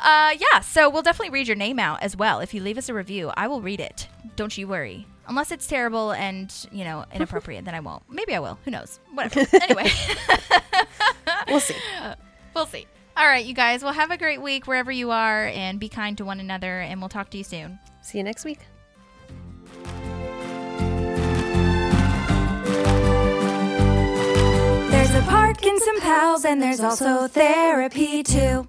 uh, 0.00 0.34
yeah, 0.36 0.60
so 0.60 0.88
we'll 0.90 1.02
definitely 1.02 1.30
read 1.30 1.46
your 1.46 1.56
name 1.56 1.78
out 1.78 2.02
as 2.02 2.16
well. 2.16 2.40
If 2.40 2.52
you 2.52 2.60
leave 2.62 2.78
us 2.78 2.88
a 2.88 2.94
review, 2.94 3.30
I 3.36 3.46
will 3.46 3.60
read 3.60 3.78
it. 3.80 4.08
Don't 4.34 4.56
you 4.58 4.66
worry. 4.66 5.06
Unless 5.28 5.52
it's 5.52 5.66
terrible 5.66 6.10
and, 6.12 6.52
you 6.72 6.84
know, 6.84 7.04
inappropriate, 7.14 7.64
then 7.66 7.74
I 7.74 7.80
won't. 7.80 8.02
Maybe 8.10 8.34
I 8.34 8.40
will. 8.40 8.58
Who 8.64 8.72
knows? 8.72 8.98
Whatever. 9.14 9.46
Anyway. 9.62 9.90
We'll 11.48 11.60
see. 11.60 11.76
We'll 12.54 12.66
see. 12.66 12.86
All 13.20 13.26
right, 13.26 13.44
you 13.44 13.52
guys. 13.52 13.82
Well, 13.82 13.92
have 13.92 14.10
a 14.10 14.16
great 14.16 14.40
week 14.40 14.66
wherever 14.66 14.90
you 14.90 15.10
are 15.10 15.44
and 15.48 15.78
be 15.78 15.90
kind 15.90 16.16
to 16.16 16.24
one 16.24 16.40
another, 16.40 16.80
and 16.80 17.02
we'll 17.02 17.10
talk 17.10 17.28
to 17.32 17.36
you 17.36 17.44
soon. 17.44 17.78
See 18.00 18.16
you 18.16 18.24
next 18.24 18.46
week. 18.46 18.60
There's 24.90 25.14
a 25.14 25.22
park 25.28 25.62
and 25.66 25.78
some 25.82 26.00
pals, 26.00 26.46
and 26.46 26.62
there's 26.62 26.80
also 26.80 27.28
therapy 27.28 28.22
too. 28.22 28.66